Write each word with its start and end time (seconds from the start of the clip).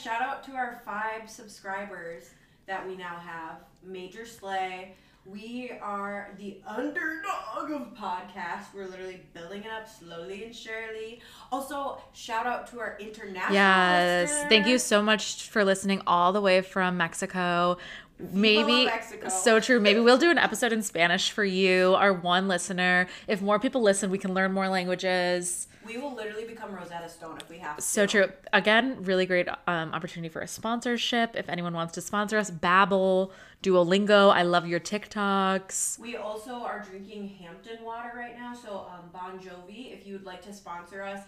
Shout 0.00 0.22
out 0.22 0.44
to 0.44 0.52
our 0.52 0.80
five 0.84 1.28
subscribers 1.28 2.30
that 2.66 2.86
we 2.86 2.96
now 2.96 3.16
have. 3.18 3.56
Major 3.82 4.26
Slay. 4.26 4.94
We 5.24 5.72
are 5.82 6.30
the 6.38 6.60
underdog 6.68 7.72
of 7.72 7.94
podcasts. 7.94 8.66
We're 8.72 8.86
literally 8.86 9.22
building 9.34 9.64
it 9.64 9.70
up 9.72 9.88
slowly 9.88 10.44
and 10.44 10.54
surely. 10.54 11.20
Also, 11.50 11.98
shout 12.12 12.46
out 12.46 12.68
to 12.70 12.78
our 12.78 12.96
international 13.00 13.52
Yes. 13.54 14.28
listeners. 14.30 14.48
Thank 14.48 14.66
you 14.68 14.78
so 14.78 15.02
much 15.02 15.48
for 15.48 15.64
listening 15.64 16.00
all 16.06 16.32
the 16.32 16.40
way 16.40 16.60
from 16.62 16.96
Mexico. 16.96 17.76
Maybe 18.18 18.88
so 19.28 19.60
true. 19.60 19.78
Maybe 19.78 20.00
we'll 20.00 20.16
do 20.18 20.30
an 20.30 20.38
episode 20.38 20.72
in 20.72 20.82
Spanish 20.82 21.30
for 21.30 21.44
you, 21.44 21.94
our 21.96 22.12
one 22.12 22.48
listener. 22.48 23.08
If 23.28 23.42
more 23.42 23.58
people 23.58 23.82
listen, 23.82 24.10
we 24.10 24.18
can 24.18 24.32
learn 24.32 24.52
more 24.52 24.68
languages. 24.68 25.68
We 25.86 25.98
will 25.98 26.14
literally 26.14 26.46
become 26.46 26.74
Rosetta 26.74 27.08
Stone 27.08 27.38
if 27.42 27.48
we 27.48 27.58
have 27.58 27.76
to. 27.76 27.82
So 27.82 28.06
true. 28.06 28.32
Again, 28.52 29.04
really 29.04 29.26
great 29.26 29.48
um, 29.66 29.92
opportunity 29.92 30.28
for 30.30 30.40
a 30.40 30.48
sponsorship. 30.48 31.36
If 31.36 31.48
anyone 31.48 31.74
wants 31.74 31.92
to 31.94 32.00
sponsor 32.00 32.38
us, 32.38 32.50
Babbel, 32.50 33.30
Duolingo. 33.62 34.32
I 34.32 34.42
love 34.42 34.66
your 34.66 34.80
TikToks. 34.80 35.98
We 35.98 36.16
also 36.16 36.54
are 36.54 36.82
drinking 36.88 37.28
Hampton 37.40 37.84
water 37.84 38.12
right 38.16 38.36
now. 38.36 38.54
So, 38.54 38.88
um, 38.92 39.10
Bon 39.12 39.38
Jovi, 39.38 39.92
if 39.92 40.06
you 40.06 40.14
would 40.14 40.24
like 40.24 40.42
to 40.46 40.52
sponsor 40.52 41.02
us 41.02 41.20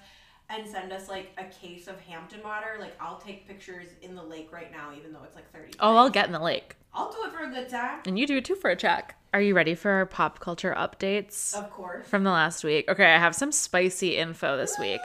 and 0.51 0.66
send 0.66 0.93
us 0.93 1.09
like 1.09 1.30
a 1.38 1.45
case 1.45 1.87
of 1.88 2.01
Hampton 2.01 2.41
water, 2.43 2.77
like 2.80 2.95
I'll 3.01 3.19
take 3.19 3.47
pictures 3.47 3.88
in 4.02 4.15
the 4.15 4.23
lake 4.23 4.52
right 4.52 4.71
now, 4.73 4.91
even 4.97 5.12
though 5.12 5.23
it's 5.24 5.34
like 5.37 5.51
30. 5.52 5.73
Oh, 5.80 5.97
I'll 5.97 6.11
get 6.11 6.27
in 6.27 6.33
the 6.33 6.41
lake. 6.41 6.77
I'll 6.95 7.11
do 7.11 7.19
it 7.27 7.33
for 7.33 7.45
a 7.45 7.51
good 7.51 7.69
time. 7.69 8.01
And 8.07 8.19
you 8.19 8.27
do 8.27 8.38
it 8.38 8.45
too 8.45 8.55
for 8.55 8.71
a 8.71 8.77
check. 8.77 9.16
Are 9.34 9.41
you 9.43 9.55
ready 9.55 9.74
for 9.74 9.91
our 9.91 10.07
pop 10.07 10.41
culture 10.41 10.74
updates 10.77 11.59
Of 11.59 11.71
course. 11.71 12.09
from 12.09 12.24
the 12.24 12.30
last 12.30 12.65
week? 12.65 12.88
Okay, 12.88 13.05
I 13.15 13.19
have 13.19 13.34
some 13.34 13.52
spicy 13.52 14.16
info 14.16 14.57
this 14.57 14.79
week. 14.79 15.01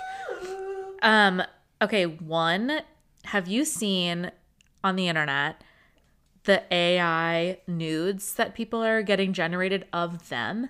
Um, 1.02 1.44
okay, 1.82 2.06
one, 2.06 2.82
have 3.26 3.48
you 3.48 3.66
seen 3.66 4.32
on 4.84 4.96
the 4.96 5.08
internet 5.10 5.62
the 6.46 6.64
AI 6.74 7.60
nudes 7.68 8.34
that 8.36 8.54
people 8.56 8.82
are 8.84 9.02
getting 9.02 9.34
generated 9.34 9.86
of 9.92 10.30
them? 10.30 10.70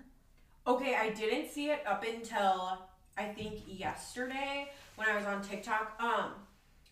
Okay, 0.66 0.96
I 0.96 1.10
didn't 1.10 1.50
see 1.52 1.70
it 1.70 1.84
up 1.86 2.04
until 2.04 2.80
I 3.18 3.26
think 3.26 3.62
yesterday 3.68 4.70
when 4.96 5.08
I 5.08 5.16
was 5.16 5.26
on 5.26 5.42
TikTok. 5.42 6.00
Um, 6.00 6.32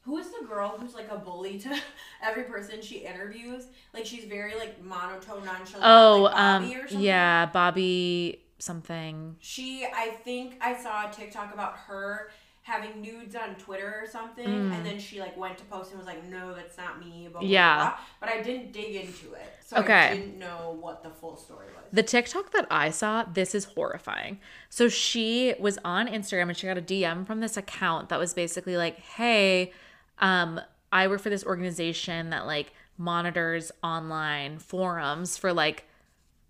who 0.04 0.18
is 0.18 0.32
the 0.32 0.46
girl 0.48 0.78
who's 0.80 0.96
like 0.96 1.12
a 1.12 1.18
bully 1.18 1.60
to 1.60 1.80
every 2.24 2.44
person 2.44 2.82
she 2.82 2.98
interviews? 3.00 3.68
Like 3.94 4.06
she's 4.06 4.26
very 4.26 4.56
like 4.56 4.84
monotone, 4.84 5.46
nonchalant. 5.46 5.84
Oh, 5.84 6.24
like 6.24 6.34
Bobby 6.34 6.76
um, 6.76 6.82
or 6.82 6.88
something. 6.88 7.06
yeah, 7.06 7.46
Bobby 7.46 8.42
something. 8.58 9.36
She, 9.40 9.86
I 9.86 10.10
think 10.10 10.56
I 10.62 10.82
saw 10.82 11.10
a 11.10 11.14
TikTok 11.14 11.54
about 11.54 11.78
her 11.78 12.32
having 12.64 13.02
nudes 13.02 13.36
on 13.36 13.56
Twitter 13.56 14.02
or 14.04 14.08
something, 14.08 14.46
and 14.46 14.86
then 14.86 15.00
she 15.00 15.20
like 15.20 15.36
went 15.36 15.58
to 15.58 15.64
post 15.66 15.90
and 15.90 15.98
was 15.98 16.06
like, 16.08 16.24
"No, 16.26 16.54
that's 16.54 16.78
not 16.78 17.00
me." 17.00 17.28
Blah, 17.32 17.40
blah, 17.42 17.48
Mm. 17.48 17.52
Yeah. 17.52 17.78
blah. 17.78 17.98
but 18.20 18.30
I 18.30 18.42
didn't 18.42 18.72
dig 18.72 18.96
into 18.96 19.34
it, 19.34 19.58
so 19.66 19.78
Okay. 19.78 19.94
I 20.12 20.14
didn't 20.14 20.38
know 20.40 20.78
what 20.80 21.02
the 21.04 21.10
full 21.10 21.36
story 21.36 21.68
was. 21.68 21.86
The 21.92 22.04
TikTok 22.04 22.52
that 22.52 22.68
I 22.70 22.90
saw, 22.92 23.24
this 23.24 23.56
is 23.56 23.66
horrifying. 23.66 24.40
So 24.70 24.88
she 24.90 25.56
was 25.60 25.80
on 25.84 26.08
Instagram 26.08 26.50
and 26.50 26.56
she 26.58 26.68
got 26.68 26.78
a 26.78 26.82
DM 26.82 27.26
from 27.26 27.40
this 27.40 27.58
account 27.58 28.10
that 28.10 28.20
was 28.20 28.34
basically 28.34 28.78
like, 28.78 29.00
"Hey, 29.00 29.74
um, 30.20 30.62
I 30.92 31.08
work 31.08 31.22
for 31.22 31.30
this 31.30 31.44
organization 31.46 32.30
that 32.30 32.46
like 32.46 32.74
monitors 32.98 33.72
online 33.84 34.60
forums 34.60 35.36
for 35.38 35.52
like 35.52 35.86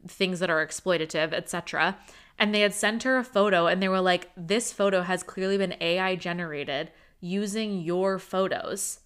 things 0.08 0.40
that 0.40 0.50
are 0.50 0.66
exploitative, 0.66 1.31
etc." 1.34 1.98
And 2.42 2.53
they 2.53 2.61
had 2.61 2.73
sent 2.73 3.03
her 3.03 3.17
a 3.17 3.23
photo 3.23 3.67
and 3.67 3.81
they 3.81 3.88
were 3.88 4.02
like, 4.02 4.30
"This 4.36 4.73
photo 4.73 5.03
has 5.03 5.23
clearly 5.23 5.58
been 5.58 5.75
AI 5.80 6.16
generated 6.16 6.92
using 7.22 7.80
your 7.80 8.20
photos." 8.20 9.00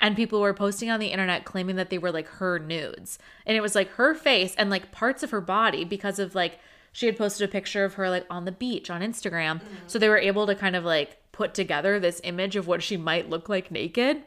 and 0.00 0.16
people 0.16 0.40
were 0.40 0.52
posting 0.52 0.90
on 0.90 1.00
the 1.00 1.06
internet 1.06 1.44
claiming 1.44 1.76
that 1.76 1.88
they 1.88 1.98
were 1.98 2.12
like 2.12 2.26
her 2.28 2.58
nudes 2.58 3.18
and 3.46 3.56
it 3.56 3.60
was 3.60 3.74
like 3.74 3.88
her 3.92 4.14
face 4.14 4.54
and 4.56 4.68
like 4.68 4.92
parts 4.92 5.22
of 5.22 5.30
her 5.30 5.40
body 5.40 5.84
because 5.84 6.18
of 6.18 6.34
like 6.34 6.58
she 6.92 7.06
had 7.06 7.16
posted 7.16 7.48
a 7.48 7.50
picture 7.50 7.84
of 7.84 7.94
her 7.94 8.10
like 8.10 8.26
on 8.28 8.44
the 8.44 8.52
beach 8.52 8.90
on 8.90 9.00
Instagram 9.00 9.60
mm-hmm. 9.60 9.74
so 9.86 9.98
they 9.98 10.08
were 10.08 10.18
able 10.18 10.46
to 10.46 10.54
kind 10.54 10.76
of 10.76 10.84
like 10.84 11.16
put 11.32 11.54
together 11.54 11.98
this 11.98 12.20
image 12.24 12.54
of 12.56 12.66
what 12.66 12.82
she 12.82 12.96
might 12.96 13.30
look 13.30 13.48
like 13.48 13.70
naked 13.70 14.22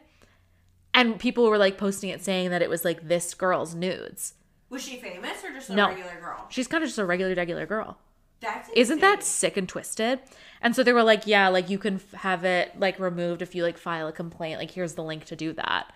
and 0.94 1.18
people 1.18 1.48
were 1.48 1.58
like 1.58 1.78
posting 1.78 2.10
it 2.10 2.24
saying 2.24 2.50
that 2.50 2.62
it 2.62 2.70
was 2.70 2.84
like 2.84 3.06
this 3.06 3.32
girl's 3.34 3.74
nudes 3.74 4.34
Was 4.70 4.82
she 4.82 4.96
famous 4.96 5.44
or 5.44 5.52
just 5.52 5.70
a 5.70 5.74
No. 5.74 5.88
regular 5.88 6.18
girl? 6.20 6.46
she's 6.48 6.66
kind 6.66 6.82
of 6.82 6.88
just 6.88 6.98
a 6.98 7.04
regular 7.04 7.34
regular 7.34 7.66
girl 7.66 7.98
That's 8.40 8.70
isn't 8.74 9.00
that 9.00 9.22
sick 9.22 9.56
and 9.56 9.68
twisted 9.68 10.20
and 10.62 10.74
so 10.76 10.82
they 10.84 10.92
were 10.92 11.02
like 11.02 11.26
yeah 11.26 11.48
like 11.48 11.68
you 11.68 11.78
can 11.78 11.96
f- 11.96 12.12
have 12.20 12.44
it 12.44 12.78
like 12.78 12.98
removed 13.00 13.42
if 13.42 13.54
you 13.54 13.62
like 13.64 13.76
file 13.78 14.06
a 14.06 14.12
complaint 14.12 14.58
like 14.60 14.70
here's 14.70 14.94
the 14.94 15.02
link 15.02 15.24
to 15.26 15.34
do 15.36 15.52
that 15.54 15.92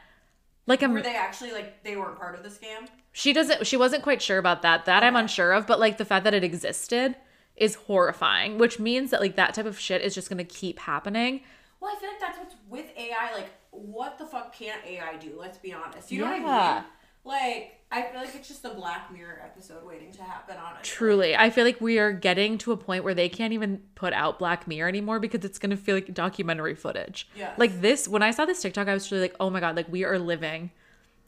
like 0.67 0.83
i'm 0.83 0.93
Were 0.93 1.03
they 1.03 1.15
actually 1.17 1.53
like 1.53 1.83
they 1.85 1.97
weren't 1.97 2.19
part 2.19 2.35
of 2.35 2.43
the 2.43 2.49
scam? 2.49 2.89
She 3.13 3.33
doesn't 3.33 3.67
she 3.67 3.77
wasn't 3.77 4.03
quite 4.03 4.23
sure 4.23 4.39
about 4.39 4.63
that. 4.63 4.87
That 4.87 5.03
I'm 5.05 5.17
unsure 5.17 5.53
of, 5.53 5.67
but 5.67 5.79
like 5.79 5.99
the 5.99 6.05
fact 6.05 6.25
that 6.25 6.33
it 6.35 6.43
existed 6.43 7.15
is 7.57 7.75
horrifying, 7.75 8.57
which 8.59 8.79
means 8.79 9.11
that 9.11 9.21
like 9.21 9.37
that 9.37 9.53
type 9.55 9.67
of 9.67 9.79
shit 9.79 10.01
is 10.01 10.15
just 10.15 10.31
going 10.31 10.39
to 10.39 10.45
keep 10.45 10.79
happening. 10.79 11.43
Well, 11.81 11.95
I 11.95 12.01
feel 12.01 12.09
like 12.09 12.21
that's 12.21 12.39
what's 12.39 12.55
with 12.71 12.87
AI. 12.97 13.35
Like, 13.35 13.51
what 13.71 14.19
the 14.19 14.25
fuck 14.25 14.55
can't 14.55 14.83
AI 14.87 15.17
do? 15.17 15.35
Let's 15.39 15.59
be 15.59 15.75
honest. 15.75 16.11
You 16.11 16.21
know 16.21 16.27
what 16.27 16.35
I 16.35 16.39
Yeah. 16.39 16.75
mean? 16.75 16.85
Like, 17.25 17.79
I 17.93 18.03
feel 18.03 18.21
like 18.21 18.35
it's 18.35 18.49
just 18.49 18.65
a 18.65 18.71
Black 18.71 19.13
Mirror 19.13 19.43
episode 19.45 19.85
waiting 19.87 20.11
to 20.13 20.23
happen. 20.23 20.57
Honestly, 20.57 20.83
Truly, 20.83 21.37
I 21.37 21.51
feel 21.51 21.65
like 21.65 21.81
we 21.81 21.99
are 21.99 22.11
getting 22.11 22.59
to 22.59 22.73
a 22.73 22.77
point 22.77 23.05
where 23.05 23.15
they 23.15 23.29
can't 23.29 23.53
even 23.53 23.83
put 23.95 24.13
out 24.13 24.39
Black 24.39 24.67
Mirror 24.67 24.89
anymore 24.89 25.21
because 25.21 25.45
it's 25.45 25.59
going 25.59 25.71
to 25.71 25.77
feel 25.77 25.95
like 25.95 26.13
documentary 26.15 26.75
footage. 26.75 27.29
Yes. 27.37 27.57
Like 27.59 27.81
this 27.81 28.09
when 28.09 28.23
I 28.23 28.31
saw 28.31 28.45
this 28.45 28.63
TikTok 28.63 28.89
I 28.89 28.95
was 28.95 29.11
really 29.13 29.23
like, 29.25 29.37
"Oh 29.39 29.51
my 29.51 29.61
god, 29.61 29.77
like 29.77 29.91
we 29.93 30.05
are 30.05 30.19
living 30.19 30.71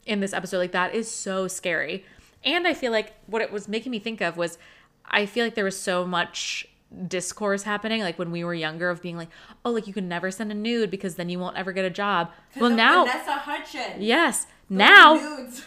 in 0.05 0.19
this 0.21 0.33
episode. 0.33 0.57
Like 0.57 0.71
that 0.71 0.95
is 0.95 1.09
so 1.09 1.47
scary." 1.47 2.03
And 2.43 2.67
I 2.67 2.73
feel 2.73 2.91
like 2.91 3.13
what 3.27 3.41
it 3.41 3.51
was 3.51 3.67
making 3.67 3.91
me 3.91 3.99
think 3.99 4.21
of 4.21 4.35
was 4.35 4.57
I 5.05 5.27
feel 5.27 5.45
like 5.45 5.55
there 5.55 5.65
was 5.65 5.79
so 5.79 6.05
much 6.05 6.67
discourse 7.07 7.63
happening 7.63 8.01
like 8.01 8.17
when 8.17 8.31
we 8.31 8.43
were 8.43 8.53
younger 8.53 8.89
of 8.89 9.01
being 9.03 9.17
like, 9.17 9.29
"Oh, 9.63 9.71
like 9.71 9.85
you 9.85 9.93
can 9.93 10.07
never 10.07 10.31
send 10.31 10.51
a 10.51 10.55
nude 10.55 10.89
because 10.89 11.15
then 11.15 11.29
you 11.29 11.37
won't 11.37 11.57
ever 11.57 11.71
get 11.71 11.85
a 11.85 11.89
job." 11.91 12.31
Well, 12.59 12.71
now 12.71 13.05
Vanessa 13.05 13.33
Hudgens. 13.33 14.03
Yes. 14.03 14.47
Now 14.67 15.13
nudes. 15.13 15.63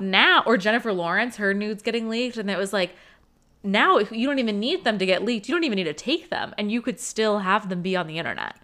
Now 0.00 0.42
or 0.46 0.56
Jennifer 0.56 0.92
Lawrence, 0.92 1.36
her 1.36 1.52
nudes 1.54 1.82
getting 1.82 2.08
leaked, 2.08 2.36
and 2.36 2.50
it 2.50 2.58
was 2.58 2.72
like 2.72 2.94
now 3.62 3.98
you 3.98 4.26
don't 4.26 4.38
even 4.38 4.58
need 4.58 4.84
them 4.84 4.98
to 4.98 5.06
get 5.06 5.24
leaked. 5.24 5.48
You 5.48 5.54
don't 5.54 5.64
even 5.64 5.76
need 5.76 5.84
to 5.84 5.92
take 5.92 6.30
them, 6.30 6.54
and 6.58 6.70
you 6.72 6.82
could 6.82 6.98
still 6.98 7.40
have 7.40 7.68
them 7.68 7.82
be 7.82 7.94
on 7.96 8.06
the 8.06 8.18
internet. 8.18 8.56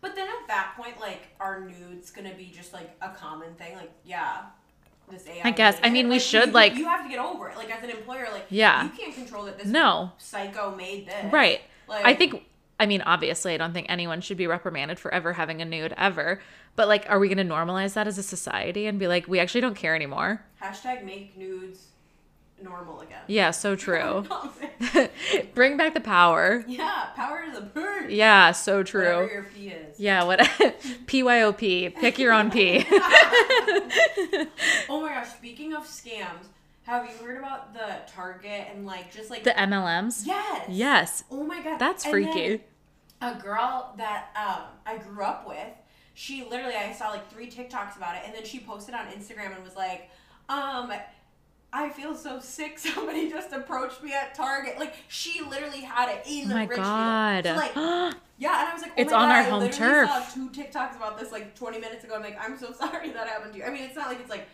but 0.00 0.14
then 0.14 0.28
at 0.28 0.46
that 0.48 0.74
point, 0.76 0.98
like, 1.00 1.28
are 1.40 1.60
nudes 1.68 2.10
gonna 2.12 2.32
be 2.34 2.46
just 2.54 2.72
like 2.72 2.90
a 3.02 3.10
common 3.10 3.52
thing? 3.54 3.74
Like, 3.76 3.90
yeah. 4.04 4.42
This 5.10 5.26
AI 5.28 5.40
I 5.44 5.50
guess. 5.52 5.78
I 5.84 5.90
mean, 5.90 6.08
we 6.08 6.14
Like, 6.16 6.20
should, 6.22 6.46
you, 6.48 6.52
like- 6.52 6.74
you 6.74 6.84
have 6.86 7.02
to 7.04 7.08
get 7.08 7.18
over 7.20 7.48
it. 7.48 7.56
Like 7.56 7.70
as 7.70 7.82
an 7.84 7.90
employer, 7.90 8.26
like 8.32 8.46
Yeah. 8.50 8.82
you 8.84 8.90
can't 8.90 9.14
control 9.14 9.44
that 9.44 9.56
this 9.58 9.66
No. 9.68 10.12
psycho 10.18 10.74
made 10.74 11.06
this. 11.06 11.32
Right. 11.32 11.60
Like, 11.88 12.04
I 12.04 12.14
think. 12.14 12.44
I 12.78 12.84
mean, 12.86 13.02
obviously, 13.02 13.54
I 13.54 13.56
don't 13.56 13.72
think 13.72 13.86
anyone 13.88 14.20
should 14.20 14.36
be 14.36 14.46
reprimanded 14.46 14.98
for 14.98 15.12
ever 15.14 15.32
having 15.34 15.62
a 15.62 15.64
nude 15.64 15.94
ever. 15.96 16.40
But 16.76 16.88
like, 16.88 17.06
are 17.08 17.18
we 17.18 17.28
going 17.28 17.46
to 17.46 17.54
normalize 17.54 17.94
that 17.94 18.06
as 18.06 18.18
a 18.18 18.22
society 18.22 18.86
and 18.86 18.98
be 18.98 19.08
like, 19.08 19.26
we 19.26 19.38
actually 19.40 19.62
don't 19.62 19.76
care 19.76 19.94
anymore? 19.94 20.42
hashtag 20.62 21.04
make 21.04 21.36
nudes 21.36 21.88
normal 22.62 23.00
again. 23.00 23.20
Yeah, 23.26 23.50
so 23.50 23.76
true. 23.86 24.24
Bring 25.54 25.76
back 25.76 25.94
the 25.94 26.00
power. 26.00 26.64
yeah, 26.68 27.06
power 27.16 27.44
to 27.46 27.52
the 27.52 27.60
bird. 27.66 28.10
Yeah, 28.10 28.52
so 28.52 28.78
Whatever 28.78 28.84
true. 29.26 29.30
your 29.32 29.42
P 29.54 29.68
is. 29.68 29.98
Yeah, 29.98 30.24
what 30.24 30.38
PYOP. 31.06 31.94
Pick 31.96 32.18
your 32.18 32.32
own 32.32 32.50
P. 32.50 32.84
Oh 34.88 35.00
my 35.00 35.08
gosh, 35.08 35.28
speaking 35.30 35.74
of 35.74 35.84
scams, 35.84 36.46
have 36.84 37.08
you 37.10 37.16
heard 37.26 37.38
about 37.38 37.72
the 37.74 38.00
Target 38.06 38.68
and 38.72 38.86
like 38.86 39.12
just 39.12 39.30
like 39.30 39.44
the 39.44 39.50
MLMs. 39.50 40.22
Yes. 40.26 40.66
Yes. 40.68 41.24
Oh 41.30 41.42
my 41.42 41.60
god. 41.62 41.78
That's 41.78 42.04
And 42.04 42.12
freaky. 42.12 42.62
A 43.20 43.34
girl 43.34 43.94
that 43.96 44.26
um 44.36 44.62
I 44.86 44.98
grew 44.98 45.22
up 45.24 45.48
with, 45.48 45.56
she 46.18 46.42
literally 46.48 46.74
I 46.74 46.92
saw 46.94 47.10
like 47.10 47.30
three 47.30 47.50
TikToks 47.50 47.96
about 47.98 48.16
it 48.16 48.22
and 48.24 48.34
then 48.34 48.44
she 48.44 48.58
posted 48.58 48.94
on 48.94 49.06
Instagram 49.08 49.54
and 49.54 49.62
was 49.62 49.76
like, 49.76 50.08
um 50.48 50.90
I 51.72 51.90
feel 51.90 52.14
so 52.16 52.40
sick. 52.40 52.78
Somebody 52.78 53.28
just 53.28 53.52
approached 53.52 54.02
me 54.02 54.14
at 54.14 54.34
Target. 54.34 54.78
Like 54.78 54.94
she 55.08 55.42
literally 55.42 55.82
had 55.82 56.08
it 56.08 56.22
in 56.26 56.50
Oh 56.50 56.54
my 56.54 56.62
Richfield. 56.64 56.84
god. 56.86 57.44
So, 57.44 57.54
like, 57.54 57.74
yeah, 58.38 58.60
and 58.60 58.68
I 58.68 58.72
was 58.72 58.80
like, 58.82 58.92
oh 58.92 59.00
It's 59.02 59.12
on 59.12 59.28
God, 59.28 59.30
our 59.30 59.40
I 59.40 59.42
home 59.42 59.70
turf. 59.70 60.08
saw 60.08 60.20
two 60.34 60.48
TikToks 60.50 60.96
about 60.96 61.18
this 61.18 61.32
like 61.32 61.54
20 61.54 61.78
minutes 61.80 62.02
ago. 62.04 62.14
I'm 62.14 62.22
like, 62.22 62.38
I'm 62.40 62.56
so 62.58 62.72
sorry 62.80 63.10
that 63.10 63.28
happened 63.28 63.52
to 63.52 63.58
you. 63.58 63.64
I 63.66 63.70
mean, 63.70 63.82
it's 63.82 63.96
not 63.96 64.08
like 64.08 64.20
it's 64.20 64.30
like 64.30 64.48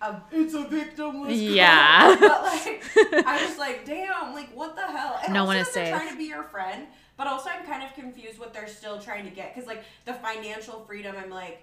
a, 0.00 0.18
it's 0.32 0.54
a 0.54 0.64
victimless 0.64 1.24
crime, 1.26 1.54
Yeah. 1.54 2.16
but 2.20 2.42
like, 2.42 2.82
I 3.26 3.46
was 3.48 3.58
like, 3.58 3.84
damn, 3.84 4.32
like 4.32 4.48
what 4.54 4.76
the 4.76 4.82
hell? 4.82 5.18
And 5.24 5.34
No 5.34 5.44
one 5.44 5.56
is 5.58 5.68
safe. 5.68 5.88
trying 5.94 6.08
to 6.10 6.16
be 6.16 6.24
your 6.24 6.44
friend, 6.44 6.86
but 7.16 7.26
also 7.26 7.50
I'm 7.50 7.64
kind 7.66 7.82
of 7.82 7.94
confused 7.94 8.38
what 8.38 8.52
they're 8.52 8.68
still 8.68 9.00
trying 9.00 9.24
to 9.24 9.30
get 9.30 9.54
because 9.54 9.66
like 9.66 9.82
the 10.04 10.14
financial 10.14 10.80
freedom, 10.86 11.16
I'm 11.18 11.30
like, 11.30 11.62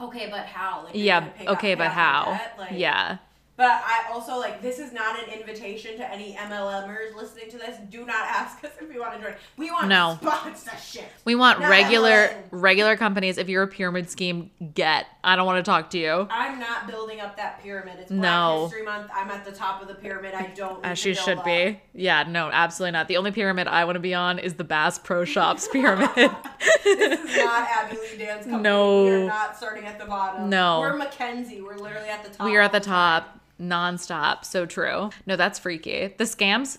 okay, 0.00 0.28
but 0.30 0.46
how? 0.46 0.84
Like, 0.84 0.94
yeah. 0.94 1.20
gonna 1.20 1.32
pay 1.32 1.46
off- 1.46 1.56
Okay, 1.58 1.74
but 1.74 1.88
how? 1.88 2.40
Like, 2.58 2.70
yeah. 2.72 3.18
But 3.56 3.70
I 3.70 4.04
also 4.12 4.36
like 4.38 4.60
this 4.60 4.78
is 4.78 4.92
not 4.92 5.18
an 5.18 5.30
invitation 5.32 5.96
to 5.96 6.12
any 6.12 6.34
MLMers 6.34 7.14
listening 7.16 7.48
to 7.50 7.56
this. 7.58 7.76
Do 7.90 8.04
not 8.04 8.26
ask 8.26 8.62
us 8.62 8.72
if 8.80 8.88
we 8.92 9.00
want 9.00 9.14
to 9.14 9.22
join. 9.22 9.34
We 9.56 9.70
want 9.70 9.88
No. 9.88 10.18
sponsorship. 10.20 11.10
We 11.24 11.34
want 11.34 11.60
Not 11.60 11.70
regular 11.70 12.10
MLM. 12.28 12.42
regular 12.50 12.96
companies. 12.98 13.38
If 13.38 13.48
you're 13.48 13.62
a 13.62 13.66
pyramid 13.68 14.10
scheme, 14.10 14.50
get. 14.74 15.06
I 15.24 15.36
don't 15.36 15.46
want 15.46 15.64
to 15.64 15.68
talk 15.68 15.88
to 15.90 15.98
you. 15.98 16.28
I'm 16.30 16.60
not 16.60 16.86
building 16.86 17.20
up 17.20 17.36
that 17.38 17.62
pyramid. 17.62 17.94
It's 18.00 18.10
Black 18.10 18.20
No. 18.20 18.64
History 18.66 18.82
Month. 18.84 19.10
I'm 19.14 19.30
at 19.30 19.44
the 19.46 19.52
top 19.52 19.80
of 19.80 19.88
the 19.88 19.94
pyramid. 19.94 20.34
I 20.34 20.48
don't. 20.48 20.84
As 20.84 21.02
you 21.04 21.14
should 21.14 21.38
up. 21.38 21.44
be. 21.46 21.80
Yeah, 21.94 22.24
no, 22.24 22.50
absolutely 22.52 22.92
not. 22.92 23.08
The 23.08 23.16
only 23.16 23.32
pyramid 23.32 23.68
I 23.68 23.86
want 23.86 23.96
to 23.96 24.00
be 24.00 24.12
on 24.12 24.38
is 24.38 24.54
the 24.54 24.64
Bass 24.64 24.98
Pro 24.98 25.24
Shops 25.24 25.66
pyramid. 25.72 26.10
This 26.84 27.20
is 27.24 27.36
not 27.38 27.68
Abby 27.70 27.96
Lee 27.96 28.18
Dance 28.18 28.44
Company. 28.44 28.62
No. 28.62 29.04
we 29.04 29.10
are 29.12 29.26
not 29.26 29.56
starting 29.56 29.84
at 29.86 29.98
the 29.98 30.04
bottom. 30.04 30.50
No. 30.50 30.80
we're 30.80 30.96
Mackenzie. 30.96 31.62
We're 31.62 31.76
literally 31.78 32.08
at 32.10 32.22
the 32.22 32.30
top. 32.30 32.44
we 32.46 32.54
are 32.56 32.60
at 32.60 32.72
the 32.72 32.80
top 32.80 33.40
nonstop. 33.60 34.44
So 34.44 34.66
true. 34.66 35.10
No, 35.26 35.36
that's 35.36 35.58
freaky. 35.58 36.14
The 36.16 36.24
scams 36.24 36.78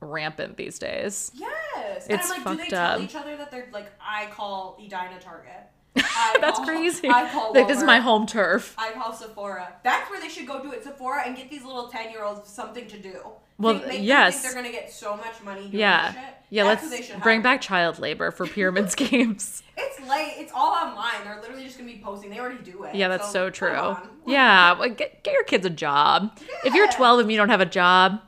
rampant 0.00 0.56
these 0.56 0.78
days. 0.78 1.30
Yes, 1.34 2.06
It's 2.08 2.08
and 2.08 2.20
I'm 2.20 2.28
like, 2.28 2.38
do 2.44 2.50
they 2.56 2.56
fucked 2.64 2.70
tell 2.70 2.90
up. 2.96 3.00
each 3.00 3.14
other 3.16 3.36
that 3.36 3.50
they're 3.50 3.68
like, 3.72 3.90
I 4.00 4.26
call 4.26 4.76
Edina 4.80 5.18
Target. 5.20 5.52
That's 6.40 6.58
call- 6.58 6.66
crazy. 6.66 7.08
I 7.10 7.28
call 7.28 7.52
Like 7.52 7.66
this 7.66 7.78
is 7.78 7.84
my 7.84 7.98
home 7.98 8.24
turf. 8.26 8.74
I 8.78 8.92
call 8.92 9.12
Sephora. 9.12 9.74
That's 9.82 10.08
where 10.08 10.20
they 10.20 10.28
should 10.28 10.46
go 10.46 10.62
do 10.62 10.70
it. 10.72 10.84
Sephora 10.84 11.22
and 11.26 11.36
get 11.36 11.50
these 11.50 11.64
little 11.64 11.88
ten 11.88 12.12
year 12.12 12.22
olds 12.22 12.48
something 12.48 12.86
to 12.86 12.98
do. 13.00 13.20
Well, 13.58 13.74
make 13.86 14.02
yes. 14.02 14.40
think 14.40 14.54
they're 14.54 14.62
gonna 14.62 14.72
get 14.72 14.92
so 14.92 15.16
much 15.16 15.42
money. 15.44 15.68
Yeah. 15.72 16.12
Shit. 16.12 16.22
Yeah, 16.50 16.64
That's 16.64 16.90
let's 16.90 17.10
bring 17.22 17.42
back 17.42 17.60
child 17.60 17.98
labor 17.98 18.30
for 18.30 18.46
pyramid 18.46 18.90
schemes. 18.90 19.62
It's 19.80 20.00
late. 20.08 20.34
It's 20.38 20.50
all 20.52 20.72
online. 20.72 21.22
They're 21.22 21.40
literally 21.40 21.62
just 21.62 21.78
gonna 21.78 21.88
be 21.88 22.00
posting. 22.02 22.30
They 22.30 22.40
already 22.40 22.60
do 22.64 22.82
it. 22.82 22.96
Yeah, 22.96 23.06
that's 23.06 23.30
so, 23.30 23.44
come 23.44 23.52
true. 23.52 23.96
Yeah, 24.26 24.72
like 24.72 24.96
get, 24.96 25.22
get 25.22 25.34
your 25.34 25.44
kids 25.44 25.64
a 25.64 25.70
job. 25.70 26.36
If 26.64 26.74
you're 26.74 26.88
12 26.88 27.20
and 27.20 27.30
you 27.30 27.36
don't 27.36 27.48
have 27.48 27.60
a 27.60 27.66
job, 27.66 28.20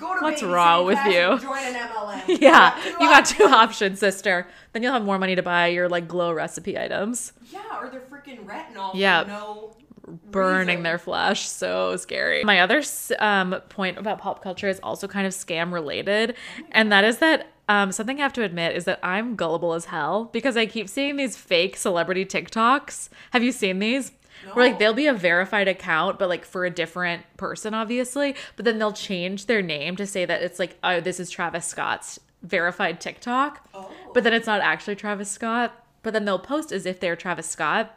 Go 0.00 0.14
to 0.18 0.22
What's 0.22 0.42
wrong 0.42 0.86
with 0.86 0.98
you? 1.04 1.38
Join 1.38 1.58
an 1.58 1.74
MLM. 1.74 2.22
yeah, 2.40 2.74
two 2.82 2.88
you 2.88 2.98
got 3.10 3.26
two 3.26 3.44
options. 3.44 4.00
sister. 4.00 4.48
Then 4.72 4.82
you'll 4.82 4.94
have 4.94 5.04
more 5.04 5.18
money 5.18 5.36
to 5.36 5.42
buy 5.42 5.66
your 5.66 5.90
like 5.90 6.08
glow 6.08 6.32
recipe 6.32 6.78
items. 6.78 7.34
Yeah, 7.52 7.60
or 7.78 7.90
they're 7.90 8.00
freaking 8.00 8.46
retinol. 8.46 8.92
Yeah. 8.94 9.24
No. 9.28 9.76
Burning 10.10 10.68
reason. 10.68 10.82
their 10.82 10.98
flesh. 10.98 11.48
So 11.48 11.96
scary. 11.96 12.44
My 12.44 12.60
other 12.60 12.82
um, 13.18 13.56
point 13.68 13.98
about 13.98 14.18
pop 14.18 14.42
culture 14.42 14.68
is 14.68 14.80
also 14.82 15.08
kind 15.08 15.26
of 15.26 15.32
scam 15.32 15.72
related, 15.72 16.36
and 16.72 16.90
that 16.92 17.04
is 17.04 17.18
that 17.18 17.48
um, 17.68 17.92
something 17.92 18.18
I 18.18 18.22
have 18.22 18.32
to 18.32 18.42
admit 18.42 18.74
is 18.74 18.84
that 18.84 18.98
I'm 19.02 19.36
gullible 19.36 19.74
as 19.74 19.86
hell 19.86 20.24
because 20.32 20.56
I 20.56 20.66
keep 20.66 20.88
seeing 20.88 21.16
these 21.16 21.36
fake 21.36 21.76
celebrity 21.76 22.24
TikToks. 22.24 23.10
Have 23.30 23.44
you 23.44 23.52
seen 23.52 23.78
these? 23.78 24.12
Where 24.52 24.66
like 24.66 24.78
they'll 24.78 24.94
be 24.94 25.06
a 25.06 25.14
verified 25.14 25.68
account, 25.68 26.18
but 26.18 26.28
like 26.28 26.44
for 26.44 26.64
a 26.64 26.70
different 26.70 27.22
person, 27.36 27.74
obviously. 27.74 28.34
But 28.56 28.64
then 28.64 28.78
they'll 28.78 28.92
change 28.92 29.46
their 29.46 29.62
name 29.62 29.96
to 29.96 30.06
say 30.06 30.24
that 30.24 30.42
it's 30.42 30.58
like, 30.58 30.78
oh, 30.82 31.00
this 31.00 31.20
is 31.20 31.30
Travis 31.30 31.66
Scott's 31.66 32.18
verified 32.42 33.00
TikTok. 33.00 33.68
Oh. 33.74 33.90
But 34.14 34.24
then 34.24 34.32
it's 34.32 34.46
not 34.46 34.60
actually 34.60 34.96
Travis 34.96 35.30
Scott. 35.30 35.84
But 36.02 36.14
then 36.14 36.24
they'll 36.24 36.38
post 36.38 36.72
as 36.72 36.86
if 36.86 36.98
they're 37.00 37.16
Travis 37.16 37.48
Scott. 37.48 37.96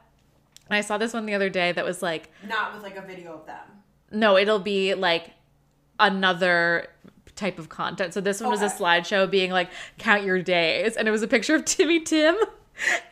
And 0.69 0.75
I 0.77 0.81
saw 0.81 0.97
this 0.97 1.13
one 1.13 1.25
the 1.25 1.33
other 1.33 1.49
day 1.49 1.71
that 1.71 1.83
was 1.85 2.01
like, 2.01 2.31
Not 2.47 2.73
with 2.73 2.83
like 2.83 2.95
a 2.95 3.01
video 3.01 3.33
of 3.33 3.45
them. 3.45 3.65
no, 4.11 4.37
it'll 4.37 4.59
be 4.59 4.93
like 4.93 5.31
another 5.99 6.87
type 7.35 7.59
of 7.59 7.69
content. 7.69 8.13
So 8.13 8.21
this 8.21 8.41
one 8.41 8.49
was 8.49 8.61
a 8.61 8.67
slideshow 8.67 9.29
being 9.29 9.51
like 9.51 9.69
count 9.97 10.23
your 10.23 10.41
days 10.41 10.95
and 10.95 11.07
it 11.07 11.11
was 11.11 11.23
a 11.23 11.27
picture 11.27 11.55
of 11.55 11.65
Timmy 11.65 11.99
Tim. 11.99 12.35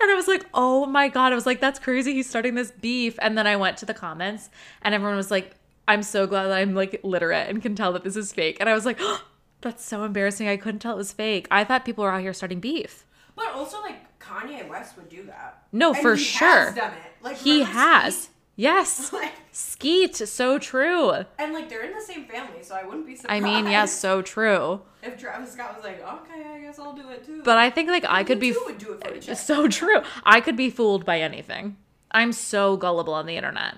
And 0.01 0.11
I 0.11 0.15
was 0.15 0.27
like, 0.27 0.43
"Oh 0.55 0.87
my 0.87 1.07
god." 1.07 1.31
I 1.31 1.35
was 1.35 1.45
like, 1.45 1.59
"That's 1.61 1.77
crazy. 1.77 2.13
He's 2.13 2.27
starting 2.27 2.55
this 2.55 2.71
beef." 2.71 3.17
And 3.21 3.37
then 3.37 3.45
I 3.45 3.55
went 3.57 3.77
to 3.77 3.85
the 3.85 3.93
comments 3.93 4.49
and 4.81 4.95
everyone 4.95 5.15
was 5.15 5.29
like, 5.29 5.55
"I'm 5.87 6.01
so 6.01 6.25
glad 6.25 6.47
that 6.47 6.53
I'm 6.57 6.73
like 6.73 6.99
literate 7.03 7.47
and 7.47 7.61
can 7.61 7.75
tell 7.75 7.93
that 7.93 8.03
this 8.03 8.15
is 8.15 8.33
fake." 8.33 8.57
And 8.59 8.67
I 8.67 8.73
was 8.73 8.85
like, 8.87 8.97
oh, 8.99 9.23
"That's 9.61 9.85
so 9.85 10.03
embarrassing. 10.03 10.47
I 10.47 10.57
couldn't 10.57 10.79
tell 10.79 10.93
it 10.93 10.97
was 10.97 11.13
fake. 11.13 11.47
I 11.51 11.63
thought 11.63 11.85
people 11.85 12.03
were 12.03 12.11
out 12.11 12.21
here 12.21 12.33
starting 12.33 12.59
beef." 12.59 13.05
But 13.35 13.53
also, 13.53 13.79
like 13.81 14.19
Kanye 14.19 14.67
West 14.67 14.97
would 14.97 15.09
do 15.09 15.23
that. 15.27 15.63
No, 15.71 15.93
And 15.93 16.01
for 16.01 16.17
sure. 16.17 16.73
Done 16.73 16.93
it. 16.93 17.10
Like 17.23 17.37
He 17.37 17.61
has. 17.63 18.15
Skete? 18.15 18.29
Yes. 18.55 19.13
Like, 19.21 19.31
Skete, 19.53 20.15
so 20.27 20.57
true. 20.59 21.11
and 21.37 21.53
like 21.53 21.67
they're 21.69 21.83
in 21.83 21.93
the 21.93 21.99
same 22.01 22.25
family, 22.25 22.61
so 22.63 22.73
I 22.73 22.83
wouldn't 22.85 23.05
be 23.05 23.15
surprised. 23.15 23.41
I 23.43 23.43
mean, 23.43 23.67
yes, 23.67 23.91
so 23.91 24.21
true. 24.21 24.81
If 25.03 25.17
Travis 25.19 25.51
Scott 25.53 25.75
was 25.75 25.83
like, 25.83 25.99
okay, 26.01 26.43
I 26.55 26.59
guess 26.61 26.79
I'll 26.79 26.93
do 26.93 27.09
it 27.09 27.25
too. 27.25 27.41
But 27.43 27.57
I 27.57 27.69
think 27.69 27.89
like 27.89 28.05
I 28.05 28.19
You 28.19 28.25
could 28.25 28.39
be 28.39 28.53
would 28.65 28.77
do 28.77 28.93
it 28.93 29.23
for 29.25 29.35
so 29.51 29.67
true. 29.67 30.01
I 30.23 30.39
could 30.41 30.55
be 30.55 30.69
fooled 30.69 31.05
by 31.05 31.19
anything. 31.19 31.75
I'm 32.11 32.31
so 32.31 32.77
gullible 32.77 33.13
on 33.13 33.25
the 33.25 33.35
internet. 33.35 33.75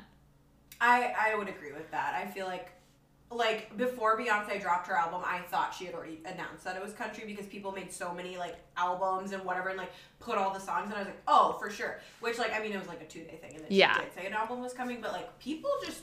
I 0.80 1.13
I 1.18 1.36
would 1.36 1.48
agree 1.48 1.72
with 1.72 1.89
that. 1.92 2.13
I 2.13 2.30
feel 2.30 2.46
like 2.46 2.72
like 3.35 3.75
before 3.77 4.18
Beyonce 4.19 4.62
dropped 4.62 4.88
her 4.88 4.95
album, 4.95 5.21
I 5.25 5.39
thought 5.39 5.74
she 5.74 5.85
had 5.85 5.94
already 5.95 6.19
announced 6.25 6.63
that 6.63 6.75
it 6.75 6.83
was 6.83 6.94
country 6.94 7.24
because 7.25 7.45
people 7.45 7.71
made 7.71 7.91
so 7.91 8.13
many 8.13 8.38
like 8.38 8.56
albums 8.77 9.31
and 9.31 9.44
whatever 9.44 9.69
and 9.69 9.77
like 9.77 9.91
put 10.19 10.38
all 10.38 10.53
the 10.53 10.59
songs 10.59 10.85
and 10.88 10.95
I 10.95 11.00
was 11.00 11.07
like, 11.07 11.21
oh, 11.27 11.56
for 11.59 11.69
sure. 11.69 12.00
Which 12.21 12.38
like 12.38 12.53
I 12.53 12.59
mean 12.62 12.71
it 12.71 12.80
was 12.80 12.88
like 12.88 13.01
a 13.01 13.06
two 13.06 13.24
day 13.24 13.38
thing 13.41 13.51
and 13.56 13.59
then 13.62 13.68
Yeah. 13.69 13.95
she 13.95 14.01
did 14.01 14.13
say 14.15 14.25
an 14.27 14.33
album 14.33 14.62
was 14.62 14.74
coming, 14.74 15.00
but 15.01 15.12
like 15.13 15.38
people 15.39 15.69
just 15.85 16.01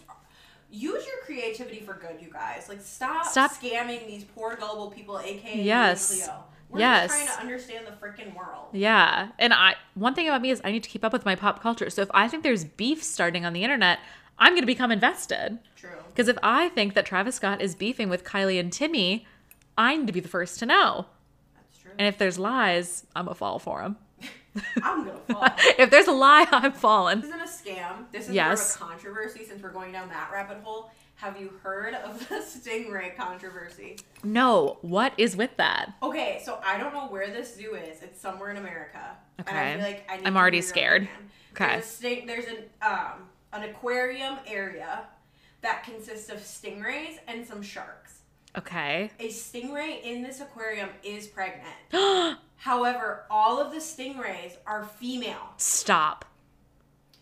use 0.70 1.04
your 1.06 1.16
creativity 1.24 1.80
for 1.80 1.94
good, 1.94 2.20
you 2.20 2.30
guys. 2.32 2.68
Like 2.68 2.80
stop, 2.80 3.26
Stop- 3.26 3.50
scamming 3.52 4.06
these 4.06 4.24
poor 4.24 4.56
gullible 4.56 4.90
people, 4.90 5.18
aka 5.18 5.60
Yes. 5.62 6.22
Cleo. 6.24 6.44
We're 6.68 6.78
Yes. 6.80 7.10
just 7.10 7.24
trying 7.24 7.36
to 7.36 7.42
understand 7.42 7.86
the 7.86 7.90
freaking 7.92 8.34
world. 8.36 8.68
Yeah. 8.72 9.30
And 9.40 9.52
I 9.52 9.74
one 9.94 10.14
thing 10.14 10.28
about 10.28 10.40
me 10.42 10.50
is 10.50 10.60
I 10.62 10.70
need 10.70 10.84
to 10.84 10.88
keep 10.88 11.04
up 11.04 11.12
with 11.12 11.24
my 11.24 11.34
pop 11.34 11.60
culture. 11.60 11.90
So 11.90 12.02
if 12.02 12.10
I 12.14 12.28
think 12.28 12.44
there's 12.44 12.64
beef 12.64 13.02
starting 13.02 13.44
on 13.44 13.52
the 13.52 13.64
internet, 13.64 13.98
I'm 14.38 14.52
going 14.52 14.62
to 14.62 14.66
become 14.66 14.92
invested. 14.92 15.58
True. 15.76 15.90
Because 16.10 16.28
if 16.28 16.36
I 16.42 16.68
think 16.70 16.94
that 16.94 17.06
Travis 17.06 17.36
Scott 17.36 17.60
is 17.62 17.74
beefing 17.74 18.08
with 18.08 18.24
Kylie 18.24 18.60
and 18.60 18.72
Timmy, 18.72 19.26
I 19.78 19.96
need 19.96 20.06
to 20.06 20.12
be 20.12 20.20
the 20.20 20.28
first 20.28 20.58
to 20.60 20.66
know. 20.66 21.06
That's 21.54 21.78
true. 21.78 21.92
And 21.98 22.06
if 22.08 22.18
there's 22.18 22.38
lies, 22.38 23.06
I'm 23.16 23.28
a 23.28 23.34
fall 23.34 23.58
for 23.58 23.80
them. 23.82 23.96
I'm 24.82 25.04
gonna 25.06 25.18
fall. 25.30 25.46
if 25.78 25.90
there's 25.90 26.08
a 26.08 26.12
lie, 26.12 26.46
I'm 26.50 26.72
falling. 26.72 27.20
This 27.20 27.30
isn't 27.30 27.40
a 27.40 27.44
scam. 27.44 28.10
This 28.12 28.28
is 28.28 28.34
Yes. 28.34 28.78
more 28.78 28.88
of 28.88 28.92
a 28.92 28.94
controversy 28.96 29.44
since 29.46 29.62
we're 29.62 29.70
going 29.72 29.92
down 29.92 30.08
that 30.08 30.30
rabbit 30.32 30.58
hole. 30.62 30.90
Have 31.16 31.38
you 31.40 31.52
heard 31.62 31.94
of 31.94 32.18
the 32.28 32.34
stingray 32.36 33.14
controversy? 33.16 33.98
No, 34.24 34.78
what 34.80 35.12
is 35.18 35.36
with 35.36 35.54
that? 35.58 35.92
Okay, 36.02 36.40
so 36.44 36.58
I 36.64 36.78
don't 36.78 36.92
know 36.94 37.06
where 37.08 37.28
this 37.28 37.54
zoo 37.56 37.74
is. 37.74 38.02
It's 38.02 38.20
somewhere 38.20 38.50
in 38.50 38.56
America. 38.56 39.16
And 39.38 39.48
I 39.48 39.52
Okay. 39.52 39.72
feel 39.74 39.82
like 39.86 40.10
I 40.10 40.16
need 40.16 40.26
I'm 40.26 40.36
already 40.36 40.62
scared. 40.62 41.08
Okay. 41.52 41.80
There's, 41.80 42.04
a 42.04 42.24
there's 42.26 42.44
an 42.46 42.56
um 42.82 43.28
an 43.52 43.64
aquarium 43.68 44.36
area 44.46 45.02
that 45.62 45.84
consists 45.84 46.30
of 46.30 46.38
stingrays 46.38 47.18
and 47.26 47.46
some 47.46 47.62
sharks. 47.62 48.20
Okay. 48.56 49.10
A 49.20 49.28
stingray 49.28 50.02
in 50.02 50.22
this 50.22 50.40
aquarium 50.40 50.88
is 51.04 51.26
pregnant. 51.26 51.76
However, 52.56 53.24
all 53.30 53.60
of 53.60 53.72
the 53.72 53.78
stingrays 53.78 54.56
are 54.66 54.84
female. 54.84 55.54
Stop. 55.56 56.24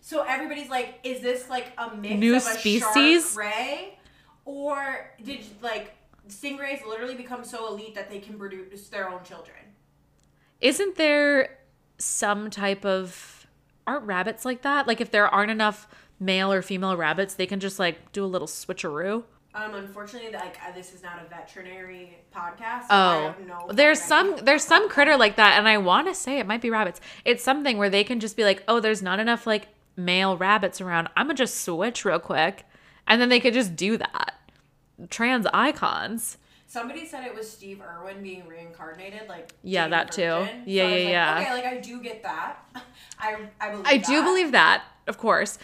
So 0.00 0.24
everybody's 0.26 0.70
like, 0.70 1.00
is 1.04 1.20
this 1.20 1.50
like 1.50 1.72
a 1.76 1.94
mix 1.94 2.18
New 2.18 2.36
of 2.36 2.38
a 2.38 2.40
species? 2.40 3.34
shark 3.34 3.36
ray, 3.36 3.98
or 4.46 5.10
did 5.22 5.44
like 5.60 5.94
stingrays 6.28 6.86
literally 6.86 7.14
become 7.14 7.44
so 7.44 7.68
elite 7.68 7.94
that 7.94 8.08
they 8.08 8.18
can 8.18 8.38
produce 8.38 8.88
their 8.88 9.10
own 9.10 9.22
children? 9.22 9.58
Isn't 10.62 10.96
there 10.96 11.58
some 11.98 12.48
type 12.48 12.86
of 12.86 13.46
aren't 13.86 14.06
rabbits 14.06 14.44
like 14.44 14.62
that? 14.62 14.86
Like 14.86 15.00
if 15.00 15.10
there 15.10 15.28
aren't 15.28 15.50
enough 15.50 15.86
male 16.20 16.52
or 16.52 16.62
female 16.62 16.96
rabbits, 16.96 17.34
they 17.34 17.46
can 17.46 17.60
just 17.60 17.78
like 17.78 18.12
do 18.12 18.24
a 18.24 18.26
little 18.26 18.48
switcheroo. 18.48 19.24
Um, 19.54 19.74
unfortunately, 19.74 20.30
like 20.30 20.58
this 20.74 20.92
is 20.94 21.02
not 21.02 21.20
a 21.24 21.28
veterinary 21.28 22.18
podcast. 22.34 22.82
so 22.88 23.34
Oh, 23.68 23.72
there's 23.72 24.00
some 24.00 24.36
there's 24.42 24.62
some 24.62 24.88
critter 24.88 25.16
like 25.16 25.36
that, 25.36 25.58
and 25.58 25.66
I 25.66 25.78
want 25.78 26.06
to 26.06 26.14
say 26.14 26.38
it 26.38 26.46
might 26.46 26.60
be 26.60 26.70
rabbits. 26.70 27.00
It's 27.24 27.42
something 27.42 27.78
where 27.78 27.90
they 27.90 28.04
can 28.04 28.20
just 28.20 28.36
be 28.36 28.44
like, 28.44 28.62
oh, 28.68 28.78
there's 28.78 29.02
not 29.02 29.20
enough 29.20 29.46
like 29.46 29.68
male 29.96 30.36
rabbits 30.36 30.80
around. 30.80 31.08
I'm 31.16 31.26
gonna 31.26 31.34
just 31.36 31.62
switch 31.64 32.04
real 32.04 32.20
quick, 32.20 32.64
and 33.06 33.20
then 33.20 33.30
they 33.30 33.40
could 33.40 33.54
just 33.54 33.74
do 33.74 33.96
that. 33.96 34.34
Trans 35.10 35.46
icons. 35.54 36.36
Somebody 36.66 37.06
said 37.06 37.24
it 37.24 37.34
was 37.34 37.50
Steve 37.50 37.80
Irwin 37.80 38.22
being 38.22 38.46
reincarnated, 38.46 39.22
like 39.28 39.52
Yeah, 39.62 39.84
Jane 39.84 39.90
that 39.92 40.10
the 40.10 40.16
too. 40.16 40.22
Yeah, 40.22 40.44
So 40.46 40.52
was 40.52 40.66
yeah, 40.66 40.84
like, 40.84 41.08
yeah. 41.08 41.40
Okay, 41.40 41.52
like 41.54 41.64
I 41.64 41.80
do 41.80 42.02
get 42.02 42.22
that. 42.24 42.56
I 43.18 43.36
I 43.58 43.70
believe. 43.70 43.86
I 43.86 43.96
do 43.96 44.22
believe 44.22 44.52
that, 44.52 44.84
of 45.06 45.16
course. 45.16 45.58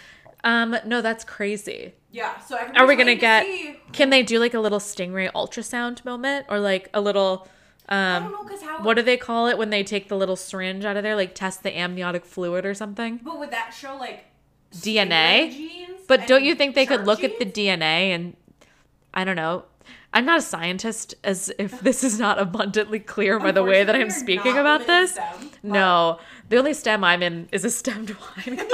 Um, 0.44 0.76
no, 0.84 1.00
that's 1.00 1.24
crazy. 1.24 1.94
Yeah. 2.12 2.38
So 2.40 2.56
Are 2.76 2.86
we 2.86 2.94
gonna 2.96 3.14
to 3.14 3.20
get? 3.20 3.92
Can 3.92 4.10
they 4.10 4.22
do 4.22 4.38
like 4.38 4.54
a 4.54 4.60
little 4.60 4.78
stingray 4.78 5.32
ultrasound 5.32 6.04
moment, 6.04 6.46
or 6.48 6.60
like 6.60 6.88
a 6.94 7.00
little? 7.00 7.48
I 7.88 8.16
Um, 8.16 8.30
don't 8.32 8.62
know, 8.62 8.78
what 8.82 8.94
do 8.94 9.02
they 9.02 9.16
call 9.16 9.46
it 9.48 9.58
when 9.58 9.70
they 9.70 9.82
take 9.82 10.08
the 10.08 10.16
little 10.16 10.36
syringe 10.36 10.84
out 10.84 10.96
of 10.96 11.02
there, 11.02 11.16
like 11.16 11.34
test 11.34 11.62
the 11.62 11.76
amniotic 11.76 12.24
fluid 12.24 12.64
or 12.64 12.72
something? 12.74 13.20
But 13.22 13.38
would 13.38 13.50
that 13.50 13.74
show 13.74 13.96
like 13.96 14.24
DNA? 14.74 15.50
genes 15.50 16.00
But 16.06 16.26
don't 16.26 16.44
you 16.44 16.54
think 16.54 16.74
they 16.74 16.86
could 16.86 17.04
look 17.06 17.24
at 17.24 17.38
the? 17.38 17.44
DNA 17.46 18.14
and 18.14 18.36
I 19.12 19.24
don't 19.24 19.36
know. 19.36 19.64
I'm 20.12 20.24
not 20.24 20.38
a 20.38 20.42
scientist 20.42 21.14
as 21.24 21.52
if 21.58 21.80
this 21.88 22.04
is 22.04 22.18
not 22.18 22.38
abundantly 22.38 23.00
clear 23.00 23.38
by 23.40 23.50
the 23.52 23.62
way 23.64 23.82
that 23.84 23.94
I'm 23.94 24.10
speaking 24.10 24.56
about 24.56 24.86
this. 24.86 25.12
STEM, 25.12 25.50
No. 25.62 26.20
The 26.48 26.56
only 26.58 26.72
STEM 26.74 27.02
I'm 27.04 27.22
in 27.22 27.48
is 27.52 27.64
a 27.64 27.70
STEM 27.70 28.06
wine. 28.46 28.60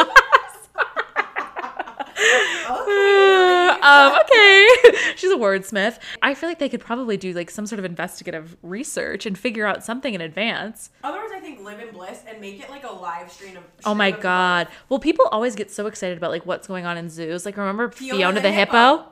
Okay. 2.70 3.80
um, 3.82 4.18
okay. 4.24 4.66
She's 5.16 5.30
a 5.30 5.36
wordsmith. 5.36 5.98
I 6.22 6.34
feel 6.34 6.48
like 6.48 6.58
they 6.58 6.68
could 6.68 6.80
probably 6.80 7.16
do 7.16 7.32
like 7.32 7.50
some 7.50 7.66
sort 7.66 7.78
of 7.78 7.84
investigative 7.84 8.56
research 8.62 9.26
and 9.26 9.36
figure 9.36 9.66
out 9.66 9.84
something 9.84 10.14
in 10.14 10.20
advance. 10.20 10.90
Otherwise, 11.02 11.30
I 11.34 11.40
think 11.40 11.60
live 11.60 11.80
in 11.80 11.92
bliss 11.92 12.22
and 12.28 12.40
make 12.40 12.60
it 12.60 12.70
like 12.70 12.84
a 12.84 12.92
live 12.92 13.30
stream 13.30 13.56
of. 13.56 13.64
Oh 13.84 13.94
my 13.94 14.10
stream 14.10 14.16
of 14.18 14.22
god. 14.22 14.68
Well, 14.88 15.00
people 15.00 15.26
always 15.26 15.54
get 15.54 15.70
so 15.70 15.86
excited 15.86 16.18
about 16.18 16.30
like 16.30 16.46
what's 16.46 16.66
going 16.66 16.86
on 16.86 16.96
in 16.96 17.08
zoos. 17.08 17.44
Like 17.44 17.56
remember 17.56 17.90
Fiona, 17.90 18.18
Fiona 18.18 18.34
the, 18.34 18.40
the 18.42 18.52
hippo? 18.52 18.96
hippo. 18.98 19.06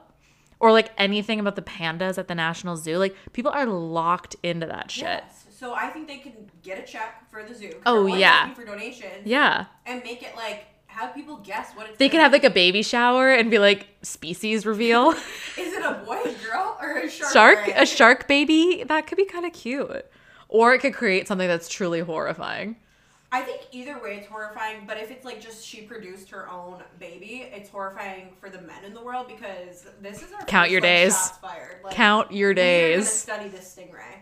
Or 0.61 0.73
like 0.73 0.91
anything 0.99 1.39
about 1.39 1.55
the 1.55 1.63
pandas 1.63 2.19
at 2.19 2.27
the 2.27 2.35
National 2.35 2.77
Zoo. 2.77 2.99
Like 2.99 3.15
people 3.33 3.53
are 3.53 3.67
locked 3.67 4.35
into 4.43 4.67
that 4.67 4.91
shit. 4.91 5.05
Yes. 5.05 5.47
So 5.59 5.75
I 5.75 5.89
think 5.89 6.07
they 6.07 6.19
can 6.19 6.33
get 6.63 6.79
a 6.79 6.83
check 6.83 7.29
for 7.31 7.43
the 7.43 7.53
zoo. 7.53 7.81
Oh, 7.85 8.07
yeah. 8.07 8.55
For 8.55 8.65
donations. 8.65 9.25
Yeah. 9.25 9.67
And 9.87 10.03
make 10.05 10.23
it 10.23 10.37
like 10.37 10.67
have 10.89 11.15
people 11.15 11.37
guess 11.39 11.73
what 11.75 11.89
it's. 11.89 11.99
They 11.99 12.09
could 12.09 12.21
have 12.21 12.33
like 12.33 12.45
a 12.45 12.51
baby 12.51 12.83
shower 12.83 13.31
and 13.33 13.51
be 13.51 13.59
like 13.59 13.87
species 14.03 14.67
reveal. 14.67 15.11
Is 15.57 15.73
it 15.73 15.83
a 15.85 16.03
boy, 16.05 16.19
a 16.25 16.33
girl, 16.47 16.77
or 16.81 16.99
a 16.99 17.09
shark? 17.09 17.33
shark, 17.33 17.69
a 17.77 17.87
shark 17.87 18.29
baby, 18.29 18.85
that 18.87 19.07
could 19.07 19.17
be 19.17 19.25
kind 19.25 19.47
of 19.47 19.53
cute. 19.53 20.05
Or 20.49 20.75
it 20.75 20.81
could 20.81 20.95
create 20.95 21.29
something 21.29 21.47
that's 21.49 21.69
truly 21.69 22.01
horrifying. 22.01 22.77
I 23.31 23.43
think 23.43 23.61
either 23.73 24.03
way 24.03 24.17
it's 24.17 24.27
horrifying, 24.27 24.85
but 24.87 24.97
if 24.97 25.11
it's 25.11 25.25
like 25.27 25.39
just 25.41 25.63
she 25.65 25.83
produced 25.83 26.31
her 26.31 26.49
own 26.51 26.83
baby, 26.99 27.47
it's 27.53 27.69
horrifying 27.69 28.31
for 28.41 28.49
the 28.49 28.61
men 28.63 28.85
in 28.85 28.95
the 28.95 29.03
world 29.03 29.29
because 29.29 29.87
this 30.01 30.23
is 30.23 30.33
our 30.33 30.47
Count 30.47 30.71
your 30.71 30.81
days. 30.81 31.15
Like, 31.43 31.93
Count 31.95 32.33
your 32.33 32.55
days. 32.55 33.11
study 33.11 33.49
this 33.49 33.77
stingray. 33.79 34.21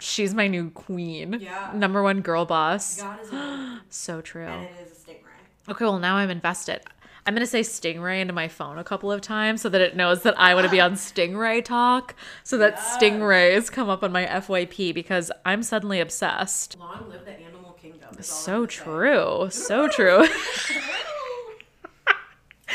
She's 0.00 0.34
my 0.34 0.48
new 0.48 0.70
queen. 0.70 1.38
Yeah. 1.40 1.70
Number 1.72 2.02
one 2.02 2.20
girl 2.20 2.44
boss. 2.44 3.00
God 3.00 3.20
is 3.22 3.80
So 3.90 4.20
true. 4.20 4.44
and 4.46 4.64
it 4.64 4.72
is 4.84 4.90
a 4.90 4.94
stingray. 5.10 5.27
Okay, 5.70 5.84
well 5.84 5.98
now 5.98 6.16
I'm 6.16 6.30
invested. 6.30 6.80
I'm 7.26 7.34
gonna 7.34 7.46
say 7.46 7.60
Stingray 7.60 8.20
into 8.20 8.32
my 8.32 8.48
phone 8.48 8.78
a 8.78 8.84
couple 8.84 9.12
of 9.12 9.20
times 9.20 9.60
so 9.60 9.68
that 9.68 9.82
it 9.82 9.94
knows 9.94 10.22
that 10.22 10.38
I 10.40 10.54
want 10.54 10.64
to 10.64 10.70
be 10.70 10.80
on 10.80 10.92
Stingray 10.94 11.62
talk, 11.62 12.14
so 12.42 12.56
that 12.58 12.74
Yes. 12.76 12.96
Stingrays 12.96 13.70
come 13.70 13.90
up 13.90 14.02
on 14.02 14.10
my 14.10 14.24
FYP 14.24 14.94
because 14.94 15.30
I'm 15.44 15.62
suddenly 15.62 16.00
obsessed. 16.00 16.78
Long 16.78 17.10
live 17.10 17.26
the 17.26 17.32
animal 17.32 17.72
kingdom. 17.72 18.16
is 18.18 18.26
So 18.26 18.64
true, 18.64 19.48
so 19.50 19.88
true. 19.88 20.26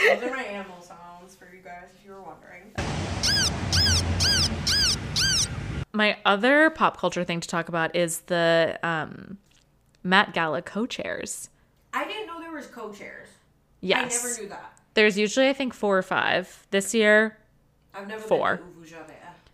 Those 0.07 0.23
are 0.23 0.31
my 0.31 0.43
animal 0.43 0.81
sounds 0.81 1.35
for 1.35 1.45
you 1.45 1.61
guys, 1.63 1.89
if 1.97 2.05
you 2.05 2.11
were 2.11 2.21
wondering. 2.21 2.73
my 5.93 6.17
other 6.25 6.69
pop 6.69 6.97
culture 6.97 7.23
thing 7.23 7.39
to 7.39 7.47
talk 7.47 7.69
about 7.69 7.95
is 7.95 8.21
the 8.21 8.77
um, 8.83 9.37
Met 10.03 10.33
Gala 10.33 10.61
co-chairs. 10.61 11.49
I 11.95 12.05
didn't 12.07 12.25
know 12.25 12.32
co-chairs. 12.61 13.27
Yes, 13.81 14.23
I 14.23 14.27
never 14.27 14.41
knew 14.41 14.49
that. 14.49 14.79
there's 14.93 15.17
usually 15.17 15.49
I 15.49 15.53
think 15.53 15.73
four 15.73 15.97
or 15.97 16.01
five. 16.03 16.65
This 16.71 16.93
year, 16.93 17.37
I've 17.93 18.07
never 18.07 18.21
Four. 18.21 18.57
been 18.57 18.87
to 18.87 19.03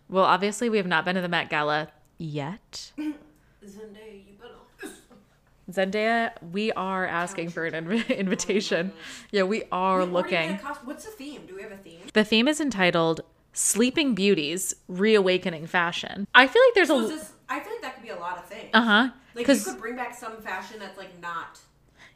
well, 0.08 0.24
obviously 0.24 0.68
we 0.68 0.76
have 0.76 0.86
not 0.86 1.04
been 1.04 1.14
to 1.14 1.20
the 1.20 1.28
Met 1.28 1.50
Gala 1.50 1.88
yet. 2.18 2.92
Zendaya, 2.98 4.14
you 4.26 4.34
better. 4.40 4.92
Zendaya, 5.70 6.32
we 6.50 6.72
are 6.72 7.06
asking 7.06 7.50
for 7.50 7.64
an 7.64 7.74
inv- 7.86 8.08
invitation. 8.18 8.92
Yeah, 9.30 9.44
we 9.44 9.62
are 9.70 10.04
We 10.04 10.10
looking. 10.10 10.50
had 10.52 10.60
a 10.60 10.62
cos- 10.62 10.78
What's 10.84 11.04
the 11.04 11.12
theme? 11.12 11.42
Do 11.46 11.54
we 11.54 11.62
have 11.62 11.70
a 11.72 11.76
theme? 11.76 12.00
The 12.12 12.24
theme 12.24 12.48
is 12.48 12.60
entitled 12.60 13.20
Sleeping 13.52 14.14
Beauties 14.16 14.74
Reawakening 14.88 15.66
Fashion. 15.68 16.26
I 16.34 16.46
feel 16.48 16.62
like 16.66 16.74
there's 16.74 16.88
So 16.88 17.04
a. 17.04 17.08
this, 17.08 17.30
I 17.48 17.60
feel 17.60 17.72
like 17.72 17.82
that 17.82 17.94
could 17.94 18.02
be 18.02 18.10
a 18.10 18.16
lot 18.18 18.38
of 18.38 18.46
things. 18.46 18.70
Uh 18.74 18.82
huh. 18.82 19.08
Like 19.36 19.46
you 19.46 19.56
could 19.56 19.78
bring 19.78 19.94
back 19.96 20.14
some 20.16 20.42
fashion 20.42 20.78
that's 20.80 20.98
like 20.98 21.20
not 21.20 21.60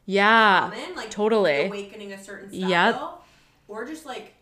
yeah. 0.05 0.69
common, 0.71 0.95
like 0.95 1.09
totally. 1.09 1.65
awakening 1.67 2.13
a 2.13 2.23
certain 2.23 2.49
style. 2.49 2.69
Yep. 2.69 3.01
Or 3.67 3.85
just 3.85 4.05
like, 4.05 4.33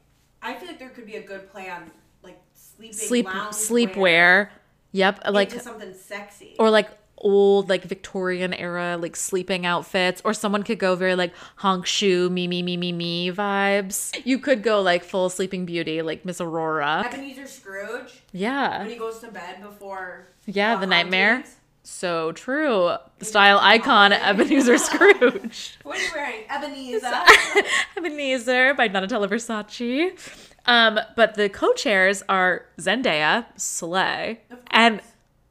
I 0.41 0.53
feel 0.55 0.67
like 0.67 0.79
there 0.79 0.89
could 0.89 1.05
be 1.05 1.15
a 1.15 1.23
good 1.23 1.49
play 1.51 1.69
on 1.69 1.89
like 2.23 2.41
sleeping 2.53 2.93
Sleep, 2.93 3.27
sleepwear. 3.27 4.49
Yep. 4.91 5.21
Like, 5.31 5.51
something 5.51 5.93
sexy. 5.93 6.55
or 6.59 6.69
like 6.69 6.89
old, 7.17 7.69
like 7.69 7.83
Victorian 7.83 8.53
era, 8.53 8.97
like 8.99 9.15
sleeping 9.15 9.65
outfits. 9.65 10.21
Or 10.25 10.33
someone 10.33 10.63
could 10.63 10.77
go 10.79 10.95
very 10.95 11.15
like 11.15 11.33
honk 11.55 11.85
shoe, 11.85 12.29
me, 12.29 12.47
me, 12.47 12.61
me, 12.61 12.75
me, 12.77 12.91
me 12.91 13.31
vibes. 13.31 14.13
You 14.25 14.37
could 14.39 14.61
go 14.61 14.81
like 14.81 15.03
full 15.03 15.29
Sleeping 15.29 15.65
Beauty, 15.65 16.01
like 16.01 16.25
Miss 16.25 16.41
Aurora. 16.41 17.03
Ebenezer 17.07 17.47
Scrooge 17.47 18.21
Yeah. 18.33 18.79
when 18.79 18.89
he 18.89 18.97
goes 18.97 19.19
to 19.19 19.31
bed 19.31 19.61
before 19.61 20.27
Yeah, 20.45 20.75
the 20.75 20.85
nightmare. 20.87 21.43
So 21.85 22.31
true. 22.31 22.95
Style 23.21 23.59
icon 23.61 24.13
Ebenezer 24.13 24.77
Scrooge. 24.77 25.77
What 25.83 25.97
are 25.97 26.01
you 26.01 26.09
wearing? 26.15 26.43
Ebenezer. 26.49 27.23
Ebenezer 27.97 28.73
by 28.73 28.87
Donatella 28.89 29.27
Versace. 29.27 30.13
Um, 30.65 30.97
but 31.17 31.35
the 31.35 31.49
co-chairs 31.49 32.23
are 32.29 32.65
Zendaya, 32.79 33.45
Slay, 33.59 34.39
and 34.71 35.01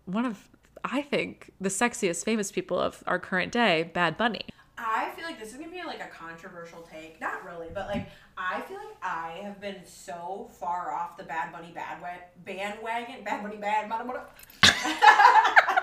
one 0.07 0.25
of 0.25 0.49
I 0.85 1.03
think 1.03 1.53
the 1.61 1.69
sexiest 1.69 2.25
famous 2.25 2.51
people 2.51 2.79
of 2.79 3.05
our 3.07 3.19
current 3.19 3.53
day, 3.53 3.91
Bad 3.93 4.17
Bunny. 4.17 4.47
I 4.79 5.11
feel 5.15 5.25
like 5.27 5.39
this 5.39 5.51
is 5.51 5.57
gonna 5.59 5.71
be 5.71 5.83
like 5.85 6.01
a 6.01 6.09
controversial 6.09 6.81
take. 6.91 7.21
Not 7.21 7.45
really, 7.45 7.69
but 7.75 7.89
like 7.89 8.09
I 8.39 8.63
feel 8.63 8.79
like 8.79 8.97
I 9.03 9.41
have 9.43 9.61
been 9.61 9.85
so 9.85 10.49
far 10.59 10.93
off 10.93 11.19
the 11.19 11.25
Bad 11.25 11.53
Bunny 11.53 11.73
bad 11.75 12.01
wa- 12.01 12.09
bandwagon. 12.47 13.23
Bad 13.23 13.43
Bunny 13.43 13.59
bad. 13.59 13.91
bada, 13.91 14.07
bada. 14.07 15.79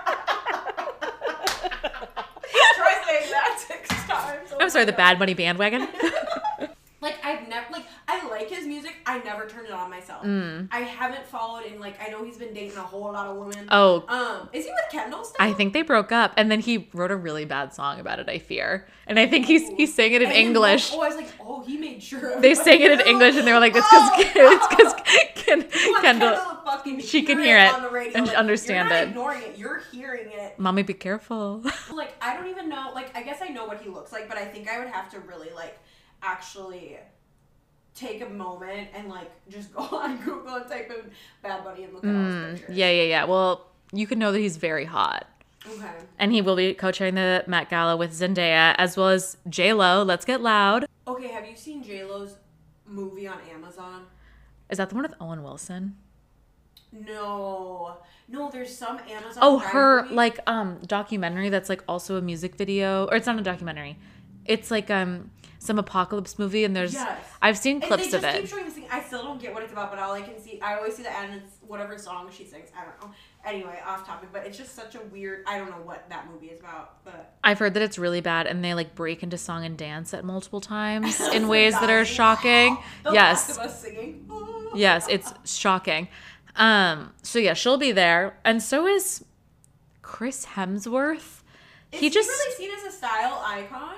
Try 2.76 3.02
saying 3.06 3.32
that 3.32 3.60
six 3.68 3.90
times. 4.08 4.50
Oh 4.52 4.58
I'm 4.60 4.70
sorry, 4.70 4.86
the 4.86 4.94
oh 4.94 4.98
Bad 4.98 5.20
money 5.20 5.34
bandwagon. 5.34 5.88
Like 7.02 7.16
I've 7.24 7.48
never 7.48 7.66
like 7.72 7.86
I 8.08 8.28
like 8.28 8.50
his 8.50 8.68
music. 8.68 8.96
I 9.06 9.20
never 9.20 9.46
turned 9.48 9.68
it 9.68 9.72
on 9.72 9.90
myself. 9.90 10.26
I 10.26 10.80
haven't 10.82 11.26
followed 11.28 11.66
and 11.66 11.80
like 11.80 11.96
I 12.06 12.10
know 12.12 12.24
he's 12.26 12.38
been 12.38 12.54
dating 12.54 12.78
a 12.78 12.82
whole 12.82 13.02
lot 13.14 13.28
of 13.28 13.38
women. 13.38 13.68
oh, 13.72 14.04
Um, 14.10 14.50
is 14.52 14.66
he 14.66 14.72
with 14.72 14.92
Kendall 14.92 15.24
still? 15.24 15.38
I 15.40 15.54
think 15.54 15.72
they 15.74 15.82
broke 15.82 16.12
up, 16.12 16.34
and 16.36 16.52
then 16.52 16.60
he 16.60 16.90
wrote 16.94 17.12
a 17.12 17.16
really 17.16 17.46
bad 17.46 17.74
song 17.74 18.00
about 18.02 18.20
it. 18.20 18.28
I 18.28 18.38
fear, 18.40 18.86
and 19.08 19.18
I 19.18 19.28
think 19.28 19.46
he's 19.46 19.68
he 19.70 19.86
sang 19.86 20.12
it 20.12 20.22
in 20.22 20.28
And 20.30 20.38
English. 20.38 20.92
Oh, 20.94 21.02
I 21.02 21.08
was 21.08 21.16
like, 21.16 21.30
oh, 21.40 21.64
he 21.66 21.78
made 21.78 22.04
sure. 22.04 22.40
They 22.42 22.54
sang 22.54 22.82
it 22.82 22.92
in 22.92 23.00
English, 23.08 23.36
and 23.38 23.48
they 23.48 23.54
were 23.54 23.60
like, 23.62 23.74
"It's 23.76 23.88
because 23.90 24.12
Oh, 24.36 24.52
it's 24.52 24.68
because 24.68 24.94
Ken, 25.36 25.70
Kendall." 26.02 26.38
fucking 26.66 27.00
she 27.00 27.24
can 27.24 27.40
hear 27.40 27.58
it 27.58 27.92
radio. 27.92 28.14
and 28.18 28.28
like, 28.28 28.36
understand 28.36 28.90
you're 28.90 28.98
not 28.98 29.04
it. 29.04 29.10
Ignoring 29.10 29.42
it, 29.44 29.58
you're 29.58 29.82
hearing 29.92 30.30
it. 30.32 30.60
Mommy, 30.60 30.84
be 30.84 30.94
careful. 30.94 31.64
Like 31.94 32.14
I 32.22 32.36
don't 32.36 32.48
even 32.48 32.70
know. 32.70 32.92
Like 32.94 33.16
I 33.18 33.24
guess 33.24 33.42
I 33.42 33.48
know 33.48 33.66
what 33.66 33.82
he 33.82 33.90
looks 33.90 34.12
like, 34.12 34.28
but 34.28 34.38
I 34.38 34.46
think 34.46 34.70
I 34.70 34.78
would 34.80 34.90
have 34.90 35.10
to 35.12 35.20
really 35.22 35.50
like 35.56 35.80
actually 36.22 36.98
take 37.96 38.22
a 38.22 38.30
moment 38.30 38.90
and 38.94 39.10
like 39.10 39.32
just 39.50 39.74
go 39.76 39.82
on 39.82 40.18
Google 40.24 40.56
and 40.56 40.70
type 40.70 40.90
in 40.92 41.12
Bad 41.44 41.64
Bunny 41.64 41.84
and 41.84 41.94
look 41.94 42.04
at 42.06 42.16
all 42.16 42.24
his 42.24 42.36
pictures. 42.60 42.70
Mm, 42.70 42.78
yeah, 42.78 42.90
yeah, 42.92 43.04
yeah. 43.04 43.24
Well, 43.26 43.66
you 43.92 44.08
can 44.08 44.20
know 44.20 44.32
that 44.32 44.40
he's 44.40 44.58
very 44.58 44.86
hot. 44.86 45.28
Okay. 45.68 45.92
And 46.18 46.32
he 46.32 46.42
will 46.42 46.56
be 46.56 46.74
co-chairing 46.74 47.16
the 47.16 47.44
Met 47.46 47.70
Gala 47.70 47.98
with 47.98 48.12
Zendaya 48.14 48.76
as 48.78 48.96
well 48.96 49.10
as 49.10 49.36
J 49.50 49.74
Lo. 49.74 50.04
Let's 50.04 50.24
get 50.26 50.42
loud. 50.42 50.86
Okay. 51.08 51.28
Have 51.28 51.46
you 51.46 51.56
seen 51.56 51.84
J 51.84 52.04
Lo's 52.06 52.36
movie 52.86 53.28
on 53.28 53.40
Amazon? 53.54 54.06
Is 54.70 54.78
that 54.78 54.90
the 54.90 54.96
one 54.96 55.04
with 55.04 55.16
Owen 55.20 55.44
Wilson? 55.44 55.98
No. 56.92 57.98
No, 58.28 58.50
there's 58.52 58.76
some 58.76 59.00
Amazon. 59.10 59.40
Oh, 59.42 59.60
Prime 59.60 59.72
her 59.74 60.04
movie. 60.04 60.16
like 60.16 60.40
um 60.48 60.80
documentary 60.86 61.50
that's 61.50 61.68
like 61.70 61.84
also 61.88 62.16
a 62.16 62.22
music 62.22 62.56
video, 62.56 63.06
or 63.08 63.16
it's 63.16 63.26
not 63.28 63.38
a 63.38 63.42
documentary. 63.42 63.98
It's 64.46 64.72
like 64.72 64.90
um 64.90 65.32
some 65.62 65.78
apocalypse 65.78 66.40
movie, 66.40 66.64
and 66.64 66.74
there's 66.76 66.94
Yes. 66.94 67.20
I've 67.42 67.58
seen 67.58 67.76
And 67.76 67.84
clips 67.84 68.10
they 68.12 68.18
of 68.18 68.22
just 68.24 68.36
it. 68.36 68.42
keep 68.42 68.50
showing 68.50 68.66
this 68.66 68.74
thing. 68.76 68.88
I 68.90 69.02
still 69.02 69.24
don't 69.24 69.42
get 69.42 69.54
what 69.54 69.62
it's 69.62 69.74
about, 69.74 69.92
but 69.92 70.00
all 70.00 70.14
I 70.14 70.22
can 70.22 70.40
see, 70.42 70.60
I 70.62 70.76
always 70.78 70.96
see 70.96 71.04
the 71.04 71.16
end. 71.16 71.34
it's 71.36 71.58
whatever 71.68 71.98
song 71.98 72.30
she 72.32 72.46
sings. 72.46 72.70
I 72.76 72.86
don't 72.86 73.00
know. 73.02 73.14
Anyway, 73.46 73.78
off 73.86 74.08
topic, 74.08 74.30
but 74.32 74.46
it's 74.46 74.58
just 74.58 74.74
such 74.74 74.96
a 74.96 75.02
weird. 75.12 75.44
I 75.48 75.58
don't 75.58 75.70
know 75.70 75.82
what 75.84 76.10
that 76.10 76.28
movie 76.32 76.48
is 76.48 76.60
about, 76.60 77.04
but 77.04 77.36
I've 77.44 77.60
heard 77.60 77.74
that 77.76 77.84
it's 77.84 78.00
really 78.00 78.22
bad, 78.22 78.48
and 78.48 78.64
they 78.64 78.74
like 78.74 78.96
break 78.96 79.22
into 79.22 79.38
song 79.38 79.66
and 79.66 79.78
dance 79.78 80.14
at 80.14 80.24
multiple 80.26 80.62
times 80.62 81.20
in 81.34 81.48
ways 81.50 81.74
that 81.80 81.90
are 81.90 82.06
shocking. 82.06 82.78
the 83.04 83.12
yes, 83.12 83.50
Last 83.50 83.60
of 83.60 83.66
Us 83.66 83.82
singing. 83.82 84.30
yes, 84.76 85.08
it's 85.10 85.34
shocking. 85.46 86.08
Um, 86.56 87.14
so 87.22 87.38
yeah, 87.38 87.54
she'll 87.54 87.78
be 87.78 87.92
there, 87.92 88.38
and 88.46 88.64
so 88.64 88.88
is 88.88 89.24
Chris 90.02 90.46
Hemsworth. 90.46 91.42
Is 91.92 92.00
he 92.00 92.10
just 92.10 92.30
really 92.30 92.56
seen 92.56 92.72
as 92.78 92.94
a 92.94 92.96
style 92.96 93.42
icon. 93.46 93.96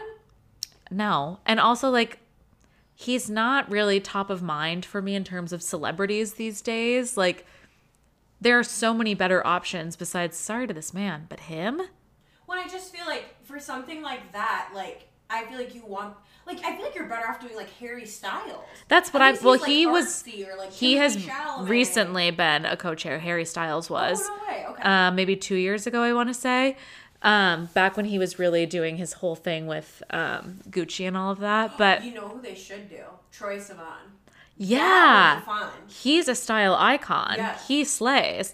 No, 0.91 1.39
and 1.45 1.59
also 1.59 1.89
like 1.89 2.19
he's 2.93 3.29
not 3.29 3.69
really 3.71 3.99
top 3.99 4.29
of 4.29 4.43
mind 4.43 4.85
for 4.85 5.01
me 5.01 5.15
in 5.15 5.23
terms 5.23 5.51
of 5.51 5.63
celebrities 5.63 6.33
these 6.33 6.61
days. 6.61 7.17
Like 7.17 7.45
there 8.39 8.57
are 8.59 8.63
so 8.63 8.93
many 8.93 9.13
better 9.13 9.45
options 9.45 9.95
besides 9.95 10.37
sorry 10.37 10.67
to 10.67 10.73
this 10.73 10.93
man, 10.93 11.25
but 11.29 11.41
him. 11.41 11.81
When 12.45 12.59
I 12.59 12.67
just 12.67 12.93
feel 12.93 13.05
like 13.05 13.25
for 13.43 13.59
something 13.59 14.01
like 14.01 14.31
that, 14.33 14.71
like 14.75 15.07
I 15.29 15.45
feel 15.45 15.57
like 15.57 15.73
you 15.73 15.85
want, 15.85 16.15
like 16.45 16.59
I 16.65 16.75
feel 16.75 16.85
like 16.85 16.93
you're 16.93 17.07
better 17.07 17.27
off 17.27 17.39
doing 17.39 17.55
like 17.55 17.69
Harry 17.79 18.05
Styles. 18.05 18.65
That's 18.89 19.13
what 19.13 19.21
I 19.21 19.31
well 19.33 19.57
like, 19.57 19.65
he 19.65 19.85
was 19.85 20.23
or, 20.27 20.57
like, 20.57 20.71
he 20.71 20.97
has 20.97 21.15
Chalamet. 21.15 21.69
recently 21.69 22.31
been 22.31 22.65
a 22.65 22.75
co-chair. 22.75 23.19
Harry 23.19 23.45
Styles 23.45 23.89
was. 23.89 24.21
Oh 24.21 24.37
no 24.37 24.53
way. 24.53 24.65
Okay. 24.67 24.83
uh, 24.83 25.11
maybe 25.11 25.35
two 25.37 25.55
years 25.55 25.87
ago, 25.87 26.01
I 26.01 26.11
want 26.13 26.29
to 26.29 26.33
say. 26.33 26.75
Um, 27.23 27.69
back 27.75 27.95
when 27.97 28.05
he 28.05 28.17
was 28.17 28.39
really 28.39 28.65
doing 28.65 28.97
his 28.97 29.13
whole 29.13 29.35
thing 29.35 29.67
with 29.67 30.01
um, 30.09 30.59
Gucci 30.69 31.07
and 31.07 31.15
all 31.15 31.31
of 31.31 31.39
that. 31.39 31.75
But 31.77 32.03
you 32.03 32.13
know 32.13 32.27
who 32.29 32.41
they 32.41 32.55
should 32.55 32.89
do? 32.89 33.03
Troye 33.31 33.57
Sivan. 33.57 34.09
Yeah. 34.57 34.79
That 34.79 35.35
would 35.47 35.55
be 35.55 35.59
fun. 35.61 35.69
He's 35.87 36.27
a 36.27 36.35
style 36.35 36.75
icon. 36.75 37.35
Yes. 37.37 37.67
He 37.67 37.83
slays. 37.83 38.53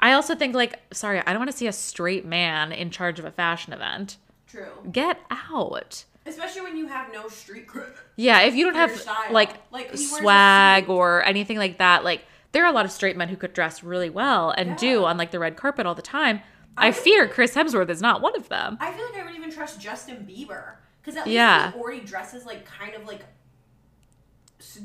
I 0.00 0.12
also 0.12 0.34
think 0.34 0.54
like 0.54 0.78
sorry, 0.92 1.20
I 1.20 1.32
don't 1.32 1.38
want 1.38 1.50
to 1.50 1.56
see 1.56 1.66
a 1.66 1.72
straight 1.72 2.24
man 2.24 2.72
in 2.72 2.90
charge 2.90 3.18
of 3.18 3.24
a 3.24 3.30
fashion 3.30 3.72
event. 3.72 4.16
True. 4.48 4.66
Get 4.90 5.18
out. 5.30 6.04
Especially 6.26 6.60
when 6.62 6.76
you 6.76 6.86
have 6.88 7.12
no 7.12 7.28
street 7.28 7.66
cred. 7.66 7.90
Yeah, 8.16 8.40
if 8.40 8.56
you 8.56 8.64
don't 8.64 8.74
have 8.74 8.90
like, 9.30 9.50
Like, 9.70 9.86
he 9.92 9.98
wears 9.98 10.00
a 10.00 10.04
swag 10.16 10.88
or 10.88 11.22
anything 11.24 11.56
like 11.56 11.78
that, 11.78 12.02
like 12.02 12.22
there 12.50 12.64
are 12.64 12.68
a 12.68 12.72
lot 12.72 12.84
of 12.84 12.90
straight 12.90 13.16
men 13.16 13.28
who 13.28 13.36
could 13.36 13.52
dress 13.52 13.84
really 13.84 14.10
well 14.10 14.50
and 14.50 14.76
do 14.76 15.04
on 15.04 15.16
like 15.16 15.30
the 15.30 15.38
red 15.38 15.56
carpet 15.56 15.86
all 15.86 15.94
the 15.94 16.02
time. 16.02 16.40
I, 16.78 16.88
I- 16.88 16.92
fear 16.92 17.28
Chris 17.28 17.54
Hemsworth 17.54 17.90
is 17.90 18.00
not 18.00 18.20
one 18.22 18.36
of 18.36 18.48
them. 18.48 18.78
I 18.80 18.92
feel 18.92 19.04
like 19.06 19.14
I 19.16 19.18
wouldn't 19.24 19.36
even 19.38 19.50
trust 19.50 19.80
Justin 19.80 20.26
Bieber 20.28 20.74
because 21.00 21.16
at 21.16 21.24
least 21.26 21.34
Yeah. 21.34 21.72
he 21.72 21.78
already 21.78 22.00
dresses 22.00 22.44
like 22.46 22.64
kind 22.64 22.94
of 22.94 23.06
like 23.06 23.24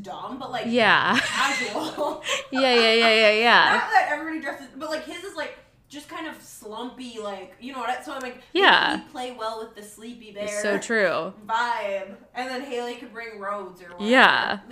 dumb, 0.01 0.39
but 0.39 0.51
like 0.51 0.65
Yeah. 0.67 1.17
casual. 1.21 2.23
yeah, 2.51 2.59
yeah, 2.62 2.93
yeah, 2.93 3.13
yeah, 3.13 3.31
yeah. 3.31 3.63
Not 3.79 3.89
that 3.91 4.07
everybody 4.12 4.39
dresses, 4.41 4.67
but 4.77 4.89
like 4.89 5.05
his 5.05 5.23
is 5.23 5.35
like 5.35 5.57
just 5.93 6.09
kind 6.09 6.27
of 6.27 6.41
slumpy, 6.41 7.19
like 7.19 7.53
you 7.59 7.71
know 7.71 7.79
what? 7.79 8.03
So 8.03 8.12
I'm 8.13 8.21
like, 8.21 8.39
Yeah. 8.51 9.01
play 9.12 9.31
well 9.31 9.59
with 9.63 9.75
the 9.75 9.83
sleepy 9.83 10.31
bear. 10.31 10.47
So 10.62 10.77
true. 10.77 11.33
Vibe, 11.47 12.15
and 12.33 12.50
then 12.50 12.62
Hailey 12.63 12.95
could 12.95 13.13
bring 13.13 13.39
Rhodes 13.39 13.81
or 13.81 13.85
whatever. 13.89 14.05
Yeah. 14.09 14.59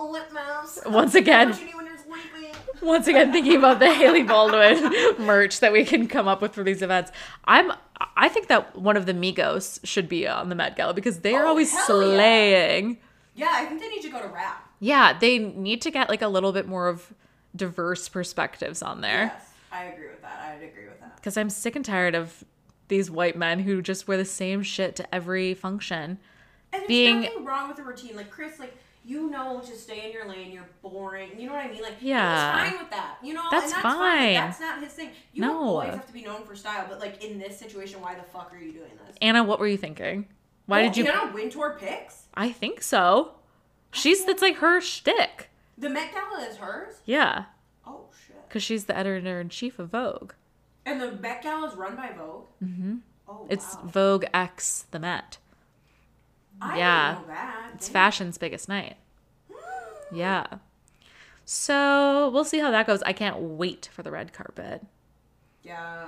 Lip 0.00 0.32
mouse. 0.32 0.78
Once 0.86 1.14
again- 1.14 1.50
What 1.50 1.60
you 1.60 1.66
need 1.66 1.74
when 1.74 1.86
you're 1.86 1.98
sleeping. 1.98 2.54
Once 2.82 3.06
again, 3.08 3.32
thinking 3.32 3.56
about 3.56 3.78
the 3.80 3.92
Hailey 3.92 4.22
Baldwin 4.22 4.90
merch 5.24 5.60
that 5.60 5.72
we 5.72 5.84
can 5.84 6.06
come 6.08 6.28
up 6.28 6.40
with 6.42 6.54
for 6.54 6.62
these 6.64 6.82
events, 6.82 7.10
I'm. 7.44 7.72
I 8.16 8.28
think 8.28 8.48
that 8.48 8.76
one 8.76 8.96
of 8.96 9.06
the 9.06 9.14
Migos 9.14 9.78
should 9.84 10.08
be 10.08 10.26
on 10.26 10.48
the 10.48 10.54
Met 10.56 10.74
Gala 10.76 10.92
because 10.92 11.20
they 11.20 11.34
are 11.34 11.44
Oh, 11.44 11.50
always 11.50 11.70
hell 11.72 11.80
yeah. 11.80 12.16
slaying. 12.16 12.98
Yeah, 13.34 13.48
I 13.52 13.64
think 13.66 13.80
they 13.80 13.88
need 13.88 14.02
to 14.02 14.10
go 14.10 14.20
to 14.20 14.26
rap. 14.28 14.68
Yeah, 14.80 15.16
they 15.18 15.38
need 15.38 15.80
to 15.82 15.90
get 15.92 16.08
like 16.08 16.20
a 16.22 16.26
little 16.28 16.52
bit 16.52 16.66
more 16.66 16.88
of 16.88 17.14
diverse 17.54 18.08
perspectives 18.08 18.82
on 18.82 19.00
there. 19.02 19.32
Yes, 19.34 19.51
I 19.72 19.84
agree 19.84 20.08
with 20.08 20.20
that. 20.22 20.40
I'd 20.56 20.62
agree 20.62 20.84
with 20.84 21.00
that. 21.00 21.16
because 21.16 21.36
I'm 21.36 21.50
sick 21.50 21.74
and 21.76 21.84
tired 21.84 22.14
of 22.14 22.44
these 22.88 23.10
white 23.10 23.36
men 23.36 23.60
who 23.60 23.80
just 23.80 24.06
wear 24.06 24.16
the 24.18 24.24
same 24.24 24.62
shit 24.62 24.94
to 24.96 25.14
every 25.14 25.54
function. 25.54 26.18
And 26.72 26.80
there's 26.82 26.86
being- 26.88 27.20
nothing 27.22 27.44
wrong 27.44 27.68
with 27.68 27.78
a 27.78 27.82
routine. 27.82 28.16
Like 28.16 28.30
Chris, 28.30 28.58
like 28.58 28.74
you 29.04 29.30
know 29.30 29.60
to 29.60 29.74
stay 29.76 30.06
in 30.06 30.12
your 30.12 30.28
lane. 30.28 30.52
You're 30.52 30.68
boring. 30.82 31.30
You 31.38 31.46
know 31.48 31.54
what 31.54 31.64
I 31.64 31.70
mean? 31.70 31.82
Like 31.82 31.96
Yeah. 32.00 32.62
he's 32.64 32.70
fine 32.70 32.80
with 32.82 32.90
that. 32.90 33.16
You 33.22 33.34
know, 33.34 33.42
That's 33.50 33.64
and 33.64 33.72
that's 33.72 33.82
fine. 33.82 33.98
fine. 33.98 34.34
That's 34.34 34.60
not 34.60 34.82
his 34.82 34.92
thing. 34.92 35.10
You 35.32 35.42
No. 35.42 35.58
always 35.58 35.90
have 35.90 36.06
to 36.06 36.12
be 36.12 36.22
known 36.22 36.44
for 36.44 36.54
style, 36.54 36.86
but 36.88 37.00
like 37.00 37.24
in 37.24 37.38
this 37.38 37.58
situation, 37.58 38.00
why 38.00 38.14
the 38.14 38.22
fuck 38.22 38.52
are 38.54 38.58
you 38.58 38.72
doing 38.72 38.90
this? 39.06 39.16
Anna, 39.20 39.42
what 39.42 39.58
were 39.58 39.66
you 39.66 39.76
thinking? 39.78 40.28
Why 40.66 40.80
Oh, 40.80 40.84
did 40.84 40.96
you? 40.98 41.06
Anna 41.10 41.32
Wintour 41.32 41.76
picks? 41.80 42.26
I 42.34 42.52
think 42.52 42.82
so. 42.82 43.32
She's 43.90 44.24
that's 44.24 44.40
like 44.42 44.56
her 44.58 44.80
shtick. 44.80 45.50
The 45.76 45.90
Met 45.90 46.12
Gala 46.14 46.46
is 46.46 46.56
hers. 46.58 46.96
Yeah! 47.04 47.46
Because 48.52 48.62
she's 48.62 48.84
the 48.84 48.94
editor 48.94 49.40
in 49.40 49.48
chief 49.48 49.78
of 49.78 49.88
Vogue. 49.88 50.32
And 50.84 51.00
the 51.00 51.12
Met 51.12 51.42
Gala 51.42 51.68
is 51.68 51.74
run 51.74 51.96
by 51.96 52.10
Vogue. 52.14 52.44
Mm-hmm. 52.62 52.96
Oh 53.26 53.46
It's 53.48 53.76
wow. 53.76 53.82
Vogue 53.86 54.24
X 54.34 54.84
the 54.90 54.98
Met. 54.98 55.38
I 56.60 56.76
yeah. 56.76 57.18
know 57.18 57.26
that. 57.28 57.70
It's 57.72 57.88
fashion's 57.88 58.36
biggest 58.36 58.68
night. 58.68 58.96
Yeah. 60.14 60.44
So 61.46 62.28
we'll 62.34 62.44
see 62.44 62.58
how 62.58 62.70
that 62.70 62.86
goes. 62.86 63.02
I 63.04 63.14
can't 63.14 63.38
wait 63.38 63.88
for 63.90 64.02
the 64.02 64.10
red 64.10 64.34
carpet. 64.34 64.84
Yeah, 65.62 66.04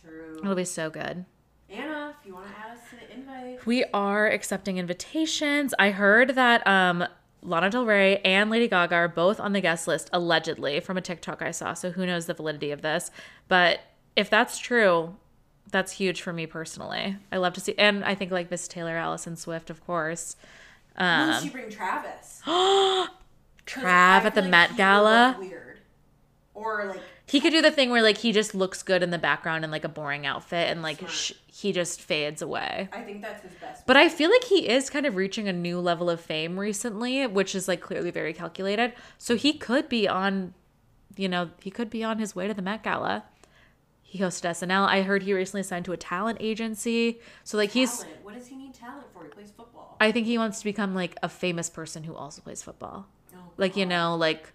true. 0.00 0.38
It'll 0.40 0.54
be 0.54 0.64
so 0.64 0.88
good. 0.88 1.24
Anna, 1.68 2.14
if 2.20 2.24
you 2.24 2.34
want 2.34 2.46
to 2.46 2.52
add 2.56 2.76
us 2.76 2.84
to 2.90 2.96
the 2.96 3.12
invite. 3.12 3.66
We 3.66 3.84
are 3.92 4.28
accepting 4.28 4.78
invitations. 4.78 5.74
I 5.80 5.90
heard 5.90 6.36
that 6.36 6.64
um 6.64 7.04
Lana 7.42 7.70
Del 7.70 7.86
Rey 7.86 8.18
and 8.18 8.50
Lady 8.50 8.68
Gaga 8.68 8.94
are 8.94 9.08
both 9.08 9.40
on 9.40 9.52
the 9.52 9.60
guest 9.60 9.88
list 9.88 10.10
allegedly 10.12 10.80
from 10.80 10.96
a 10.96 11.00
TikTok 11.00 11.42
I 11.42 11.50
saw. 11.50 11.74
So 11.74 11.90
who 11.90 12.06
knows 12.06 12.26
the 12.26 12.34
validity 12.34 12.70
of 12.70 12.82
this? 12.82 13.10
But 13.48 13.80
if 14.16 14.28
that's 14.28 14.58
true, 14.58 15.16
that's 15.70 15.92
huge 15.92 16.20
for 16.20 16.32
me 16.32 16.46
personally. 16.46 17.16
I 17.32 17.36
love 17.38 17.54
to 17.54 17.60
see, 17.60 17.74
and 17.78 18.04
I 18.04 18.14
think 18.14 18.30
like 18.30 18.50
Miss 18.50 18.68
Taylor 18.68 18.96
Allison 18.96 19.36
Swift, 19.36 19.70
of 19.70 19.84
course. 19.86 20.36
Um, 20.96 21.42
she 21.42 21.48
bring 21.48 21.70
Travis? 21.70 22.42
Trav 22.46 23.10
at 24.24 24.34
the 24.34 24.42
Met 24.42 24.76
Gala. 24.76 25.36
Weird. 25.38 25.69
Or 26.54 26.84
like 26.86 27.00
He 27.26 27.40
could 27.40 27.52
do 27.52 27.62
the 27.62 27.70
thing 27.70 27.90
where 27.90 28.02
like 28.02 28.18
he 28.18 28.32
just 28.32 28.54
looks 28.54 28.82
good 28.82 29.02
in 29.02 29.10
the 29.10 29.18
background 29.18 29.64
in 29.64 29.70
like 29.70 29.84
a 29.84 29.88
boring 29.88 30.26
outfit, 30.26 30.68
and 30.68 30.82
like 30.82 31.06
sh- 31.08 31.32
he 31.46 31.72
just 31.72 32.00
fades 32.00 32.42
away. 32.42 32.88
I 32.92 33.02
think 33.02 33.22
that's 33.22 33.42
his 33.42 33.52
best. 33.54 33.86
But 33.86 33.96
I 33.96 34.08
feel 34.08 34.30
like 34.30 34.44
he 34.44 34.68
is 34.68 34.90
kind 34.90 35.06
of 35.06 35.16
reaching 35.16 35.48
a 35.48 35.52
new 35.52 35.78
level 35.80 36.10
of 36.10 36.20
fame 36.20 36.58
recently, 36.58 37.26
which 37.26 37.54
is 37.54 37.68
like 37.68 37.80
clearly 37.80 38.10
very 38.10 38.32
calculated. 38.32 38.92
So 39.18 39.36
he 39.36 39.52
could 39.52 39.88
be 39.88 40.08
on, 40.08 40.54
you 41.16 41.28
know, 41.28 41.50
he 41.62 41.70
could 41.70 41.88
be 41.90 42.02
on 42.02 42.18
his 42.18 42.34
way 42.34 42.48
to 42.48 42.54
the 42.54 42.62
Met 42.62 42.82
Gala. 42.82 43.24
He 44.02 44.18
hosted 44.18 44.46
SNL. 44.50 44.88
I 44.88 45.02
heard 45.02 45.22
he 45.22 45.32
recently 45.32 45.62
signed 45.62 45.84
to 45.84 45.92
a 45.92 45.96
talent 45.96 46.38
agency. 46.40 47.20
So 47.44 47.56
like 47.56 47.70
he's. 47.70 48.04
What 48.22 48.34
does 48.34 48.48
he 48.48 48.56
need 48.56 48.74
talent 48.74 49.06
for? 49.14 49.22
He 49.24 49.30
plays 49.30 49.52
football. 49.56 49.96
I 50.00 50.10
think 50.10 50.26
he 50.26 50.36
wants 50.36 50.58
to 50.58 50.64
become 50.64 50.96
like 50.96 51.14
a 51.22 51.28
famous 51.28 51.70
person 51.70 52.02
who 52.02 52.14
also 52.16 52.42
plays 52.42 52.60
football. 52.60 53.06
Oh, 53.34 53.38
Like, 53.56 53.76
you 53.76 53.86
know, 53.86 54.16
like 54.16 54.50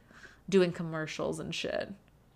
doing 0.49 0.71
commercials 0.71 1.39
and 1.39 1.53
shit. 1.53 1.91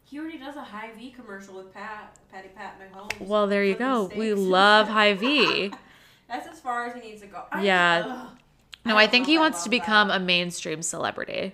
He 0.06 0.18
already 0.20 0.40
does 0.40 0.56
a 0.56 0.64
Hy-Vee 0.64 1.12
commercial 1.12 1.56
with 1.56 1.72
Pat, 1.74 2.18
Patty 2.32 2.50
Pat 2.56 2.80
Mahomes. 2.80 3.20
Well, 3.28 3.46
there 3.48 3.64
you 3.64 3.76
go. 3.76 4.10
We 4.16 4.34
love 4.34 4.88
Hy-Vee. 4.88 5.72
That's 6.28 6.48
as 6.48 6.60
far 6.60 6.88
as 6.88 6.96
he 6.96 7.02
needs 7.10 7.22
to 7.22 7.28
go. 7.28 7.44
I 7.52 7.64
Yeah. 7.64 8.04
ugh. 8.06 8.38
No, 8.86 8.92
don't 8.92 9.00
I 9.00 9.08
think 9.08 9.28
he 9.28 9.38
I 9.38 9.42
wants 9.42 9.64
to 9.64 9.70
become 9.70 10.08
that. 10.08 10.18
a 10.22 10.24
mainstream 10.24 10.82
celebrity. 10.82 11.54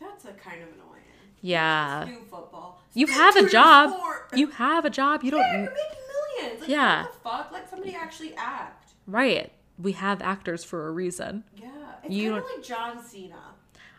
That's 0.00 0.24
a 0.26 0.32
kind 0.32 0.62
of 0.62 0.68
annoying. 0.68 1.02
Yeah. 1.40 2.04
Do 2.06 2.18
football. 2.30 2.82
You 2.94 3.06
have 3.06 3.36
a 3.36 3.48
job. 3.48 3.90
sport. 3.94 4.28
You 4.34 4.48
have 4.48 4.84
a 4.84 4.90
job. 4.90 5.22
You 5.24 5.30
don't 5.32 5.40
you're 5.52 5.60
making 5.70 5.74
millions. 6.40 6.60
Like, 6.60 6.70
Yeah. 6.70 7.02
What 7.04 7.12
the 7.14 7.18
fuck? 7.20 7.52
Let 7.52 7.70
somebody 7.70 7.94
actually 7.94 8.34
act. 8.36 8.92
Right. 9.06 9.50
We 9.78 9.92
have 9.92 10.20
actors 10.22 10.62
for 10.62 10.86
a 10.88 10.90
reason. 10.92 11.44
Yeah. 11.56 11.68
It's 12.04 12.12
You 12.14 12.30
kind 12.32 12.42
of 12.42 12.48
don't- 12.48 12.56
like 12.58 12.66
John 12.66 13.04
Cena. 13.04 13.40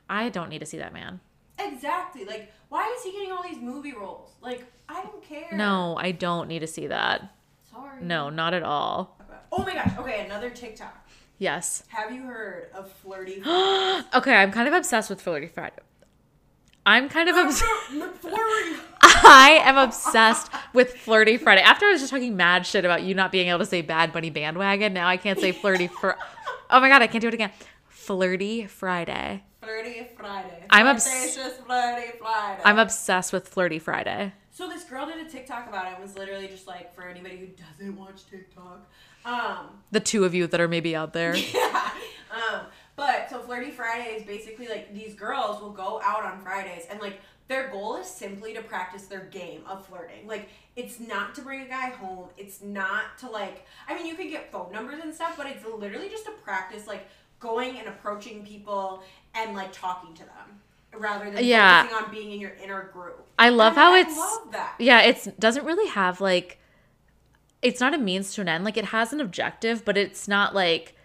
I 0.10 0.30
don't 0.30 0.50
need 0.50 0.60
to 0.60 0.66
see 0.66 0.78
that 0.78 0.94
man. 0.94 1.20
Exactly. 1.60 2.26
Like, 2.26 2.52
why 2.70 2.94
is 2.98 3.04
he 3.04 3.12
getting 3.12 3.32
all 3.32 3.44
these 3.44 3.60
movie 3.62 3.94
roles? 3.94 4.32
Like, 4.42 4.66
I 4.88 5.02
don't 5.04 5.24
care. 5.24 5.50
No, 5.54 5.96
I 6.00 6.12
don't 6.12 6.48
need 6.48 6.60
to 6.60 6.68
see 6.68 6.88
that. 6.88 7.32
Sorry. 7.72 8.02
No, 8.02 8.30
not 8.30 8.54
at 8.54 8.64
all. 8.64 9.18
Oh 9.52 9.64
my 9.64 9.74
gosh. 9.74 9.92
Okay, 10.00 10.24
another 10.26 10.50
TikTok. 10.50 11.08
Yes. 11.38 11.84
Have 11.90 12.12
you 12.12 12.24
heard 12.24 12.70
of 12.74 12.92
Flirty? 12.92 13.42
Okay, 13.46 14.34
I'm 14.36 14.52
kind 14.52 14.68
of 14.68 14.74
obsessed 14.74 15.10
with 15.10 15.22
Flirty 15.22 15.48
Friday. 15.48 15.76
I'm 16.86 17.10
kind 17.10 17.30
of 17.30 17.36
obs- 17.36 17.62
McFlurry. 17.92 18.80
I 19.02 19.60
am 19.64 19.78
obsessed 19.78 20.52
with 20.74 20.94
Flirty 20.94 21.38
Friday. 21.38 21.62
After 21.62 21.86
I 21.86 21.92
was 21.92 22.02
just 22.02 22.12
talking 22.12 22.36
mad 22.36 22.66
shit 22.66 22.86
about 22.86 23.04
you 23.04 23.14
not 23.14 23.32
being 23.32 23.50
able 23.50 23.60
to 23.60 23.66
say 23.66 23.82
Bad 23.82 24.12
Bunny 24.12 24.30
bandwagon, 24.30 24.94
now 24.94 25.08
I 25.08 25.18
can't 25.18 25.40
say 25.40 25.52
Flirty 25.52 25.88
for. 25.88 26.18
Oh 26.72 26.80
my 26.80 26.88
god, 26.88 27.02
I 27.02 27.08
can't 27.08 27.20
do 27.24 27.28
it 27.28 27.34
again. 27.34 27.50
Flirty 27.88 28.68
Friday. 28.68 29.44
Flirty 29.70 30.08
Friday. 30.18 30.64
I'm 30.72 30.88
obs- 30.88 31.06
Flirtatious 31.08 31.58
Flirty 31.60 32.18
Friday. 32.18 32.62
I'm 32.66 32.80
obsessed 32.80 33.32
with 33.32 33.48
Flirty 33.48 33.78
Friday. 33.78 34.34
So 34.50 34.68
this 34.68 34.84
girl 34.84 35.06
did 35.06 35.24
a 35.26 35.30
TikTok 35.30 35.68
about 35.68 35.86
it 35.86 35.94
and 35.94 36.02
was 36.02 36.18
literally 36.18 36.48
just 36.48 36.66
like 36.66 36.96
for 36.96 37.04
anybody 37.08 37.38
who 37.38 37.46
doesn't 37.48 37.96
watch 37.96 38.26
TikTok. 38.26 38.90
Um 39.26 39.82
The 39.92 40.00
two 40.00 40.26
of 40.26 40.34
you 40.34 40.48
that 40.48 40.60
are 40.60 40.68
maybe 40.68 40.96
out 40.96 41.14
there. 41.14 41.36
yeah. 41.36 41.92
Um 42.32 42.62
but 42.96 43.30
so 43.30 43.42
Flirty 43.42 43.70
Friday 43.70 44.16
is 44.16 44.24
basically 44.24 44.68
like 44.68 44.92
these 44.92 45.14
girls 45.14 45.62
will 45.62 45.72
go 45.72 46.02
out 46.04 46.26
on 46.26 46.40
Fridays 46.42 46.88
and 46.90 47.00
like 47.00 47.20
their 47.48 47.70
goal 47.70 47.96
is 47.98 48.08
simply 48.08 48.54
to 48.56 48.62
practice 48.62 49.04
their 49.04 49.26
game 49.26 49.62
of 49.68 49.86
flirting. 49.86 50.26
Like 50.26 50.50
it's 50.76 51.00
not 51.00 51.36
to 51.36 51.42
bring 51.42 51.62
a 51.62 51.68
guy 51.68 51.90
home. 51.90 52.30
It's 52.38 52.64
not 52.64 53.20
to 53.20 53.30
like 53.30 53.68
I 53.88 53.94
mean 53.94 54.08
you 54.08 54.16
could 54.16 54.30
get 54.32 54.52
phone 54.52 54.72
numbers 54.72 55.00
and 55.04 55.14
stuff, 55.14 55.36
but 55.38 55.46
it's 55.46 55.64
literally 55.64 56.10
just 56.10 56.26
to 56.26 56.32
practice 56.44 56.88
like 56.88 57.08
going 57.40 57.78
and 57.78 57.88
approaching 57.88 58.46
people 58.46 59.04
and 59.34 59.56
like 59.56 59.72
talking 59.72 60.14
to 60.16 60.24
them 60.24 61.00
rather 61.00 61.32
than 61.32 61.44
Yeah. 61.44 61.84
focusing 61.84 62.06
on 62.06 62.12
being 62.12 62.32
in 62.32 62.40
your 62.42 62.52
inner 62.64 62.90
group. 62.94 63.26
I 63.38 63.50
love 63.50 63.74
And 63.74 63.78
how 63.82 63.94
I 63.94 64.00
it's 64.00 64.18
love 64.18 64.52
that. 64.52 64.76
yeah, 64.80 65.02
it's 65.02 65.26
doesn't 65.40 65.66
really 65.66 65.88
have 65.90 66.20
like 66.22 66.60
it's 67.62 67.80
not 67.82 67.94
a 67.94 67.98
means 67.98 68.34
to 68.34 68.42
an 68.42 68.48
end. 68.48 68.64
Like 68.64 68.78
it 68.78 68.86
has 68.86 69.12
an 69.14 69.20
objective, 69.22 69.84
but 69.84 69.98
it's 69.98 70.28
not 70.28 70.56
like 70.56 70.96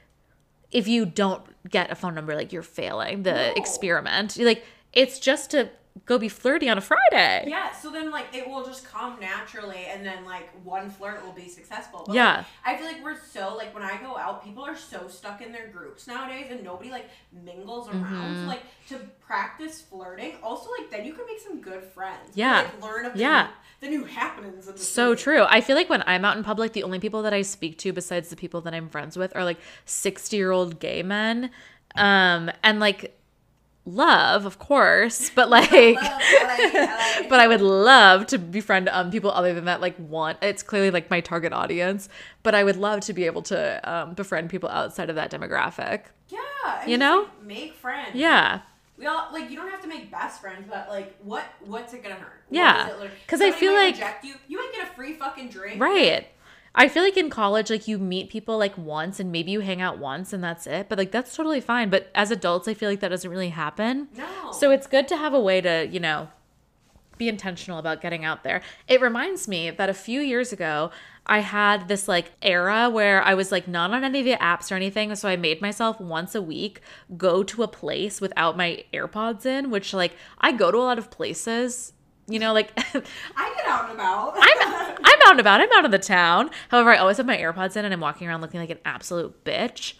if 0.70 0.86
you 0.88 1.04
don't 1.06 1.42
get 1.70 1.90
a 1.90 1.94
phone 1.94 2.14
number, 2.14 2.34
like 2.34 2.52
you're 2.52 2.62
failing 2.62 3.22
the 3.24 3.32
No. 3.32 3.52
experiment. 3.56 4.36
Like 4.38 4.64
it's 4.92 5.18
just 5.18 5.50
to 5.52 5.70
go 6.06 6.18
be 6.18 6.28
flirty 6.28 6.68
on 6.68 6.76
a 6.76 6.80
Friday. 6.80 7.44
Yeah, 7.48 7.72
so 7.72 7.90
then 7.90 8.10
like 8.10 8.26
it 8.34 8.48
will 8.48 8.64
just 8.64 8.84
come 8.84 9.18
naturally, 9.20 9.86
and 9.86 10.04
then 10.04 10.24
like 10.24 10.50
one 10.64 10.90
flirt 10.90 11.24
will 11.24 11.32
be 11.32 11.48
successful. 11.48 12.04
But, 12.06 12.14
Yeah. 12.14 12.36
like, 12.38 12.46
I 12.64 12.76
feel 12.76 12.86
like 12.86 13.02
we're 13.02 13.18
so 13.18 13.54
like 13.56 13.72
when 13.72 13.82
I 13.82 13.96
go 14.02 14.16
out, 14.16 14.44
people 14.44 14.64
are 14.64 14.76
so 14.76 15.08
stuck 15.08 15.40
in 15.40 15.52
their 15.52 15.68
groups 15.68 16.06
nowadays, 16.06 16.48
and 16.50 16.62
nobody 16.64 16.90
like 16.90 17.08
mingles 17.44 17.88
around. 17.88 18.04
Mm-hmm. 18.04 18.42
So 18.42 18.48
like 18.48 18.62
to 18.88 18.98
practice 19.24 19.80
flirting, 19.80 20.34
also 20.42 20.68
like 20.78 20.90
then 20.90 21.04
you 21.04 21.12
can 21.14 21.26
make 21.26 21.40
some 21.40 21.60
good 21.60 21.82
friends. 21.84 22.32
Yeah. 22.34 22.62
like 22.62 22.82
learn 22.82 23.06
of 23.06 23.12
the 23.14 23.20
Yeah. 23.20 23.48
new, 23.80 23.88
the 23.88 23.96
new 23.96 24.04
happenings. 24.04 24.68
Of 24.68 24.76
the 24.76 24.82
So 24.82 25.14
true. 25.14 25.44
I 25.48 25.60
feel 25.60 25.76
like 25.76 25.88
when 25.88 26.02
I'm 26.06 26.24
out 26.24 26.36
in 26.36 26.42
public, 26.44 26.72
the 26.72 26.82
only 26.82 26.98
people 26.98 27.22
that 27.22 27.32
I 27.32 27.42
speak 27.42 27.78
to 27.78 27.92
besides 27.92 28.28
the 28.30 28.36
people 28.36 28.60
that 28.62 28.74
I'm 28.74 28.88
friends 28.88 29.16
with 29.16 29.34
are 29.36 29.44
like 29.44 29.58
60 29.86 30.36
year 30.36 30.50
old 30.50 30.80
gay 30.80 31.02
men. 31.02 31.50
Um, 31.96 32.50
and 32.64 32.80
like 32.80 33.13
love, 33.86 34.46
of 34.46 34.58
course, 34.58 35.30
but 35.34 35.50
like 35.50 35.70
Love, 35.70 35.96
I 36.00 37.16
like- 37.20 37.28
but 37.28 37.40
I 37.40 37.46
would 37.46 37.60
love 37.60 38.26
to 38.28 38.38
befriend 38.38 38.88
um, 38.88 39.10
people 39.10 39.30
other 39.30 39.52
than 39.54 39.64
that 39.66 39.80
like 39.80 39.94
want 39.98 40.38
it's 40.42 40.62
clearly 40.62 40.90
like 40.90 41.10
my 41.10 41.20
target 41.20 41.52
audience, 41.52 42.08
but 42.42 42.54
I 42.54 42.64
would 42.64 42.76
love 42.76 43.00
to 43.02 43.12
be 43.12 43.24
able 43.26 43.42
to 43.42 43.80
um, 43.90 44.14
befriend 44.14 44.50
people 44.50 44.68
outside 44.68 45.10
of 45.10 45.16
that 45.16 45.30
demographic. 45.30 46.04
yeah, 46.28 46.86
You 46.86 46.98
know? 46.98 47.20
like, 47.22 47.42
make 47.44 47.74
friends. 47.74 48.10
Yeah. 48.14 48.60
We 48.96 49.06
all 49.06 49.28
like 49.32 49.50
you 49.50 49.56
don't 49.56 49.70
have 49.70 49.82
to 49.82 49.88
make 49.88 50.10
best 50.10 50.40
friends, 50.40 50.66
but 50.70 50.88
like 50.88 51.16
what 51.22 51.44
what's 51.64 51.92
it 51.94 52.02
gonna 52.02 52.14
hurt? 52.14 52.42
Yeah. 52.50 52.84
is 52.84 52.88
it 52.90 52.92
literally- 53.00 53.20
'Cause 53.26 53.40
I 53.40 53.50
feel 53.50 53.72
like- 53.72 53.94
reject 53.94 54.24
you. 54.24 54.34
You 54.46 54.58
might 54.58 54.70
get 54.72 54.88
a 54.88 54.94
free 54.94 55.14
fucking 55.14 55.48
drink. 55.48 55.80
Right. 55.80 56.28
I 56.74 56.88
feel 56.88 57.04
like 57.04 57.16
in 57.16 57.30
college, 57.30 57.70
like 57.70 57.86
you 57.86 57.98
meet 57.98 58.30
people 58.30 58.58
like 58.58 58.76
once 58.76 59.20
and 59.20 59.30
maybe 59.30 59.52
you 59.52 59.60
hang 59.60 59.80
out 59.80 59.98
once 59.98 60.32
and 60.32 60.42
that's 60.42 60.66
it. 60.66 60.88
But 60.88 60.98
like 60.98 61.12
that's 61.12 61.34
totally 61.34 61.60
fine. 61.60 61.88
But 61.88 62.10
as 62.14 62.30
adults, 62.30 62.66
I 62.66 62.74
feel 62.74 62.90
like 62.90 63.00
that 63.00 63.08
doesn't 63.08 63.30
really 63.30 63.50
happen. 63.50 64.08
No. 64.16 64.50
So 64.52 64.70
it's 64.70 64.86
good 64.86 65.06
to 65.08 65.16
have 65.16 65.34
a 65.34 65.40
way 65.40 65.60
to, 65.60 65.86
you 65.86 66.00
know, 66.00 66.28
be 67.16 67.28
intentional 67.28 67.78
about 67.78 68.00
getting 68.00 68.24
out 68.24 68.42
there. 68.42 68.60
It 68.88 69.00
reminds 69.00 69.46
me 69.46 69.70
that 69.70 69.88
a 69.88 69.94
few 69.94 70.20
years 70.20 70.52
ago, 70.52 70.90
I 71.26 71.38
had 71.38 71.88
this 71.88 72.06
like 72.06 72.32
era 72.42 72.90
where 72.90 73.22
I 73.22 73.34
was 73.34 73.50
like 73.50 73.66
not 73.66 73.92
on 73.92 74.04
any 74.04 74.18
of 74.18 74.24
the 74.24 74.34
apps 74.34 74.70
or 74.70 74.74
anything. 74.74 75.14
So 75.14 75.28
I 75.28 75.36
made 75.36 75.62
myself 75.62 76.00
once 76.00 76.34
a 76.34 76.42
week 76.42 76.80
go 77.16 77.42
to 77.44 77.62
a 77.62 77.68
place 77.68 78.20
without 78.20 78.56
my 78.56 78.84
AirPods 78.92 79.46
in, 79.46 79.70
which 79.70 79.94
like 79.94 80.16
I 80.38 80.52
go 80.52 80.70
to 80.70 80.76
a 80.76 80.80
lot 80.80 80.98
of 80.98 81.10
places, 81.10 81.93
you 82.28 82.38
know, 82.38 82.52
like 82.52 82.72
I 82.76 83.54
get 83.56 83.66
out 83.66 83.84
and 83.84 83.94
about. 83.94 84.34
I'm 84.36 84.96
I'm 85.04 85.18
out 85.22 85.30
and 85.32 85.40
about. 85.40 85.60
I'm 85.60 85.72
out 85.72 85.84
of 85.84 85.90
the 85.90 85.98
town. 85.98 86.50
However, 86.68 86.92
I 86.92 86.98
always 86.98 87.16
have 87.18 87.26
my 87.26 87.36
AirPods 87.36 87.76
in 87.76 87.84
and 87.84 87.92
I'm 87.92 88.00
walking 88.00 88.28
around 88.28 88.40
looking 88.40 88.60
like 88.60 88.70
an 88.70 88.78
absolute 88.84 89.44
bitch. 89.44 89.94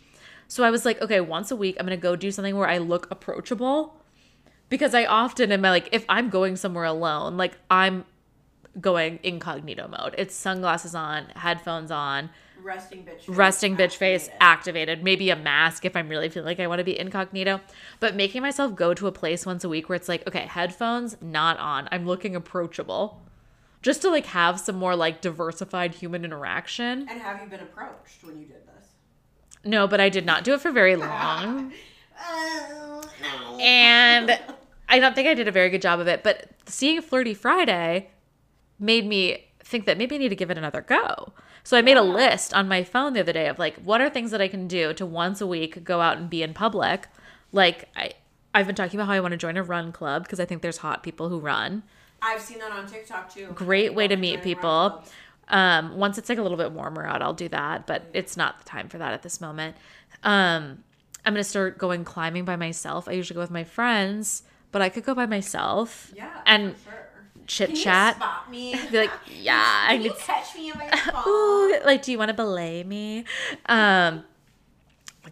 So 0.48 0.64
I 0.64 0.70
was 0.70 0.84
like, 0.84 1.00
okay, 1.00 1.20
once 1.20 1.50
a 1.50 1.56
week 1.56 1.76
I'm 1.78 1.86
gonna 1.86 1.96
go 1.96 2.16
do 2.16 2.30
something 2.30 2.56
where 2.56 2.68
I 2.68 2.78
look 2.78 3.10
approachable. 3.10 4.00
Because 4.70 4.94
I 4.94 5.04
often 5.04 5.52
am 5.52 5.62
like, 5.62 5.90
if 5.92 6.04
I'm 6.08 6.30
going 6.30 6.56
somewhere 6.56 6.84
alone, 6.84 7.36
like 7.36 7.58
I'm 7.70 8.06
going 8.80 9.20
incognito 9.22 9.88
mode. 9.88 10.14
It's 10.18 10.34
sunglasses 10.34 10.94
on, 10.94 11.26
headphones 11.36 11.90
on, 11.90 12.30
resting 12.64 13.04
bitch. 13.04 13.20
face 13.20 13.28
resting 13.28 13.76
bitch 13.76 13.96
face 13.96 14.28
activated. 14.40 14.40
activated, 14.40 15.04
maybe 15.04 15.30
a 15.30 15.36
mask 15.36 15.84
if 15.84 15.94
I'm 15.94 16.08
really 16.08 16.28
feeling 16.28 16.46
like 16.46 16.60
I 16.60 16.66
want 16.66 16.78
to 16.80 16.84
be 16.84 16.98
incognito. 16.98 17.60
But 18.00 18.16
making 18.16 18.42
myself 18.42 18.74
go 18.74 18.94
to 18.94 19.06
a 19.06 19.12
place 19.12 19.44
once 19.46 19.62
a 19.62 19.68
week 19.68 19.88
where 19.88 19.96
it's 19.96 20.08
like, 20.08 20.26
okay, 20.26 20.46
headphones 20.46 21.16
not 21.20 21.58
on. 21.58 21.88
I'm 21.92 22.06
looking 22.06 22.34
approachable. 22.34 23.22
Just 23.82 24.00
to 24.02 24.10
like 24.10 24.26
have 24.26 24.58
some 24.58 24.76
more 24.76 24.96
like 24.96 25.20
diversified 25.20 25.94
human 25.94 26.24
interaction. 26.24 27.06
And 27.08 27.20
have 27.20 27.42
you 27.42 27.48
been 27.48 27.60
approached 27.60 28.24
when 28.24 28.38
you 28.38 28.46
did 28.46 28.66
this? 28.66 28.88
No, 29.64 29.86
but 29.86 30.00
I 30.00 30.08
did 30.08 30.24
not 30.24 30.42
do 30.44 30.54
it 30.54 30.60
for 30.60 30.72
very 30.72 30.96
long. 30.96 31.72
Oh, 32.16 33.02
no. 33.20 33.58
And 33.58 34.38
I 34.88 35.00
don't 35.00 35.16
think 35.16 35.26
I 35.26 35.34
did 35.34 35.48
a 35.48 35.50
very 35.50 35.68
good 35.68 35.82
job 35.82 35.98
of 35.98 36.06
it. 36.06 36.22
But 36.22 36.48
seeing 36.66 37.02
Flirty 37.02 37.34
Friday 37.34 38.10
made 38.78 39.04
me 39.04 39.48
think 39.74 39.86
that 39.86 39.98
maybe 39.98 40.14
I 40.14 40.18
need 40.18 40.28
to 40.28 40.36
give 40.36 40.52
it 40.52 40.56
another 40.56 40.80
go. 40.80 41.32
So 41.64 41.76
I 41.76 41.82
made 41.82 41.96
a 41.96 42.02
list 42.02 42.54
on 42.54 42.68
my 42.68 42.84
phone 42.84 43.12
the 43.12 43.20
other 43.20 43.32
day 43.32 43.48
of 43.48 43.58
like, 43.58 43.74
what 43.78 44.00
are 44.00 44.08
things 44.08 44.30
that 44.30 44.40
I 44.40 44.46
can 44.46 44.68
do 44.68 44.94
to 44.94 45.04
once 45.04 45.40
a 45.40 45.48
week 45.48 45.82
go 45.82 46.00
out 46.00 46.16
and 46.16 46.30
be 46.30 46.44
in 46.44 46.54
public? 46.54 47.08
Like, 47.50 47.88
I, 47.96 48.12
I've 48.54 48.66
been 48.68 48.76
talking 48.76 49.00
about 49.00 49.08
how 49.08 49.14
I 49.14 49.20
want 49.20 49.32
to 49.32 49.36
join 49.36 49.56
a 49.56 49.64
run 49.64 49.90
club 49.90 50.22
because 50.22 50.38
I 50.38 50.44
think 50.44 50.62
there's 50.62 50.76
hot 50.76 51.02
people 51.02 51.28
who 51.28 51.40
run. 51.40 51.82
I've 52.22 52.40
seen 52.40 52.60
that 52.60 52.70
on 52.70 52.86
TikTok 52.86 53.34
too. 53.34 53.48
Great 53.52 53.94
way 53.94 54.06
to 54.06 54.14
meet 54.14 54.42
people. 54.42 55.02
Um, 55.48 55.96
once 55.98 56.18
it's 56.18 56.28
like 56.28 56.38
a 56.38 56.42
little 56.42 56.56
bit 56.56 56.70
warmer 56.70 57.04
out, 57.04 57.20
I'll 57.20 57.34
do 57.34 57.48
that, 57.48 57.88
but 57.88 58.04
it's 58.12 58.36
not 58.36 58.60
the 58.60 58.64
time 58.64 58.88
for 58.88 58.98
that 58.98 59.12
at 59.12 59.24
this 59.24 59.40
moment. 59.40 59.76
Um, 60.22 60.84
I'm 61.26 61.34
gonna 61.34 61.42
start 61.42 61.78
going 61.78 62.04
climbing 62.04 62.44
by 62.44 62.54
myself. 62.54 63.08
I 63.08 63.12
usually 63.12 63.34
go 63.34 63.40
with 63.40 63.50
my 63.50 63.64
friends, 63.64 64.44
but 64.70 64.80
I 64.82 64.88
could 64.88 65.04
go 65.04 65.14
by 65.14 65.26
myself. 65.26 66.12
Yeah. 66.16 66.30
and 66.46 66.76
for 66.76 66.90
sure. 66.90 67.03
Chit 67.46 67.74
chat. 67.74 68.16
Spot 68.16 68.50
me. 68.50 68.74
Be 68.90 68.98
like, 68.98 69.10
yeah, 69.40 69.86
I 69.88 69.94
Can 69.94 70.02
you 70.02 70.08
need. 70.10 70.18
catch 70.18 70.54
me 70.54 70.70
in 70.70 70.78
my 70.78 70.88
phone? 70.96 71.28
Ooh, 71.28 71.78
like, 71.84 72.02
do 72.02 72.12
you 72.12 72.18
want 72.18 72.28
to 72.30 72.34
belay 72.34 72.82
me? 72.84 73.24
Um, 73.66 74.24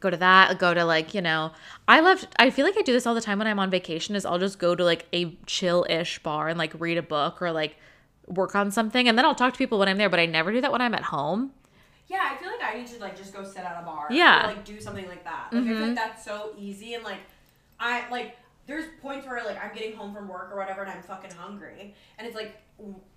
go 0.00 0.10
to 0.10 0.16
that. 0.16 0.58
Go 0.58 0.74
to 0.74 0.84
like, 0.84 1.14
you 1.14 1.20
know, 1.20 1.52
I 1.88 2.00
love. 2.00 2.26
I 2.38 2.50
feel 2.50 2.64
like 2.66 2.76
I 2.78 2.82
do 2.82 2.92
this 2.92 3.06
all 3.06 3.14
the 3.14 3.20
time 3.20 3.38
when 3.38 3.46
I'm 3.46 3.58
on 3.58 3.70
vacation. 3.70 4.14
Is 4.16 4.24
I'll 4.24 4.38
just 4.38 4.58
go 4.58 4.74
to 4.74 4.84
like 4.84 5.06
a 5.12 5.36
chill-ish 5.46 6.18
bar 6.22 6.48
and 6.48 6.58
like 6.58 6.72
read 6.80 6.98
a 6.98 7.02
book 7.02 7.40
or 7.42 7.52
like 7.52 7.76
work 8.26 8.54
on 8.54 8.70
something, 8.70 9.08
and 9.08 9.18
then 9.18 9.24
I'll 9.24 9.34
talk 9.34 9.52
to 9.54 9.58
people 9.58 9.78
when 9.78 9.88
I'm 9.88 9.98
there. 9.98 10.08
But 10.08 10.20
I 10.20 10.26
never 10.26 10.52
do 10.52 10.60
that 10.60 10.72
when 10.72 10.80
I'm 10.80 10.94
at 10.94 11.02
home. 11.04 11.52
Yeah, 12.08 12.28
I 12.30 12.36
feel 12.36 12.50
like 12.50 12.62
I 12.62 12.76
need 12.78 12.86
to 12.88 12.98
like 12.98 13.16
just 13.16 13.32
go 13.32 13.42
sit 13.42 13.64
at 13.64 13.80
a 13.80 13.84
bar. 13.84 14.06
Yeah. 14.10 14.40
Mm-hmm. 14.42 14.50
Or, 14.50 14.54
like 14.54 14.64
do 14.64 14.80
something 14.80 15.08
like 15.08 15.24
that. 15.24 15.48
Like 15.52 15.62
I 15.62 15.66
feel 15.66 15.80
like 15.80 15.94
that's 15.94 16.24
so 16.24 16.52
easy 16.58 16.94
and 16.94 17.04
like 17.04 17.20
I 17.80 18.08
like 18.10 18.36
there's 18.66 18.84
points 19.00 19.26
where 19.26 19.44
like 19.44 19.62
I'm 19.62 19.74
getting 19.74 19.96
home 19.96 20.14
from 20.14 20.28
work 20.28 20.50
or 20.52 20.56
whatever 20.56 20.82
and 20.82 20.90
I'm 20.90 21.02
fucking 21.02 21.32
hungry 21.32 21.94
and 22.18 22.26
it's 22.26 22.36
like 22.36 22.56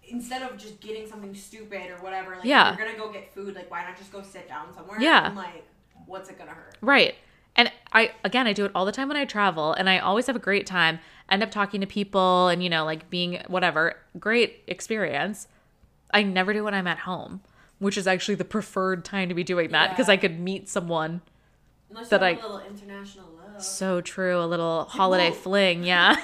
instead 0.04 0.42
of 0.44 0.58
just 0.58 0.80
getting 0.80 1.08
something 1.08 1.34
stupid 1.34 1.90
or 1.92 1.98
whatever 2.04 2.36
like 2.36 2.46
yeah. 2.46 2.76
you're 2.76 2.86
gonna 2.86 2.98
go 2.98 3.12
get 3.12 3.34
food 3.34 3.56
like 3.56 3.70
why 3.72 3.84
not 3.84 3.98
just 3.98 4.12
go 4.12 4.22
sit 4.22 4.48
down 4.48 4.74
somewhere 4.74 5.00
Yeah. 5.00 5.28
and 5.28 5.36
like 5.36 5.66
what's 6.06 6.30
it 6.30 6.38
gonna 6.38 6.52
hurt 6.52 6.78
Right. 6.82 7.16
And 7.56 7.72
I 7.94 8.12
again 8.24 8.48
I 8.48 8.54
do 8.54 8.66
it 8.66 8.72
all 8.76 8.86
the 8.86 8.92
time 8.92 9.08
when 9.08 9.18
I 9.18 9.26
travel 9.26 9.74
and 9.74 9.90
I 9.90 10.00
always 10.00 10.28
have 10.28 10.36
a 10.36 10.40
great 10.40 10.66
time. 10.68 11.00
End 11.30 11.42
up 11.42 11.52
talking 11.52 11.80
to 11.82 11.88
people 11.88 12.50
and 12.50 12.62
you 12.62 12.70
know 12.70 12.84
like 12.84 13.10
being 13.10 13.42
whatever, 13.48 13.96
great 14.20 14.64
experience. 14.68 15.48
I 16.14 16.22
never 16.24 16.54
do 16.54 16.64
when 16.66 16.74
I'm 16.74 16.86
at 16.88 17.00
home, 17.00 17.42
which 17.80 17.98
is 17.98 18.08
actually 18.08 18.36
the 18.36 18.46
preferred 18.46 19.06
time 19.06 19.30
to 19.30 19.36
be 19.36 19.44
doing 19.44 19.70
that 19.72 19.92
because 19.92 20.08
Yeah. 20.10 20.14
I 20.14 20.18
could 20.18 20.40
meet 20.40 20.68
someone. 20.70 21.22
unless 21.90 22.10
That 22.10 22.24
I- 22.24 22.32
a 22.32 22.36
little 22.36 22.60
international 22.60 23.28
love 23.38 23.45
So 23.58 24.02
true, 24.02 24.40
a 24.40 24.46
little 24.46 24.86
holiday 24.86 25.32
fling, 25.32 25.84
yeah. 25.84 26.16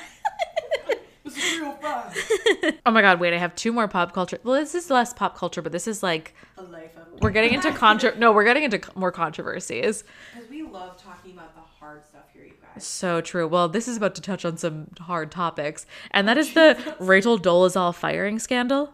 this 1.24 1.38
is 1.38 1.60
real 1.60 1.74
fun 1.74 2.12
oh 2.86 2.92
my 2.92 3.02
god, 3.02 3.20
wait, 3.20 3.34
I 3.34 3.38
have 3.38 3.56
two 3.56 3.72
more 3.72 3.88
pop 3.88 4.14
culture. 4.14 4.40
Well, 4.44 4.56
this 4.56 4.76
is 4.76 4.90
less 4.90 5.14
pop 5.14 5.38
culture, 5.38 5.62
but 5.62 5.72
this 5.72 5.88
is 5.88 6.04
like 6.04 6.34
a 6.58 6.64
life 6.64 6.96
of 6.98 7.22
we're 7.22 7.30
getting 7.32 7.54
into 7.54 7.72
contro 7.72 8.14
No, 8.18 8.32
we're 8.32 8.44
getting 8.44 8.64
into 8.64 8.80
co- 8.80 8.92
more 9.00 9.12
controversies. 9.12 10.04
because 10.34 10.50
we 10.50 10.64
love 10.64 11.02
talking 11.02 11.34
about 11.34 11.54
the 11.56 11.62
hard 11.62 12.04
stuff 12.06 12.24
here 12.34 12.44
you 12.46 12.54
guys 12.74 12.84
So 12.84 13.22
true. 13.22 13.48
Well, 13.48 13.70
this 13.70 13.88
is 13.88 13.98
about 13.98 14.16
to 14.16 14.22
touch 14.22 14.44
on 14.46 14.58
some 14.58 14.88
hard 15.00 15.32
topics, 15.32 15.86
and 16.12 16.28
that 16.28 16.38
oh, 16.38 16.42
is 16.42 16.54
the 16.54 16.96
Rachel 17.00 17.40
Dolezal 17.40 17.94
firing 17.96 18.40
scandal. 18.40 18.94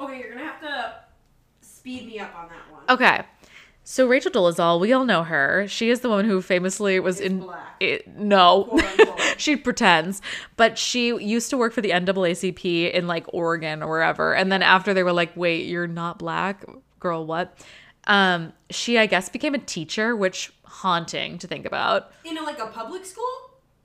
okay 0.00 0.18
you're 0.18 0.30
gonna 0.34 0.44
have 0.44 0.60
to 0.60 0.94
speed 1.60 2.06
me 2.06 2.18
up 2.18 2.34
on 2.36 2.48
that 2.48 2.70
one 2.70 2.82
Okay. 2.88 3.22
So 3.84 4.06
Rachel 4.06 4.30
Dolezal, 4.30 4.80
we 4.80 4.92
all 4.92 5.04
know 5.04 5.24
her. 5.24 5.66
She 5.66 5.90
is 5.90 6.00
the 6.00 6.08
woman 6.08 6.26
who 6.26 6.40
famously 6.40 7.00
was 7.00 7.20
Is 7.20 7.26
in 7.26 7.40
black. 7.40 7.76
It, 7.80 8.08
no. 8.16 8.78
She 9.38 9.56
pretends, 9.56 10.20
but 10.56 10.78
she 10.78 11.08
used 11.08 11.50
to 11.50 11.56
work 11.58 11.72
for 11.72 11.80
the 11.80 11.90
NAACP 11.90 12.92
in 12.92 13.08
like 13.08 13.24
Oregon 13.32 13.82
or 13.82 13.88
wherever. 13.88 14.34
And 14.34 14.52
then 14.52 14.62
after 14.62 14.94
they 14.94 15.02
were 15.02 15.12
like, 15.12 15.34
"Wait, 15.36 15.66
you're 15.66 15.88
not 15.88 16.18
black, 16.18 16.64
girl, 17.00 17.26
what?" 17.26 17.58
Um, 18.06 18.52
she 18.70 18.98
I 18.98 19.06
guess 19.06 19.28
became 19.30 19.54
a 19.54 19.58
teacher, 19.58 20.14
which 20.14 20.52
haunting 20.64 21.38
to 21.38 21.46
think 21.46 21.66
about. 21.66 22.12
in 22.24 22.38
a, 22.38 22.42
like 22.42 22.58
a 22.58 22.66
public 22.66 23.04
school 23.04 23.24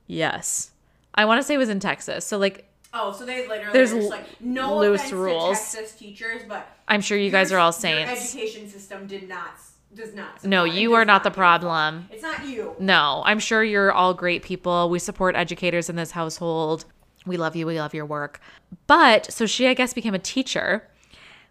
Yes. 0.06 0.72
I 1.14 1.24
want 1.24 1.40
to 1.40 1.46
say 1.46 1.54
it 1.54 1.58
was 1.58 1.68
in 1.68 1.80
Texas. 1.80 2.24
So 2.24 2.38
like 2.38 2.64
Oh, 2.92 3.12
so 3.12 3.26
they 3.26 3.46
literally 3.46 3.72
There's 3.72 3.92
There's 3.92 4.08
like 4.08 4.40
no 4.40 4.78
loose 4.78 5.12
rules. 5.12 5.58
Texas 5.58 5.92
teachers, 5.92 6.42
but 6.48 6.66
I'm 6.88 7.00
sure 7.02 7.18
you 7.18 7.30
guys 7.30 7.52
are 7.52 7.58
all 7.58 7.72
saints. 7.72 8.10
education 8.10 8.68
system 8.68 9.06
did 9.06 9.28
not 9.28 9.60
does 9.94 10.14
not. 10.14 10.44
No, 10.44 10.64
support- 10.64 10.76
it 10.78 10.80
you 10.80 10.94
are 10.94 11.04
not 11.04 11.22
the 11.24 11.30
do. 11.30 11.34
problem. 11.34 12.08
It's 12.12 12.22
not 12.22 12.46
you. 12.46 12.74
No, 12.78 13.22
I'm 13.24 13.38
sure 13.38 13.64
you're 13.64 13.92
all 13.92 14.14
great 14.14 14.42
people. 14.42 14.90
We 14.90 14.98
support 14.98 15.34
educators 15.36 15.88
in 15.88 15.96
this 15.96 16.10
household. 16.12 16.84
We 17.26 17.36
love 17.36 17.56
you. 17.56 17.66
We 17.66 17.78
love 17.80 17.94
your 17.94 18.06
work. 18.06 18.40
But 18.86 19.30
so 19.32 19.46
she, 19.46 19.66
I 19.66 19.74
guess, 19.74 19.92
became 19.94 20.14
a 20.14 20.18
teacher, 20.18 20.88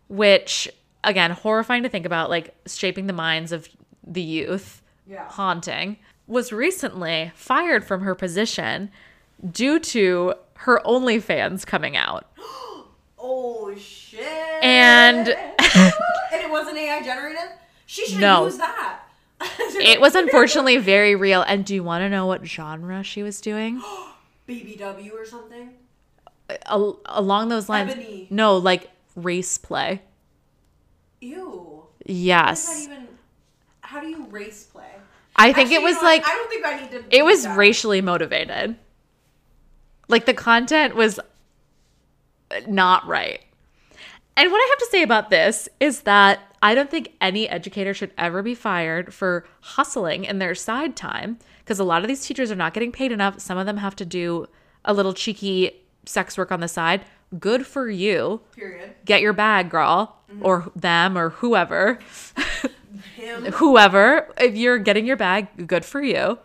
which, 0.07 0.69
again, 1.03 1.31
horrifying 1.31 1.83
to 1.83 1.89
think 1.89 2.05
about, 2.05 2.29
like 2.29 2.55
shaping 2.67 3.07
the 3.07 3.13
minds 3.13 3.51
of 3.51 3.67
the 4.05 4.21
youth, 4.21 4.81
Yeah. 5.07 5.27
haunting, 5.29 5.97
was 6.27 6.51
recently 6.51 7.31
fired 7.35 7.85
from 7.85 8.01
her 8.01 8.15
position 8.15 8.89
due 9.51 9.79
to 9.79 10.33
her 10.55 10.81
OnlyFans 10.85 11.65
coming 11.65 11.95
out. 11.97 12.25
Oh 13.19 13.73
shit. 13.75 14.21
And- 14.63 15.27
and 15.59 15.93
it 16.31 16.49
wasn't 16.49 16.77
AI 16.77 17.01
generated. 17.01 17.49
She 17.87 18.05
should 18.05 18.19
No. 18.21 18.45
use 18.45 18.57
that. 18.57 18.99
It 19.79 19.99
was 20.01 20.13
unfortunately 20.15 20.77
very 20.77 21.15
real. 21.15 21.41
And 21.41 21.63
do 21.65 21.73
you 21.73 21.83
want 21.83 22.01
to 22.01 22.09
know 22.09 22.25
what 22.25 22.45
genre 22.45 23.01
she 23.03 23.23
was 23.23 23.41
doing? 23.41 23.81
BBW 24.47 25.13
or 25.13 25.25
something. 25.25 25.71
Al- 26.65 26.99
along 27.05 27.49
those 27.49 27.67
lines. 27.69 27.91
Ebony. 27.91 28.27
No, 28.29 28.57
like 28.57 28.89
race 29.15 29.57
play. 29.57 30.01
Ew. 31.21 31.83
Yes. 32.05 32.83
even? 32.85 33.07
How 33.81 33.99
do 34.01 34.07
you 34.07 34.25
race 34.27 34.63
play? 34.63 34.83
I 35.35 35.53
think 35.53 35.67
Actually, 35.71 35.75
it 35.75 35.79
you 35.79 35.85
was 35.85 35.95
know 35.97 36.01
like 36.03 36.27
I 36.27 36.31
don't 36.33 36.49
think 36.49 36.65
I 36.65 36.79
need 36.81 36.91
to. 36.91 37.03
it 37.15 37.23
was 37.23 37.43
that. 37.43 37.57
racially 37.57 38.01
motivated. 38.01 38.75
Like 40.07 40.25
the 40.25 40.33
content 40.33 40.95
was 40.95 41.19
uh, 41.19 41.23
not 42.67 43.05
right. 43.07 43.41
And 44.35 44.51
what 44.51 44.57
I 44.57 44.67
have 44.69 44.79
to 44.79 44.87
say 44.91 45.03
about 45.03 45.29
this 45.29 45.67
is 45.79 46.01
that 46.01 46.39
I 46.61 46.73
don't 46.73 46.89
think 46.89 47.13
any 47.21 47.47
educator 47.47 47.93
should 47.93 48.11
ever 48.17 48.41
be 48.41 48.55
fired 48.55 49.13
for 49.13 49.45
hustling 49.61 50.25
in 50.25 50.39
their 50.39 50.55
side 50.55 50.95
time 50.95 51.37
because 51.59 51.79
a 51.79 51.83
lot 51.83 52.01
of 52.01 52.07
these 52.07 52.25
teachers 52.25 52.51
are 52.51 52.55
not 52.55 52.73
getting 52.73 52.91
paid 52.91 53.11
enough. 53.11 53.39
Some 53.39 53.57
of 53.57 53.65
them 53.65 53.77
have 53.77 53.95
to 53.97 54.05
do 54.05 54.47
a 54.83 54.93
little 54.93 55.13
cheeky 55.13 55.83
sex 56.05 56.37
work 56.37 56.51
on 56.51 56.59
the 56.59 56.67
side. 56.67 57.05
Good 57.37 57.67
for 57.67 57.89
you. 57.89 58.41
Period. 58.53 58.95
Get 59.05 59.21
your 59.21 59.33
bag, 59.33 59.69
girl, 59.69 60.17
mm-hmm. 60.31 60.45
or 60.45 60.71
them, 60.75 61.17
or 61.17 61.29
whoever. 61.29 61.99
Him. 63.15 63.45
whoever, 63.53 64.33
if 64.37 64.55
you're 64.55 64.77
getting 64.77 65.05
your 65.05 65.17
bag, 65.17 65.67
good 65.67 65.83
for 65.83 66.01
you. 66.01 66.39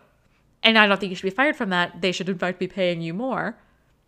And 0.61 0.77
I 0.77 0.87
don't 0.87 0.99
think 0.99 1.09
you 1.09 1.15
should 1.15 1.23
be 1.23 1.29
fired 1.29 1.55
from 1.55 1.69
that. 1.69 2.01
They 2.01 2.11
should, 2.11 2.29
in 2.29 2.37
fact, 2.37 2.59
be 2.59 2.67
paying 2.67 3.01
you 3.01 3.13
more 3.13 3.57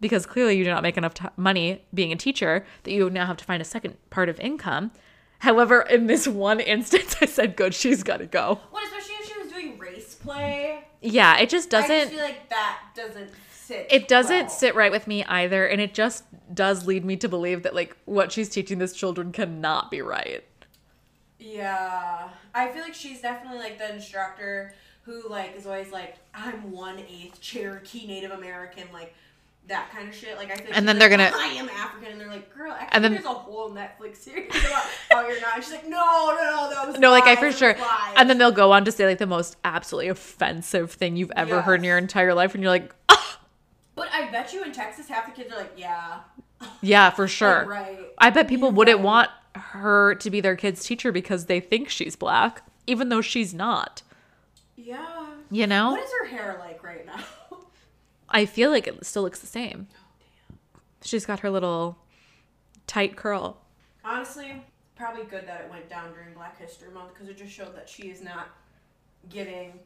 because 0.02 0.26
clearly 0.26 0.58
you 0.58 0.64
do 0.64 0.70
not 0.70 0.84
make 0.84 0.98
enough 0.98 1.14
t- 1.14 1.28
money 1.38 1.84
being 1.94 2.12
a 2.12 2.16
teacher 2.16 2.66
that 2.84 2.92
you 2.92 3.10
now 3.10 3.26
have 3.26 3.38
to 3.38 3.46
find 3.46 3.62
a 3.62 3.66
second 3.66 3.96
part 4.10 4.30
of 4.30 4.40
income. 4.40 4.92
However, 5.46 5.82
in 5.82 6.08
this 6.08 6.28
one 6.28 6.60
instance, 6.60 7.18
I 7.22 7.28
said, 7.28 7.56
good, 7.56 7.76
she's 7.76 8.02
got 8.02 8.18
to 8.18 8.26
go. 8.26 8.60
Well, 8.74 8.84
especially 8.84 9.14
if 9.20 9.32
she 9.32 9.40
was 9.40 9.52
doing 9.52 9.78
race 9.78 10.16
play. 10.16 10.84
Yeah, 11.04 11.38
it 11.38 11.50
just 11.50 11.70
doesn't. 11.70 11.92
I 11.92 12.06
feel 12.08 12.24
like 12.24 12.50
that 12.50 12.80
doesn't 12.96 13.30
sit. 13.52 13.86
It 13.92 14.08
doesn't 14.08 14.48
well. 14.48 14.50
sit 14.50 14.74
right 14.74 14.92
with 14.92 15.06
me 15.06 15.24
either. 15.26 15.68
And 15.68 15.80
it 15.80 15.94
just 15.94 16.24
does 16.52 16.88
lead 16.88 17.06
me 17.06 17.16
to 17.18 17.30
believe 17.30 17.62
that, 17.62 17.76
like, 17.76 17.96
what 18.06 18.32
she's 18.32 18.50
teaching 18.50 18.80
these 18.80 18.94
children 18.94 19.32
cannot 19.32 19.92
be 19.92 20.02
right. 20.02 20.44
Yeah, 21.38 22.30
I 22.56 22.70
feel 22.70 22.82
like 22.82 22.96
she's 22.96 23.22
definitely 23.22 23.60
like 23.60 23.78
the 23.78 23.94
instructor 23.94 24.74
who 25.04 25.30
like 25.30 25.56
is 25.56 25.68
always 25.68 25.92
like, 25.92 26.16
I'm 26.34 26.72
one 26.72 26.98
eighth 26.98 27.40
Cherokee 27.40 28.08
Native 28.08 28.32
American, 28.32 28.88
like 28.92 29.14
that 29.68 29.90
kind 29.92 30.08
of 30.08 30.14
shit. 30.16 30.38
Like 30.38 30.52
I 30.52 30.56
feel. 30.56 30.66
Like 30.68 30.78
And 30.78 30.88
then 30.88 31.00
they're 31.00 31.10
like, 31.10 31.32
gonna- 31.32 31.44
I 31.44 31.48
am 31.54 31.70
African, 31.70 32.12
and 32.12 32.22
they're 32.22 32.30
like, 32.30 32.54
girl, 32.56 32.72
actually, 32.72 32.90
And 32.94 33.04
then- 33.04 33.14
there's 33.14 33.26
a 33.26 33.30
whole 33.30 33.72
Netflix 33.72 34.18
series 34.18 34.50
about 34.50 34.84
how 35.10 35.28
you're 35.28 35.42
not. 35.42 35.56
And 35.56 35.64
she's 35.64 35.74
like, 35.74 35.88
no, 35.88 35.98
no, 35.98 36.36
no, 36.36 36.70
that 36.70 36.88
was 36.88 37.00
No, 37.00 37.10
like 37.12 37.24
I 37.26 37.36
for 37.36 37.52
sure. 37.52 37.74
lies." 37.74 38.14
And 38.18 38.30
then 38.30 38.38
they'll 38.38 38.52
go 38.52 38.72
on 38.72 38.86
to 38.86 38.92
say 38.92 39.06
like 39.06 39.18
the 39.18 39.26
most 39.28 39.58
absolutely 39.64 40.10
offensive 40.10 40.92
thing 40.92 41.16
you've 41.16 41.32
ever 41.36 41.62
heard 41.62 41.80
in 41.80 41.84
your 41.84 41.98
entire 41.98 42.34
life, 42.34 42.54
and 42.54 42.62
you're 42.64 42.72
like, 42.72 42.94
"Ah, 43.10 43.40
But 43.96 44.10
I 44.14 44.30
bet 44.32 44.54
you 44.54 44.64
in 44.64 44.72
Texas, 44.72 45.08
half 45.08 45.26
the 45.26 45.32
kids 45.32 45.54
are 45.54 45.58
like, 45.58 45.74
yeah, 45.78 46.20
yeah, 46.82 47.10
for 47.10 47.28
sure. 47.40 47.66
right. 47.66 47.98
I 48.18 48.30
bet 48.30 48.48
people 48.48 48.70
You're 48.70 48.76
wouldn't 48.76 49.00
want 49.00 49.30
her 49.56 50.16
to 50.16 50.30
be 50.30 50.42
their 50.42 50.56
kid's 50.56 50.84
teacher 50.84 51.12
because 51.12 51.46
they 51.46 51.60
think 51.60 51.90
she's 51.90 52.16
black, 52.16 52.62
even 52.88 53.10
though 53.10 53.22
she's 53.22 53.54
not. 53.54 54.02
Yeah. 54.76 55.26
You 55.50 55.66
know? 55.68 55.92
What 55.92 56.04
is 56.04 56.12
her 56.22 56.26
hair 56.28 56.58
like 56.60 56.84
right 56.84 57.06
now? 57.06 57.20
I 58.30 58.46
feel 58.46 58.72
like 58.72 58.88
it 58.88 59.06
still 59.06 59.24
looks 59.24 59.40
the 59.40 59.48
same. 59.48 59.88
She's 61.04 61.26
got 61.26 61.40
her 61.42 61.50
little 61.50 61.98
tight 62.88 63.16
curl. 63.16 63.58
Honestly, 64.04 64.64
probably 64.96 65.24
good 65.26 65.48
that 65.48 65.62
it 65.62 65.70
went 65.70 65.90
down 65.90 66.14
during 66.14 66.34
Black 66.34 66.60
History 66.60 66.92
Month 66.92 67.14
because 67.14 67.28
it 67.28 67.38
just 67.38 67.52
showed 67.54 67.76
that 67.76 67.88
she 67.90 68.04
is 68.04 68.22
not 68.22 68.48
getting 69.30 69.80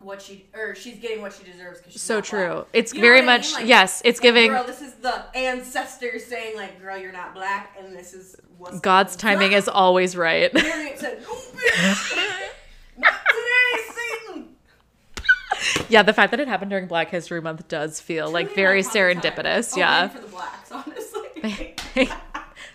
what 0.00 0.22
she 0.22 0.46
or 0.54 0.74
she's 0.74 0.96
getting 0.98 1.20
what 1.20 1.32
she 1.32 1.42
deserves 1.42 1.78
because 1.78 1.92
she's 1.94 2.02
So 2.02 2.20
true. 2.20 2.52
black. 2.52 2.66
It's 2.72 2.94
You 2.94 3.00
know 3.00 3.06
very 3.08 3.22
much 3.22 3.46
mean? 3.48 3.54
Like, 3.54 3.66
yes, 3.68 4.00
it's 4.04 4.18
like, 4.18 4.22
giving 4.22 4.50
Girl, 4.52 4.64
this 4.64 4.80
is 4.80 4.94
the 4.94 5.24
ancestors 5.36 6.24
saying 6.24 6.56
like, 6.56 6.80
"Girl, 6.80 6.96
you're 6.96 7.10
not 7.12 7.34
black," 7.34 7.76
and 7.78 7.94
this 7.96 8.14
is 8.14 8.36
what's 8.58 8.78
God's 8.80 9.16
timing 9.16 9.52
is 9.52 9.68
always 9.68 10.16
right. 10.16 10.52
Said, 10.56 11.20
"No, 11.22 11.34
bitch, 11.34 12.48
not 12.96 13.12
today, 13.28 13.36
Satan." 13.36 13.57
yeah, 15.88 16.02
the 16.02 16.12
fact 16.12 16.30
that 16.30 16.40
it 16.40 16.48
happened 16.48 16.70
during 16.70 16.86
Black 16.86 17.10
History 17.10 17.40
Month 17.40 17.68
does 17.68 18.00
feel 18.00 18.30
like 18.30 18.54
very 18.54 18.82
time. 18.82 18.92
serendipitous. 18.92 19.76
Yeah. 19.76 20.08
for 20.08 20.20
the 20.20 20.26
blacks, 20.28 20.72
honestly. 20.72 21.74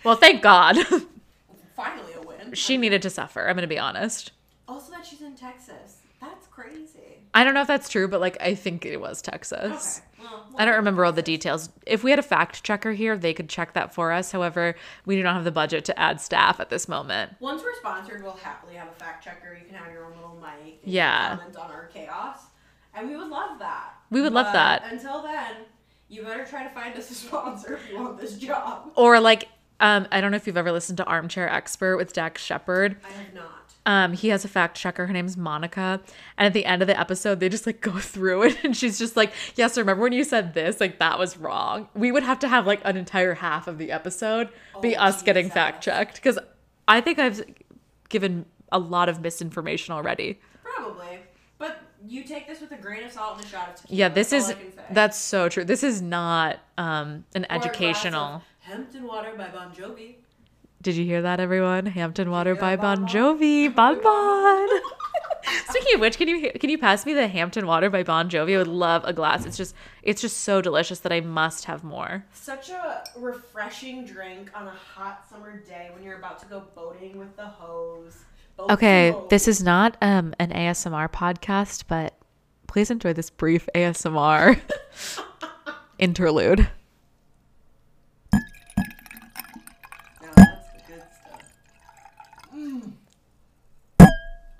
well, 0.04 0.16
thank 0.16 0.42
God. 0.42 0.76
Finally, 1.76 2.12
a 2.14 2.26
win. 2.26 2.52
she 2.54 2.76
needed 2.76 3.02
to 3.02 3.10
suffer. 3.10 3.40
I'm 3.48 3.54
going 3.56 3.62
to 3.62 3.66
be 3.66 3.78
honest. 3.78 4.32
Also, 4.68 4.90
that 4.92 5.04
she's 5.06 5.20
in 5.22 5.34
Texas. 5.34 5.98
That's 6.20 6.46
crazy. 6.46 7.00
I 7.34 7.42
don't 7.44 7.52
know 7.54 7.62
if 7.62 7.66
that's 7.66 7.88
true, 7.88 8.06
but 8.08 8.20
like 8.20 8.36
I 8.40 8.54
think 8.54 8.86
it 8.86 9.00
was 9.00 9.20
Texas. 9.20 9.98
Okay. 10.00 10.06
Well, 10.24 10.46
I 10.56 10.64
don't 10.64 10.76
remember 10.76 11.04
all 11.04 11.12
the 11.12 11.20
details. 11.20 11.68
If 11.84 12.02
we 12.02 12.10
had 12.10 12.18
a 12.18 12.22
fact 12.22 12.62
checker 12.62 12.92
here, 12.92 13.18
they 13.18 13.34
could 13.34 13.48
check 13.48 13.74
that 13.74 13.92
for 13.92 14.10
us. 14.12 14.30
However, 14.32 14.74
we 15.04 15.16
do 15.16 15.22
not 15.22 15.34
have 15.34 15.44
the 15.44 15.50
budget 15.50 15.84
to 15.86 15.98
add 15.98 16.18
staff 16.20 16.60
at 16.60 16.70
this 16.70 16.88
moment. 16.88 17.32
Once 17.40 17.62
we're 17.62 17.74
sponsored, 17.74 18.22
we'll 18.22 18.32
happily 18.32 18.76
have 18.76 18.88
a 18.88 18.92
fact 18.92 19.22
checker. 19.24 19.54
You 19.60 19.66
can 19.66 19.74
have 19.74 19.92
your 19.92 20.06
own 20.06 20.12
little 20.14 20.38
mic. 20.40 20.78
and 20.82 20.92
Yeah. 20.92 21.36
Comment 21.36 21.56
on 21.56 21.70
our 21.72 21.86
chaos, 21.92 22.38
and 22.96 23.08
we 23.08 23.16
would 23.16 23.28
love 23.28 23.58
that. 23.58 23.94
We 24.10 24.20
would 24.22 24.32
love 24.32 24.52
that. 24.52 24.84
Until 24.90 25.22
then, 25.22 25.52
you 26.08 26.22
better 26.22 26.44
try 26.44 26.62
to 26.62 26.70
find 26.70 26.96
us 26.96 27.10
a 27.10 27.14
sponsor 27.26 27.74
if 27.74 27.90
you 27.90 27.98
want 27.98 28.20
this 28.20 28.36
job. 28.36 28.92
Or 28.96 29.18
like, 29.20 29.48
um, 29.80 30.06
I 30.12 30.20
don't 30.20 30.30
know 30.30 30.36
if 30.36 30.46
you've 30.46 30.56
ever 30.56 30.72
listened 30.72 30.98
to 30.98 31.04
Armchair 31.04 31.48
Expert 31.48 31.96
with 31.96 32.12
Dax 32.12 32.42
Shepard. 32.42 32.96
I 33.04 33.08
have 33.10 33.34
not. 33.34 33.50
Um, 33.86 34.12
he 34.14 34.28
has 34.28 34.46
a 34.46 34.48
fact 34.48 34.78
checker. 34.78 35.06
Her 35.06 35.12
name's 35.12 35.36
Monica. 35.36 36.00
And 36.38 36.46
at 36.46 36.54
the 36.54 36.64
end 36.64 36.80
of 36.80 36.88
the 36.88 36.98
episode, 36.98 37.38
they 37.40 37.50
just 37.50 37.66
like 37.66 37.80
go 37.82 37.92
through 37.98 38.44
it 38.44 38.64
and 38.64 38.74
she's 38.76 38.98
just 38.98 39.14
like, 39.16 39.30
Yes, 39.56 39.76
remember 39.76 40.02
when 40.04 40.12
you 40.12 40.24
said 40.24 40.54
this? 40.54 40.80
Like 40.80 40.98
that 41.00 41.18
was 41.18 41.36
wrong. 41.36 41.88
We 41.94 42.10
would 42.10 42.22
have 42.22 42.38
to 42.40 42.48
have 42.48 42.66
like 42.66 42.80
an 42.84 42.96
entire 42.96 43.34
half 43.34 43.66
of 43.68 43.76
the 43.76 43.92
episode 43.92 44.48
be 44.80 44.96
Oh, 44.96 45.00
us 45.02 45.22
getting 45.22 45.50
fact 45.50 45.84
checked. 45.84 46.14
Because 46.14 46.38
I 46.88 47.02
think 47.02 47.18
I've 47.18 47.42
given 48.08 48.46
a 48.72 48.78
lot 48.78 49.08
of 49.10 49.20
misinformation 49.20 49.92
already. 49.92 50.40
Probably, 50.62 51.18
but 51.58 51.82
you 52.06 52.24
take 52.24 52.46
this 52.46 52.60
with 52.60 52.72
a 52.72 52.76
grain 52.76 53.04
of 53.04 53.12
salt 53.12 53.36
and 53.36 53.44
a 53.46 53.48
shot 53.48 53.68
of 53.70 53.74
tequila. 53.76 53.98
Yeah, 53.98 54.08
this 54.08 54.30
that's 54.30 54.44
is 54.46 54.50
I 54.50 54.54
can 54.54 54.72
say. 54.72 54.82
that's 54.90 55.18
so 55.18 55.48
true. 55.48 55.64
This 55.64 55.82
is 55.82 56.02
not 56.02 56.58
um 56.78 57.24
an 57.34 57.42
Or 57.42 57.44
a 57.44 57.48
glass 57.48 57.50
of 57.50 57.52
educational. 57.66 58.42
Hampton 58.60 59.04
Water 59.06 59.32
by 59.36 59.48
Bon 59.48 59.72
Jovi. 59.74 60.14
Did 60.82 60.96
you 60.96 61.04
hear 61.04 61.22
that, 61.22 61.40
everyone? 61.40 61.86
Hampton 61.86 62.30
Water 62.30 62.54
by 62.54 62.76
Bon 62.76 62.96
Bon 62.96 63.06
Bon. 63.06 63.14
Jovi. 63.14 63.68
Bon 63.74 64.00
Bon. 64.02 64.80
Speaking 65.68 65.94
of 65.96 66.00
which, 66.00 66.16
can 66.16 66.28
you 66.28 66.50
can 66.52 66.70
you 66.70 66.78
pass 66.78 67.04
me 67.04 67.12
the 67.12 67.26
Hampton 67.28 67.66
Water 67.66 67.90
by 67.90 68.02
Bon 68.02 68.30
Jovi? 68.30 68.54
I 68.54 68.58
would 68.58 68.66
love 68.66 69.04
a 69.04 69.12
glass. 69.12 69.44
It's 69.44 69.56
just 69.56 69.74
it's 70.02 70.20
just 70.20 70.38
so 70.38 70.60
delicious 70.62 71.00
that 71.00 71.12
I 71.12 71.20
must 71.20 71.64
have 71.66 71.84
more. 71.84 72.24
Such 72.32 72.70
a 72.70 73.04
refreshing 73.16 74.04
drink 74.06 74.50
on 74.54 74.66
a 74.66 74.70
hot 74.70 75.26
summer 75.28 75.58
day 75.58 75.90
when 75.94 76.02
you're 76.02 76.18
about 76.18 76.38
to 76.40 76.46
go 76.46 76.62
boating 76.74 77.18
with 77.18 77.34
the 77.36 77.46
hose. 77.46 78.24
Okay, 78.58 79.14
this 79.30 79.48
is 79.48 79.62
not 79.62 79.96
um 80.00 80.34
an 80.38 80.50
ASMR 80.50 81.08
podcast, 81.10 81.84
but 81.88 82.14
please 82.66 82.90
enjoy 82.90 83.12
this 83.12 83.30
brief 83.30 83.68
ASMR 83.74 84.60
interlude. 85.98 86.68
Now 88.32 88.40
that's 90.36 90.70
good 90.86 91.02
stuff. 91.12 91.42
Mm. 92.54 92.92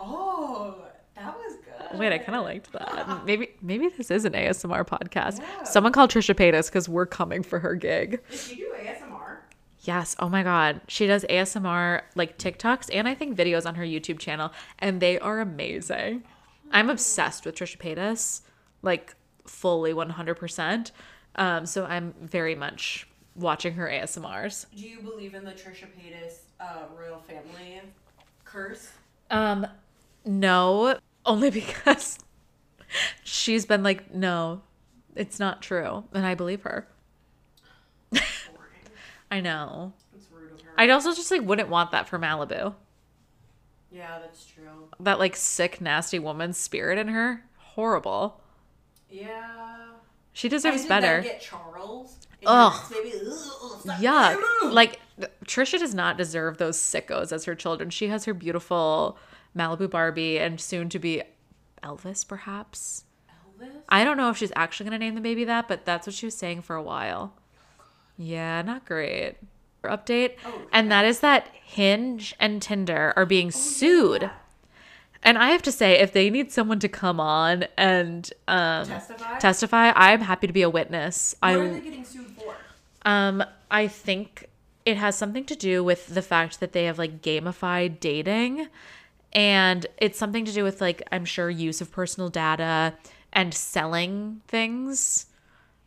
Oh, 0.00 0.76
that 1.16 1.34
was 1.36 1.56
good. 1.90 1.98
Wait, 1.98 2.12
I 2.12 2.18
kind 2.18 2.36
of 2.36 2.44
liked 2.44 2.72
that. 2.72 3.24
Maybe 3.24 3.50
maybe 3.62 3.88
this 3.88 4.10
is 4.10 4.24
an 4.24 4.32
ASMR 4.32 4.84
podcast. 4.86 5.38
Yeah. 5.40 5.62
Someone 5.64 5.92
called 5.92 6.10
Trisha 6.10 6.34
Paytas 6.34 6.66
because 6.66 6.88
we're 6.88 7.06
coming 7.06 7.42
for 7.42 7.58
her 7.60 7.74
gig. 7.74 8.20
Did 8.30 8.50
you 8.50 8.56
do 8.56 8.72
ASMR? 8.84 9.36
Yes. 9.84 10.16
Oh 10.18 10.28
my 10.28 10.42
God. 10.42 10.80
She 10.88 11.06
does 11.06 11.24
ASMR 11.28 12.02
like 12.14 12.38
TikToks 12.38 12.88
and 12.92 13.06
I 13.06 13.14
think 13.14 13.36
videos 13.36 13.66
on 13.66 13.74
her 13.74 13.84
YouTube 13.84 14.18
channel, 14.18 14.52
and 14.78 15.00
they 15.00 15.18
are 15.18 15.40
amazing. 15.40 16.24
I'm 16.70 16.90
obsessed 16.90 17.44
with 17.44 17.54
Trisha 17.54 17.78
Paytas, 17.78 18.40
like 18.82 19.14
fully 19.46 19.92
100%. 19.92 20.90
Um, 21.36 21.66
so 21.66 21.84
I'm 21.84 22.14
very 22.20 22.54
much 22.54 23.06
watching 23.36 23.74
her 23.74 23.88
ASMRs. 23.88 24.66
Do 24.74 24.88
you 24.88 25.00
believe 25.00 25.34
in 25.34 25.44
the 25.44 25.52
Trisha 25.52 25.86
Paytas 25.86 26.38
uh, 26.60 26.84
royal 26.98 27.18
family 27.20 27.82
curse? 28.44 28.90
Um, 29.30 29.66
no, 30.24 30.98
only 31.26 31.50
because 31.60 32.18
she's 33.22 33.66
been 33.66 33.82
like, 33.82 34.14
no, 34.14 34.62
it's 35.14 35.38
not 35.38 35.60
true. 35.60 36.04
And 36.14 36.24
I 36.24 36.34
believe 36.34 36.62
her. 36.62 36.88
I 39.30 39.40
know. 39.40 39.92
It's 40.14 40.26
rude 40.30 40.52
of 40.52 40.60
her. 40.60 40.72
I'd 40.76 40.90
also 40.90 41.12
just 41.14 41.30
like 41.30 41.42
wouldn't 41.42 41.68
want 41.68 41.90
that 41.92 42.08
for 42.08 42.18
Malibu. 42.18 42.74
yeah, 43.90 44.18
that's 44.20 44.44
true. 44.46 44.88
That 45.00 45.18
like 45.18 45.36
sick, 45.36 45.80
nasty 45.80 46.18
woman's 46.18 46.58
spirit 46.58 46.98
in 46.98 47.08
her. 47.08 47.44
Horrible. 47.58 48.40
Yeah. 49.10 49.86
She 50.32 50.48
deserves 50.48 50.86
better. 50.86 51.20
Get 51.22 51.40
Charles. 51.40 52.18
Ugh. 52.46 52.90
baby? 52.90 53.12
Ugh. 53.24 54.00
Yuck. 54.00 54.72
Like 54.72 55.00
Trisha 55.46 55.78
does 55.78 55.94
not 55.94 56.16
deserve 56.18 56.58
those 56.58 56.76
sickos 56.76 57.32
as 57.32 57.44
her 57.44 57.54
children. 57.54 57.90
She 57.90 58.08
has 58.08 58.24
her 58.24 58.34
beautiful 58.34 59.16
Malibu 59.56 59.88
Barbie 59.88 60.38
and 60.38 60.60
soon 60.60 60.88
to 60.90 60.98
be 60.98 61.22
Elvis, 61.82 62.26
perhaps. 62.26 63.04
Elvis. 63.60 63.70
I 63.88 64.02
don't 64.04 64.16
know 64.16 64.30
if 64.30 64.36
she's 64.36 64.52
actually 64.56 64.84
gonna 64.84 64.98
name 64.98 65.14
the 65.14 65.20
baby 65.20 65.44
that, 65.44 65.68
but 65.68 65.84
that's 65.84 66.06
what 66.06 66.14
she 66.14 66.26
was 66.26 66.36
saying 66.36 66.62
for 66.62 66.74
a 66.76 66.82
while. 66.82 67.34
Yeah, 68.16 68.62
not 68.62 68.84
great. 68.84 69.36
Update. 69.82 70.36
Oh, 70.46 70.62
and 70.72 70.90
that 70.90 71.04
is 71.04 71.20
that 71.20 71.48
Hinge 71.62 72.34
and 72.40 72.62
Tinder 72.62 73.12
are 73.16 73.26
being 73.26 73.50
sued. 73.50 74.22
yeah. 74.22 74.30
And 75.22 75.38
I 75.38 75.50
have 75.50 75.62
to 75.62 75.72
say, 75.72 75.98
if 76.00 76.12
they 76.12 76.28
need 76.30 76.52
someone 76.52 76.78
to 76.80 76.88
come 76.88 77.18
on 77.18 77.64
and 77.78 78.30
um, 78.46 78.86
Testify. 78.86 79.38
testify, 79.38 79.92
I'm 79.94 80.20
happy 80.20 80.46
to 80.46 80.52
be 80.52 80.62
a 80.62 80.68
witness. 80.70 81.34
What 81.40 81.48
I 81.50 81.54
are 81.54 81.68
they 81.74 81.80
getting 81.80 82.04
sued 82.04 82.26
for? 82.28 82.54
um 83.06 83.42
I 83.70 83.88
think 83.88 84.48
it 84.86 84.96
has 84.98 85.16
something 85.16 85.44
to 85.46 85.56
do 85.56 85.82
with 85.82 86.08
the 86.14 86.22
fact 86.22 86.60
that 86.60 86.72
they 86.72 86.84
have 86.84 86.98
like 86.98 87.20
gamified 87.22 88.00
dating 88.00 88.68
and 89.32 89.86
it's 89.98 90.18
something 90.18 90.44
to 90.44 90.52
do 90.52 90.62
with 90.62 90.80
like 90.80 91.02
I'm 91.10 91.24
sure 91.24 91.48
use 91.50 91.80
of 91.80 91.90
personal 91.90 92.28
data 92.28 92.94
and 93.32 93.52
selling 93.52 94.42
things. 94.46 95.26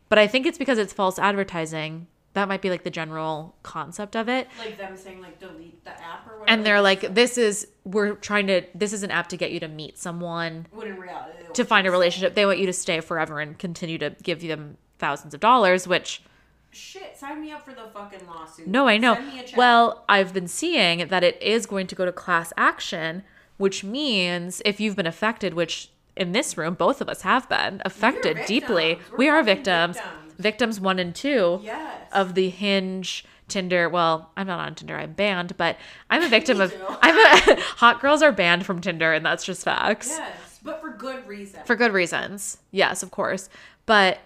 But 0.09 0.17
I 0.19 0.27
think 0.27 0.45
it's 0.45 0.57
because 0.57 0.77
it's 0.79 0.93
false 0.93 1.17
advertising. 1.19 2.07
That 2.38 2.47
might 2.47 2.62
be 2.62 2.69
like 2.69 2.84
the 2.84 2.91
general 2.91 3.56
concept 3.63 4.15
of 4.15 4.30
it. 4.30 4.47
Like 4.60 4.78
them 4.78 4.95
saying 4.95 5.21
like 5.21 5.39
delete 5.39 5.84
the 5.84 5.89
app 5.89 6.28
or 6.28 6.38
whatever. 6.38 6.45
And 6.52 6.63
they're 6.63 6.82
like 6.82 7.15
this 7.15 7.36
is 7.36 7.67
we're 7.84 8.13
trying 8.13 8.45
to 8.45 8.62
this 8.76 8.93
is 8.93 9.02
an 9.02 9.10
app 9.10 9.28
to 9.30 9.38
get 9.38 9.52
you 9.52 9.60
to 9.62 9.67
meet 9.67 9.97
someone 9.97 10.67
when 10.69 10.89
in 10.89 11.00
reality 11.00 11.39
to 11.52 11.65
find 11.65 11.88
a 11.88 11.91
relationship. 11.91 12.36
They 12.36 12.45
want 12.45 12.60
you 12.60 12.67
to 12.67 12.73
stay 12.73 13.00
forever 13.00 13.39
and 13.39 13.58
continue 13.58 13.97
to 13.97 14.12
give 14.21 14.41
them 14.41 14.78
thousands 15.00 15.34
of 15.34 15.39
dollars, 15.39 15.88
which 15.88 16.21
Shit, 16.69 17.17
sign 17.17 17.41
me 17.41 17.52
up 17.52 17.65
for 17.65 17.71
the 17.71 17.89
fucking 17.91 18.28
lawsuit. 18.28 18.67
No, 18.67 18.88
I 18.88 18.97
know. 18.97 19.15
Send 19.15 19.28
me 19.30 19.39
a 19.39 19.43
check. 19.43 19.58
Well, 19.58 20.06
I've 20.08 20.32
been 20.32 20.47
seeing 20.47 21.08
that 21.08 21.23
it 21.23 21.41
is 21.41 21.65
going 21.65 21.88
to 21.88 21.95
go 21.95 22.06
to 22.06 22.12
class 22.12 22.54
action, 22.56 23.23
which 23.58 23.84
means 23.84 24.62
if 24.63 24.80
you've 24.80 24.95
been 24.95 25.08
affected, 25.08 25.56
which 25.56 25.89
in 26.15 26.34
this 26.34 26.56
room 26.56 26.76
both 26.76 27.02
of 27.02 27.10
us 27.10 27.23
have 27.23 27.50
been 27.50 27.82
affected 27.84 28.38
deeply. 28.45 29.00
We're 29.12 29.17
we 29.17 29.28
are 29.28 29.41
victims. 29.41 29.95
victims. 29.97 30.26
Victims 30.38 30.80
1 30.80 31.00
and 31.00 31.15
2 31.15 31.62
yes. 31.63 32.10
of 32.12 32.36
the 32.36 32.50
Hinge 32.50 33.26
Tinder. 33.47 33.89
Well, 33.89 34.32
I'm 34.38 34.47
not 34.47 34.60
on 34.60 34.76
Tinder. 34.76 34.97
I'm 34.97 35.13
banned, 35.13 35.58
but 35.58 35.78
I'm 36.10 36.23
a 36.23 36.30
victim 36.38 36.62
of. 36.62 36.73
I'm 37.02 37.17
a 37.17 37.62
hot 37.62 38.02
girls 38.02 38.21
are 38.21 38.32
banned 38.32 38.65
from 38.65 38.82
Tinder 38.82 39.13
and 39.13 39.26
that's 39.26 39.43
just 39.43 39.63
facts. 39.63 40.10
yes, 40.10 40.60
but 40.63 40.82
for 40.82 40.91
good 40.91 41.28
reasons. 41.28 41.65
For 41.65 41.76
good 41.76 41.93
reasons. 41.93 42.58
Yes, 42.71 43.04
of 43.04 43.12
course. 43.12 43.50
But 43.86 44.19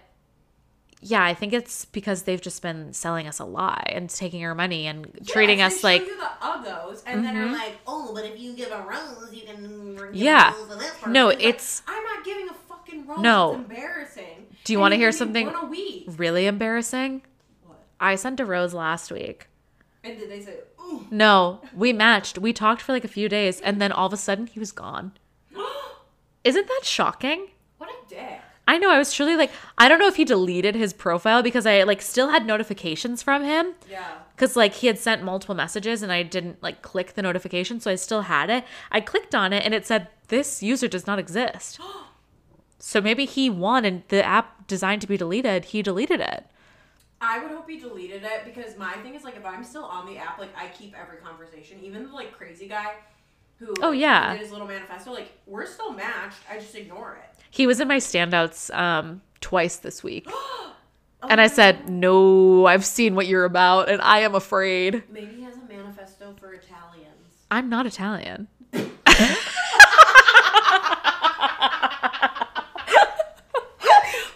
yeah, 1.04 1.24
I 1.24 1.34
think 1.34 1.52
it's 1.52 1.84
because 1.86 2.22
they've 2.22 2.40
just 2.40 2.62
been 2.62 2.92
selling 2.92 3.26
us 3.26 3.40
a 3.40 3.44
lie 3.44 3.84
and 3.88 4.08
taking 4.08 4.44
our 4.44 4.54
money 4.54 4.86
and 4.86 5.08
treating 5.26 5.58
Yes, 5.58 5.74
us 5.74 5.82
they 5.82 5.98
like 5.98 6.06
you 6.06 6.16
the 6.16 6.30
uggos, 6.40 7.02
and 7.06 7.24
then 7.24 7.36
are 7.36 7.44
mm-hmm. 7.46 7.54
like, 7.54 7.74
oh, 7.88 8.12
but 8.14 8.24
if 8.24 8.38
you 8.38 8.54
give 8.54 8.70
a 8.70 8.82
rose, 8.88 9.30
you 9.32 9.42
can. 9.42 9.98
Yeah. 10.12 10.54
rose 10.54 10.68
to 10.68 10.76
this 10.76 10.90
person." 10.90 11.12
No, 11.12 11.26
like, 11.26 11.40
it's- 11.42 11.82
I'm 11.88 12.04
not 12.04 12.24
giving 12.24 12.48
a 12.48 12.54
fucking. 13.00 13.22
No. 13.22 13.52
it's 13.52 13.70
embarrassing. 13.70 14.46
Do 14.64 14.72
you 14.72 14.78
wanna 14.78 14.96
hear 14.96 15.12
something- 15.12 15.46
One 15.46 15.56
a 15.56 15.66
week. 15.66 16.04
really 16.08 16.46
embarrassing. 16.46 17.22
What? 17.66 17.78
I 18.00 18.14
sent 18.14 18.40
a 18.40 18.44
rose 18.44 18.74
last 18.74 19.10
week. 19.10 19.48
And 20.04 20.18
did 20.18 20.30
they 20.30 20.40
say, 20.40 20.58
ooh? 20.80 21.06
No, 21.10 21.60
we 21.74 21.92
matched. 21.92 22.38
We 22.38 22.52
talked 22.52 22.82
for 22.82 22.92
like 22.92 23.04
a 23.04 23.08
few 23.08 23.28
days 23.28 23.60
and 23.60 23.80
then 23.80 23.92
all 23.92 24.06
of 24.06 24.12
a 24.12 24.16
sudden 24.16 24.46
he 24.46 24.58
was 24.60 24.72
gone. 24.72 25.12
Isn't 26.44 26.66
that 26.66 26.80
shocking? 26.84 27.48
what 27.78 27.90
a 27.90 28.08
dick. 28.08 28.40
I 28.68 28.78
know. 28.78 28.90
I 28.90 28.98
was 28.98 29.12
truly 29.12 29.34
like, 29.36 29.50
I 29.76 29.88
don't 29.88 29.98
know 29.98 30.06
if 30.06 30.14
he 30.16 30.24
deleted 30.24 30.76
his 30.76 30.92
profile 30.92 31.42
because 31.42 31.66
I 31.66 31.82
like 31.82 32.00
still 32.00 32.28
had 32.30 32.46
notifications 32.46 33.20
from 33.22 33.42
him. 33.42 33.74
Yeah. 33.90 34.06
Because 34.36 34.54
like 34.56 34.74
he 34.74 34.86
had 34.86 34.98
sent 34.98 35.24
multiple 35.24 35.54
messages 35.56 36.02
and 36.02 36.12
I 36.12 36.22
didn't 36.22 36.62
like 36.62 36.80
click 36.80 37.14
the 37.14 37.22
notification, 37.22 37.80
so 37.80 37.90
I 37.90 37.96
still 37.96 38.22
had 38.22 38.50
it. 38.50 38.64
I 38.92 39.00
clicked 39.00 39.34
on 39.34 39.52
it 39.52 39.64
and 39.64 39.74
it 39.74 39.84
said, 39.84 40.08
This 40.28 40.62
user 40.62 40.86
does 40.86 41.06
not 41.08 41.18
exist. 41.18 41.80
so 42.84 43.00
maybe 43.00 43.26
he 43.26 43.48
won 43.48 43.84
and 43.84 44.02
the 44.08 44.24
app 44.24 44.66
designed 44.66 45.00
to 45.02 45.06
be 45.06 45.16
deleted, 45.16 45.66
he 45.66 45.82
deleted 45.82 46.20
it. 46.20 46.44
I 47.20 47.38
would 47.40 47.52
hope 47.52 47.70
he 47.70 47.78
deleted 47.78 48.24
it 48.24 48.44
because 48.44 48.76
my 48.76 48.92
thing 48.94 49.14
is 49.14 49.22
like 49.22 49.36
if 49.36 49.46
I'm 49.46 49.62
still 49.62 49.84
on 49.84 50.04
the 50.06 50.18
app, 50.18 50.40
like 50.40 50.50
I 50.56 50.66
keep 50.68 50.92
every 51.00 51.18
conversation, 51.18 51.78
even 51.80 52.06
the 52.08 52.12
like 52.12 52.32
crazy 52.36 52.66
guy 52.66 52.94
who 53.60 53.72
Oh, 53.80 53.92
yeah. 53.92 54.32
did 54.32 54.40
his 54.42 54.50
little 54.50 54.66
manifesto, 54.66 55.12
like 55.12 55.30
we're 55.46 55.66
still 55.66 55.92
matched. 55.92 56.38
I 56.50 56.58
just 56.58 56.74
ignore 56.74 57.16
it. 57.22 57.28
He 57.50 57.68
was 57.68 57.78
in 57.78 57.86
my 57.86 57.98
standouts 57.98 58.74
um, 58.76 59.22
twice 59.40 59.76
this 59.76 60.02
week. 60.02 60.28
Oh 61.24 61.28
And 61.28 61.40
I 61.40 61.46
said, 61.46 61.88
No, 61.88 62.66
I've 62.66 62.84
seen 62.84 63.14
what 63.14 63.28
you're 63.28 63.44
about 63.44 63.88
and 63.88 64.02
I 64.02 64.18
am 64.22 64.34
afraid. 64.34 65.04
Maybe 65.08 65.34
he 65.36 65.42
has 65.44 65.54
a 65.56 65.60
manifesto 65.72 66.34
for 66.40 66.52
Italians. 66.52 67.06
I'm 67.48 67.68
not 67.68 67.86
Italian. 67.86 68.48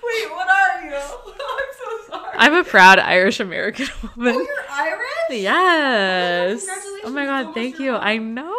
Wait, 0.02 0.30
what 0.30 0.48
are 0.48 0.82
you? 0.84 0.94
I'm 0.96 1.72
so 1.78 1.88
sorry. 2.08 2.25
I'm 2.38 2.54
a 2.54 2.64
proud 2.64 2.98
Irish 2.98 3.40
American 3.40 3.86
woman. 4.16 4.34
oh, 4.36 4.40
you're 4.40 4.70
Irish? 4.70 5.02
Yes. 5.30 6.60
Congratulations, 6.66 7.00
Oh 7.04 7.10
my 7.10 7.24
god, 7.24 7.38
almost 7.38 7.54
thank 7.54 7.78
you. 7.80 7.94
I 7.96 8.16
know. 8.18 8.52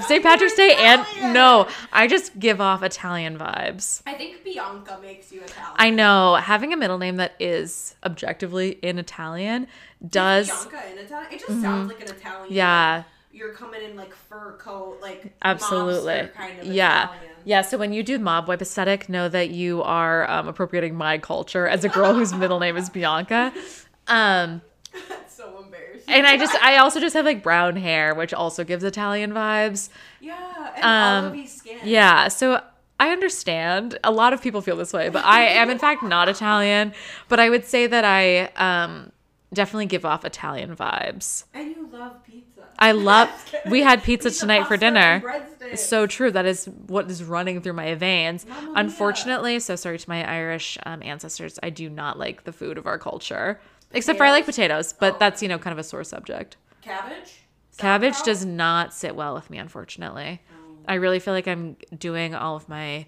St. 0.06 0.22
Patrick's 0.22 0.54
Day 0.54 0.74
and 0.78 1.04
no, 1.34 1.68
I 1.92 2.06
just 2.06 2.38
give 2.38 2.60
off 2.60 2.82
Italian 2.82 3.38
vibes. 3.38 4.02
I 4.06 4.14
think 4.14 4.42
Bianca 4.44 4.98
makes 5.02 5.30
you 5.32 5.42
Italian. 5.42 5.74
I 5.76 5.90
know 5.90 6.36
having 6.36 6.72
a 6.72 6.76
middle 6.76 6.98
name 6.98 7.16
that 7.16 7.34
is 7.38 7.94
objectively 8.04 8.70
in 8.82 8.98
Italian 8.98 9.66
does 10.06 10.48
Bianca 10.48 10.90
in 10.92 10.98
Italian. 10.98 11.32
It 11.32 11.40
just 11.46 11.60
sounds 11.60 11.88
like 11.92 12.00
an 12.00 12.14
Italian. 12.16 12.44
Mm-hmm. 12.44 12.54
yeah, 12.54 12.96
like, 12.96 13.04
you're 13.32 13.52
coming 13.54 13.82
in 13.82 13.96
like 13.96 14.14
fur 14.14 14.56
coat, 14.58 14.98
like 15.00 15.32
absolutely. 15.42 16.28
kind 16.36 16.58
of 16.58 16.66
yeah. 16.66 17.04
Italian. 17.04 17.28
Yeah, 17.44 17.62
so 17.62 17.76
when 17.76 17.92
you 17.92 18.04
do 18.04 18.20
mob 18.20 18.46
wife 18.46 18.62
aesthetic, 18.62 19.08
know 19.08 19.28
that 19.28 19.50
you 19.50 19.82
are 19.82 20.30
um, 20.30 20.46
appropriating 20.46 20.94
my 20.94 21.18
culture 21.18 21.66
as 21.66 21.84
a 21.84 21.88
girl 21.88 22.14
whose 22.14 22.32
middle 22.32 22.60
name 22.60 22.76
is 22.76 22.88
Bianca. 22.88 23.52
Um, 24.06 24.62
That's 25.08 25.34
so 25.34 25.64
embarrassing. 25.64 26.04
and 26.06 26.24
I 26.26 26.36
just, 26.36 26.54
I 26.62 26.76
also 26.76 27.00
just 27.00 27.14
have 27.14 27.24
like 27.24 27.42
brown 27.42 27.74
hair, 27.74 28.14
which 28.14 28.32
also 28.32 28.62
gives 28.62 28.84
Italian 28.84 29.32
vibes. 29.32 29.88
yeah, 30.20 30.36
and 30.76 30.84
Um, 30.84 31.32
olive 31.32 31.48
skin. 31.48 31.78
Yeah, 31.82 32.28
so 32.28 32.62
I 33.00 33.10
understand. 33.10 33.98
A 34.04 34.12
lot 34.12 34.32
of 34.32 34.40
people 34.40 34.60
feel 34.60 34.76
this 34.76 34.92
way, 34.92 35.08
but 35.08 35.24
I 35.24 35.40
am 35.42 35.68
in 35.70 35.78
fact 35.80 36.04
not 36.04 36.28
Italian. 36.28 36.92
But 37.28 37.40
I 37.40 37.50
would 37.50 37.64
say 37.64 37.88
that 37.88 38.04
I 38.04 38.44
um, 38.54 39.10
definitely 39.52 39.86
give 39.86 40.04
off 40.04 40.24
Italian 40.24 40.76
vibes. 40.76 41.44
And 41.54 41.70
you 41.70 41.88
love 41.92 42.22
pizza. 42.24 42.51
I 42.78 42.92
love. 43.10 43.28
We 43.70 43.82
had 43.82 44.02
pizza 44.02 44.30
tonight 44.30 44.66
for 44.66 44.76
dinner. 44.76 45.20
breadsticks. 45.24 45.78
So 45.78 46.06
true. 46.06 46.30
That 46.30 46.46
is 46.46 46.66
what 46.86 47.10
is 47.10 47.22
running 47.22 47.60
through 47.60 47.74
my 47.74 47.94
veins. 47.94 48.46
Mamma 48.46 48.62
mia. 48.62 48.72
Unfortunately, 48.76 49.58
so 49.60 49.76
sorry 49.76 49.98
to 49.98 50.08
my 50.08 50.28
Irish 50.28 50.78
um, 50.84 51.02
ancestors. 51.02 51.58
I 51.62 51.70
do 51.70 51.88
not 51.88 52.18
like 52.18 52.44
the 52.44 52.52
food 52.52 52.78
of 52.78 52.86
our 52.86 52.98
culture, 52.98 53.60
except 53.92 54.18
for 54.18 54.24
I 54.24 54.30
like 54.30 54.44
potatoes. 54.46 54.92
But 54.92 55.14
Oh. 55.14 55.16
that's 55.20 55.42
you 55.42 55.48
know 55.48 55.58
kind 55.58 55.72
of 55.72 55.78
a 55.78 55.84
sore 55.84 56.04
subject. 56.04 56.56
cabbage. 56.82 57.40
Cabbage 57.78 58.22
does 58.22 58.44
not 58.44 58.92
sit 58.92 59.16
well 59.16 59.34
with 59.34 59.48
me, 59.48 59.58
unfortunately. 59.58 60.40
I 60.86 60.94
really 60.94 61.18
feel 61.20 61.32
like 61.32 61.46
I'm 61.48 61.76
doing 61.96 62.34
all 62.34 62.54
of 62.56 62.68
my 62.68 63.06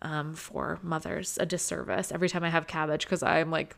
um, 0.00 0.34
four 0.34 0.78
mothers 0.82 1.38
a 1.40 1.46
disservice 1.46 2.10
every 2.10 2.28
time 2.28 2.42
I 2.42 2.48
have 2.48 2.66
cabbage 2.66 3.04
because 3.04 3.22
I'm 3.22 3.50
like 3.50 3.76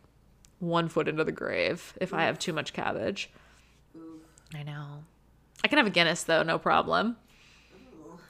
one 0.61 0.89
foot 0.89 1.09
into 1.09 1.25
the 1.25 1.33
grave 1.33 1.93
if 2.01 2.15
I 2.15 2.23
have 2.25 2.39
too 2.39 2.53
much 2.55 2.73
cabbage. 2.73 3.29
Ooh. 3.97 4.21
I 4.55 4.63
know. 4.63 5.05
I 5.65 5.69
can 5.69 5.79
have 5.79 5.87
a 5.87 5.91
Guinness 5.91 6.23
though, 6.25 6.43
no 6.43 6.59
problem. 6.59 7.17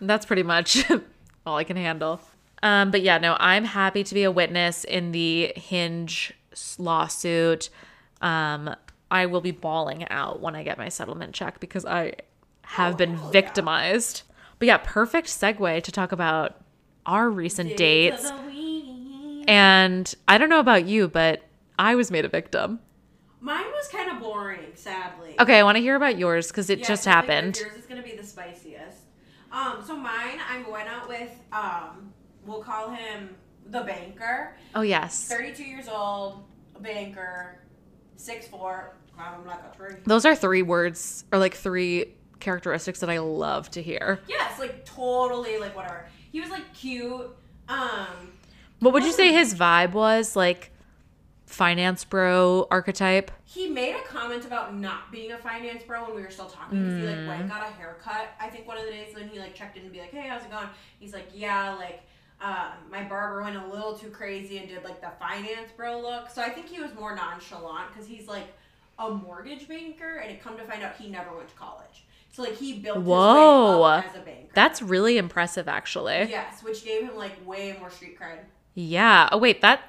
That's 0.00 0.24
pretty 0.24 0.42
much 0.44 0.88
all 1.46 1.56
I 1.56 1.64
can 1.64 1.76
handle. 1.76 2.20
Um, 2.62 2.90
but 2.90 3.02
yeah, 3.02 3.18
no, 3.18 3.36
I'm 3.40 3.64
happy 3.64 4.04
to 4.04 4.14
be 4.14 4.22
a 4.22 4.30
witness 4.30 4.84
in 4.84 5.12
the 5.12 5.52
Hinge 5.56 6.32
lawsuit. 6.78 7.68
Um, 8.22 8.74
I 9.10 9.26
will 9.26 9.40
be 9.40 9.50
balling 9.50 10.08
out 10.08 10.40
when 10.40 10.56
I 10.56 10.62
get 10.62 10.78
my 10.78 10.88
settlement 10.88 11.34
check 11.34 11.60
because 11.60 11.84
I 11.84 12.14
have 12.62 12.94
Oh, 12.94 12.96
been 12.96 13.16
hell 13.16 13.26
yeah. 13.26 13.30
victimized. 13.32 14.22
But 14.58 14.66
yeah, 14.68 14.78
perfect 14.82 15.28
segue 15.28 15.82
to 15.82 15.92
talk 15.92 16.12
about 16.12 16.56
our 17.04 17.28
recent 17.28 17.76
dates. 17.76 18.30
of 18.30 18.44
the 18.44 18.50
week. 18.50 19.44
And 19.46 20.14
I 20.26 20.38
don't 20.38 20.48
know 20.48 20.60
about 20.60 20.86
you, 20.86 21.08
but 21.08 21.42
I 21.78 21.94
was 21.96 22.10
made 22.10 22.24
a 22.24 22.28
victim. 22.28 22.80
Mine 23.44 23.66
was 23.66 23.88
kind 23.88 24.10
of 24.10 24.20
boring, 24.20 24.72
sadly. 24.74 25.34
Okay, 25.38 25.58
I 25.58 25.62
want 25.64 25.76
to 25.76 25.82
hear 25.82 25.96
about 25.96 26.16
yours 26.16 26.48
because 26.48 26.70
it 26.70 26.78
Yeah, 26.78 26.86
just 26.86 27.06
I 27.06 27.10
happened. 27.10 27.58
Yours 27.60 27.76
is 27.76 27.84
gonna 27.84 28.02
be 28.02 28.16
the 28.16 28.24
spiciest. 28.24 28.96
Um, 29.52 29.84
so 29.86 29.94
mine, 29.94 30.40
I'm 30.48 30.64
going 30.64 30.86
out 30.86 31.06
with 31.10 31.30
um, 31.52 32.14
we'll 32.46 32.62
call 32.62 32.88
him 32.88 33.36
the 33.66 33.82
banker. 33.82 34.56
Oh, 34.74 34.80
yes. 34.80 35.28
32 35.28 35.62
years 35.62 35.88
old, 35.88 36.42
a 36.74 36.80
banker, 36.80 37.58
6'4", 38.18 38.88
I'm 39.18 39.44
like 39.46 39.58
a 39.72 39.76
tree. 39.76 39.96
Those 40.06 40.24
are 40.24 40.34
three 40.34 40.62
words 40.62 41.26
or 41.30 41.38
like 41.38 41.52
three 41.54 42.14
characteristics 42.40 43.00
that 43.00 43.10
I 43.10 43.18
love 43.18 43.70
to 43.72 43.82
hear. 43.82 44.20
Yes, 44.26 44.58
like 44.58 44.86
totally, 44.86 45.58
like 45.58 45.76
whatever. 45.76 46.06
He 46.32 46.40
was 46.40 46.48
like 46.48 46.72
cute. 46.72 47.28
Um, 47.68 48.32
What 48.80 48.94
would 48.94 49.04
you 49.04 49.12
say 49.12 49.32
his 49.34 49.54
vibe 49.54 49.92
was? 49.92 50.34
Like 50.34 50.70
finance 51.54 52.04
bro 52.04 52.66
archetype? 52.70 53.30
he 53.44 53.68
made 53.70 53.94
a 53.94 54.02
comment 54.02 54.44
about 54.44 54.74
not 54.74 55.12
being 55.12 55.30
a 55.32 55.38
finance 55.38 55.82
bro 55.84 56.04
when 56.06 56.16
we 56.16 56.22
were 56.22 56.30
still 56.30 56.46
talking 56.48 56.82
because 56.82 56.98
he 56.98 57.06
like 57.06 57.16
went 57.28 57.38
Mm. 57.38 57.40
and 57.42 57.50
got 57.50 57.62
a 57.62 57.72
haircut. 57.72 58.28
I 58.40 58.48
think 58.48 58.66
one 58.66 58.76
of 58.76 58.84
the 58.84 58.90
days 58.90 59.14
when 59.14 59.28
he 59.28 59.38
like 59.38 59.54
checked 59.54 59.76
in 59.76 59.84
to 59.84 59.90
be 59.90 60.00
like, 60.00 60.10
"Hey, 60.10 60.28
how's 60.28 60.42
it 60.42 60.50
going?" 60.50 60.68
He's 60.98 61.12
like, 61.14 61.28
"Yeah, 61.34 61.74
like." 61.78 62.02
Um, 62.40 62.72
my 62.90 63.02
barber 63.04 63.42
went 63.42 63.56
a 63.56 63.64
little 63.68 63.96
too 63.96 64.10
crazy 64.10 64.58
and 64.58 64.68
did 64.68 64.84
like 64.84 65.00
the 65.00 65.08
finance 65.18 65.70
bro 65.76 66.00
look. 66.00 66.28
So 66.28 66.42
I 66.42 66.50
think 66.50 66.66
he 66.68 66.78
was 66.80 66.92
more 66.94 67.14
nonchalant 67.14 67.90
because 67.92 68.06
he's 68.06 68.26
like 68.28 68.48
a 68.98 69.08
mortgage 69.08 69.66
banker, 69.68 70.16
and 70.16 70.30
it 70.30 70.42
come 70.42 70.56
to 70.58 70.64
find 70.64 70.82
out 70.82 70.96
he 70.96 71.08
never 71.08 71.34
went 71.34 71.48
to 71.48 71.54
college. 71.54 72.04
So 72.32 72.42
like 72.42 72.56
he 72.56 72.80
built 72.80 72.98
his 72.98 73.06
Whoa. 73.06 73.82
way 73.82 73.88
up 73.98 74.06
as 74.10 74.16
a 74.16 74.18
banker. 74.18 74.50
That's 74.52 74.82
really 74.82 75.16
impressive 75.16 75.68
actually. 75.68 76.26
yes, 76.28 76.62
which 76.64 76.84
gave 76.84 77.04
him 77.08 77.16
like 77.16 77.34
way 77.46 77.76
more 77.78 77.88
street 77.88 78.18
cred. 78.20 78.40
Yeah. 78.74 79.28
Oh 79.32 79.38
wait, 79.38 79.60
that 79.62 79.80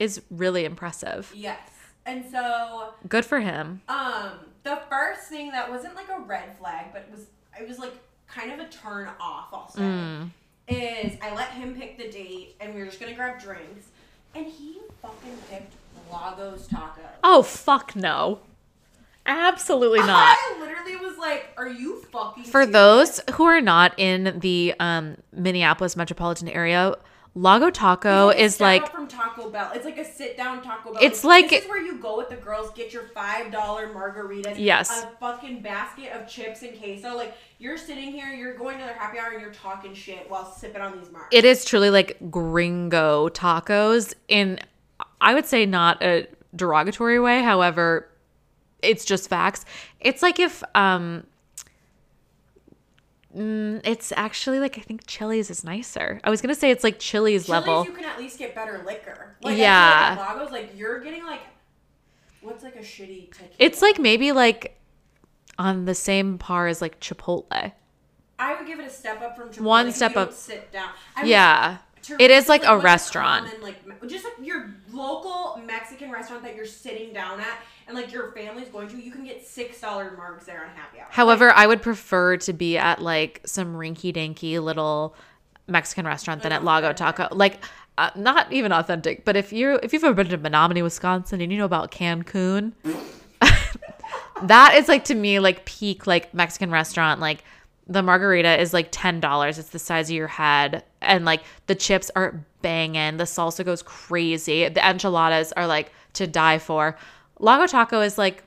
is 0.00 0.20
really 0.30 0.64
impressive. 0.64 1.32
Yes. 1.36 1.60
And 2.06 2.24
so, 2.28 2.94
Good 3.08 3.24
for 3.24 3.38
him. 3.40 3.82
um, 3.88 4.30
the 4.64 4.80
first 4.90 5.28
thing 5.28 5.52
that 5.52 5.70
wasn't 5.70 5.94
like 5.94 6.08
a 6.08 6.18
red 6.18 6.56
flag, 6.58 6.86
but 6.92 7.02
it 7.02 7.10
was 7.12 7.26
it 7.60 7.68
was 7.68 7.78
like 7.78 7.92
kind 8.26 8.50
of 8.52 8.58
a 8.58 8.68
turn 8.68 9.08
off, 9.20 9.48
I'll 9.52 9.70
Mm. 9.76 10.30
is 10.68 11.16
I 11.22 11.34
let 11.34 11.50
him 11.50 11.74
pick 11.74 11.98
the 11.98 12.08
date 12.10 12.56
and 12.60 12.74
we 12.74 12.80
were 12.80 12.86
just 12.86 12.98
gonna 13.00 13.14
grab 13.14 13.40
drinks. 13.40 13.86
And 14.34 14.46
he 14.46 14.78
fucking 15.02 15.36
picked 15.50 15.74
Lagos 16.12 16.66
Tacos. 16.68 17.18
Oh 17.22 17.42
fuck 17.42 17.94
no. 17.94 18.40
Absolutely 19.26 20.00
not. 20.00 20.36
I 20.38 20.56
literally 20.60 20.96
was 20.96 21.18
like, 21.18 21.48
"Are 21.56 21.68
you 21.68 22.00
fucking?" 22.10 22.44
For 22.44 22.62
serious? 22.64 22.70
those 22.72 23.20
who 23.34 23.44
are 23.44 23.60
not 23.60 23.92
in 23.98 24.38
the 24.40 24.74
um, 24.80 25.16
Minneapolis 25.32 25.94
metropolitan 25.96 26.48
area, 26.48 26.94
Lago 27.36 27.70
Taco 27.70 28.30
is 28.30 28.60
like 28.60 28.90
from 28.90 29.06
Taco 29.06 29.50
Bell. 29.50 29.70
It's 29.74 29.84
like 29.84 29.98
a 29.98 30.04
sit 30.04 30.36
down 30.36 30.62
Taco 30.62 30.92
Bell. 30.92 31.02
It's 31.02 31.22
like- 31.22 31.50
this 31.50 31.62
is 31.64 31.68
where 31.70 31.80
you 31.80 31.98
go 31.98 32.16
with 32.16 32.28
the 32.28 32.34
girls, 32.36 32.70
get 32.74 32.92
your 32.92 33.04
five 33.14 33.52
dollar 33.52 33.88
margaritas, 33.94 34.54
Yes. 34.58 35.04
a 35.04 35.10
fucking 35.20 35.62
basket 35.62 36.12
of 36.12 36.26
chips 36.28 36.62
and 36.62 36.76
queso. 36.78 37.14
Like 37.16 37.34
you're 37.58 37.76
sitting 37.78 38.10
here, 38.10 38.28
you're 38.32 38.56
going 38.56 38.78
to 38.78 38.84
their 38.84 38.94
happy 38.94 39.18
hour, 39.18 39.30
and 39.32 39.40
you're 39.40 39.52
talking 39.52 39.94
shit 39.94 40.28
while 40.28 40.44
sipping 40.50 40.82
on 40.82 40.98
these 40.98 41.08
margaritas. 41.08 41.28
it 41.30 41.44
is 41.44 41.64
truly 41.64 41.90
like 41.90 42.16
gringo 42.30 43.28
tacos 43.28 44.12
in 44.28 44.58
I 45.20 45.34
would 45.34 45.46
say 45.46 45.66
not 45.66 46.02
a 46.02 46.26
derogatory 46.56 47.20
way, 47.20 47.42
however, 47.42 48.08
it's 48.82 49.04
just 49.04 49.28
facts. 49.28 49.64
It's 50.00 50.20
like 50.22 50.40
if 50.40 50.64
um 50.74 51.24
mm, 53.36 53.80
it's 53.84 54.12
actually 54.16 54.58
like 54.60 54.78
I 54.78 54.80
think 54.82 55.06
Chili's 55.06 55.50
is 55.50 55.64
nicer. 55.64 56.20
I 56.24 56.30
was 56.30 56.40
gonna 56.40 56.54
say 56.54 56.70
it's 56.70 56.84
like 56.84 56.98
Chili's, 56.98 57.46
Chili's, 57.46 57.48
level. 57.48 57.84
you 57.84 57.92
can 57.92 58.04
at 58.04 58.18
least 58.18 58.38
get 58.38 58.54
better 58.54 58.82
liquor. 58.86 59.36
Like, 59.42 59.58
Yeah. 59.58 60.16
Like 60.18 60.36
Lagos, 60.36 60.52
like 60.52 60.72
you're 60.76 61.00
getting 61.00 61.24
like, 61.24 61.40
what's 62.40 62.62
like 62.62 62.76
a 62.76 62.80
shitty 62.80 63.30
tequila? 63.32 63.50
It's 63.58 63.82
like 63.82 63.98
maybe 63.98 64.32
like 64.32 64.78
on 65.58 65.84
the 65.84 65.94
same 65.94 66.38
par 66.38 66.66
as 66.68 66.80
like 66.80 67.00
Chipotle. 67.00 67.72
I 68.38 68.54
would 68.56 68.66
give 68.66 68.80
it 68.80 68.86
a 68.86 68.90
step 68.90 69.20
up 69.20 69.36
from 69.36 69.50
Chipotle. 69.50 69.60
One 69.60 69.92
step 69.92 70.12
you 70.12 70.14
don't 70.16 70.28
up. 70.28 70.32
Sit 70.34 70.72
down. 70.72 70.90
I 71.14 71.22
mean, 71.22 71.30
Yeah. 71.30 71.78
It 72.18 72.30
is 72.30 72.48
like 72.48 72.62
like, 72.62 72.70
a 72.70 72.78
restaurant. 72.78 73.50
common, 73.50 73.62
like 73.62 74.08
just 74.08 74.24
like 74.24 74.34
your 74.42 74.74
local 74.92 75.60
Mexican 75.66 76.10
restaurant 76.10 76.42
that 76.42 76.56
you're 76.56 76.66
sitting 76.66 77.12
down 77.12 77.40
at, 77.40 77.58
and 77.86 77.96
like 77.96 78.12
your 78.12 78.32
family's 78.32 78.68
going 78.68 78.88
to, 78.88 79.02
you 79.02 79.10
can 79.10 79.24
get 79.24 79.46
six 79.46 79.80
dollar 79.80 80.10
margs 80.18 80.44
there 80.44 80.64
on 80.64 80.70
happy 80.70 81.00
hour. 81.00 81.06
However, 81.10 81.50
I 81.50 81.66
would 81.66 81.82
prefer 81.82 82.36
to 82.38 82.52
be 82.52 82.76
at 82.78 83.00
like 83.02 83.40
some 83.44 83.74
rinky 83.74 84.12
dinky 84.12 84.58
little 84.58 85.14
Mexican 85.66 86.06
restaurant 86.06 86.42
than 86.42 86.52
at 86.52 86.64
Lago 86.64 86.92
Taco. 86.92 87.28
Like, 87.30 87.62
uh, 87.98 88.10
not 88.16 88.52
even 88.52 88.72
authentic, 88.72 89.24
but 89.24 89.36
if 89.36 89.52
you're 89.52 89.78
if 89.82 89.92
you've 89.92 90.04
ever 90.04 90.14
been 90.14 90.28
to 90.28 90.38
Menominee, 90.38 90.82
Wisconsin, 90.82 91.40
and 91.40 91.52
you 91.52 91.58
know 91.58 91.64
about 91.64 91.90
Cancun, 91.90 92.72
that 94.42 94.74
is 94.74 94.88
like 94.88 95.04
to 95.04 95.14
me 95.14 95.38
like 95.38 95.64
peak 95.64 96.06
like 96.06 96.32
Mexican 96.32 96.70
restaurant. 96.70 97.20
Like 97.20 97.44
the 97.90 98.02
margarita 98.02 98.58
is 98.60 98.72
like 98.72 98.88
ten 98.90 99.20
dollars. 99.20 99.58
It's 99.58 99.68
the 99.70 99.78
size 99.78 100.08
of 100.08 100.14
your 100.16 100.28
head, 100.28 100.84
and 101.02 101.24
like 101.26 101.42
the 101.66 101.74
chips 101.74 102.10
are 102.16 102.42
banging. 102.62 103.16
The 103.18 103.24
salsa 103.24 103.64
goes 103.64 103.82
crazy. 103.82 104.68
The 104.68 104.80
enchiladas 104.88 105.52
are 105.52 105.66
like 105.66 105.92
to 106.14 106.26
die 106.26 106.58
for. 106.58 106.96
Lago 107.38 107.66
Taco 107.66 108.00
is 108.00 108.16
like 108.16 108.44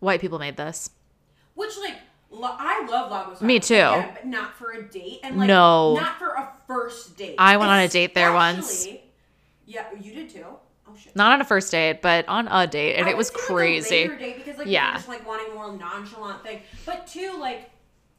white 0.00 0.20
people 0.20 0.38
made 0.38 0.56
this. 0.56 0.90
Which 1.54 1.76
like 1.78 1.94
lo- 2.30 2.56
I 2.58 2.86
love 2.86 3.10
Lagos. 3.10 3.42
Me 3.42 3.60
too. 3.60 3.74
but 4.14 4.24
not 4.26 4.54
for 4.56 4.72
a 4.72 4.82
date 4.82 5.20
and 5.22 5.36
like 5.38 5.46
No. 5.48 5.94
not 5.94 6.18
for 6.18 6.28
a 6.28 6.52
first 6.66 7.16
date. 7.16 7.36
I 7.38 7.56
went 7.56 7.70
on 7.70 7.80
a 7.80 7.88
date 7.88 8.14
there 8.14 8.32
once. 8.32 8.86
Yeah, 9.66 9.84
you 10.00 10.14
did 10.14 10.30
too. 10.30 10.44
Oh 10.88 10.94
shit. 10.96 11.16
not 11.16 11.32
on 11.32 11.40
a 11.40 11.44
first 11.44 11.70
date, 11.72 12.00
but 12.00 12.28
on 12.28 12.46
a 12.48 12.66
date, 12.66 12.94
and 12.96 13.06
I 13.08 13.10
it 13.10 13.16
was 13.16 13.32
would 13.32 13.40
say, 13.40 13.42
like, 13.42 13.50
a 13.50 13.54
crazy. 13.54 14.08
date 14.16 14.36
because 14.36 14.58
like 14.58 14.68
Yeah. 14.68 14.94
just 14.94 15.08
like 15.08 15.26
wanting 15.26 15.52
more 15.54 15.76
nonchalant 15.76 16.42
thing. 16.44 16.60
But 16.86 17.06
two, 17.08 17.36
like 17.40 17.68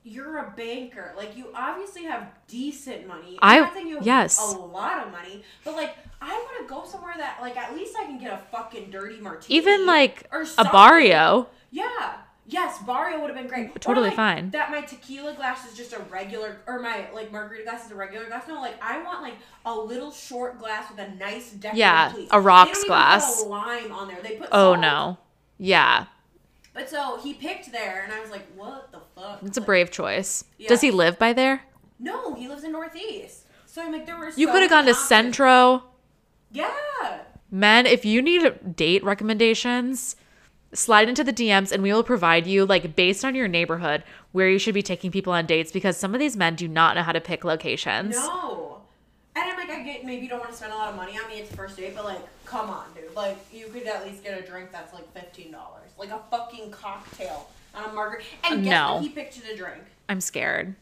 you're 0.07 0.37
a 0.37 0.53
banker. 0.55 1.13
Like 1.17 1.35
you 1.35 1.49
obviously 1.53 2.03
have 2.03 2.31
decent 2.47 3.07
money. 3.07 3.37
I- 3.41 3.57
I'm 3.57 3.63
not 3.63 3.73
saying 3.73 3.87
you 3.87 3.95
have 3.97 4.05
yes. 4.05 4.53
a 4.53 4.57
lot 4.57 5.05
of 5.05 5.11
money, 5.11 5.43
but 5.63 5.75
like 5.75 5.95
I 6.21 6.33
want 6.33 6.67
to 6.67 6.73
go 6.73 6.85
somewhere 6.85 7.13
that 7.17 7.39
like 7.41 7.57
at 7.57 7.75
least 7.75 7.95
I 7.99 8.05
can 8.05 8.17
get 8.17 8.33
a 8.33 8.37
fucking 8.37 8.89
dirty 8.89 9.19
martini. 9.19 9.57
Even 9.57 9.85
like 9.85 10.27
or 10.31 10.45
a 10.57 10.65
barrio. 10.65 11.47
Yeah. 11.71 12.17
Yes, 12.49 12.81
barrio 12.83 13.19
would 13.19 13.29
have 13.29 13.37
been 13.37 13.47
great. 13.47 13.75
Totally 13.81 14.07
like, 14.07 14.15
fine. 14.15 14.51
That 14.51 14.71
my 14.71 14.79
tequila 14.79 15.33
glass 15.33 15.69
is 15.69 15.75
just 15.75 15.91
a 15.91 15.99
regular, 16.03 16.55
or 16.65 16.79
my 16.79 17.11
like 17.13 17.29
margarita 17.29 17.65
glass 17.65 17.85
is 17.85 17.91
a 17.91 17.95
regular 17.95 18.25
glass. 18.27 18.47
No, 18.47 18.61
like 18.61 18.81
I 18.81 19.03
want 19.03 19.21
like 19.21 19.33
a 19.65 19.75
little 19.75 20.11
short 20.11 20.57
glass 20.57 20.89
with 20.89 20.97
a 20.97 21.09
nice 21.15 21.51
decorative 21.51 21.77
Yeah, 21.77 22.13
a 22.31 22.39
rocks 22.39 22.79
don't 22.79 22.87
glass. 22.87 23.43
Lime 23.43 23.91
on 23.91 24.07
there. 24.07 24.21
They 24.23 24.37
put. 24.37 24.47
Oh 24.53 24.71
salt. 24.71 24.79
no. 24.79 25.17
Yeah, 25.57 26.05
But 26.77 26.91
so 26.91 27.19
he 27.23 27.33
picked 27.33 27.71
there, 27.71 28.03
and 28.03 28.13
I 28.13 28.21
was 28.21 28.29
like, 28.29 28.45
"What 28.55 28.91
the 28.91 28.99
fuck?" 29.15 29.41
it's 29.41 29.57
a 29.57 29.61
brave 29.61 29.89
choice. 29.89 30.43
Yeah. 30.59 30.69
Does 30.69 30.81
he 30.81 30.91
live 30.91 31.17
by 31.17 31.33
there? 31.33 31.63
No, 31.97 32.35
he 32.35 32.47
lives 32.47 32.63
in 32.63 32.71
Northeast. 32.71 33.47
So 33.65 33.81
I'm 33.81 33.91
like, 33.91 34.05
there 34.05 34.15
were. 34.15 34.29
You 34.29 34.45
so 34.45 34.51
could 34.51 34.61
have 34.61 34.69
gone 34.69 34.85
to 34.85 34.91
options. 34.91 35.07
Centro. 35.07 35.83
Yeah. 36.51 36.71
Men, 37.49 37.87
if 37.87 38.05
you 38.05 38.21
need 38.21 38.75
date 38.75 39.03
recommendations, 39.03 40.17
slide 40.71 41.09
into 41.09 41.23
the 41.23 41.33
DMs 41.33 41.71
and 41.71 41.81
we 41.81 41.91
will 41.91 42.03
provide 42.03 42.45
you, 42.45 42.63
like, 42.65 42.95
based 42.95 43.25
on 43.25 43.33
your 43.33 43.47
neighborhood, 43.47 44.03
where 44.31 44.49
you 44.49 44.59
should 44.59 44.75
be 44.75 44.83
taking 44.83 45.09
people 45.09 45.33
on 45.33 45.47
dates 45.47 45.71
because 45.71 45.97
some 45.97 46.13
of 46.13 46.19
these 46.19 46.37
men 46.37 46.55
do 46.55 46.67
not 46.67 46.95
know 46.95 47.03
how 47.03 47.11
to 47.11 47.21
pick 47.21 47.43
locations. 47.43 48.15
No. 48.15 48.66
And 49.37 49.51
I'm 49.51 49.57
like, 49.57 49.69
I 49.69 49.83
get 49.83 50.03
maybe 50.03 50.23
you 50.23 50.29
don't 50.29 50.39
want 50.39 50.49
to 50.51 50.57
spend 50.57 50.73
a 50.73 50.75
lot 50.75 50.89
of 50.89 50.95
money 50.95 51.11
on 51.23 51.29
me. 51.29 51.35
It's 51.35 51.53
first 51.53 51.77
date, 51.77 51.93
but 51.95 52.05
like, 52.05 52.21
come 52.45 52.71
on, 52.71 52.85
dude. 52.95 53.13
Like, 53.15 53.37
you 53.53 53.67
could 53.67 53.85
at 53.85 54.03
least 54.03 54.23
get 54.23 54.35
a 54.41 54.45
drink 54.45 54.71
that's 54.71 54.93
like 54.93 55.11
fifteen 55.13 55.51
dollars, 55.51 55.91
like 55.97 56.09
a 56.09 56.19
fucking 56.31 56.71
cocktail 56.71 57.47
on 57.75 57.89
a 57.89 57.93
margarita. 57.93 58.25
And 58.45 58.63
guess 58.63 58.71
No. 58.71 58.93
what 58.95 59.03
he 59.03 59.09
picked 59.09 59.39
to 59.39 59.55
drink? 59.55 59.83
I'm 60.09 60.21
scared. 60.21 60.73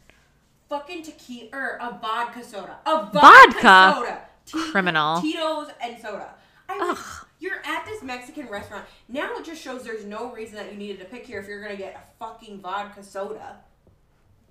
Fucking 0.70 1.02
tequila 1.02 1.50
or 1.52 1.58
er, 1.60 1.78
a 1.82 1.98
vodka 1.98 2.42
soda. 2.42 2.78
A 2.86 3.02
vodka, 3.12 3.60
Vodka? 3.60 3.92
soda. 3.94 4.20
Ti- 4.46 4.70
Criminal. 4.70 5.20
Tito's 5.20 5.68
and 5.82 5.98
soda. 6.00 6.30
I 6.68 6.78
was, 6.78 6.98
Ugh. 6.98 7.26
you're 7.38 7.60
at 7.64 7.84
this 7.84 8.02
Mexican 8.02 8.48
restaurant. 8.48 8.84
Now 9.08 9.36
it 9.36 9.44
just 9.44 9.60
shows 9.62 9.84
there's 9.84 10.04
no 10.06 10.32
reason 10.32 10.56
that 10.56 10.72
you 10.72 10.78
needed 10.78 10.98
to 11.00 11.04
pick 11.04 11.26
here 11.26 11.38
if 11.40 11.46
you're 11.46 11.62
gonna 11.62 11.76
get 11.76 11.94
a 11.94 12.24
fucking 12.24 12.60
vodka 12.60 13.02
soda. 13.02 13.58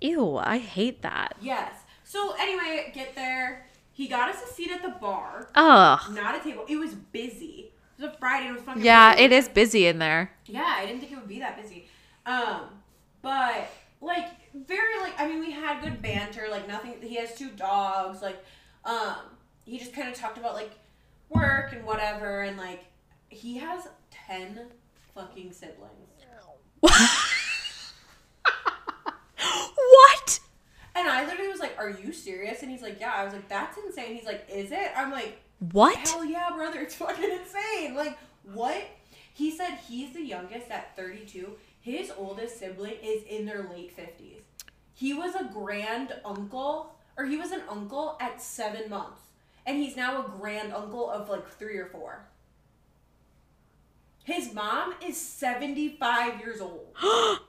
Ew, 0.00 0.36
I 0.36 0.58
hate 0.58 1.02
that. 1.02 1.34
Yes. 1.40 1.72
So 2.04 2.34
anyway, 2.38 2.92
get 2.94 3.14
there. 3.14 3.65
He 3.96 4.08
got 4.08 4.28
us 4.28 4.42
a 4.42 4.46
seat 4.52 4.70
at 4.70 4.82
the 4.82 4.90
bar. 4.90 5.48
Ugh. 5.54 6.00
Not 6.12 6.36
a 6.36 6.40
table. 6.40 6.66
It 6.68 6.76
was 6.76 6.94
busy. 6.94 7.72
It 7.98 8.02
was 8.02 8.12
a 8.12 8.16
Friday. 8.18 8.48
It 8.48 8.52
was 8.52 8.60
fucking. 8.60 8.84
Yeah, 8.84 9.14
busy. 9.14 9.24
it 9.24 9.32
is 9.32 9.48
busy 9.48 9.86
in 9.86 9.98
there. 9.98 10.30
Yeah, 10.44 10.66
I 10.66 10.84
didn't 10.84 11.00
think 11.00 11.12
it 11.12 11.16
would 11.16 11.26
be 11.26 11.38
that 11.38 11.58
busy. 11.60 11.88
Um, 12.26 12.64
but 13.22 13.70
like 14.02 14.28
very 14.52 15.00
like 15.00 15.18
I 15.18 15.26
mean 15.26 15.40
we 15.40 15.50
had 15.50 15.82
good 15.82 16.02
banter. 16.02 16.46
Like 16.50 16.68
nothing. 16.68 16.96
He 17.00 17.14
has 17.14 17.34
two 17.34 17.48
dogs. 17.52 18.20
Like 18.20 18.44
um, 18.84 19.16
he 19.64 19.78
just 19.78 19.94
kind 19.94 20.10
of 20.10 20.14
talked 20.14 20.36
about 20.36 20.52
like 20.52 20.72
work 21.30 21.72
and 21.72 21.82
whatever, 21.86 22.42
and 22.42 22.58
like 22.58 22.84
he 23.30 23.56
has 23.56 23.88
ten 24.10 24.60
fucking 25.14 25.52
siblings. 25.52 26.10
what? 30.02 30.40
And 30.96 31.06
I 31.08 31.26
literally 31.26 31.48
was 31.50 31.60
like, 31.60 31.76
"Are 31.78 31.90
you 31.90 32.12
serious?" 32.12 32.62
And 32.62 32.70
he's 32.70 32.80
like, 32.80 32.98
"Yeah." 32.98 33.12
I 33.14 33.24
was 33.24 33.34
like, 33.34 33.48
"That's 33.48 33.76
insane." 33.76 34.16
He's 34.16 34.24
like, 34.24 34.46
"Is 34.48 34.72
it?" 34.72 34.90
I'm 34.96 35.10
like, 35.10 35.38
What? 35.72 35.96
Hell 36.08 36.24
yeah, 36.24 36.50
brother. 36.54 36.80
It's 36.80 36.94
fucking 36.96 37.30
insane. 37.30 37.94
Like, 37.94 38.18
what? 38.52 38.82
He 39.34 39.50
said 39.50 39.78
he's 39.86 40.12
the 40.12 40.22
youngest 40.22 40.70
at 40.70 40.96
32. 40.96 41.52
His 41.80 42.10
oldest 42.16 42.58
sibling 42.58 42.94
is 43.02 43.22
in 43.24 43.44
their 43.44 43.68
late 43.70 43.94
50s. 43.94 44.40
He 44.94 45.12
was 45.12 45.34
a 45.34 45.44
grand 45.44 46.14
uncle, 46.24 46.96
or 47.18 47.26
he 47.26 47.36
was 47.36 47.52
an 47.52 47.62
uncle 47.68 48.16
at 48.18 48.40
seven 48.40 48.88
months. 48.88 49.20
And 49.66 49.76
he's 49.76 49.96
now 49.96 50.24
a 50.24 50.28
grand 50.28 50.72
uncle 50.72 51.10
of 51.10 51.28
like 51.28 51.46
three 51.46 51.76
or 51.76 51.86
four. 51.86 52.24
His 54.24 54.54
mom 54.54 54.94
is 55.06 55.20
75 55.20 56.40
years 56.40 56.60
old. 56.60 56.94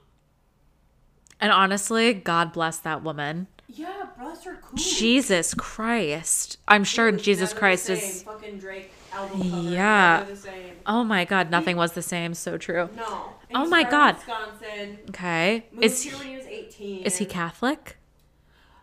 And 1.40 1.52
honestly, 1.52 2.14
God 2.14 2.52
bless 2.54 2.78
that 2.80 3.04
woman. 3.04 3.48
Yeah, 3.70 4.08
bless 4.20 4.44
her 4.46 4.58
cool. 4.62 4.78
Jesus 4.78 5.54
Christ. 5.54 6.58
I'm 6.68 6.84
sure 6.84 7.12
Jesus 7.12 7.54
Christ 7.54 7.86
same. 7.86 7.98
is. 7.98 8.24
Fucking 8.24 8.58
Drake 8.60 8.92
album 9.14 9.42
cover. 9.42 9.62
Yeah. 9.70 10.18
Never 10.20 10.32
the 10.32 10.38
same. 10.38 10.74
Oh 10.86 11.04
my 11.04 11.26
God, 11.26 11.52
nothing 11.52 11.76
was 11.78 11.92
the 11.92 12.02
same. 12.02 12.34
So 12.34 12.58
true. 12.58 12.90
No. 12.96 13.04
Oh 13.54 13.62
he's 13.62 13.70
my 13.70 13.84
God. 13.84 14.16
Wisconsin. 14.16 15.00
Okay. 15.10 15.66
Moved 15.72 15.84
Is 15.84 16.02
here 16.04 16.18
when 16.18 16.28
he 16.28 16.38
was 16.38 16.46
18. 16.46 17.04
is 17.04 17.18
he 17.18 17.26
Catholic? 17.26 17.98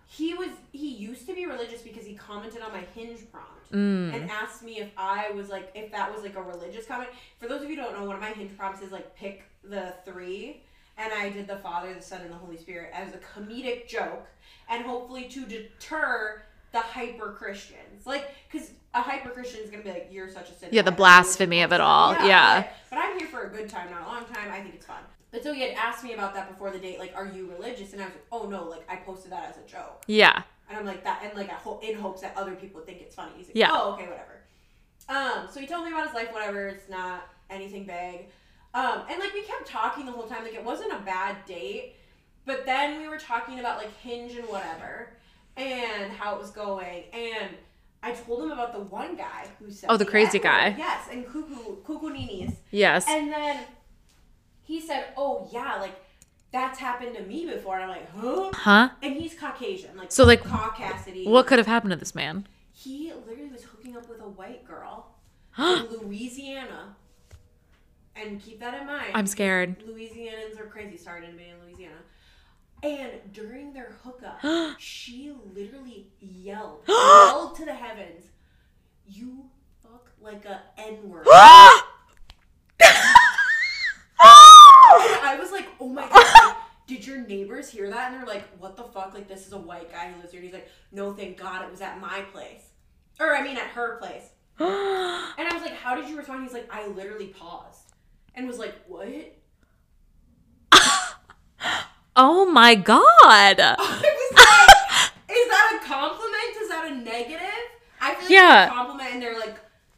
He 0.07 0.35
was. 0.35 0.51
He 0.71 0.89
used 0.95 1.27
to 1.27 1.35
be 1.35 1.47
religious 1.47 1.83
because 1.83 2.05
he 2.07 2.15
commented 2.15 2.63
on 2.63 2.73
my 2.73 2.85
Hinge 2.95 3.21
prompt 3.33 3.51
Mm. 3.73 4.15
and 4.15 4.31
asked 4.31 4.63
me 4.63 4.79
if 4.79 4.91
I 4.97 5.31
was 5.33 5.49
like 5.49 5.73
if 5.75 5.91
that 5.91 6.13
was 6.15 6.23
like 6.23 6.37
a 6.37 6.43
religious 6.43 6.87
comment. 6.87 7.11
For 7.41 7.49
those 7.49 7.63
of 7.63 7.71
you 7.71 7.75
who 7.77 7.83
don't 7.83 7.99
know, 7.99 8.05
one 8.05 8.15
of 8.15 8.21
my 8.23 8.31
Hinge 8.31 8.57
prompts 8.57 8.83
is 8.83 8.93
like 8.93 9.17
pick 9.17 9.43
the 9.65 9.95
three, 10.05 10.63
and 10.99 11.13
I 11.13 11.29
did 11.31 11.47
the 11.47 11.57
Father, 11.57 11.93
the 11.95 12.03
Son, 12.03 12.21
and 12.23 12.31
the 12.31 12.37
Holy 12.37 12.57
Spirit 12.57 12.91
as 12.93 13.13
a 13.15 13.19
comedic 13.19 13.89
joke, 13.89 14.27
and 14.69 14.85
hopefully 14.85 15.25
to 15.31 15.45
deter 15.45 16.43
the 16.73 16.81
hyper 16.81 17.33
Christians, 17.33 18.07
like 18.07 18.31
because 18.51 18.71
a 18.95 19.01
hyper 19.03 19.31
Christian 19.31 19.61
is 19.61 19.71
gonna 19.71 19.83
be 19.83 19.91
like 19.91 20.09
you're 20.11 20.29
such 20.29 20.51
a 20.51 20.55
sinner. 20.55 20.71
Yeah, 20.73 20.83
the 20.83 20.89
I 20.89 20.91
don't 20.91 20.99
know 20.99 21.05
what 21.05 21.23
blasphemy 21.25 21.63
of 21.63 21.73
it 21.73 21.81
all. 21.81 22.13
about." 22.13 22.27
Yeah. 22.27 22.63
But, 22.63 22.73
but 22.91 22.99
I'm 22.99 23.19
here 23.19 23.29
for 23.29 23.43
a 23.45 23.51
good 23.51 23.69
time, 23.69 23.91
not 23.91 24.03
a 24.03 24.07
long 24.07 24.25
time. 24.25 24.51
I 24.51 24.61
think 24.61 24.75
it's 24.75 24.87
fun. 24.87 25.03
But 25.31 25.43
so 25.43 25.53
he 25.53 25.63
had 25.63 25.73
asked 25.73 26.05
me 26.05 26.13
about 26.15 26.33
that 26.35 26.49
before 26.49 26.71
the 26.71 26.79
date, 26.79 27.01
like, 27.01 27.13
are 27.17 27.27
you 27.27 27.51
religious? 27.51 27.93
And 27.93 28.01
I 28.01 28.05
was 28.05 28.15
like, 28.15 28.27
oh 28.31 28.49
no, 28.49 28.65
like 28.69 28.85
I 28.89 28.97
posted 28.97 29.33
that 29.33 29.49
as 29.51 29.57
a 29.57 29.69
joke. 29.69 30.03
Yeah. 30.07 30.43
And 30.69 30.79
I'm 30.79 30.87
like 30.87 31.03
that, 31.05 31.23
and 31.25 31.35
like 31.37 31.51
I 31.51 31.55
ho- 31.55 31.81
in 31.83 31.97
hopes 31.99 32.21
that 32.23 32.35
other 32.37 32.55
people 32.55 32.81
think 32.83 33.01
it's 33.03 33.15
funny. 33.15 33.33
He's 33.37 33.47
like, 33.49 33.57
Yeah. 33.57 33.71
oh, 33.73 33.93
okay, 33.95 34.07
whatever. 34.09 34.41
Um, 35.09 35.49
so 35.53 35.61
he 35.61 35.67
told 35.67 35.85
me 35.85 35.91
about 35.93 36.07
his 36.07 36.15
life, 36.15 36.33
whatever. 36.33 36.69
It's 36.69 36.89
not 36.89 37.29
anything 37.51 37.85
big. 37.85 38.29
Um, 38.75 39.03
and 39.09 39.21
like 39.21 39.33
we 39.33 39.43
kept 39.43 39.67
talking 39.67 40.05
the 40.05 40.13
whole 40.13 40.27
time. 40.27 40.43
Like 40.43 40.55
it 40.55 40.65
wasn't 40.65 40.93
a 40.93 40.99
bad 40.99 41.45
date, 41.47 41.95
but 42.45 42.67
then 42.67 43.01
we 43.01 43.09
were 43.09 43.19
talking 43.19 43.61
about 43.61 43.79
like 43.79 43.97
Hinge 43.99 44.35
and 44.35 44.49
whatever, 44.49 45.11
and 45.57 46.13
how 46.13 46.35
it 46.35 46.41
was 46.41 46.51
going. 46.51 47.05
And 47.13 47.51
I 48.03 48.13
told 48.13 48.43
him 48.43 48.51
about 48.51 48.73
the 48.73 48.81
one 48.81 49.17
guy 49.17 49.47
who 49.59 49.71
said, 49.71 49.89
Oh, 49.91 49.97
the 49.97 50.05
crazy 50.05 50.39
guy. 50.39 50.75
Yes, 50.77 51.09
and 51.11 51.25
cuckoo 51.25 51.77
cuckoo 51.87 52.11
ninis. 52.11 52.57
Yes. 52.71 53.07
And 53.09 53.31
then 53.33 53.61
he 54.65 54.81
said, 54.81 55.07
"Oh 55.17 55.49
yeah, 55.53 55.77
like 55.77 55.95
that's 56.51 56.79
happened 56.79 57.15
to 57.17 57.23
me 57.23 57.47
before." 57.47 57.77
And 57.79 57.85
I'm 57.85 57.91
like, 57.91 58.11
"Huh?" 58.11 58.51
Huh? 58.55 58.89
And 59.03 59.15
he's 59.15 59.35
Caucasian, 59.35 59.97
like 59.97 60.11
So, 60.11 60.25
like, 60.25 60.43
Caucasity. 60.43 61.27
What 61.27 61.47
could 61.47 61.59
have 61.59 61.67
happened 61.67 61.93
to 61.93 61.97
this 61.97 62.15
man? 62.15 62.47
He 62.73 63.13
literally 63.27 63.51
was 63.51 63.63
hooking 63.65 63.97
up 63.97 64.09
with 64.09 64.21
a 64.21 64.29
white 64.29 64.67
girl 64.67 65.15
in 65.59 65.87
Louisiana. 65.91 66.97
And 68.17 68.41
keep 68.41 68.61
that 68.61 68.81
in 68.81 68.87
mind. 68.87 69.09
I'm 69.15 69.27
scared. 69.27 69.81
Louisianans 69.81 70.59
are 70.61 70.67
crazy. 70.67 70.97
Sorry 70.97 71.23
to 71.23 71.27
anybody 71.27 71.51
in 71.51 71.67
Louisiana. 71.67 71.95
And 72.83 73.33
during 73.33 73.73
their 73.73 73.97
hookup, 74.03 74.41
she 74.79 75.33
literally 75.55 76.09
yelled, 76.21 76.83
yelled 76.89 77.57
to 77.57 77.65
the 77.65 77.75
heavens, 77.75 78.25
"You 79.07 79.47
fuck 79.83 80.11
like 80.21 80.45
a 80.45 80.63
N 80.79 81.09
word." 81.09 81.27
Ah! 81.37 81.85
I 85.35 85.37
was 85.39 85.51
like, 85.51 85.67
oh 85.81 85.89
my 85.89 86.09
god, 86.09 86.57
did 86.87 87.07
your 87.07 87.19
neighbors 87.19 87.69
hear 87.69 87.91
that? 87.91 88.13
And 88.13 88.21
they're 88.21 88.27
like, 88.27 88.45
what 88.59 88.77
the 88.77 88.85
fuck? 88.85 89.13
Like, 89.15 89.29
this 89.29 89.47
is 89.47 89.53
a 89.53 89.59
white 89.59 89.91
guy 89.93 90.11
who 90.11 90.21
lives 90.21 90.33
here. 90.33 90.41
And 90.41 90.47
he's 90.47 90.55
like, 90.55 90.69
no, 90.93 91.13
thank 91.13 91.37
God 91.37 91.65
it 91.65 91.71
was 91.71 91.81
at 91.81 92.01
my 92.01 92.21
place. 92.33 92.71
Or, 93.19 93.35
I 93.35 93.43
mean, 93.43 93.57
at 93.57 93.69
her 93.69 93.97
place. 93.99 94.31
And 94.59 94.69
I 94.69 95.51
was 95.53 95.63
like, 95.63 95.75
how 95.75 95.97
did 95.97 96.09
you 96.09 96.17
respond? 96.17 96.45
He's 96.45 96.53
like, 96.53 96.73
I 96.73 96.87
literally 96.87 97.29
paused 97.29 97.84
and 98.35 98.47
was 98.47 98.59
like, 98.59 98.75
what? 98.87 99.09
oh 102.17 102.47
my 102.47 102.75
god. 102.75 103.01
I 103.61 103.77
was 103.79 103.91
like, 103.91 105.39
is 105.39 105.49
that 105.49 105.81
a 105.83 105.87
compliment? 105.87 106.57
Is 106.63 106.69
that 106.69 106.87
a 106.91 106.95
negative? 106.95 107.49
I 108.01 108.15
feel 108.15 108.23
like 108.23 108.31
Yeah. 108.31 108.67
a 108.67 108.69
compliment 108.71 109.11
and 109.13 109.23
they're 109.23 109.39
like 109.39 109.57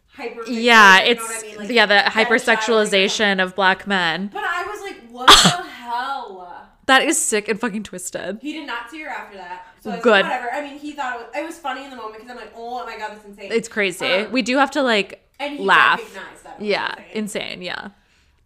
hyper. 0.08 0.44
Yeah, 0.48 0.98
you 0.98 1.04
know 1.04 1.10
it's 1.10 1.22
what 1.22 1.44
I 1.44 1.48
mean? 1.48 1.58
Like, 1.58 1.70
yeah, 1.70 1.86
the 1.86 2.10
hypersexualization 2.10 3.42
of 3.42 3.54
black 3.54 3.86
men. 3.86 4.30
But 4.32 4.44
I 4.44 4.64
was 4.64 4.80
like, 4.82 5.06
what 5.10 5.26
the 5.28 5.62
hell? 5.62 6.52
That 6.86 7.02
is 7.02 7.18
sick 7.20 7.48
and 7.48 7.58
fucking 7.60 7.82
twisted. 7.82 8.38
He 8.40 8.52
did 8.52 8.66
not 8.66 8.88
see 8.90 9.02
her 9.02 9.08
after 9.08 9.36
that. 9.38 9.66
So 9.80 9.90
Good. 10.00 10.10
Like, 10.10 10.24
whatever. 10.24 10.52
I 10.52 10.62
mean, 10.62 10.78
he 10.78 10.92
thought 10.92 11.14
it 11.20 11.26
was, 11.26 11.36
it 11.36 11.44
was 11.44 11.58
funny 11.58 11.82
in 11.82 11.90
the 11.90 11.96
moment 11.96 12.14
because 12.16 12.30
I'm 12.30 12.36
like, 12.36 12.52
oh 12.54 12.84
my 12.84 12.96
god, 12.96 13.10
that's 13.10 13.24
insane. 13.24 13.50
It's 13.52 13.66
crazy. 13.68 14.06
Um, 14.06 14.30
we 14.32 14.42
do 14.42 14.56
have 14.58 14.70
to 14.72 14.82
like 14.82 15.28
and 15.40 15.58
he 15.58 15.64
laugh. 15.64 16.00
that. 16.44 16.62
Yeah, 16.62 16.94
insane. 17.12 17.42
insane. 17.52 17.62
Yeah. 17.62 17.88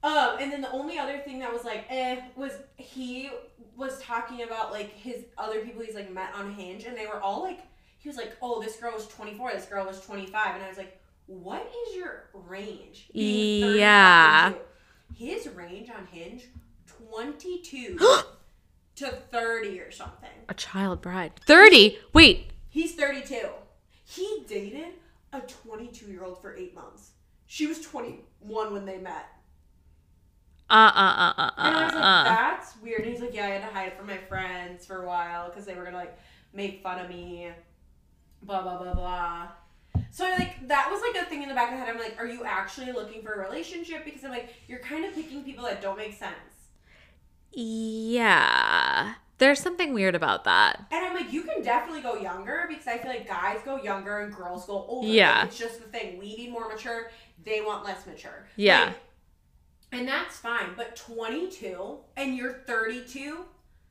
Um, 0.03 0.37
and 0.41 0.51
then 0.51 0.63
the 0.63 0.71
only 0.71 0.99
other 0.99 1.19
thing 1.19 1.39
that 1.41 1.53
was 1.53 1.65
like, 1.65 1.85
eh, 1.91 2.21
was 2.37 2.53
he 2.77 3.31
was 3.77 4.01
talking 4.01 4.43
about 4.43 4.73
like 4.73 4.93
his 4.93 5.25
other 5.37 5.61
people 5.61 5.83
he's 5.83 5.95
like 5.95 6.11
met 6.13 6.35
on 6.35 6.53
Hinge, 6.55 6.85
and 6.85 6.97
they 6.97 7.07
were 7.07 7.21
all 7.21 7.43
like, 7.43 7.61
he 7.99 8.09
was 8.09 8.17
like, 8.17 8.37
oh, 8.41 8.63
this 8.63 8.77
girl 8.77 8.93
was 8.95 9.07
24, 9.09 9.53
this 9.53 9.67
girl 9.67 9.87
was 9.87 10.01
25, 10.01 10.55
and 10.55 10.65
I 10.65 10.69
was 10.69 10.79
like, 10.79 10.99
what 11.27 11.71
is 11.87 11.97
your 11.97 12.25
range? 12.33 13.09
Yeah. 13.13 14.55
His 15.17 15.49
range 15.49 15.91
on 15.91 16.07
Hinge, 16.07 16.47
22 17.09 17.99
to 18.97 19.07
30 19.07 19.81
or 19.81 19.91
something. 19.91 20.31
A 20.49 20.55
child 20.55 21.03
bride. 21.03 21.33
30. 21.47 21.99
Wait. 22.13 22.51
He's 22.69 22.95
32. 22.95 23.49
He 24.05 24.45
dated 24.49 24.95
a 25.33 25.41
22 25.41 26.07
year 26.07 26.25
old 26.25 26.41
for 26.41 26.57
eight 26.57 26.75
months. 26.75 27.11
She 27.47 27.67
was 27.67 27.81
21 27.81 28.73
when 28.73 28.85
they 28.85 28.99
met. 28.99 29.29
Uh 30.71 30.93
uh 30.95 31.01
uh 31.01 31.35
uh 31.37 31.51
And 31.59 31.77
I 31.77 31.85
was 31.85 31.95
like, 31.95 32.05
uh. 32.05 32.07
uh. 32.07 32.25
that's 32.25 32.77
weird. 32.83 33.03
And 33.03 33.11
he's 33.11 33.21
like, 33.21 33.35
yeah, 33.35 33.47
I 33.47 33.51
had 33.51 33.69
to 33.69 33.75
hide 33.75 33.89
it 33.89 33.99
from 33.99 34.07
my 34.07 34.19
friends 34.19 34.87
for 34.87 35.03
a 35.03 35.07
while 35.07 35.49
because 35.49 35.67
they 35.67 35.75
were 35.75 35.85
gonna 35.85 35.97
like 35.97 36.17
make 36.53 36.83
fun 36.83 36.99
of 36.99 37.09
me. 37.09 37.51
Blah 38.43 38.63
blah 38.63 38.79
blah 38.79 38.95
blah. 38.95 39.49
So 40.11 40.25
I 40.25 40.37
like 40.37 40.69
that 40.69 40.89
was 40.91 41.01
like 41.03 41.23
a 41.23 41.29
thing 41.29 41.43
in 41.43 41.49
the 41.49 41.55
back 41.55 41.73
of 41.73 41.79
the 41.79 41.85
head. 41.85 41.95
I'm 41.95 42.01
like, 42.01 42.17
are 42.19 42.27
you 42.27 42.45
actually 42.45 42.93
looking 42.93 43.23
for 43.23 43.35
a 43.35 43.39
relationship? 43.49 44.05
Because 44.05 44.25
I'm 44.25 44.31
like, 44.31 44.55
you're 44.69 44.79
kind 44.79 45.05
of 45.05 45.15
picking 45.15 45.43
people 45.43 45.65
that 45.65 45.83
don't 45.83 45.97
make 45.99 46.15
sense. 46.15 46.35
Yeah. 47.53 49.15
There's 49.39 49.59
something 49.59 49.95
weird 49.95 50.15
about 50.15 50.45
that. 50.45 50.85
And 50.91 51.05
I'm 51.05 51.15
like, 51.15 51.33
you 51.33 51.43
can 51.43 51.63
definitely 51.63 52.03
go 52.03 52.15
younger 52.15 52.67
because 52.69 52.87
I 52.87 52.99
feel 52.99 53.11
like 53.11 53.27
guys 53.27 53.61
go 53.65 53.83
younger 53.83 54.21
and 54.21 54.35
girls 54.35 54.67
go 54.67 54.85
older. 54.87 55.09
Yeah. 55.09 55.39
Like, 55.39 55.49
it's 55.49 55.59
just 55.59 55.81
the 55.81 55.89
thing. 55.89 56.19
We 56.19 56.37
need 56.37 56.53
more 56.53 56.69
mature. 56.69 57.11
They 57.43 57.63
want 57.63 57.85
less 57.85 58.07
mature. 58.07 58.47
Yeah. 58.57 58.85
Like, 58.85 58.97
and 59.93 60.07
that's 60.09 60.37
fine. 60.37 60.71
But 60.77 60.97
22 60.97 61.99
and 62.17 62.37
you're 62.37 62.53
32. 62.67 63.45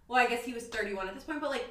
Well, 0.07 0.19
I 0.19 0.27
guess 0.27 0.43
he 0.43 0.53
was 0.53 0.67
31 0.67 1.07
at 1.07 1.15
this 1.15 1.23
point, 1.23 1.41
but 1.41 1.49
like, 1.49 1.65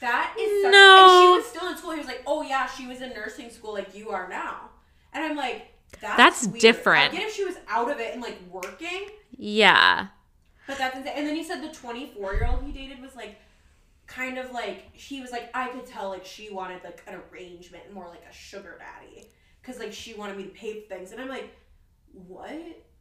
that 0.00 0.34
is 0.38 0.62
such 0.64 0.72
No. 0.72 1.06
And 1.06 1.22
she 1.22 1.38
was 1.38 1.46
still 1.46 1.70
in 1.70 1.76
school. 1.78 1.92
He 1.92 1.98
was 1.98 2.06
like, 2.08 2.22
oh 2.26 2.42
yeah, 2.42 2.66
she 2.66 2.86
was 2.86 3.00
in 3.02 3.10
nursing 3.10 3.50
school 3.50 3.72
like 3.74 3.94
you 3.94 4.10
are 4.10 4.28
now. 4.28 4.70
And 5.12 5.24
I'm 5.24 5.36
like, 5.36 5.68
that's, 6.00 6.16
That's 6.16 6.46
weird. 6.48 6.60
different. 6.60 7.12
I 7.14 7.16
get 7.16 7.28
if 7.28 7.34
she 7.34 7.44
was 7.44 7.56
out 7.68 7.90
of 7.90 8.00
it 8.00 8.14
and 8.14 8.22
like 8.22 8.38
working. 8.50 9.08
Yeah. 9.36 10.08
But 10.66 10.78
that's 10.78 10.96
insane. 10.96 11.12
And 11.16 11.26
then 11.26 11.36
he 11.36 11.44
said 11.44 11.60
the 11.62 11.68
24 11.72 12.32
year 12.34 12.46
old 12.50 12.64
he 12.64 12.72
dated 12.72 13.00
was 13.00 13.14
like, 13.14 13.36
kind 14.06 14.38
of 14.38 14.50
like, 14.52 14.94
he 14.96 15.20
was 15.20 15.30
like, 15.30 15.50
I 15.54 15.68
could 15.68 15.86
tell 15.86 16.08
like 16.08 16.24
she 16.24 16.50
wanted 16.52 16.82
like 16.82 17.02
an 17.06 17.20
arrangement, 17.30 17.92
more 17.92 18.08
like 18.08 18.22
a 18.28 18.32
sugar 18.34 18.78
daddy. 18.78 19.28
Cause 19.62 19.78
like 19.78 19.92
she 19.92 20.14
wanted 20.14 20.36
me 20.36 20.44
to 20.44 20.50
pay 20.50 20.80
for 20.80 20.88
things. 20.88 21.12
And 21.12 21.20
I'm 21.20 21.28
like, 21.28 21.54
what? 22.26 22.50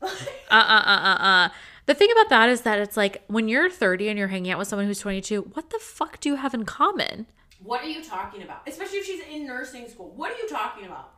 Uh 0.01 0.07
uh 0.49 0.83
uh 0.85 0.99
uh 1.03 1.23
uh. 1.23 1.49
The 1.85 1.93
thing 1.93 2.09
about 2.11 2.29
that 2.29 2.49
is 2.49 2.61
that 2.61 2.79
it's 2.79 2.97
like 2.97 3.23
when 3.27 3.47
you're 3.47 3.69
30 3.69 4.09
and 4.09 4.17
you're 4.19 4.27
hanging 4.27 4.51
out 4.51 4.59
with 4.59 4.67
someone 4.67 4.85
who's 4.85 4.99
22, 4.99 5.41
what 5.53 5.69
the 5.69 5.79
fuck 5.79 6.19
do 6.19 6.29
you 6.29 6.35
have 6.35 6.53
in 6.53 6.65
common? 6.65 7.27
what 7.63 7.81
are 7.83 7.87
you 7.87 8.03
talking 8.03 8.41
about? 8.41 8.67
Especially 8.67 8.97
if 8.97 9.05
she's 9.05 9.21
in 9.21 9.45
nursing 9.45 9.87
school. 9.87 10.11
What 10.15 10.31
are 10.31 10.37
you 10.37 10.49
talking 10.49 10.85
about? 10.85 11.11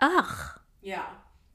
Ugh. 0.00 0.60
Yeah. 0.82 1.06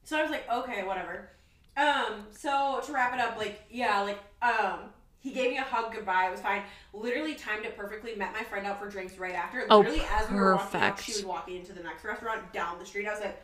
So 0.04 0.18
I 0.18 0.22
was 0.22 0.30
like, 0.30 0.50
okay, 0.50 0.84
whatever. 0.84 1.30
Um, 1.76 2.26
so 2.30 2.80
to 2.84 2.92
wrap 2.92 3.14
it 3.14 3.20
up, 3.20 3.38
like, 3.38 3.62
yeah, 3.70 4.00
like, 4.00 4.18
um, 4.42 4.80
he 5.20 5.32
gave 5.32 5.52
me 5.52 5.58
a 5.58 5.62
hug 5.62 5.94
goodbye. 5.94 6.26
It 6.26 6.32
was 6.32 6.40
fine. 6.40 6.62
Literally 6.92 7.34
timed 7.34 7.64
it 7.64 7.76
perfectly. 7.76 8.16
Met 8.16 8.32
my 8.32 8.42
friend 8.42 8.66
out 8.66 8.80
for 8.80 8.88
drinks 8.88 9.16
right 9.16 9.34
after. 9.34 9.64
Oh, 9.70 9.78
Literally, 9.78 10.02
as 10.12 10.28
we 10.28 10.36
were 10.36 10.56
walking 10.56 10.80
out, 10.80 11.00
she 11.00 11.12
was 11.12 11.24
walking 11.24 11.56
into 11.56 11.72
the 11.72 11.82
next 11.82 12.04
restaurant 12.04 12.52
down 12.52 12.80
the 12.80 12.84
street. 12.84 13.06
I 13.06 13.12
was 13.12 13.20
like, 13.20 13.40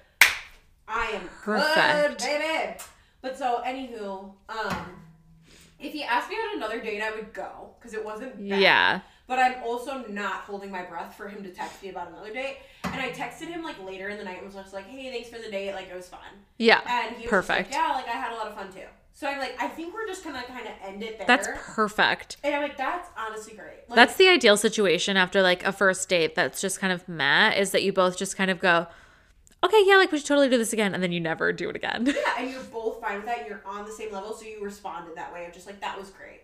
I 0.88 1.06
am 1.12 1.28
Perfect. 1.42 2.18
good, 2.20 2.40
baby. 2.40 2.78
But 3.20 3.36
so, 3.36 3.62
anywho, 3.64 4.32
um, 4.48 4.86
if 5.78 5.92
he 5.92 6.02
asked 6.02 6.30
me 6.30 6.36
on 6.36 6.56
another 6.56 6.80
date, 6.80 7.02
I 7.02 7.10
would 7.10 7.32
go 7.32 7.70
because 7.78 7.94
it 7.94 8.04
wasn't 8.04 8.36
bad. 8.48 8.60
Yeah. 8.60 9.00
But 9.26 9.38
I'm 9.38 9.62
also 9.62 10.06
not 10.08 10.40
holding 10.40 10.70
my 10.70 10.82
breath 10.82 11.14
for 11.14 11.28
him 11.28 11.42
to 11.42 11.50
text 11.50 11.82
me 11.82 11.90
about 11.90 12.08
another 12.08 12.32
date. 12.32 12.58
And 12.84 13.00
I 13.00 13.10
texted 13.10 13.48
him 13.48 13.62
like 13.62 13.76
later 13.84 14.08
in 14.08 14.16
the 14.16 14.24
night 14.24 14.38
and 14.38 14.46
was 14.46 14.54
just 14.54 14.72
like, 14.72 14.86
"Hey, 14.86 15.10
thanks 15.10 15.28
for 15.28 15.38
the 15.38 15.50
date. 15.50 15.74
Like 15.74 15.90
it 15.90 15.94
was 15.94 16.08
fun." 16.08 16.20
Yeah. 16.56 16.80
And 16.88 17.16
he 17.16 17.22
was 17.24 17.30
Perfect. 17.30 17.70
Like, 17.70 17.78
yeah, 17.78 17.92
like 17.92 18.08
I 18.08 18.12
had 18.12 18.32
a 18.32 18.36
lot 18.36 18.46
of 18.46 18.54
fun 18.54 18.72
too. 18.72 18.86
So 19.12 19.26
I'm 19.26 19.38
like, 19.38 19.60
I 19.60 19.66
think 19.66 19.92
we're 19.92 20.06
just 20.06 20.24
gonna 20.24 20.44
kind 20.44 20.66
of 20.66 20.72
end 20.80 21.02
it 21.02 21.18
there. 21.18 21.26
That's 21.26 21.48
perfect. 21.74 22.36
and 22.44 22.54
I'm 22.54 22.62
like, 22.62 22.76
that's 22.78 23.08
honestly 23.18 23.54
great. 23.54 23.80
Like, 23.88 23.96
That's 23.96 24.14
the 24.14 24.28
ideal 24.28 24.56
situation 24.56 25.16
after 25.16 25.42
like 25.42 25.64
a 25.66 25.72
first 25.72 26.08
date 26.08 26.34
that's 26.36 26.60
just 26.60 26.78
kind 26.80 26.92
of 26.92 27.06
met 27.08 27.58
is 27.58 27.72
that 27.72 27.82
you 27.82 27.92
both 27.92 28.16
just 28.16 28.36
kind 28.36 28.48
of 28.50 28.60
go, 28.60 28.86
okay, 29.64 29.82
yeah, 29.86 29.96
like 29.96 30.12
we 30.12 30.18
should 30.18 30.26
totally 30.26 30.48
do 30.48 30.58
this 30.58 30.72
again. 30.72 30.94
And 30.94 31.02
then 31.02 31.12
you 31.12 31.20
never 31.20 31.52
do 31.52 31.68
it 31.70 31.76
again. 31.76 32.06
yeah, 32.06 32.14
and 32.38 32.50
you're 32.50 32.62
both 32.64 33.00
fine 33.00 33.16
with 33.16 33.26
that. 33.26 33.46
You're 33.48 33.62
on 33.66 33.84
the 33.84 33.92
same 33.92 34.12
level, 34.12 34.32
so 34.32 34.44
you 34.44 34.62
responded 34.62 35.16
that 35.16 35.32
way 35.32 35.46
of 35.46 35.52
just 35.52 35.66
like 35.66 35.80
that 35.80 35.98
was 35.98 36.10
great. 36.10 36.42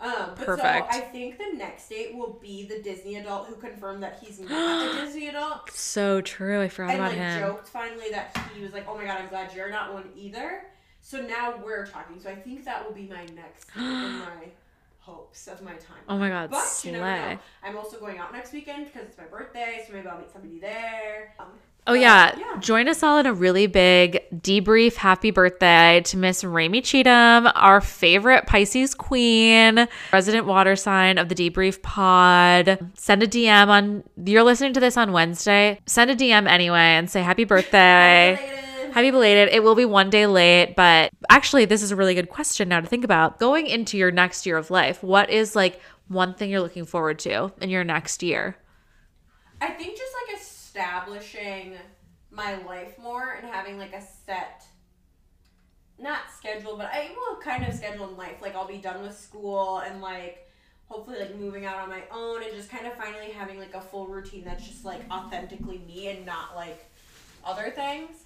Um, 0.00 0.30
but 0.36 0.46
Perfect. 0.46 0.92
So 0.92 0.98
I 0.98 1.02
think 1.02 1.38
the 1.38 1.52
next 1.56 1.88
date 1.88 2.16
will 2.16 2.32
be 2.42 2.66
the 2.66 2.82
Disney 2.82 3.16
adult 3.16 3.46
who 3.46 3.54
confirmed 3.54 4.02
that 4.02 4.18
he's 4.20 4.40
not 4.40 4.90
a 4.96 5.00
Disney 5.04 5.28
adult. 5.28 5.70
so 5.70 6.20
true. 6.20 6.60
I 6.60 6.68
forgot 6.68 6.90
and 6.90 6.98
about 7.00 7.10
like 7.10 7.18
him. 7.18 7.40
joked 7.40 7.68
finally 7.68 8.10
that 8.10 8.36
he 8.56 8.64
was 8.64 8.72
like, 8.72 8.86
"Oh 8.88 8.96
my 8.96 9.04
god, 9.04 9.20
I'm 9.20 9.28
glad 9.28 9.54
you're 9.54 9.70
not 9.70 9.92
one 9.94 10.08
either." 10.16 10.64
So 11.02 11.20
now 11.20 11.60
we're 11.64 11.86
talking. 11.86 12.18
So 12.20 12.30
I 12.30 12.34
think 12.34 12.64
that 12.64 12.84
will 12.84 12.94
be 12.94 13.06
my 13.06 13.24
next 13.36 13.68
and 13.76 14.18
my 14.20 14.48
hopes 14.98 15.46
of 15.46 15.62
my 15.62 15.72
time. 15.74 16.02
Oh 16.08 16.18
my 16.18 16.28
god, 16.28 16.50
But 16.50 16.64
slay. 16.64 16.92
you 16.92 16.98
never 16.98 17.34
know. 17.34 17.38
I'm 17.62 17.76
also 17.76 17.98
going 18.00 18.18
out 18.18 18.32
next 18.32 18.52
weekend 18.52 18.86
because 18.86 19.08
it's 19.08 19.18
my 19.18 19.24
birthday, 19.24 19.84
so 19.86 19.92
maybe 19.92 20.08
I'll 20.08 20.18
meet 20.18 20.32
somebody 20.32 20.58
there. 20.58 21.34
Um, 21.38 21.46
Oh 21.84 21.94
yeah. 21.94 22.36
yeah. 22.38 22.60
join 22.60 22.88
us 22.88 23.02
all 23.02 23.18
in 23.18 23.26
a 23.26 23.34
really 23.34 23.66
big 23.66 24.22
debrief. 24.32 24.94
Happy 24.94 25.32
birthday 25.32 26.00
to 26.04 26.16
Miss 26.16 26.44
Raeme 26.44 26.82
Cheatham, 26.84 27.50
our 27.56 27.80
favorite 27.80 28.46
Pisces 28.46 28.94
queen, 28.94 29.88
resident 30.12 30.46
water 30.46 30.76
sign 30.76 31.18
of 31.18 31.28
the 31.28 31.34
debrief 31.34 31.82
pod. 31.82 32.78
Send 32.94 33.24
a 33.24 33.26
DM 33.26 33.66
on. 33.66 34.04
You're 34.24 34.44
listening 34.44 34.74
to 34.74 34.80
this 34.80 34.96
on 34.96 35.10
Wednesday. 35.10 35.80
Send 35.86 36.10
a 36.10 36.14
DM 36.16 36.48
anyway 36.48 36.78
and 36.78 37.10
say 37.10 37.20
happy 37.22 37.44
birthday. 37.44 38.36
related. 38.36 38.92
Happy 38.92 39.10
belated. 39.10 39.48
It 39.48 39.64
will 39.64 39.74
be 39.74 39.86
one 39.86 40.10
day 40.10 40.26
late, 40.26 40.74
but 40.76 41.10
actually, 41.30 41.64
this 41.64 41.82
is 41.82 41.90
a 41.92 41.96
really 41.96 42.14
good 42.14 42.28
question 42.28 42.68
now 42.68 42.78
to 42.80 42.86
think 42.86 43.04
about. 43.04 43.38
Going 43.38 43.66
into 43.66 43.96
your 43.96 44.10
next 44.10 44.44
year 44.44 44.58
of 44.58 44.70
life, 44.70 45.02
what 45.02 45.30
is 45.30 45.56
like 45.56 45.80
one 46.08 46.34
thing 46.34 46.50
you're 46.50 46.60
looking 46.60 46.84
forward 46.84 47.18
to 47.20 47.52
in 47.60 47.70
your 47.70 47.84
next 47.84 48.22
year? 48.22 48.56
I 49.62 49.68
think 49.68 49.96
just 49.96 50.12
like 50.28 50.36
establishing 50.72 51.74
my 52.30 52.56
life 52.64 52.98
more 52.98 53.32
and 53.32 53.50
having 53.50 53.78
like 53.78 53.92
a 53.92 54.00
set 54.00 54.64
not 55.98 56.20
schedule, 56.36 56.76
but 56.76 56.86
I 56.86 57.10
will 57.14 57.36
kind 57.36 57.64
of 57.64 57.74
schedule 57.74 58.08
in 58.08 58.16
life. 58.16 58.36
Like 58.40 58.56
I'll 58.56 58.66
be 58.66 58.78
done 58.78 59.02
with 59.02 59.16
school 59.16 59.78
and 59.78 60.00
like 60.00 60.48
hopefully 60.86 61.18
like 61.20 61.36
moving 61.36 61.64
out 61.64 61.76
on 61.76 61.88
my 61.88 62.02
own 62.10 62.42
and 62.42 62.52
just 62.54 62.70
kind 62.70 62.86
of 62.86 62.94
finally 62.94 63.30
having 63.30 63.58
like 63.58 63.74
a 63.74 63.80
full 63.80 64.08
routine 64.08 64.44
that's 64.44 64.66
just 64.66 64.84
like 64.84 65.00
authentically 65.10 65.78
me 65.86 66.08
and 66.08 66.26
not 66.26 66.56
like 66.56 66.90
other 67.44 67.70
things. 67.70 68.24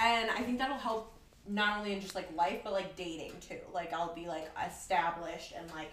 And 0.00 0.30
I 0.30 0.40
think 0.40 0.58
that'll 0.58 0.76
help 0.76 1.12
not 1.48 1.78
only 1.78 1.92
in 1.92 2.00
just 2.00 2.14
like 2.14 2.28
life 2.36 2.60
but 2.64 2.72
like 2.72 2.96
dating 2.96 3.32
too. 3.40 3.60
Like 3.72 3.92
I'll 3.92 4.14
be 4.14 4.26
like 4.26 4.50
established 4.68 5.54
and 5.56 5.70
like 5.70 5.92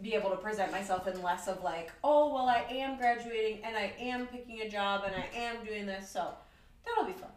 be 0.00 0.14
able 0.14 0.30
to 0.30 0.36
present 0.36 0.72
myself 0.72 1.06
in 1.06 1.20
less 1.22 1.46
of 1.48 1.62
like, 1.62 1.92
oh 2.02 2.32
well 2.34 2.48
I 2.48 2.64
am 2.70 2.96
graduating 2.98 3.62
and 3.64 3.76
I 3.76 3.92
am 4.00 4.26
picking 4.26 4.60
a 4.62 4.68
job 4.68 5.02
and 5.06 5.14
I 5.14 5.26
am 5.36 5.64
doing 5.64 5.86
this, 5.86 6.08
so 6.10 6.32
that'll 6.86 7.04
be 7.04 7.12
fun. 7.12 7.30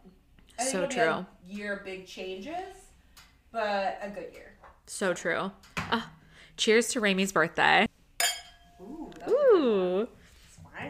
I 0.58 0.64
think 0.64 0.72
So 0.72 0.78
it'll 0.78 0.90
be 0.90 0.96
true. 0.96 1.04
a 1.10 1.28
year 1.48 1.82
big 1.86 2.08
changes, 2.08 2.76
but 3.52 4.00
a 4.02 4.10
good 4.10 4.32
year. 4.34 4.54
So 4.88 5.14
true. 5.14 5.52
Ah, 5.78 6.10
cheers 6.58 6.88
to 6.90 7.00
Raeme's 7.02 7.32
birthday. 7.32 7.88
Ooh, 8.82 9.12
that 9.20 9.28
was 9.28 9.36
a 9.36 9.52
good 9.52 9.62
one. 9.62 9.62
Ooh. 9.62 10.08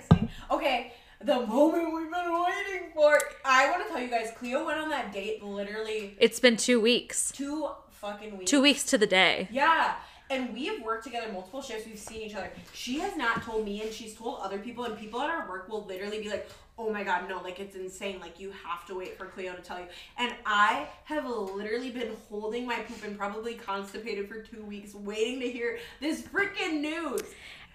spicy. 0.07 0.29
Okay, 0.51 0.93
the 1.21 1.45
moment 1.45 1.93
we've 1.93 2.11
been 2.11 2.43
waiting 2.45 2.89
for. 2.93 3.19
I 3.43 3.69
want 3.71 3.85
to 3.87 3.93
tell 3.93 4.01
you 4.01 4.09
guys, 4.09 4.31
Cleo 4.37 4.65
went 4.65 4.79
on 4.79 4.89
that 4.89 5.11
date 5.13 5.43
literally 5.43 6.15
It's 6.19 6.39
been 6.39 6.57
two 6.57 6.79
weeks. 6.79 7.31
two 7.31 7.67
fucking 7.91 8.37
weeks. 8.37 8.51
Two 8.51 8.61
weeks 8.61 8.83
to 8.85 8.97
the 8.97 9.07
day. 9.07 9.47
Yeah. 9.51 9.95
And 10.29 10.53
we 10.53 10.65
have 10.67 10.81
worked 10.81 11.03
together 11.03 11.31
multiple 11.31 11.61
shifts. 11.61 11.85
We've 11.85 11.99
seen 11.99 12.21
each 12.21 12.35
other. 12.35 12.51
She 12.73 12.99
has 12.99 13.15
not 13.15 13.43
told 13.43 13.65
me, 13.65 13.81
and 13.81 13.93
she's 13.93 14.15
told 14.15 14.39
other 14.41 14.57
people, 14.57 14.83
and 14.85 14.97
people 14.97 15.21
at 15.21 15.29
our 15.29 15.47
work 15.47 15.69
will 15.69 15.85
literally 15.85 16.19
be 16.19 16.29
like, 16.29 16.49
oh 16.77 16.91
my 16.91 17.03
god, 17.03 17.29
no, 17.29 17.41
like 17.41 17.59
it's 17.59 17.75
insane. 17.75 18.19
Like 18.19 18.39
you 18.39 18.51
have 18.65 18.85
to 18.87 18.95
wait 18.95 19.17
for 19.17 19.25
Cleo 19.27 19.53
to 19.53 19.61
tell 19.61 19.79
you. 19.79 19.85
And 20.17 20.33
I 20.45 20.87
have 21.05 21.25
literally 21.25 21.91
been 21.91 22.11
holding 22.29 22.65
my 22.65 22.77
poop 22.79 23.03
and 23.03 23.17
probably 23.17 23.55
constipated 23.55 24.27
for 24.27 24.41
two 24.41 24.63
weeks, 24.63 24.93
waiting 24.93 25.39
to 25.39 25.49
hear 25.49 25.79
this 26.01 26.21
freaking 26.21 26.81
news. 26.81 27.21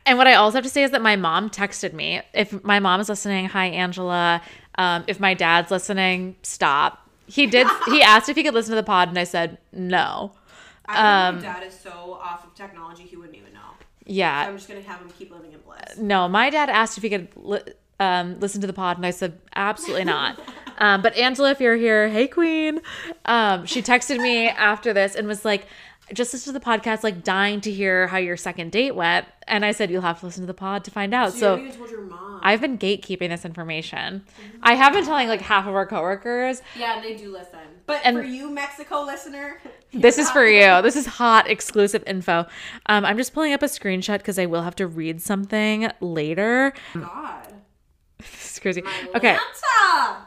And 0.07 0.19
what 0.19 0.27
I 0.27 0.35
also 0.35 0.57
have 0.57 0.65
to 0.65 0.71
say 0.71 0.83
is 0.83 0.91
that 0.93 1.03
my 1.03 1.17
mom 1.17 1.51
texted 1.51 1.93
me. 1.93 2.21
If 2.33 2.65
my 2.65 2.81
mom 2.81 3.01
is 3.01 3.09
listening, 3.09 3.47
hi 3.47 3.67
Angela. 3.67 4.43
Um, 4.77 5.05
if 5.07 5.21
my 5.21 5.35
dad's 5.35 5.71
listening, 5.71 6.37
stop. 6.43 7.07
He 7.27 7.47
did. 7.47 7.67
he 7.87 8.03
asked 8.03 8.29
if 8.29 8.37
he 8.37 8.43
could 8.43 8.55
listen 8.55 8.71
to 8.71 8.77
the 8.77 8.83
pod, 8.83 9.09
and 9.09 9.19
I 9.19 9.25
said 9.25 9.59
no. 9.73 10.33
I 10.91 11.29
Um, 11.29 11.37
my 11.37 11.43
dad 11.43 11.63
is 11.65 11.79
so 11.79 12.19
off 12.23 12.45
of 12.45 12.55
technology, 12.55 13.05
he 13.05 13.17
wouldn't 13.17 13.37
even 13.37 13.53
know. 13.53 13.61
Yeah, 14.07 14.47
I'm 14.49 14.57
just 14.57 14.69
gonna 14.69 14.81
have 14.83 15.01
him 15.01 15.11
keep 15.19 15.31
living 15.31 15.53
in 15.53 15.61
bliss. 15.61 15.97
no. 15.99 16.29
My 16.29 16.51
dad 16.51 16.69
asked 16.69 16.97
if 16.97 17.03
he 17.03 17.11
could 17.11 17.29
li- 17.37 17.61
um, 18.01 18.41
listen 18.41 18.61
to 18.63 18.67
the 18.67 18.73
pod, 18.73 18.97
and 18.97 19.07
I 19.07 19.11
said 19.11 19.39
absolutely 19.55 20.05
not. 20.05 20.41
um, 20.79 21.03
but 21.03 21.15
Angela, 21.17 21.51
if 21.51 21.61
you're 21.61 21.77
here, 21.77 22.09
hey 22.09 22.27
Queen. 22.27 22.81
Um, 23.27 23.67
she 23.67 23.83
texted 23.83 24.21
me 24.21 24.49
after 24.49 24.93
this 24.93 25.15
and 25.15 25.29
was 25.29 25.45
like, 25.45 25.67
"Just 26.15 26.33
listen 26.33 26.53
to 26.53 26.59
the 26.59 26.65
podcast, 26.65 27.03
like 27.05 27.23
dying 27.25 27.61
to 27.63 27.71
hear 27.71 28.07
how 28.09 28.19
your 28.19 28.37
second 28.37 28.73
date 28.73 28.95
went." 28.95 29.27
And 29.47 29.65
I 29.65 29.73
said, 29.73 29.91
"You'll 29.91 30.03
have 30.03 30.21
to 30.21 30.27
listen 30.27 30.43
to 30.43 30.47
the 30.47 30.55
pod 30.55 30.85
to 30.85 30.91
find 30.91 31.13
out." 31.15 31.33
So, 31.33 31.39
So. 31.39 31.45
you 31.47 31.51
haven't 31.51 31.67
even 31.69 31.79
told 31.79 31.91
your 31.91 32.01
mom. 32.03 32.41
I've 32.43 32.61
been 32.61 32.79
gatekeeping 32.79 33.29
this 33.29 33.45
information. 33.45 34.25
I 34.63 34.75
have 34.75 34.93
been 34.95 35.05
telling 35.05 35.29
like 35.29 35.43
half 35.43 35.67
of 35.67 35.75
our 35.75 35.87
coworkers. 35.87 36.63
yeah, 36.77 36.95
and 36.97 37.05
they 37.05 37.15
do 37.17 37.31
listen. 37.33 37.59
But 37.87 38.01
And- 38.05 38.17
for 38.19 38.23
you, 38.25 38.51
Mexico 38.51 39.03
listener, 39.03 39.59
This 39.93 40.17
is 40.19 40.31
for 40.31 40.47
you. 40.47 40.81
This 40.83 40.95
is 40.95 41.07
hot 41.07 41.51
exclusive 41.51 42.05
info. 42.07 42.47
Um, 42.87 43.05
I'm 43.05 43.17
just 43.17 43.35
pulling 43.35 43.53
up 43.53 43.63
a 43.63 43.67
screenshot 43.67 44.19
because 44.19 44.39
I 44.39 44.47
will 44.47 44.63
have 44.63 44.77
to 44.77 44.87
read 44.87 45.21
something 45.21 45.91
later. 46.01 46.73
God. 46.95 47.55
This 48.19 48.53
is 48.53 48.59
crazy. 48.61 48.83
Okay, 49.15 49.37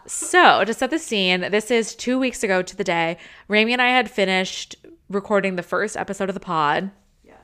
so 0.08 0.64
to 0.66 0.74
set 0.74 0.90
the 0.90 1.00
scene, 1.00 1.42
this 1.52 1.72
is 1.72 1.96
two 1.96 2.20
weeks 2.20 2.44
ago 2.44 2.62
to 2.62 2.76
the 2.76 2.84
day. 2.84 3.18
Raeme 3.50 3.72
and 3.72 3.82
I 3.82 3.90
had 3.90 4.10
finished 4.10 4.76
recording 5.14 5.56
the 5.56 5.64
first 5.64 5.98
episode 5.98 6.30
of 6.30 6.34
the 6.34 6.40
pod. 6.40 6.92
Yes. 7.24 7.36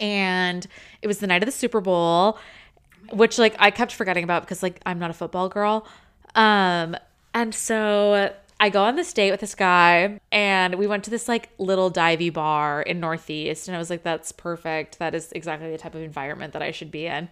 and 0.00 0.66
it 1.02 1.06
was 1.06 1.18
the 1.18 1.26
night 1.26 1.42
of 1.42 1.46
the 1.46 1.52
Super 1.52 1.80
Bowl, 1.80 2.38
which 3.12 3.38
like 3.38 3.54
I 3.58 3.70
kept 3.70 3.92
forgetting 3.92 4.24
about 4.24 4.42
because 4.42 4.62
like 4.62 4.80
I'm 4.86 4.98
not 4.98 5.10
a 5.10 5.14
football 5.14 5.48
girl. 5.48 5.86
Um, 6.34 6.96
and 7.34 7.54
so 7.54 8.32
I 8.60 8.70
go 8.70 8.82
on 8.82 8.96
this 8.96 9.12
date 9.12 9.30
with 9.30 9.40
this 9.40 9.54
guy, 9.54 10.20
and 10.32 10.74
we 10.74 10.86
went 10.86 11.04
to 11.04 11.10
this 11.10 11.28
like 11.28 11.50
little 11.58 11.90
divey 11.90 12.32
bar 12.32 12.82
in 12.82 13.00
Northeast, 13.00 13.68
and 13.68 13.76
I 13.76 13.78
was 13.78 13.90
like, 13.90 14.02
"That's 14.02 14.32
perfect. 14.32 14.98
That 14.98 15.14
is 15.14 15.32
exactly 15.32 15.70
the 15.70 15.78
type 15.78 15.94
of 15.94 16.02
environment 16.02 16.52
that 16.52 16.62
I 16.62 16.70
should 16.70 16.90
be 16.90 17.06
in." 17.06 17.28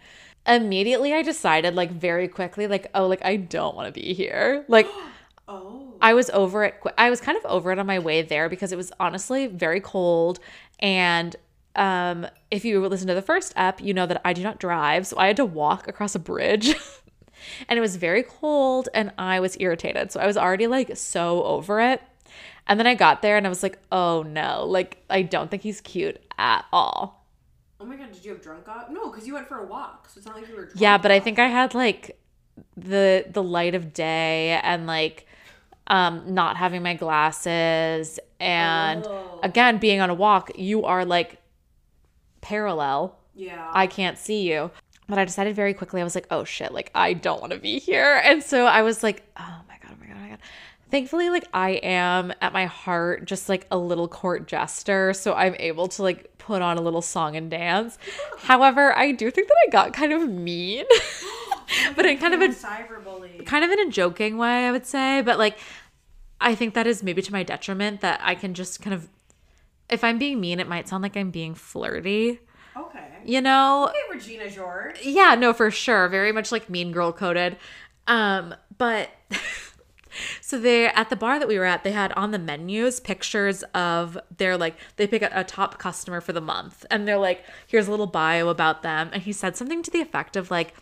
Immediately, 0.47 1.13
I 1.13 1.23
decided 1.23 1.75
like 1.75 1.91
very 1.91 2.29
quickly, 2.29 2.67
like, 2.67 2.91
"Oh, 2.95 3.07
like 3.07 3.25
I 3.25 3.37
don't 3.37 3.77
want 3.77 3.93
to 3.93 4.01
be 4.01 4.15
here." 4.15 4.65
Like. 4.69 4.87
Oh. 5.49 5.95
I 6.01 6.15
was 6.15 6.29
over 6.31 6.65
it. 6.65 6.75
I 6.99 7.11
was 7.11 7.21
kind 7.21 7.39
of 7.39 7.45
over 7.47 7.73
it 7.73 7.79
on 7.79 7.87
my 7.87 7.99
way 7.99 8.23
there 8.23 8.49
because 8.49 8.73
it 8.73 8.77
was 8.77 8.93
honestly 8.99 9.47
very 9.47 9.81
cold. 9.81 10.41
And 10.81 11.37
um, 11.77 12.27
if 12.51 12.65
you 12.65 12.85
listen 12.87 13.07
to 13.09 13.15
the 13.15 13.23
first 13.23 13.53
ep, 13.57 13.81
you 13.81 13.95
know 13.95 14.07
that 14.07 14.21
I 14.25 14.33
do 14.33 14.43
not 14.43 14.59
drive, 14.59 15.07
so 15.07 15.19
I 15.19 15.29
had 15.29 15.37
to 15.37 15.45
walk 15.45 15.87
across 15.89 16.15
a 16.15 16.19
bridge, 16.19 16.75
and 17.69 17.79
it 17.79 17.81
was 17.81 17.97
very 17.97 18.23
cold, 18.23 18.89
and 18.95 19.13
I 19.19 19.41
was 19.41 19.57
irritated. 19.61 20.11
So 20.11 20.21
I 20.21 20.27
was 20.27 20.37
already 20.37 20.67
like 20.67 20.97
so 20.97 21.45
over 21.45 21.81
it. 21.81 22.03
And 22.69 22.81
then 22.81 22.87
I 22.87 22.95
got 22.95 23.23
there, 23.23 23.37
and 23.37 23.47
I 23.47 23.49
was 23.49 23.63
like, 23.63 23.79
oh 23.93 24.23
no, 24.23 24.65
like 24.67 25.05
I 25.09 25.23
don't 25.23 25.51
think 25.51 25.63
he's 25.63 25.81
cute 25.81 26.21
at 26.39 26.65
all. 26.73 27.25
Oh 27.79 27.85
my 27.85 27.97
god, 27.97 28.11
did 28.13 28.25
you 28.25 28.33
have 28.33 28.43
drunk 28.43 28.67
off? 28.69 28.91
No, 28.91 29.11
because 29.11 29.27
you 29.27 29.35
went 29.35 29.47
for 29.47 29.59
a 29.59 29.67
walk, 29.67 30.09
so 30.09 30.19
it's 30.19 30.27
not 30.27 30.35
like 30.35 30.49
you 30.49 30.57
were 30.57 30.65
drunk. 30.65 30.81
Yeah, 30.81 30.99
but 30.99 31.11
I 31.11 31.21
think 31.21 31.39
I 31.39 31.47
had 31.47 31.75
like 31.75 32.19
the 32.77 33.27
the 33.31 33.43
light 33.43 33.75
of 33.75 33.93
day 33.93 34.61
and 34.63 34.87
like 34.87 35.26
um 35.89 36.23
not 36.35 36.57
having 36.57 36.83
my 36.83 36.95
glasses 36.95 38.19
and 38.41 39.07
Oh. 39.07 39.41
again 39.43 39.79
being 39.79 40.01
on 40.01 40.11
a 40.11 40.15
walk, 40.15 40.51
you 40.57 40.85
are 40.85 41.05
like 41.05 41.41
parallel. 42.41 43.17
Yeah. 43.35 43.71
I 43.73 43.87
can't 43.87 44.19
see 44.19 44.51
you. 44.51 44.71
But 45.09 45.19
I 45.19 45.25
decided 45.25 45.55
very 45.55 45.73
quickly, 45.75 46.01
I 46.01 46.05
was 46.05 46.15
like, 46.15 46.27
oh 46.31 46.45
shit, 46.45 46.73
like 46.73 46.91
I 46.95 47.13
don't 47.13 47.41
want 47.41 47.53
to 47.53 47.59
be 47.59 47.79
here. 47.79 48.21
And 48.25 48.43
so 48.43 48.67
I 48.67 48.83
was 48.83 49.03
like, 49.03 49.23
oh 49.37 49.61
my 49.69 49.77
God, 49.83 49.93
oh 49.93 50.01
my 50.01 50.07
God, 50.07 50.17
oh 50.17 50.21
my 50.21 50.29
God. 50.31 50.39
Thankfully, 50.91 51.31
like 51.31 51.45
I 51.55 51.71
am 51.83 52.33
at 52.41 52.53
my 52.53 52.67
heart 52.67 53.25
just 53.25 53.49
like 53.49 53.67
a 53.71 53.79
little 53.79 54.09
court 54.09 54.47
jester. 54.49 55.13
So 55.13 55.35
I'm 55.35 55.55
able 55.59 55.87
to 55.89 56.03
like 56.03 56.37
put 56.39 56.63
on 56.63 56.77
a 56.77 56.81
little 56.81 57.03
song 57.03 57.37
and 57.37 57.51
dance. 57.51 57.99
However, 58.39 58.97
I 58.97 59.13
do 59.13 59.31
think 59.31 59.49
that 59.49 59.57
I 59.67 59.71
got 59.71 59.93
kind 59.93 60.13
of 60.13 60.29
mean. 60.29 60.85
but 61.97 62.07
in 62.07 62.19
kind 62.19 62.35
of 62.35 62.41
a 62.41 62.49
cyberbully. 62.49 63.45
kind 63.47 63.65
of 63.65 63.71
in 63.71 63.81
a 63.81 63.91
joking 63.91 64.37
way, 64.39 64.67
I 64.67 64.71
would 64.73 64.87
say. 64.87 65.23
But 65.23 65.39
like, 65.39 65.59
I 66.41 66.55
think 66.55 66.75
that 66.75 66.87
is 66.87 67.03
maybe 67.03 67.23
to 67.23 67.33
my 67.33 67.43
detriment 67.43 68.01
that 68.03 68.21
I 68.23 68.35
can 68.35 68.55
just 68.55 68.83
kind 68.83 68.95
of, 68.95 69.09
if 69.89 70.05
I'm 70.05 70.19
being 70.19 70.41
mean, 70.41 70.61
it 70.61 70.69
might 70.69 70.89
sound 70.89 71.03
like 71.03 71.17
I'm 71.17 71.31
being 71.31 71.55
flirty, 71.55 72.41
Okay. 72.77 73.05
you 73.25 73.41
know? 73.41 73.89
Okay, 73.89 73.99
Regina 74.13 74.51
George. 74.51 75.01
Yeah, 75.03 75.35
no, 75.35 75.53
for 75.53 75.71
sure. 75.71 76.09
Very 76.09 76.33
much 76.33 76.53
like 76.53 76.69
mean 76.69 76.93
girl 76.93 77.13
coded. 77.13 77.57
Um, 78.07 78.55
but 78.77 79.09
so 80.41 80.59
they 80.59 80.87
at 80.87 81.11
the 81.11 81.17
bar 81.17 81.39
that 81.39 81.49
we 81.49 81.59
were 81.59 81.65
at, 81.65 81.85
they 81.85 81.93
had 81.93 82.13
on 82.13 82.31
the 82.31 82.39
menus 82.39 83.01
pictures 83.01 83.63
of 83.75 84.19
their 84.37 84.57
like 84.57 84.77
they 84.97 85.07
pick 85.07 85.23
a, 85.23 85.31
a 85.33 85.45
top 85.45 85.79
customer 85.79 86.21
for 86.21 86.33
the 86.33 86.41
month, 86.41 86.85
and 86.91 87.07
they're 87.09 87.19
like, 87.19 87.43
here's 87.67 87.89
a 87.89 87.91
little 87.91 88.07
bio 88.07 88.49
about 88.49 88.83
them, 88.83 89.11
and 89.13 89.23
he 89.23 89.33
said 89.33 89.57
something 89.57 89.83
to 89.83 89.91
the 89.91 90.01
effect 90.01 90.37
of 90.37 90.51
like, 90.51 90.75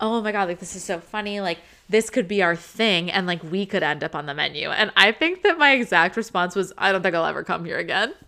oh 0.00 0.20
my 0.20 0.32
god, 0.32 0.48
like 0.48 0.58
this 0.60 0.76
is 0.76 0.84
so 0.84 1.00
funny, 1.00 1.40
like 1.40 1.58
this 1.88 2.10
could 2.10 2.28
be 2.28 2.42
our 2.42 2.56
thing, 2.56 3.10
and 3.10 3.26
like 3.26 3.42
we 3.44 3.66
could 3.66 3.82
end 3.82 4.02
up 4.04 4.14
on 4.14 4.26
the 4.26 4.34
menu, 4.34 4.70
and 4.70 4.90
I 4.96 5.12
think 5.12 5.42
that 5.42 5.58
my 5.58 5.72
exact 5.72 6.16
response 6.16 6.54
was, 6.56 6.72
I 6.78 6.92
don't 6.92 7.02
think 7.02 7.14
I'll 7.14 7.26
ever 7.26 7.44
come 7.44 7.64
here 7.64 7.78
again. 7.78 8.14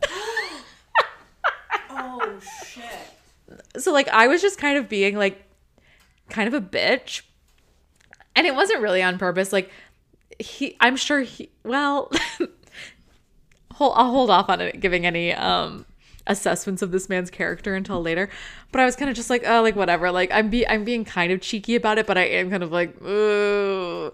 Oh 1.99 2.39
shit. 2.65 2.85
so 3.79 3.93
like 3.93 4.09
I 4.09 4.27
was 4.27 4.43
just 4.43 4.59
kind 4.59 4.77
of 4.77 4.89
being 4.89 5.17
like 5.17 5.43
kind 6.29 6.47
of 6.47 6.55
a 6.55 6.61
bitch. 6.61 7.23
And 8.35 8.47
it 8.47 8.55
wasn't 8.55 8.83
really 8.83 9.03
on 9.03 9.19
purpose. 9.19 9.53
Like 9.53 9.71
he 10.39 10.77
I'm 10.81 10.97
sure 10.97 11.21
he 11.21 11.51
well 11.65 12.11
hold 13.73 13.95
I'll 13.97 14.11
hold 14.11 14.31
off 14.31 14.49
on 14.51 14.61
it 14.61 14.81
giving 14.81 15.07
any 15.07 15.33
um 15.33 15.87
assessments 16.27 16.83
of 16.83 16.91
this 16.91 17.09
man's 17.09 17.31
character 17.31 17.75
until 17.75 18.03
later. 18.03 18.29
But 18.73 18.81
I 18.81 18.85
was 18.85 18.97
kind 18.97 19.11
of 19.11 19.17
just 19.17 19.31
like, 19.31 19.45
oh, 19.47 19.63
like 19.63 19.77
whatever. 19.77 20.11
Like 20.11 20.31
I'm 20.33 20.51
be 20.51 20.67
I'm 20.67 20.85
being 20.85 21.05
kind 21.05 21.33
of 21.33 21.41
cheeky 21.41 21.77
about 21.77 21.99
it, 21.99 22.07
but 22.07 22.19
I 22.19 22.25
am 22.25 22.51
kind 22.51 22.63
of 22.63 22.73
like, 22.73 23.01
ooh. 23.03 24.13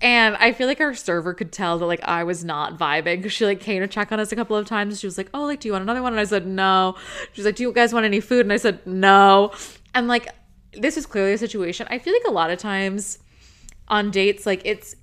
And 0.00 0.36
I 0.36 0.52
feel 0.52 0.66
like 0.66 0.80
our 0.80 0.94
server 0.94 1.32
could 1.32 1.52
tell 1.52 1.78
that 1.78 1.86
like 1.86 2.02
I 2.02 2.24
was 2.24 2.44
not 2.44 2.78
vibing 2.78 3.16
because 3.16 3.32
she 3.32 3.46
like 3.46 3.60
came 3.60 3.80
to 3.80 3.88
check 3.88 4.12
on 4.12 4.20
us 4.20 4.32
a 4.32 4.36
couple 4.36 4.56
of 4.56 4.66
times. 4.66 5.00
She 5.00 5.06
was 5.06 5.16
like, 5.16 5.30
"Oh, 5.32 5.44
like, 5.44 5.60
do 5.60 5.68
you 5.68 5.72
want 5.72 5.82
another 5.82 6.02
one?" 6.02 6.12
And 6.12 6.20
I 6.20 6.24
said, 6.24 6.46
"No." 6.46 6.96
She's 7.32 7.44
like, 7.44 7.56
"Do 7.56 7.62
you 7.62 7.72
guys 7.72 7.94
want 7.94 8.04
any 8.04 8.20
food?" 8.20 8.44
And 8.44 8.52
I 8.52 8.58
said, 8.58 8.86
"No." 8.86 9.52
And 9.94 10.08
like, 10.08 10.28
this 10.72 10.96
is 10.96 11.06
clearly 11.06 11.32
a 11.32 11.38
situation. 11.38 11.86
I 11.88 11.98
feel 11.98 12.12
like 12.12 12.24
a 12.26 12.32
lot 12.32 12.50
of 12.50 12.58
times 12.58 13.18
on 13.88 14.10
dates, 14.10 14.44
like 14.44 14.62
it's 14.64 14.94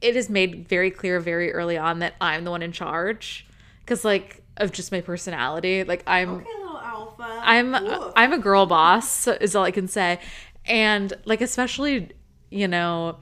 it 0.00 0.16
is 0.16 0.28
made 0.28 0.68
very 0.68 0.90
clear 0.90 1.20
very 1.20 1.52
early 1.52 1.78
on 1.78 2.00
that 2.00 2.14
I'm 2.20 2.44
the 2.44 2.50
one 2.50 2.62
in 2.62 2.72
charge 2.72 3.46
because 3.80 4.04
like 4.04 4.43
of 4.56 4.72
just 4.72 4.92
my 4.92 5.00
personality. 5.00 5.84
Like 5.84 6.02
I'm 6.06 6.30
Okay, 6.30 6.50
little 6.58 6.78
alpha. 6.78 7.40
I'm 7.42 7.72
Woof. 7.72 8.12
I'm 8.16 8.32
a 8.32 8.38
girl 8.38 8.66
boss 8.66 9.26
is 9.26 9.54
all 9.54 9.64
I 9.64 9.70
can 9.70 9.88
say. 9.88 10.20
And 10.64 11.12
like 11.24 11.40
especially, 11.40 12.10
you 12.50 12.68
know, 12.68 13.18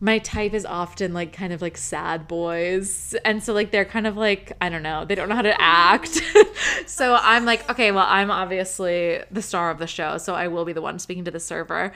my 0.00 0.18
type 0.18 0.52
is 0.52 0.66
often 0.66 1.14
like 1.14 1.32
kind 1.32 1.52
of 1.52 1.62
like 1.62 1.76
sad 1.76 2.28
boys. 2.28 3.14
And 3.24 3.42
so 3.42 3.52
like 3.52 3.70
they're 3.70 3.84
kind 3.84 4.06
of 4.06 4.16
like 4.16 4.52
I 4.60 4.68
don't 4.68 4.82
know, 4.82 5.04
they 5.04 5.14
don't 5.14 5.28
know 5.28 5.34
how 5.34 5.42
to 5.42 5.60
act. 5.60 6.22
so 6.86 7.18
I'm 7.20 7.44
like, 7.44 7.68
okay, 7.70 7.90
well, 7.90 8.06
I'm 8.08 8.30
obviously 8.30 9.22
the 9.30 9.42
star 9.42 9.70
of 9.70 9.78
the 9.78 9.86
show, 9.86 10.18
so 10.18 10.34
I 10.34 10.48
will 10.48 10.64
be 10.64 10.72
the 10.72 10.82
one 10.82 10.98
speaking 10.98 11.24
to 11.24 11.30
the 11.30 11.40
server. 11.40 11.92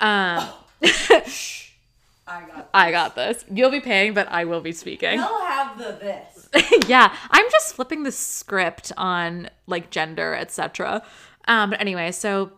Um 0.00 0.48
I 2.28 2.42
got. 2.46 2.70
I 2.74 2.90
got 2.90 3.14
this. 3.16 3.44
You'll 3.50 3.70
be 3.70 3.80
paying, 3.80 4.12
but 4.12 4.28
I 4.28 4.44
will 4.44 4.60
be 4.60 4.72
speaking. 4.72 5.18
He'll 5.18 5.40
have 5.46 5.78
the 5.78 5.96
this. 5.98 6.37
yeah, 6.86 7.14
I'm 7.30 7.50
just 7.50 7.74
flipping 7.74 8.02
the 8.02 8.12
script 8.12 8.92
on 8.96 9.50
like 9.66 9.90
gender, 9.90 10.34
etc. 10.34 11.02
Um, 11.46 11.70
but 11.70 11.80
anyway, 11.80 12.12
so 12.12 12.52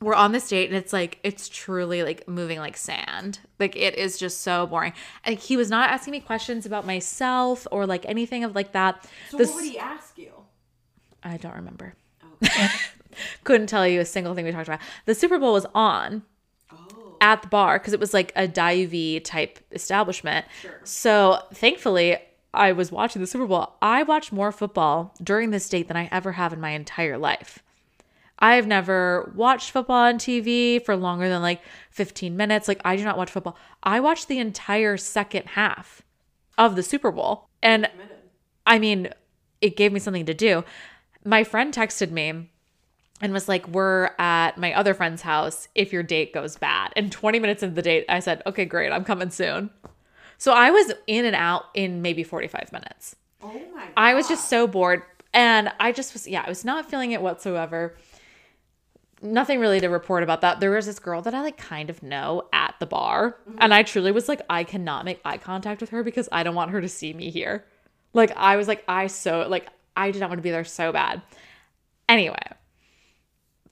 we're 0.00 0.14
on 0.14 0.32
this 0.32 0.48
date 0.48 0.68
and 0.68 0.76
it's 0.76 0.92
like 0.92 1.18
it's 1.22 1.48
truly 1.48 2.02
like 2.02 2.28
moving 2.28 2.58
like 2.58 2.76
sand. 2.76 3.38
Like 3.58 3.76
it 3.76 3.96
is 3.96 4.18
just 4.18 4.42
so 4.42 4.66
boring. 4.66 4.92
And 5.24 5.38
he 5.38 5.56
was 5.56 5.70
not 5.70 5.90
asking 5.90 6.12
me 6.12 6.20
questions 6.20 6.66
about 6.66 6.86
myself 6.86 7.66
or 7.70 7.86
like 7.86 8.04
anything 8.06 8.44
of 8.44 8.54
like 8.54 8.72
that. 8.72 9.06
So 9.30 9.38
This- 9.38 9.48
what 9.48 9.56
would 9.56 9.64
he 9.64 9.78
ask 9.78 10.18
you? 10.18 10.32
I 11.22 11.38
don't 11.38 11.54
remember. 11.54 11.94
Okay. 12.42 12.68
Couldn't 13.44 13.68
tell 13.68 13.88
you 13.88 14.00
a 14.00 14.04
single 14.04 14.34
thing 14.34 14.44
we 14.44 14.52
talked 14.52 14.68
about. 14.68 14.80
The 15.06 15.14
Super 15.14 15.38
Bowl 15.38 15.54
was 15.54 15.66
on 15.74 16.22
oh. 16.70 17.16
at 17.20 17.40
the 17.40 17.48
bar 17.48 17.78
because 17.78 17.94
it 17.94 18.00
was 18.00 18.12
like 18.12 18.32
a 18.36 18.46
Dive 18.46 19.22
type 19.22 19.58
establishment. 19.72 20.44
Sure. 20.60 20.80
So 20.84 21.40
thankfully, 21.54 22.18
I 22.56 22.72
was 22.72 22.90
watching 22.90 23.20
the 23.20 23.26
Super 23.26 23.46
Bowl. 23.46 23.74
I 23.80 24.02
watched 24.02 24.32
more 24.32 24.52
football 24.52 25.14
during 25.22 25.50
this 25.50 25.68
date 25.68 25.88
than 25.88 25.96
I 25.96 26.08
ever 26.10 26.32
have 26.32 26.52
in 26.52 26.60
my 26.60 26.70
entire 26.70 27.18
life. 27.18 27.60
I've 28.38 28.66
never 28.66 29.32
watched 29.34 29.70
football 29.70 29.96
on 29.96 30.18
TV 30.18 30.84
for 30.84 30.96
longer 30.96 31.28
than 31.28 31.42
like 31.42 31.62
15 31.90 32.36
minutes. 32.36 32.68
Like, 32.68 32.80
I 32.84 32.96
do 32.96 33.04
not 33.04 33.16
watch 33.16 33.30
football. 33.30 33.56
I 33.82 34.00
watched 34.00 34.28
the 34.28 34.38
entire 34.38 34.96
second 34.96 35.46
half 35.50 36.02
of 36.58 36.76
the 36.76 36.82
Super 36.82 37.10
Bowl. 37.10 37.48
And 37.62 37.88
I 38.66 38.78
mean, 38.78 39.08
it 39.60 39.76
gave 39.76 39.92
me 39.92 40.00
something 40.00 40.26
to 40.26 40.34
do. 40.34 40.64
My 41.24 41.44
friend 41.44 41.72
texted 41.72 42.10
me 42.10 42.50
and 43.20 43.32
was 43.32 43.48
like, 43.48 43.66
We're 43.68 44.10
at 44.18 44.58
my 44.58 44.74
other 44.74 44.94
friend's 44.94 45.22
house 45.22 45.68
if 45.74 45.92
your 45.92 46.02
date 46.02 46.34
goes 46.34 46.56
bad. 46.56 46.92
And 46.96 47.10
20 47.10 47.38
minutes 47.38 47.62
into 47.62 47.74
the 47.74 47.82
date, 47.82 48.04
I 48.08 48.20
said, 48.20 48.42
Okay, 48.46 48.64
great, 48.64 48.92
I'm 48.92 49.04
coming 49.04 49.30
soon. 49.30 49.70
So 50.38 50.52
I 50.52 50.70
was 50.70 50.92
in 51.06 51.24
and 51.24 51.36
out 51.36 51.66
in 51.74 52.02
maybe 52.02 52.22
45 52.22 52.72
minutes. 52.72 53.16
Oh 53.42 53.52
my. 53.74 53.80
God. 53.80 53.88
I 53.96 54.14
was 54.14 54.28
just 54.28 54.48
so 54.48 54.66
bored. 54.66 55.02
And 55.32 55.70
I 55.78 55.92
just 55.92 56.14
was, 56.14 56.26
yeah, 56.26 56.42
I 56.46 56.48
was 56.48 56.64
not 56.64 56.88
feeling 56.90 57.12
it 57.12 57.20
whatsoever. 57.20 57.94
Nothing 59.22 59.60
really 59.60 59.80
to 59.80 59.88
report 59.88 60.22
about 60.22 60.40
that. 60.40 60.60
There 60.60 60.70
was 60.70 60.86
this 60.86 60.98
girl 60.98 61.20
that 61.22 61.34
I 61.34 61.42
like 61.42 61.58
kind 61.58 61.90
of 61.90 62.02
know 62.02 62.48
at 62.52 62.74
the 62.80 62.86
bar. 62.86 63.36
And 63.58 63.74
I 63.74 63.82
truly 63.82 64.12
was 64.12 64.28
like, 64.28 64.40
I 64.48 64.64
cannot 64.64 65.04
make 65.04 65.20
eye 65.24 65.38
contact 65.38 65.80
with 65.80 65.90
her 65.90 66.02
because 66.02 66.28
I 66.32 66.42
don't 66.42 66.54
want 66.54 66.70
her 66.70 66.80
to 66.80 66.88
see 66.88 67.12
me 67.12 67.30
here. 67.30 67.64
Like, 68.14 68.34
I 68.36 68.56
was 68.56 68.66
like, 68.66 68.82
I 68.88 69.08
so, 69.08 69.46
like, 69.46 69.68
I 69.94 70.10
did 70.10 70.20
not 70.20 70.30
want 70.30 70.38
to 70.38 70.42
be 70.42 70.50
there 70.50 70.64
so 70.64 70.90
bad. 70.90 71.20
Anyway, 72.08 72.42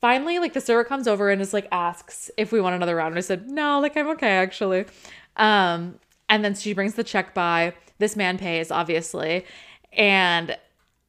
finally, 0.03 0.39
like, 0.39 0.53
the 0.53 0.61
server 0.61 0.85
comes 0.85 1.09
over 1.09 1.31
and 1.31 1.41
is 1.41 1.55
like, 1.55 1.67
asks 1.73 2.31
if 2.37 2.53
we 2.53 2.61
want 2.61 2.75
another 2.75 2.97
round. 2.97 3.13
And 3.13 3.19
I 3.19 3.23
said, 3.23 3.49
no, 3.49 3.81
like, 3.81 3.97
I'm 3.97 4.09
okay, 4.09 4.33
actually. 4.33 4.85
Um, 5.37 5.99
and 6.29 6.45
then 6.45 6.55
she 6.55 6.73
brings 6.73 6.95
the 6.95 7.05
check 7.05 7.35
by. 7.35 7.75
This 7.99 8.17
man 8.17 8.39
pays, 8.39 8.71
obviously. 8.71 9.45
And 9.93 10.57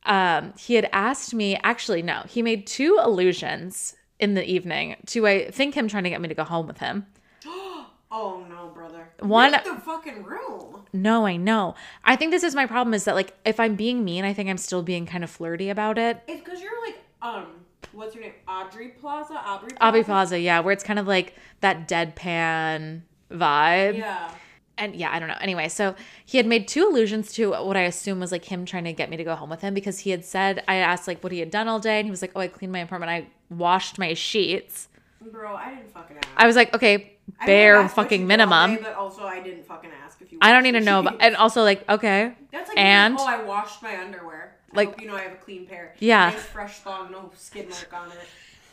um, 0.04 0.54
he 0.58 0.76
had 0.76 0.90
asked 0.94 1.34
me, 1.34 1.58
actually, 1.64 2.02
no, 2.02 2.24
he 2.28 2.42
made 2.42 2.68
two 2.68 2.98
allusions 3.02 3.96
in 4.20 4.34
the 4.36 4.44
evening 4.50 4.96
to, 5.08 5.26
I 5.28 5.50
think, 5.52 5.74
him 5.76 5.88
trying 5.88 6.04
to 6.04 6.10
get 6.10 6.22
me 6.22 6.28
to 6.28 6.36
go 6.36 6.44
home 6.44 6.68
with 6.68 6.78
him. 6.80 7.06
Oh 8.12 8.46
no, 8.48 8.68
brother. 8.74 9.10
One- 9.20 9.52
Read 9.52 9.66
the 9.66 9.76
fucking 9.82 10.24
room. 10.24 10.84
No, 10.94 11.26
I 11.26 11.36
know. 11.36 11.76
I 12.06 12.16
think 12.16 12.32
this 12.32 12.44
is 12.44 12.56
my 12.56 12.66
problem 12.66 12.94
is 12.94 13.04
that, 13.04 13.16
like, 13.16 13.36
if 13.44 13.60
I'm 13.60 13.76
being 13.76 14.06
mean, 14.06 14.24
I 14.24 14.32
think 14.32 14.50
I'm 14.50 14.58
still 14.58 14.84
being 14.84 15.06
kind 15.06 15.22
of 15.22 15.30
flirty 15.30 15.70
about 15.70 15.98
it. 15.98 16.22
It's 16.26 16.42
because 16.42 16.62
you're 16.62 16.80
like 16.86 16.96
um, 17.22 17.48
what's 17.92 18.16
your 18.16 18.24
name? 18.24 18.34
Audrey 18.48 18.90
Plaza. 18.90 19.34
Aubrey. 19.34 19.70
Plaza. 19.72 19.84
Abbey 19.84 20.04
Plaza, 20.04 20.40
yeah, 20.40 20.60
where 20.60 20.72
it's 20.72 20.84
kind 20.84 21.00
of 21.00 21.08
like 21.08 21.36
that 21.62 21.90
deadpan 21.90 23.02
vibe. 23.32 23.98
Yeah. 23.98 24.32
And 24.78 24.96
yeah, 24.96 25.10
I 25.12 25.20
don't 25.20 25.28
know. 25.28 25.38
Anyway, 25.42 25.68
so 25.70 25.96
he 26.26 26.38
had 26.38 26.46
made 26.46 26.68
two 26.68 26.88
allusions 26.88 27.32
to 27.34 27.52
what 27.52 27.78
I 27.78 27.82
assume 27.82 28.20
was 28.20 28.32
like 28.32 28.46
him 28.46 28.66
trying 28.66 28.84
to 28.86 28.94
get 28.94 29.10
me 29.10 29.18
to 29.18 29.24
go 29.24 29.36
home 29.36 29.50
with 29.50 29.62
him 29.62 29.74
because 29.74 30.00
he 30.00 30.10
had 30.12 30.26
said 30.26 30.64
I 30.68 30.76
asked 30.76 31.08
like 31.08 31.24
what 31.24 31.32
he 31.32 31.40
had 31.40 31.52
done 31.52 31.68
all 31.68 31.80
day, 31.80 32.00
and 32.00 32.06
he 32.06 32.12
was 32.12 32.22
like, 32.22 32.32
"Oh, 32.36 32.42
I 32.42 32.48
cleaned 32.48 32.74
my 32.74 32.80
apartment. 32.80 33.10
I 33.12 33.28
washed 33.54 33.98
my 33.98 34.14
sheets." 34.14 34.88
Bro, 35.22 35.56
I 35.56 35.70
didn't 35.74 35.92
fucking 35.92 36.18
ask. 36.18 36.28
I 36.38 36.46
was 36.46 36.56
like, 36.56 36.74
"Okay, 36.76 37.14
bare 37.46 37.88
fucking 37.90 38.28
minimum." 38.28 38.76
day, 38.76 38.82
but 38.84 38.94
also, 38.96 39.24
I 39.24 39.42
didn't 39.42 39.66
fucking 39.66 39.90
ask 40.04 40.22
if 40.22 40.32
you. 40.32 40.38
I 40.42 40.52
don't 40.52 40.64
need 40.64 40.74
to 40.74 40.82
know, 40.82 41.02
but 41.04 41.18
and 41.20 41.36
also 41.36 41.64
like, 41.64 41.88
okay, 41.90 42.34
That's 42.52 42.70
like 42.70 42.78
and- 42.78 43.18
oh, 43.20 43.26
I 43.26 43.42
washed 43.44 43.82
my 43.82 43.98
underwear. 43.98 44.56
I 44.72 44.76
Like- 44.76 45.00
you 45.02 45.08
know 45.08 45.16
I 45.16 45.22
have 45.22 45.32
a 45.32 45.36
clean 45.38 45.66
pair. 45.66 45.96
Yeah. 46.00 46.30
Nice 46.32 46.44
fresh 46.44 46.80
thong, 46.80 47.12
no 47.12 47.32
skid 47.36 47.70
mark 47.70 47.94
on 47.94 48.12
it. 48.12 48.18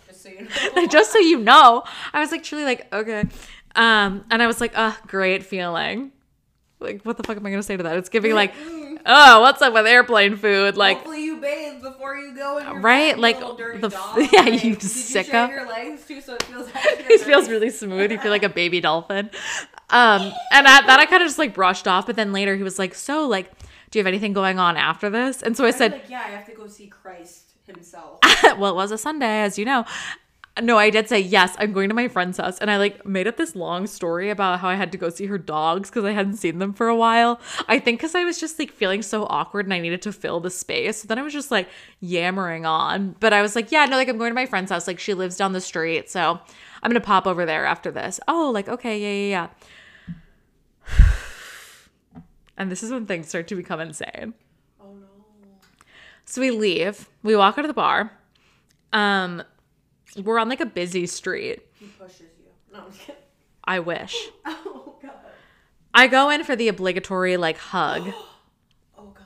Just 0.09 0.22
so 0.24 0.28
you 0.28 0.48
know. 0.76 0.86
just 0.88 1.12
so 1.12 1.18
you 1.20 1.38
know, 1.38 1.84
I 2.12 2.20
was 2.20 2.30
like 2.32 2.42
truly 2.42 2.64
like, 2.64 2.92
okay, 2.92 3.24
um, 3.75 4.25
and 4.31 4.43
I 4.43 4.47
was 4.47 4.61
like, 4.61 4.77
"Uh, 4.77 4.93
great 5.07 5.45
feeling." 5.45 6.12
Like, 6.81 7.03
what 7.05 7.16
the 7.16 7.23
fuck 7.23 7.37
am 7.37 7.47
I 7.47 7.51
gonna 7.51 7.62
say 7.62 7.77
to 7.77 7.83
that? 7.85 7.97
It's 7.97 8.09
giving 8.09 8.35
like, 8.35 8.53
"Oh, 9.07 9.41
what's 9.41 9.62
up 9.62 9.73
with 9.73 9.87
airplane 9.87 10.37
food?" 10.37 10.77
Like, 10.77 10.97
Hopefully 10.99 11.25
you 11.25 11.37
bathe 11.41 11.81
before 11.83 12.16
you 12.16 12.35
go 12.35 12.59
in 12.59 12.66
your 12.66 12.79
Right, 12.81 13.16
like, 13.18 13.39
the- 13.39 13.89
dog. 13.89 14.29
yeah, 14.33 14.47
you 14.49 14.75
did 14.75 14.81
sicko. 14.81 15.49
your 15.49 15.68
legs 15.68 16.05
too 16.07 16.20
so 16.20 16.35
it 16.35 16.43
feels 16.43 16.68
it 16.75 17.20
feels 17.20 17.49
really 17.49 17.70
smooth. 17.70 18.11
You 18.11 18.18
feel 18.18 18.31
like 18.33 18.43
a 18.43 18.49
baby 18.49 18.81
dolphin. 18.81 19.31
Um, 19.91 20.23
and 20.53 20.66
at 20.66 20.87
that 20.87 20.99
I 21.01 21.07
kind 21.07 21.23
of 21.23 21.29
just 21.29 21.39
like 21.39 21.55
brushed 21.55 21.87
off. 21.87 22.07
But 22.07 22.16
then 22.16 22.33
later 22.33 22.57
he 22.57 22.62
was 22.62 22.79
like, 22.79 22.95
"So, 22.95 23.27
like, 23.29 23.51
do 23.91 23.99
you 23.99 24.01
have 24.01 24.09
anything 24.09 24.33
going 24.33 24.59
on 24.59 24.77
after 24.77 25.09
this?" 25.11 25.41
And 25.43 25.57
so 25.57 25.64
I 25.64 25.70
said, 25.70 25.93
like, 25.93 26.11
yeah, 26.11 26.18
I 26.27 26.31
have 26.31 26.47
to 26.47 26.53
go 26.53 26.66
see 26.66 26.87
Christ 26.89 27.53
himself. 27.66 28.18
well, 28.59 28.73
it 28.73 28.75
was 28.75 28.91
a 28.91 28.99
Sunday, 28.99 29.43
as 29.43 29.57
you 29.59 29.64
know. 29.64 29.85
No, 30.61 30.76
I 30.76 30.90
did 30.90 31.09
say 31.09 31.18
yes. 31.18 31.57
I'm 31.59 31.72
going 31.72 31.88
to 31.88 31.94
my 31.94 32.09
friend's 32.09 32.36
house, 32.36 32.59
and 32.59 32.70
I 32.70 32.76
like 32.76 33.07
made 33.07 33.26
up 33.26 33.38
this 33.38 33.57
long 33.57 33.86
story 33.86 34.28
about 34.28 34.61
how 34.61 34.68
I 34.68 34.74
had 34.74 34.92
to 34.92 34.98
go 34.98 35.09
see 35.09 35.24
her 35.24 35.38
dogs 35.38 35.88
because 35.88 36.05
I 36.05 36.12
hadn't 36.12 36.36
seen 36.36 36.59
them 36.59 36.74
for 36.74 36.88
a 36.88 36.96
while. 36.96 37.40
I 37.68 37.78
think 37.78 38.00
because 38.00 38.14
I 38.14 38.24
was 38.24 38.38
just 38.38 38.59
like 38.59 38.70
feeling 38.70 39.00
so 39.00 39.24
awkward 39.30 39.64
and 39.64 39.72
I 39.72 39.78
needed 39.80 40.03
to 40.03 40.12
fill 40.12 40.40
the 40.40 40.50
space. 40.50 41.00
So 41.00 41.09
then 41.09 41.18
I 41.18 41.22
was 41.22 41.32
just 41.32 41.50
like 41.50 41.68
yammering 42.00 42.66
on, 42.66 43.16
but 43.18 43.32
I 43.32 43.40
was 43.40 43.57
like, 43.57 43.72
yeah, 43.72 43.86
no, 43.86 43.96
like 43.96 44.09
I'm 44.09 44.18
going 44.18 44.30
to 44.30 44.34
my 44.34 44.44
friend's 44.44 44.70
house. 44.70 44.86
Like 44.86 44.98
she 44.98 45.14
lives 45.14 45.38
down 45.38 45.53
the 45.53 45.61
street, 45.61 46.11
so 46.11 46.38
I'm 46.82 46.90
gonna 46.90 47.00
pop 47.00 47.26
over 47.26 47.46
there 47.46 47.64
after 47.64 47.90
this. 47.90 48.20
Oh, 48.28 48.50
like 48.53 48.68
okay, 48.68 48.98
yeah, 48.98 49.48
yeah, 49.48 49.48
yeah. 50.88 51.07
And 52.59 52.70
this 52.70 52.82
is 52.82 52.92
when 52.92 53.07
things 53.07 53.28
start 53.28 53.48
to 53.48 53.57
become 53.57 53.80
insane. 53.80 54.34
oh 54.78 54.92
no. 54.92 55.07
So 56.26 56.42
we 56.42 56.50
leave. 56.50 57.09
We 57.22 57.34
walk 57.34 57.57
out 57.57 57.64
of 57.64 57.68
the 57.68 57.74
bar. 57.74 58.12
Um, 58.92 59.42
we're 60.16 60.38
on 60.38 60.48
like 60.48 60.60
a 60.60 60.66
busy 60.66 61.06
street. 61.06 61.60
He 61.78 61.86
pushes 61.86 62.20
you. 62.20 62.46
No, 62.72 62.84
I'm 62.86 62.92
kidding. 62.92 63.16
I 63.64 63.78
wish. 63.78 64.16
Oh 64.46 64.96
god. 65.02 65.12
I 65.94 66.06
go 66.06 66.30
in 66.30 66.42
for 66.44 66.56
the 66.56 66.68
obligatory 66.68 67.36
like 67.36 67.58
hug. 67.58 68.12
Oh 68.98 69.06
god. 69.14 69.24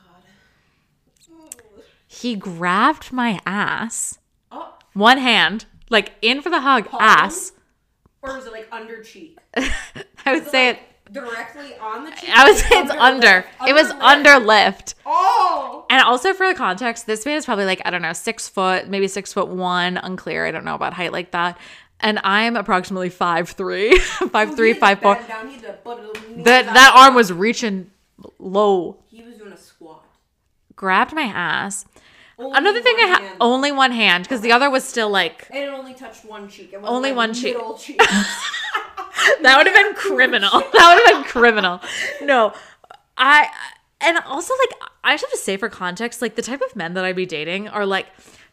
He 2.06 2.34
grabbed 2.36 3.12
my 3.12 3.38
ass, 3.44 4.18
Oh, 4.50 4.74
one 4.94 5.18
hand, 5.18 5.66
like 5.90 6.12
in 6.22 6.40
for 6.40 6.48
the 6.50 6.60
hug, 6.60 6.86
Palm? 6.86 7.02
ass. 7.02 7.52
or 8.22 8.34
was 8.36 8.46
it 8.46 8.52
like 8.52 8.68
under 8.72 9.02
cheek? 9.02 9.38
I 9.56 10.32
would 10.32 10.44
it, 10.44 10.50
say 10.50 10.68
like, 10.68 10.76
it. 10.78 10.82
Directly 11.12 11.74
on 11.76 12.04
the 12.04 12.10
cheek. 12.12 12.30
I 12.32 12.50
was 12.50 12.62
it's 12.66 12.90
under. 12.90 13.44
It 13.66 13.72
was 13.72 13.88
lip? 13.88 14.02
under 14.02 14.38
lift. 14.38 14.94
Oh. 15.04 15.86
And 15.90 16.02
also 16.02 16.32
for 16.34 16.48
the 16.48 16.54
context, 16.54 17.06
this 17.06 17.24
man 17.24 17.36
is 17.36 17.44
probably 17.44 17.64
like, 17.64 17.80
I 17.84 17.90
don't 17.90 18.02
know, 18.02 18.12
six 18.12 18.48
foot, 18.48 18.88
maybe 18.88 19.08
six 19.08 19.32
foot 19.32 19.48
one, 19.48 19.96
unclear. 19.96 20.46
I 20.46 20.50
don't 20.50 20.64
know 20.64 20.74
about 20.74 20.92
height 20.94 21.12
like 21.12 21.30
that. 21.32 21.58
And 22.00 22.18
I'm 22.24 22.56
approximately 22.56 23.08
five 23.08 23.48
three, 23.50 23.98
five 24.30 24.54
three, 24.56 24.74
He 24.74 24.80
had 24.80 24.80
to 24.80 24.80
five 24.80 25.00
four. 25.00 25.14
bend 25.14 25.28
down, 25.28 25.48
he 25.48 25.54
had 25.54 25.62
to 25.62 25.72
put 25.74 25.98
his 26.00 26.28
knees 26.28 26.44
That 26.44 26.66
that 26.66 26.92
arm 26.94 27.14
was 27.14 27.32
reaching 27.32 27.90
low. 28.38 28.98
He 29.06 29.22
was 29.22 29.36
doing 29.36 29.52
a 29.52 29.56
squat. 29.56 30.04
grabbed 30.74 31.14
my 31.14 31.22
ass. 31.22 31.86
Only 32.38 32.58
Another 32.58 32.82
thing 32.82 32.94
I 32.98 33.06
had 33.06 33.36
only 33.40 33.72
one 33.72 33.92
hand 33.92 34.24
because 34.24 34.42
the 34.42 34.52
other 34.52 34.68
was 34.68 34.84
still 34.84 35.08
like 35.08 35.48
And 35.50 35.58
it 35.64 35.68
only 35.70 35.94
touched 35.94 36.26
one 36.26 36.48
cheek. 36.50 36.74
It 36.74 36.80
Only 36.82 37.10
like 37.10 37.16
one 37.16 37.32
cheek. 37.32 37.56
cheek. 37.78 37.98
that 39.42 39.56
would 39.56 39.66
have 39.66 39.74
been 39.74 39.94
criminal. 39.94 40.50
That 40.72 40.94
would 40.94 41.14
have 41.14 41.22
been 41.22 41.30
criminal. 41.30 41.80
No, 42.22 42.52
I 43.16 43.48
and 44.00 44.18
also 44.18 44.54
like 44.58 44.90
I 45.04 45.14
just 45.14 45.24
have 45.24 45.30
to 45.30 45.38
say 45.38 45.56
for 45.56 45.68
context, 45.68 46.20
like 46.22 46.36
the 46.36 46.42
type 46.42 46.60
of 46.60 46.76
men 46.76 46.94
that 46.94 47.04
I'd 47.04 47.16
be 47.16 47.26
dating 47.26 47.68
are 47.68 47.86
like 47.86 48.06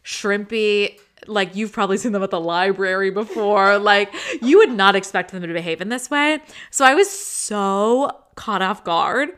shrimpy. 0.03 0.99
Like 1.28 1.55
you've 1.55 1.71
probably 1.71 1.97
seen 1.97 2.11
them 2.11 2.24
at 2.24 2.32
the 2.32 2.39
library 2.39 3.09
before. 3.09 3.78
Like 3.80 4.13
you 4.41 4.57
would 4.57 4.71
not 4.71 4.95
expect 4.95 5.32
them 5.32 5.41
to 5.41 5.47
behave 5.47 5.82
in 5.82 5.89
this 5.89 6.09
way. 6.09 6.39
So 6.71 6.86
I 6.86 6.93
was 6.95 7.09
so 7.09 8.17
caught 8.36 8.61
off 8.61 8.84
guard, 8.84 9.30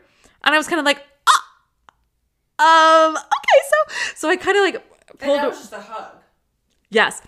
and 0.44 0.54
I 0.54 0.58
was 0.58 0.68
kind 0.68 0.80
of 0.80 0.84
like, 0.86 1.02
oh, 2.58 3.14
um, 3.14 3.16
okay. 3.16 3.60
So 3.68 4.12
so 4.14 4.28
I 4.28 4.36
kind 4.36 4.56
of 4.56 4.62
like 4.62 4.74
and 5.10 5.18
pulled. 5.20 5.38
that 5.38 5.48
was 5.48 5.58
just 5.58 5.72
a 5.72 5.80
hug. 5.80 6.12
Yes. 6.90 7.22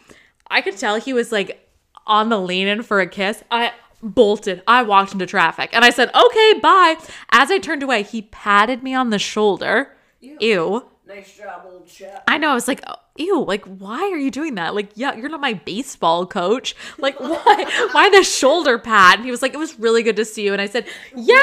I 0.51 0.61
could 0.63 0.77
tell 0.77 0.97
he 0.97 1.13
was 1.13 1.31
like 1.33 1.69
on 2.07 2.29
the 2.29 2.41
lean 2.41 2.69
in 2.69 2.83
for 2.83 3.01
a 3.01 3.07
kiss. 3.07 3.43
I 3.51 3.73
bolted. 4.03 4.63
I 4.67 4.83
walked 4.83 5.13
into 5.13 5.27
traffic 5.27 5.71
and 5.73 5.85
I 5.85 5.91
said, 5.91 6.11
okay, 6.15 6.55
bye. 6.61 6.97
As 7.31 7.51
I 7.51 7.59
turned 7.59 7.83
away, 7.83 8.03
he 8.03 8.23
patted 8.23 8.83
me 8.83 8.95
on 8.95 9.11
the 9.11 9.19
shoulder. 9.19 9.95
Ew. 10.21 10.87
Nice 11.07 11.37
job, 11.39 11.63
old 11.65 11.87
chap. 11.89 12.25
I 12.29 12.37
know. 12.37 12.51
I 12.51 12.55
was 12.55 12.69
like, 12.69 12.83
oh, 12.87 12.97
ew, 13.17 13.43
like, 13.43 13.65
why 13.65 14.01
are 14.01 14.19
you 14.19 14.31
doing 14.31 14.57
that? 14.57 14.75
Like, 14.75 14.91
yeah, 14.95 15.15
you're 15.15 15.31
not 15.31 15.41
my 15.41 15.55
baseball 15.55 16.27
coach. 16.27 16.77
Like, 16.99 17.19
why, 17.21 17.89
why 17.93 18.11
the 18.11 18.23
shoulder 18.23 18.79
pat? 18.79 19.17
And 19.17 19.25
he 19.25 19.31
was 19.31 19.41
like, 19.41 19.55
it 19.55 19.59
was 19.59 19.79
really 19.79 20.03
good 20.03 20.17
to 20.17 20.25
see 20.25 20.45
you. 20.45 20.53
And 20.53 20.61
I 20.61 20.67
said, 20.67 20.87
yeah, 21.17 21.41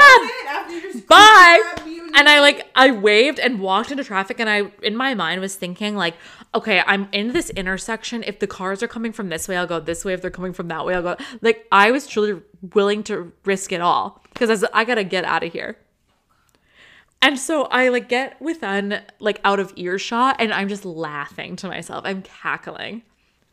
After 0.47 0.73
you 0.73 0.81
just 0.81 1.07
bye 1.07 1.95
and 2.15 2.29
i 2.29 2.39
like 2.39 2.65
i 2.75 2.89
waved 2.91 3.39
and 3.39 3.59
walked 3.59 3.91
into 3.91 4.03
traffic 4.03 4.39
and 4.39 4.49
i 4.49 4.63
in 4.81 4.95
my 4.95 5.13
mind 5.13 5.41
was 5.41 5.55
thinking 5.55 5.95
like 5.95 6.15
okay 6.55 6.81
i'm 6.87 7.07
in 7.11 7.33
this 7.33 7.49
intersection 7.51 8.23
if 8.23 8.39
the 8.39 8.47
cars 8.47 8.81
are 8.81 8.87
coming 8.87 9.11
from 9.11 9.29
this 9.29 9.47
way 9.47 9.57
i'll 9.57 9.67
go 9.67 9.79
this 9.79 10.03
way 10.05 10.13
if 10.13 10.21
they're 10.21 10.31
coming 10.31 10.53
from 10.53 10.69
that 10.69 10.85
way 10.85 10.95
i'll 10.95 11.03
go 11.03 11.15
like 11.41 11.67
i 11.71 11.91
was 11.91 12.07
truly 12.07 12.41
willing 12.73 13.03
to 13.03 13.31
risk 13.43 13.71
it 13.71 13.81
all 13.81 14.23
because 14.33 14.63
i, 14.63 14.67
I 14.73 14.85
gotta 14.85 15.03
get 15.03 15.25
out 15.25 15.43
of 15.43 15.51
here 15.51 15.77
and 17.21 17.37
so 17.37 17.63
i 17.65 17.89
like 17.89 18.09
get 18.09 18.41
within 18.41 19.01
like 19.19 19.39
out 19.43 19.59
of 19.59 19.73
earshot 19.75 20.37
and 20.39 20.53
i'm 20.53 20.69
just 20.69 20.85
laughing 20.85 21.55
to 21.57 21.67
myself 21.67 22.03
i'm 22.05 22.21
cackling 22.21 23.03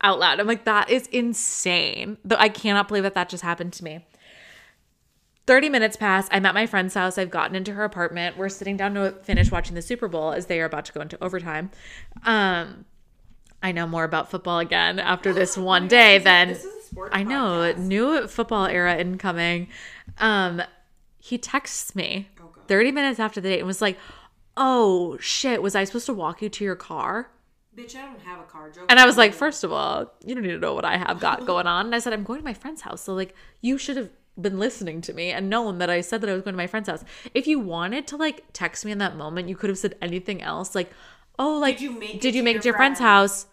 out 0.01 0.19
loud 0.19 0.39
i'm 0.39 0.47
like 0.47 0.65
that 0.65 0.89
is 0.89 1.07
insane 1.07 2.17
though 2.23 2.37
i 2.39 2.49
cannot 2.49 2.87
believe 2.87 3.03
that 3.03 3.13
that 3.13 3.29
just 3.29 3.43
happened 3.43 3.73
to 3.73 3.83
me 3.83 4.05
30 5.45 5.69
minutes 5.69 5.97
pass. 5.97 6.27
I'm 6.31 6.45
at 6.45 6.53
my 6.53 6.65
friend's 6.65 6.93
house. 6.93 7.17
I've 7.17 7.29
gotten 7.29 7.55
into 7.55 7.73
her 7.73 7.83
apartment. 7.83 8.37
We're 8.37 8.49
sitting 8.49 8.77
down 8.77 8.93
to 8.93 9.11
finish 9.23 9.51
watching 9.51 9.75
the 9.75 9.81
Super 9.81 10.07
Bowl 10.07 10.31
as 10.31 10.45
they 10.45 10.61
are 10.61 10.65
about 10.65 10.85
to 10.85 10.93
go 10.93 11.01
into 11.01 11.21
overtime. 11.21 11.69
Um, 12.23 12.85
I 13.63 13.71
know 13.71 13.87
more 13.87 14.03
about 14.03 14.29
football 14.29 14.59
again 14.59 14.99
after 14.99 15.33
this 15.39 15.57
one 15.57 15.87
day 15.87 16.19
than 16.19 16.49
This 16.49 16.63
is 16.65 16.73
a 16.75 16.81
sports 16.87 17.11
I 17.15 17.23
know. 17.23 17.73
podcast. 17.73 17.77
New 17.79 18.27
football 18.27 18.65
era 18.67 18.97
incoming. 18.97 19.69
Um, 20.19 20.61
he 21.17 21.37
texts 21.37 21.95
me 21.95 22.27
Oh, 22.39 22.49
30 22.67 22.91
minutes 22.91 23.19
after 23.19 23.39
the 23.41 23.49
date 23.49 23.59
and 23.59 23.67
was 23.67 23.81
like, 23.81 23.97
"Oh 24.57 25.17
shit, 25.19 25.61
was 25.63 25.75
I 25.75 25.85
supposed 25.85 26.05
to 26.07 26.13
walk 26.13 26.41
you 26.41 26.49
to 26.49 26.63
your 26.63 26.75
car?" 26.75 27.29
Bitch, 27.75 27.95
I 27.95 28.05
don't 28.05 28.19
have 28.21 28.39
a 28.39 28.43
car. 28.43 28.69
Joke. 28.69 28.85
And 28.89 28.99
I 28.99 29.05
was 29.07 29.17
like, 29.17 29.33
first 29.33 29.63
of 29.63 29.71
all, 29.71 30.13
you 30.23 30.35
don't 30.35 30.43
need 30.43 30.51
to 30.51 30.59
know 30.59 30.75
what 30.75 30.85
I 30.85 30.95
have 30.97 31.19
got 31.19 31.43
going 31.47 31.65
on. 31.65 31.87
And 31.87 31.95
I 31.95 31.99
said, 31.99 32.13
I'm 32.13 32.23
going 32.23 32.37
to 32.39 32.45
my 32.45 32.53
friend's 32.53 32.81
house. 32.83 33.01
So, 33.01 33.15
like, 33.15 33.33
you 33.61 33.79
should 33.79 33.97
have 33.97 34.11
been 34.39 34.59
listening 34.59 35.01
to 35.01 35.13
me 35.13 35.31
and 35.31 35.49
known 35.49 35.79
that 35.79 35.89
I 35.89 36.01
said 36.01 36.21
that 36.21 36.29
I 36.29 36.33
was 36.33 36.43
going 36.43 36.53
to 36.53 36.57
my 36.57 36.67
friend's 36.67 36.87
house. 36.87 37.03
If 37.33 37.47
you 37.47 37.59
wanted 37.59 38.05
to, 38.09 38.15
like, 38.17 38.43
text 38.53 38.85
me 38.85 38.91
in 38.91 38.99
that 38.99 39.15
moment, 39.17 39.49
you 39.49 39.55
could 39.55 39.71
have 39.71 39.79
said 39.79 39.95
anything 40.03 40.39
else. 40.43 40.75
Like, 40.75 40.91
oh, 41.39 41.57
like, 41.57 41.77
Did 41.79 41.83
you 41.83 41.91
make 41.99 42.15
it 42.15 42.21
did 42.21 42.35
you 42.35 42.41
to 42.41 42.45
make 42.45 42.53
your 42.53 42.59
it 42.61 42.65
your 42.65 42.75
friend's 42.75 42.99
friend? 42.99 43.09
house? 43.09 43.47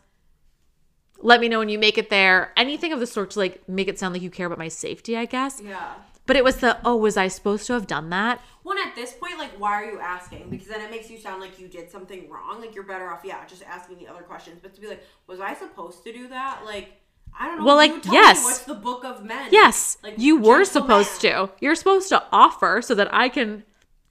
Let 1.22 1.40
me 1.40 1.48
know 1.48 1.58
when 1.58 1.68
you 1.68 1.78
make 1.78 1.98
it 1.98 2.10
there. 2.10 2.52
Anything 2.56 2.92
of 2.92 3.00
the 3.00 3.06
sort 3.06 3.30
to, 3.32 3.38
like, 3.38 3.68
make 3.68 3.88
it 3.88 3.98
sound 3.98 4.14
like 4.14 4.22
you 4.22 4.30
care 4.30 4.46
about 4.46 4.58
my 4.58 4.68
safety, 4.68 5.16
I 5.16 5.24
guess. 5.26 5.60
yeah. 5.64 5.94
But 6.26 6.36
it 6.36 6.44
was 6.44 6.58
the, 6.58 6.78
oh, 6.84 6.96
was 6.96 7.16
I 7.16 7.26
supposed 7.26 7.66
to 7.66 7.72
have 7.72 7.88
done 7.88 8.10
that? 8.10 8.40
One 8.62 8.78
at 8.78 8.94
this 8.94 9.12
point, 9.14 9.36
like, 9.36 9.58
why 9.58 9.72
are 9.82 9.84
you 9.84 9.98
asking? 9.98 10.48
Because 10.48 10.68
then 10.68 10.80
it 10.80 10.88
makes 10.88 11.10
you 11.10 11.18
sound 11.18 11.40
like 11.40 11.58
you 11.58 11.66
did 11.66 11.90
something 11.90 12.30
wrong. 12.30 12.60
Like 12.60 12.72
you're 12.72 12.84
better 12.84 13.10
off, 13.10 13.22
yeah, 13.24 13.44
just 13.46 13.64
asking 13.64 13.98
the 13.98 14.06
other 14.06 14.22
questions. 14.22 14.60
But 14.62 14.72
to 14.74 14.80
be 14.80 14.86
like, 14.86 15.02
was 15.26 15.40
I 15.40 15.54
supposed 15.54 16.04
to 16.04 16.12
do 16.12 16.28
that? 16.28 16.60
Like, 16.64 17.00
I 17.36 17.48
don't 17.48 17.58
know. 17.58 17.64
Well, 17.64 17.74
like, 17.74 18.04
yes. 18.04 18.44
what's 18.44 18.60
the 18.60 18.74
book 18.74 19.04
of 19.04 19.24
men? 19.24 19.48
Yes, 19.50 19.98
Like, 20.04 20.14
you 20.18 20.38
were 20.38 20.64
supposed 20.64 21.20
to. 21.22 21.50
You're 21.58 21.74
supposed 21.74 22.08
to 22.10 22.22
offer 22.30 22.80
so 22.80 22.94
that 22.94 23.12
I 23.12 23.28
can 23.28 23.64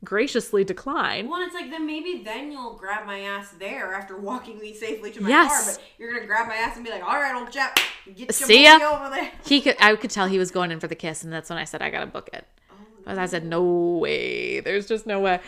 graciously 0.04 0.64
decline. 0.64 1.28
Well, 1.30 1.42
it's 1.42 1.54
like 1.54 1.70
then 1.70 1.86
maybe 1.86 2.22
then 2.24 2.52
you'll 2.52 2.76
grab 2.76 3.06
my 3.06 3.20
ass 3.22 3.52
there 3.60 3.94
after 3.94 4.18
walking 4.18 4.58
me 4.60 4.74
safely 4.74 5.12
to 5.12 5.22
my 5.24 5.30
Yes. 5.30 5.50
car. 5.66 5.74
But 5.76 5.84
you're 5.98 6.14
gonna 6.14 6.26
grab 6.26 6.48
my 6.48 6.56
ass 6.56 6.76
and 6.78 6.86
be 6.86 6.92
like, 6.92 7.04
"All 7.04 7.20
right, 7.20 7.36
old 7.36 7.52
chap, 7.52 7.78
get 8.06 8.18
your 8.20 8.30
See 8.30 8.64
ya." 8.64 8.80
over 8.82 9.14
there." 9.14 9.32
He 9.46 9.60
could 9.62 9.76
I 9.80 9.96
could 9.96 10.10
tell 10.12 10.28
he 10.28 10.40
was 10.40 10.52
going 10.52 10.72
in 10.72 10.80
for 10.80 10.88
the 10.88 10.96
kiss 10.96 11.24
and 11.24 11.32
that's 11.34 11.50
when 11.50 11.60
I 11.60 11.66
said 11.66 11.82
I 11.82 11.90
gotta 11.90 12.06
book 12.08 12.30
it. 12.34 12.46
Oh, 12.72 12.76
but 13.06 13.18
I 13.18 13.26
said, 13.26 13.46
No 13.46 13.64
way. 13.64 14.62
There's 14.62 14.88
just 14.88 15.06
no 15.06 15.20
way. 15.20 15.40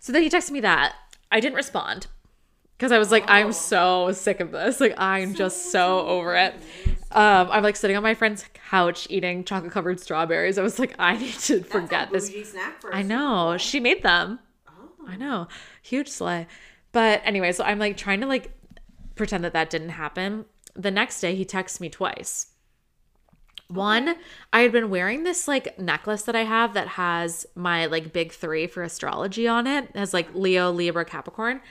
So 0.00 0.12
then 0.12 0.22
he 0.22 0.30
texted 0.30 0.52
me 0.52 0.60
that. 0.60 0.94
I 1.32 1.40
didn't 1.40 1.56
respond. 1.56 2.06
Because 2.78 2.92
I 2.92 2.98
was 2.98 3.10
like, 3.10 3.24
Oh. 3.24 3.32
I'm 3.32 3.52
so 3.52 4.12
sick 4.12 4.38
of 4.40 4.52
this. 4.52 4.80
Like 4.80 4.94
I'm 4.98 5.34
just 5.34 5.72
so 5.72 6.06
over 6.06 6.36
it. 6.36 6.54
Um, 7.16 7.48
I'm 7.50 7.62
like 7.62 7.76
sitting 7.76 7.96
on 7.96 8.02
my 8.02 8.12
friend's 8.12 8.44
couch 8.68 9.06
eating 9.08 9.42
chocolate 9.42 9.72
covered 9.72 9.98
strawberries. 9.98 10.58
I 10.58 10.62
was 10.62 10.78
like, 10.78 10.94
I 10.98 11.16
need 11.16 11.32
to 11.32 11.60
That's 11.60 11.72
forget 11.72 12.12
this. 12.12 12.50
snack 12.50 12.78
for 12.80 12.94
I 12.94 13.00
know. 13.00 13.56
She 13.56 13.80
made 13.80 14.02
them. 14.02 14.38
Oh. 14.68 14.90
I 15.08 15.16
know. 15.16 15.48
Huge 15.82 16.08
slay. 16.08 16.46
But 16.92 17.22
anyway, 17.24 17.52
so 17.52 17.64
I'm 17.64 17.78
like 17.78 17.96
trying 17.96 18.20
to 18.20 18.26
like 18.26 18.52
pretend 19.14 19.44
that 19.44 19.54
that 19.54 19.70
didn't 19.70 19.88
happen. 19.90 20.44
The 20.74 20.90
next 20.90 21.20
day, 21.22 21.34
he 21.34 21.46
texts 21.46 21.80
me 21.80 21.88
twice. 21.88 22.48
One, 23.68 24.16
I 24.52 24.60
had 24.60 24.70
been 24.72 24.90
wearing 24.90 25.24
this 25.24 25.48
like 25.48 25.78
necklace 25.78 26.22
that 26.24 26.36
I 26.36 26.44
have 26.44 26.74
that 26.74 26.86
has 26.88 27.46
my 27.54 27.86
like 27.86 28.12
big 28.12 28.32
three 28.32 28.66
for 28.66 28.82
astrology 28.82 29.48
on 29.48 29.66
it. 29.66 29.84
It 29.84 29.96
has 29.96 30.12
like 30.12 30.34
Leo, 30.34 30.70
Libra, 30.70 31.06
Capricorn. 31.06 31.62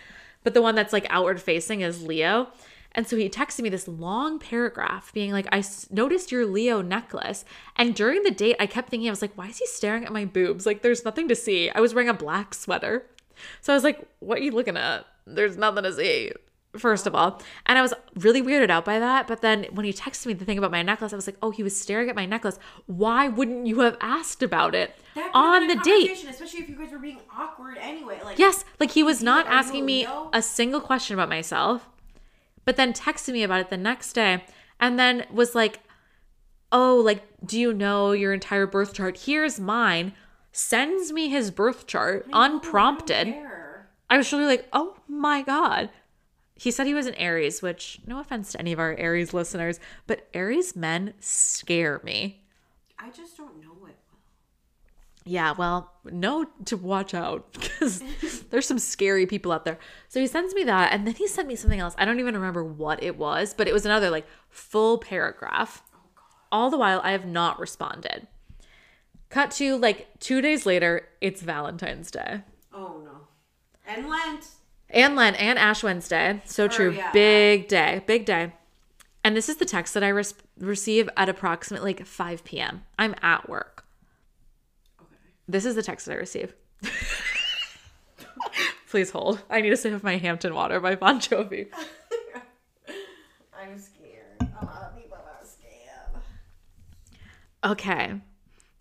But 0.43 0.55
the 0.55 0.61
one 0.63 0.73
that's 0.73 0.91
like 0.91 1.05
outward 1.11 1.39
facing 1.39 1.81
is 1.81 2.01
Leo. 2.03 2.47
And 2.95 3.05
so 3.07 3.15
he 3.17 3.29
texted 3.29 3.61
me 3.61 3.69
this 3.69 3.87
long 3.87 4.39
paragraph 4.39 5.13
being 5.13 5.31
like, 5.31 5.47
I 5.51 5.59
s- 5.59 5.87
noticed 5.91 6.31
your 6.31 6.45
Leo 6.45 6.81
necklace. 6.81 7.45
And 7.75 7.93
during 7.93 8.23
the 8.23 8.31
date, 8.31 8.55
I 8.59 8.65
kept 8.65 8.89
thinking, 8.89 9.07
I 9.07 9.11
was 9.11 9.21
like, 9.21 9.37
why 9.37 9.49
is 9.49 9.59
he 9.59 9.67
staring 9.67 10.05
at 10.05 10.11
my 10.13 10.25
boobs? 10.25 10.65
Like, 10.65 10.81
there's 10.81 11.05
nothing 11.05 11.27
to 11.27 11.35
see. 11.35 11.69
I 11.69 11.81
was 11.81 11.93
wearing 11.93 12.09
a 12.09 12.13
black 12.13 12.53
sweater. 12.55 13.05
So 13.61 13.73
I 13.73 13.75
was 13.75 13.83
like, 13.83 14.07
what 14.19 14.37
are 14.39 14.41
you 14.41 14.51
looking 14.51 14.77
at? 14.77 15.05
There's 15.27 15.57
nothing 15.57 15.83
to 15.83 15.91
see, 15.93 16.31
first 16.77 17.05
of 17.05 17.13
all. 17.13 17.41
And 17.65 17.77
I 17.77 17.81
was 17.81 17.93
really 18.15 18.41
weirded 18.41 18.69
out 18.69 18.85
by 18.85 18.97
that. 18.99 19.27
But 19.27 19.41
then 19.41 19.65
when 19.73 19.85
he 19.85 19.91
texted 19.91 20.27
me 20.27 20.33
the 20.33 20.45
thing 20.45 20.57
about 20.57 20.71
my 20.71 20.81
necklace, 20.81 21.11
I 21.11 21.17
was 21.17 21.27
like, 21.27 21.37
oh, 21.41 21.51
he 21.51 21.63
was 21.63 21.77
staring 21.79 22.09
at 22.09 22.15
my 22.15 22.25
necklace. 22.25 22.57
Why 22.85 23.27
wouldn't 23.27 23.67
you 23.67 23.81
have 23.81 23.97
asked 23.99 24.41
about 24.41 24.73
it 24.73 24.95
on 25.33 25.67
the 25.67 25.75
date? 25.75 26.11
especially 26.29 26.61
if 26.61 26.69
you 26.69 26.75
guys 26.75 26.91
were 26.91 26.99
being 26.99 27.19
awkward 27.37 27.77
anyway. 27.79 28.21
Like, 28.23 28.39
Yes, 28.39 28.63
like 28.79 28.91
he 28.91 29.03
was 29.03 29.21
not 29.21 29.45
like, 29.45 29.51
"Are 29.51 29.53
you 29.55 29.59
asking 29.59 29.83
oh, 29.83 29.85
me 29.85 30.07
Leo?" 30.07 30.29
a 30.31 30.41
single 30.41 30.79
question 30.79 31.13
about 31.15 31.27
myself, 31.27 31.89
but 32.66 32.76
then 32.76 32.93
texted 32.93 33.34
me 33.34 33.43
about 33.43 33.61
it 33.61 33.70
the 33.70 33.78
next 33.78 34.13
day 34.13 34.43
and 34.80 34.99
then 34.99 35.26
was 35.32 35.55
like, 35.55 35.80
"Oh, 36.72 36.97
like 36.97 37.24
do 37.45 37.59
you 37.59 37.74
know 37.74 38.11
your 38.11 38.34
entire 38.34 38.68
birth 38.68 38.93
chart? 38.93 39.20
Here's 39.20 39.59
mine." 39.59 40.13
Sends 40.51 41.11
me 41.11 41.28
his 41.30 41.51
birth 41.51 41.86
chart 41.86 42.26
I 42.32 42.45
unprompted. 42.45 43.36
I 44.09 44.18
was 44.18 44.32
really 44.32 44.45
like, 44.45 44.68
"Oh 44.74 44.97
my 45.07 45.41
god." 45.41 45.89
He 46.55 46.72
said 46.72 46.88
he 46.88 46.93
was 46.93 47.07
an 47.07 47.16
Aries, 47.16 47.61
which 47.61 47.99
no 48.07 48.20
offense 48.20 48.53
to 48.53 48.59
any 48.59 48.72
of 48.72 48.80
our 48.80 48.95
Aries 48.95 49.34
listeners, 49.34 49.80
but 50.07 50.28
Aries 50.34 50.76
men 50.76 51.13
scare 51.20 51.99
me. 52.03 52.41
I 52.97 53.09
just 53.09 53.36
don't 53.36 53.61
know. 53.61 53.74
Yeah, 55.28 55.53
well, 55.57 55.91
know 56.03 56.45
to 56.65 56.78
watch 56.78 57.13
out 57.15 57.51
because 57.59 58.03
there's 58.51 58.67
some 58.67 58.80
scary 58.80 59.26
people 59.26 59.51
out 59.51 59.65
there. 59.65 59.80
So 60.07 60.19
he 60.19 60.28
sends 60.28 60.53
me 60.53 60.63
that, 60.65 60.93
and 60.93 61.05
then 61.07 61.15
he 61.15 61.28
sent 61.28 61.47
me 61.47 61.55
something 61.55 61.80
else. 61.80 61.95
I 61.97 62.05
don't 62.05 62.19
even 62.19 62.36
remember 62.36 62.63
what 62.63 63.01
it 63.03 63.17
was, 63.17 63.53
but 63.53 63.67
it 63.67 63.73
was 63.73 63.86
another 63.86 64.09
like 64.09 64.28
full 64.49 64.97
paragraph. 64.99 65.84
Oh, 65.93 65.99
All 66.51 66.69
the 66.69 66.78
while, 66.78 67.01
I 67.03 67.11
have 67.11 67.26
not 67.26 67.59
responded. 67.59 68.28
Cut 69.30 69.51
to 69.51 69.76
like 69.78 70.07
two 70.19 70.41
days 70.41 70.65
later, 70.65 71.07
it's 71.19 71.41
Valentine's 71.41 72.11
Day. 72.11 72.41
Oh 72.71 73.01
no. 73.03 73.28
And 73.88 74.07
Lent. 74.07 74.45
And 74.89 75.15
Lent 75.15 75.41
and 75.41 75.57
Ash 75.57 75.84
Wednesday. 75.84 76.41
So 76.45 76.65
oh, 76.65 76.67
true. 76.67 76.91
yeah. 76.91 77.11
Big 77.11 77.67
day. 77.67 78.03
Big 78.05 78.26
day. 78.26 78.53
And 79.23 79.36
this 79.36 79.49
is 79.49 79.57
the 79.57 79.65
text 79.65 79.95
that 79.95 80.03
I 80.03 80.09
res- 80.09 80.36
receive 80.59 81.09
at 81.17 81.28
approximately 81.28 81.95
like 81.95 82.05
5 82.05 82.43
p.m. 82.45 82.84
I'm 82.99 83.15
at 83.23 83.49
work. 83.49 83.74
This 85.47 85.65
is 85.65 85.75
the 85.75 85.83
text 85.83 86.05
that 86.05 86.13
I 86.13 86.15
receive. 86.15 86.53
Please 88.89 89.11
hold. 89.11 89.41
I 89.49 89.61
need 89.61 89.73
a 89.73 89.77
sip 89.77 89.93
of 89.93 90.03
my 90.03 90.17
Hampton 90.17 90.53
water 90.53 90.79
by 90.79 90.95
Bon 90.95 91.19
Jovi. 91.19 91.67
I'm 93.57 93.77
scared. 93.77 94.39
A 94.39 94.65
lot 94.65 94.83
of 94.83 94.95
people 94.97 95.17
are 95.17 95.45
scared. 95.45 96.23
Okay. 97.63 98.21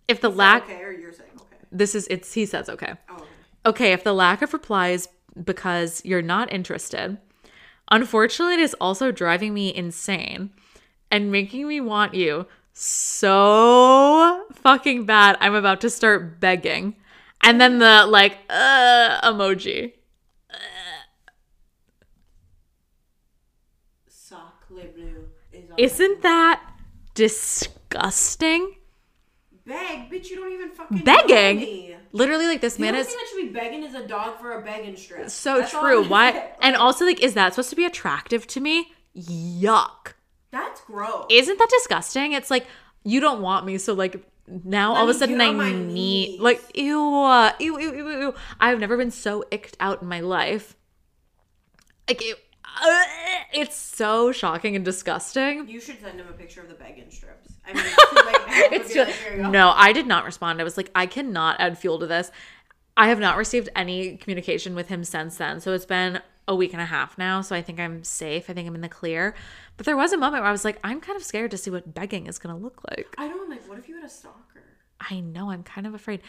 If 0.07 0.21
the 0.21 0.29
lack 0.29 0.63
Okay, 0.63 0.81
or 0.81 0.91
you're 0.91 1.13
saying 1.13 1.31
okay. 1.35 1.57
this 1.71 1.95
is 1.95 2.07
it's 2.09 2.33
he 2.33 2.45
says 2.45 2.69
okay. 2.69 2.93
Oh, 3.09 3.15
okay. 3.15 3.25
Okay, 3.65 3.93
if 3.93 4.03
the 4.03 4.13
lack 4.13 4.41
of 4.41 4.53
replies 4.53 5.07
because 5.43 6.01
you're 6.05 6.21
not 6.21 6.53
interested, 6.53 7.17
Unfortunately, 7.91 8.55
it 8.55 8.59
is 8.59 8.73
also 8.81 9.11
driving 9.11 9.53
me 9.53 9.73
insane 9.73 10.51
and 11.11 11.31
making 11.31 11.67
me 11.67 11.79
want 11.79 12.13
you 12.13 12.47
so 12.77 14.45
fucking 14.53 15.05
bad. 15.05 15.37
I'm 15.39 15.55
about 15.55 15.81
to 15.81 15.89
start 15.89 16.39
begging. 16.39 16.95
And 17.41 17.59
then 17.59 17.79
the 17.79 18.05
like, 18.07 18.37
uh, 18.49 19.19
emoji. 19.31 19.93
Sock 24.07 24.65
Le 24.69 24.83
Bleu 24.85 25.25
is 25.51 25.63
Isn't 25.77 26.21
that 26.23 26.61
disgusting? 27.13 28.75
beg, 29.65 30.09
bitch? 30.11 30.29
You 30.29 30.35
don't 30.37 30.51
even 30.53 30.69
fucking 30.71 30.99
Begging? 30.99 31.57
me. 31.57 31.95
Literally, 32.11 32.45
like, 32.47 32.61
this 32.61 32.75
The 32.75 32.81
man 32.81 32.89
only 32.93 33.01
is 33.01 33.07
thing 33.07 33.17
that 33.17 33.27
should 33.29 33.47
be 33.47 33.53
begging 33.59 33.83
is 33.83 33.93
a 33.93 34.07
dog 34.07 34.39
for 34.39 34.53
a 34.59 34.63
begging 34.63 34.95
strip. 34.95 35.29
so 35.29 35.59
That's 35.59 35.71
true. 35.71 36.03
Why? 36.07 36.51
And 36.61 36.75
also, 36.75 37.05
like, 37.05 37.21
is 37.21 37.33
that 37.33 37.53
supposed 37.53 37.71
to 37.71 37.75
be 37.75 37.83
attractive 37.85 38.47
to 38.47 38.59
me? 38.59 38.91
Yuck. 39.17 40.13
That's 40.55 40.81
gross. 40.81 41.25
Isn't 41.29 41.59
that 41.59 41.69
disgusting? 41.69 42.31
It's 42.31 42.49
like 42.49 42.65
you 43.03 43.19
don't 43.19 43.41
want 43.41 43.65
me, 43.65 43.77
so 43.77 43.93
like 43.93 44.25
now 44.47 44.93
Let 44.93 44.97
all 44.99 45.09
of 45.09 45.15
a 45.15 45.19
sudden 45.19 45.41
I 45.41 45.51
need 45.51 45.93
knees. 45.93 46.39
like 46.39 46.61
ew, 46.77 46.99
uh, 47.15 47.51
ew, 47.59 47.77
ew, 47.79 47.93
ew, 47.95 48.09
ew. 48.21 48.33
I've 48.59 48.79
never 48.79 48.95
been 48.97 49.11
so 49.11 49.43
icked 49.51 49.75
out 49.79 50.01
in 50.01 50.07
my 50.07 50.21
life. 50.21 50.75
Like 52.07 52.21
it, 52.21 52.37
uh, 52.63 53.03
it's 53.53 53.75
so 53.75 54.31
shocking 54.31 54.75
and 54.75 54.85
disgusting. 54.85 55.67
You 55.67 55.79
should 55.81 55.99
send 55.99 56.19
him 56.19 56.27
a 56.29 56.33
picture 56.33 56.61
of 56.61 56.69
the 56.69 56.75
begging 56.75 57.09
strips. 57.09 57.53
I 57.67 57.73
mean, 57.73 57.83
it's 57.87 58.25
like, 58.25 58.71
It's 58.71 58.93
just 58.93 59.09
like, 59.09 59.19
"Here 59.27 59.37
you 59.37 59.43
go." 59.43 59.49
no. 59.49 59.73
I 59.75 59.91
did 59.91 60.07
not 60.07 60.23
respond. 60.25 60.61
I 60.61 60.63
was 60.63 60.77
like, 60.77 60.91
I 60.95 61.05
cannot 61.05 61.59
add 61.59 61.77
fuel 61.77 61.99
to 61.99 62.07
this. 62.07 62.31
I 62.95 63.09
have 63.09 63.19
not 63.19 63.37
received 63.37 63.69
any 63.75 64.15
communication 64.17 64.75
with 64.75 64.87
him 64.87 65.03
since 65.03 65.35
then. 65.37 65.59
So 65.59 65.73
it's 65.73 65.85
been 65.85 66.21
a 66.47 66.55
week 66.55 66.73
and 66.73 66.81
a 66.81 66.85
half 66.85 67.17
now. 67.17 67.41
So 67.41 67.55
I 67.55 67.61
think 67.61 67.79
I'm 67.79 68.03
safe. 68.03 68.49
I 68.49 68.53
think 68.53 68.67
I'm 68.67 68.75
in 68.75 68.81
the 68.81 68.89
clear. 68.89 69.35
But 69.77 69.85
there 69.85 69.97
was 69.97 70.13
a 70.13 70.17
moment 70.17 70.43
where 70.43 70.49
I 70.49 70.51
was 70.51 70.65
like, 70.65 70.79
I'm 70.83 71.01
kind 71.01 71.15
of 71.15 71.23
scared 71.23 71.51
to 71.51 71.57
see 71.57 71.71
what 71.71 71.93
begging 71.93 72.27
is 72.27 72.37
going 72.37 72.55
to 72.55 72.61
look 72.61 72.81
like. 72.89 73.13
I 73.17 73.27
don't 73.27 73.49
know. 73.49 73.55
Like, 73.55 73.67
what 73.67 73.79
if 73.79 73.89
you 73.89 73.95
had 73.95 74.05
a 74.05 74.09
stalker? 74.09 74.63
I 74.99 75.19
know. 75.19 75.49
I'm 75.49 75.63
kind 75.63 75.87
of 75.87 75.93
afraid. 75.93 76.21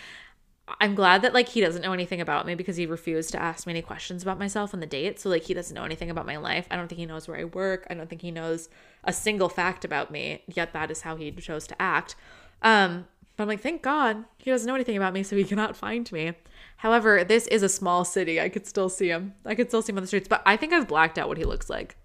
I'm 0.80 0.96
glad 0.96 1.22
that 1.22 1.32
like 1.32 1.48
he 1.48 1.60
doesn't 1.60 1.82
know 1.82 1.92
anything 1.92 2.20
about 2.20 2.44
me 2.44 2.56
because 2.56 2.76
he 2.76 2.86
refused 2.86 3.30
to 3.30 3.40
ask 3.40 3.66
me 3.66 3.72
any 3.72 3.82
questions 3.82 4.22
about 4.22 4.38
myself 4.38 4.74
on 4.74 4.80
the 4.80 4.86
date. 4.86 5.20
So 5.20 5.28
like 5.28 5.44
he 5.44 5.54
doesn't 5.54 5.74
know 5.74 5.84
anything 5.84 6.10
about 6.10 6.26
my 6.26 6.36
life. 6.38 6.66
I 6.70 6.76
don't 6.76 6.88
think 6.88 6.98
he 6.98 7.06
knows 7.06 7.28
where 7.28 7.38
I 7.38 7.44
work. 7.44 7.86
I 7.88 7.94
don't 7.94 8.08
think 8.08 8.22
he 8.22 8.32
knows 8.32 8.68
a 9.04 9.12
single 9.12 9.48
fact 9.48 9.84
about 9.84 10.10
me. 10.10 10.42
Yet 10.48 10.72
that 10.72 10.90
is 10.90 11.02
how 11.02 11.14
he 11.14 11.30
chose 11.32 11.68
to 11.68 11.80
act. 11.80 12.16
Um, 12.62 13.06
but 13.36 13.42
I'm 13.42 13.48
like, 13.48 13.60
thank 13.60 13.82
God 13.82 14.24
he 14.38 14.50
doesn't 14.50 14.66
know 14.66 14.74
anything 14.74 14.96
about 14.96 15.12
me, 15.12 15.22
so 15.22 15.36
he 15.36 15.44
cannot 15.44 15.76
find 15.76 16.10
me. 16.10 16.32
However, 16.78 17.24
this 17.24 17.46
is 17.48 17.62
a 17.62 17.68
small 17.68 18.04
city. 18.04 18.40
I 18.40 18.48
could 18.48 18.66
still 18.66 18.88
see 18.88 19.08
him. 19.08 19.34
I 19.44 19.54
could 19.54 19.68
still 19.68 19.82
see 19.82 19.92
him 19.92 19.98
on 19.98 20.02
the 20.02 20.06
streets, 20.08 20.28
but 20.28 20.42
I 20.46 20.56
think 20.56 20.72
I've 20.72 20.88
blacked 20.88 21.18
out 21.18 21.28
what 21.28 21.38
he 21.38 21.44
looks 21.44 21.70
like. 21.70 21.96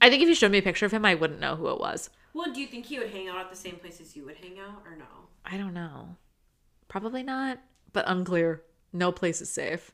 I 0.00 0.08
think 0.08 0.22
if 0.22 0.28
you 0.28 0.34
showed 0.34 0.52
me 0.52 0.58
a 0.58 0.62
picture 0.62 0.86
of 0.86 0.92
him, 0.92 1.04
I 1.04 1.14
wouldn't 1.14 1.40
know 1.40 1.56
who 1.56 1.68
it 1.68 1.78
was. 1.80 2.10
Well, 2.32 2.52
do 2.52 2.60
you 2.60 2.66
think 2.66 2.86
he 2.86 2.98
would 2.98 3.10
hang 3.10 3.28
out 3.28 3.38
at 3.38 3.50
the 3.50 3.56
same 3.56 3.76
places 3.76 4.16
you 4.16 4.24
would 4.24 4.36
hang 4.36 4.58
out, 4.58 4.82
or 4.86 4.96
no? 4.96 5.04
I 5.44 5.56
don't 5.56 5.74
know. 5.74 6.16
Probably 6.88 7.22
not, 7.22 7.60
but 7.92 8.04
unclear. 8.08 8.62
No 8.92 9.12
place 9.12 9.40
is 9.40 9.50
safe. 9.50 9.92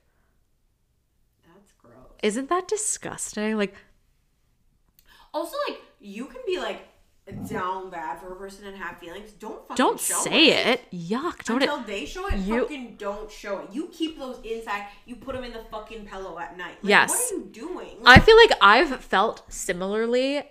That's 1.47 1.72
gross. 1.72 1.94
Isn't 2.22 2.49
that 2.49 2.68
disgusting? 2.68 3.57
Like, 3.57 3.74
Also, 5.34 5.57
like, 5.68 5.80
you 6.01 6.26
can 6.26 6.40
be 6.47 6.59
like 6.59 6.86
down 7.49 7.91
bad 7.91 8.20
for 8.20 8.33
a 8.33 8.37
person 8.37 8.66
and 8.66 8.77
have 8.77 8.99
feelings. 8.99 9.33
Don't 9.33 9.61
fucking 9.66 9.77
don't 9.77 10.01
say 10.01 10.70
it. 10.72 10.81
Yuck. 10.93 11.43
Don't 11.45 11.62
it. 11.62 11.68
Until 11.68 11.85
they 11.85 12.07
show 12.07 12.27
it, 12.29 12.37
You- 12.39 12.61
fucking 12.62 12.97
don't 12.99 13.31
show 13.31 13.59
it. 13.61 13.68
You 13.72 13.89
keep 13.93 14.18
those 14.18 14.39
inside. 14.45 14.87
You 15.07 15.16
put 15.16 15.35
them 15.35 15.45
in 15.45 15.53
the 15.53 15.64
fucking 15.70 16.07
pillow 16.07 16.39
at 16.39 16.57
night. 16.57 16.77
Like, 16.83 16.89
Yes. 16.91 17.11
What 17.11 17.33
are 17.33 17.37
you 17.45 17.45
doing? 17.51 17.97
I 18.05 18.20
feel 18.20 18.37
like 18.37 18.53
I've 18.61 19.01
felt 19.05 19.43
similarly. 19.53 20.43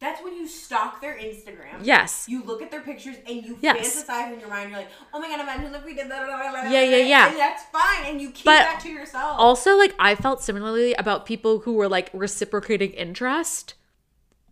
that's 0.00 0.22
when 0.22 0.36
you 0.36 0.46
stalk 0.46 1.00
their 1.00 1.14
Instagram. 1.16 1.78
Yes. 1.82 2.26
You 2.28 2.42
look 2.44 2.60
at 2.60 2.70
their 2.70 2.82
pictures 2.82 3.16
and 3.26 3.42
you 3.42 3.56
Yes. 3.62 4.04
fantasize 4.04 4.34
in 4.34 4.38
your 4.40 4.50
mind. 4.50 4.68
You're 4.70 4.80
like, 4.80 4.90
oh 5.14 5.18
my 5.18 5.28
god, 5.28 5.40
imagine 5.40 5.74
if 5.74 5.82
we 5.84 5.94
did 5.94 6.10
that. 6.10 6.70
Yeah, 6.70 6.82
yeah, 6.82 6.96
yeah. 6.98 7.28
And 7.30 7.38
that's 7.38 7.62
fine. 7.72 8.04
And 8.04 8.20
you 8.20 8.30
keep 8.30 8.44
But 8.44 8.58
that 8.64 8.80
to 8.80 8.90
yourself. 8.90 9.36
Also, 9.38 9.76
like, 9.78 9.94
I 9.98 10.14
felt 10.14 10.42
similarly 10.42 10.92
about 10.94 11.24
people 11.24 11.60
who 11.60 11.72
were 11.72 11.88
like 11.88 12.10
reciprocating 12.12 12.90
interest. 12.90 13.74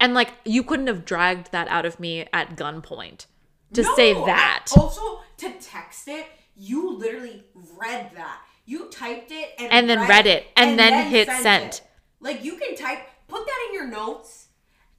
And 0.03 0.13
like, 0.15 0.35
you 0.45 0.63
couldn't 0.65 0.89
have 0.89 1.05
dragged 1.05 1.53
that 1.53 1.69
out 1.69 1.87
of 1.87 1.99
me 2.01 2.27
at 2.33 2.57
gunpoint 2.57 3.27
to 3.73 3.85
say 3.97 4.13
that. 4.13 4.67
Also, 4.77 5.21
to 5.39 5.53
text 5.61 6.09
it, 6.09 6.27
you 6.57 6.99
literally 6.99 7.45
read 7.79 8.11
that. 8.17 8.41
You 8.67 8.91
typed 8.91 9.31
it 9.31 9.51
and, 9.59 9.73
And 9.73 9.89
then 9.89 10.07
read 10.09 10.27
it, 10.27 10.47
and 10.57 10.79
then 10.79 11.09
hit 11.09 11.29
sent 11.29 11.43
send. 11.43 11.65
it. 11.67 11.83
Like 12.21 12.45
you 12.45 12.57
can 12.57 12.75
type, 12.77 12.99
put 13.29 13.47
that 13.47 13.67
in 13.69 13.75
your 13.75 13.87
notes. 13.87 14.49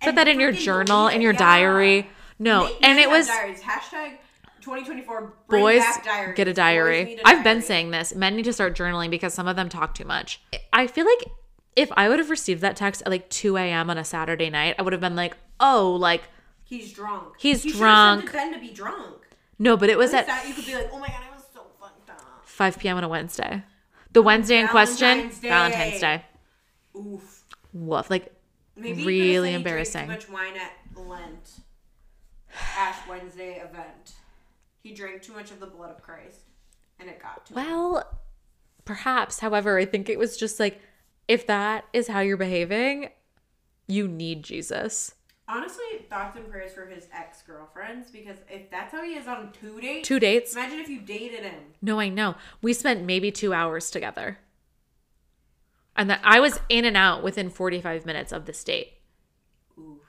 Put 0.01 0.15
that 0.15 0.27
in 0.27 0.39
your 0.39 0.51
journal, 0.51 1.07
in 1.07 1.21
your 1.21 1.33
Yeah. 1.33 1.39
diary. 1.39 2.09
No, 2.39 2.69
and 2.81 2.97
it 2.99 3.09
was 3.09 3.27
diaries. 3.27 3.61
hashtag 3.61 4.17
2024. 4.61 5.33
Boys 5.49 5.83
get 6.35 6.47
a 6.47 6.53
diary. 6.53 7.15
a 7.15 7.21
I've 7.27 7.43
been 7.43 7.61
saying 7.61 7.91
this. 7.91 8.15
Men 8.15 8.35
need 8.35 8.43
to 8.45 8.53
start 8.53 8.75
journaling 8.75 9.09
because 9.09 9.33
some 9.33 9.47
of 9.47 9.55
them 9.55 9.69
talk 9.69 9.93
too 9.95 10.05
much. 10.05 10.41
I 10.71 10.87
feel 10.87 11.05
like 11.05 11.23
if 11.75 11.91
I 11.95 12.09
would 12.09 12.19
have 12.19 12.29
received 12.29 12.61
that 12.61 12.75
text 12.75 13.01
at 13.01 13.09
like 13.09 13.29
2 13.29 13.57
a.m. 13.57 13.89
on 13.89 13.97
a 13.97 14.03
Saturday 14.03 14.49
night, 14.49 14.75
I 14.77 14.81
would 14.81 14.93
have 14.93 15.01
been 15.01 15.15
like, 15.15 15.35
oh, 15.59 15.93
like, 15.99 16.23
he's 16.63 16.91
drunk. 16.93 17.35
He's 17.39 17.63
He 17.63 17.69
should've 17.69 17.81
drunk. 17.81 18.29
Sent 18.29 18.53
to 18.53 18.59
be 18.59 18.69
drunk. 18.71 19.27
no, 19.59 19.77
but 19.77 19.89
it 19.89 19.97
was 19.97 20.13
At 20.13 20.27
you 20.47 20.53
could 20.53 20.65
be 20.65 20.75
like, 20.75 20.89
oh 20.91 20.99
my 20.99 21.07
god, 21.07 21.21
I 21.31 21.35
was 21.35 21.43
so 21.53 21.61
fucked 21.79 22.09
up. 22.09 22.21
5 22.45 22.79
p.m. 22.79 22.97
on 22.97 23.03
a 23.03 23.07
Wednesday. 23.09 23.63
The 24.11 24.21
Wednesday 24.21 24.59
in 24.59 24.67
question, 24.67 25.31
Valentine's 25.31 25.39
Day. 25.39 25.49
Valentine's 25.49 25.99
Day. 25.99 26.25
Oof. 26.95 27.43
Woof. 27.73 28.09
Like, 28.09 28.31
Maybe 28.75 29.05
Really 29.05 29.05
could've 29.05 29.25
he 29.25 29.41
drank 29.41 29.55
embarrassing. 29.55 30.01
Too 30.05 30.11
much 30.11 30.29
wine 30.29 30.53
at 30.57 30.71
Lent, 30.99 31.49
Ash 32.77 32.97
Wednesday 33.07 33.57
event. 33.57 34.13
He 34.81 34.93
drank 34.93 35.21
too 35.21 35.33
much 35.33 35.51
of 35.51 35.59
the 35.59 35.67
blood 35.67 35.91
of 35.91 36.01
Christ, 36.01 36.41
and 36.99 37.09
it 37.09 37.21
got 37.21 37.45
to 37.47 37.53
him. 37.53 37.65
well, 37.67 38.19
perhaps. 38.85 39.39
However, 39.39 39.77
I 39.77 39.85
think 39.85 40.09
it 40.09 40.17
was 40.19 40.37
just 40.37 40.59
like, 40.59 40.79
if 41.27 41.45
that 41.47 41.85
is 41.93 42.07
how 42.07 42.19
you're 42.19 42.37
behaving, 42.37 43.09
you 43.87 44.07
need 44.07 44.43
Jesus. 44.43 45.15
Honestly, 45.47 45.83
thoughts 46.09 46.37
and 46.37 46.49
prayers 46.49 46.73
for 46.73 46.85
his 46.85 47.07
ex 47.13 47.41
girlfriends 47.41 48.09
because 48.09 48.37
if 48.49 48.69
that's 48.71 48.91
how 48.93 49.03
he 49.03 49.15
is 49.15 49.27
on 49.27 49.51
two 49.51 49.79
dates, 49.81 50.07
Two 50.07 50.19
dates? 50.19 50.53
imagine 50.53 50.79
if 50.79 50.89
you 50.89 51.01
dated 51.01 51.41
him. 51.41 51.59
No, 51.81 51.99
I 51.99 52.07
know. 52.09 52.35
We 52.61 52.73
spent 52.73 53.03
maybe 53.05 53.29
two 53.31 53.53
hours 53.53 53.91
together. 53.91 54.39
And 55.95 56.09
that 56.09 56.21
I 56.23 56.39
was 56.39 56.59
in 56.69 56.85
and 56.85 56.97
out 56.97 57.21
within 57.23 57.49
45 57.49 58.05
minutes 58.05 58.31
of 58.31 58.45
this 58.45 58.63
date. 58.63 58.93
Oof. 59.77 59.99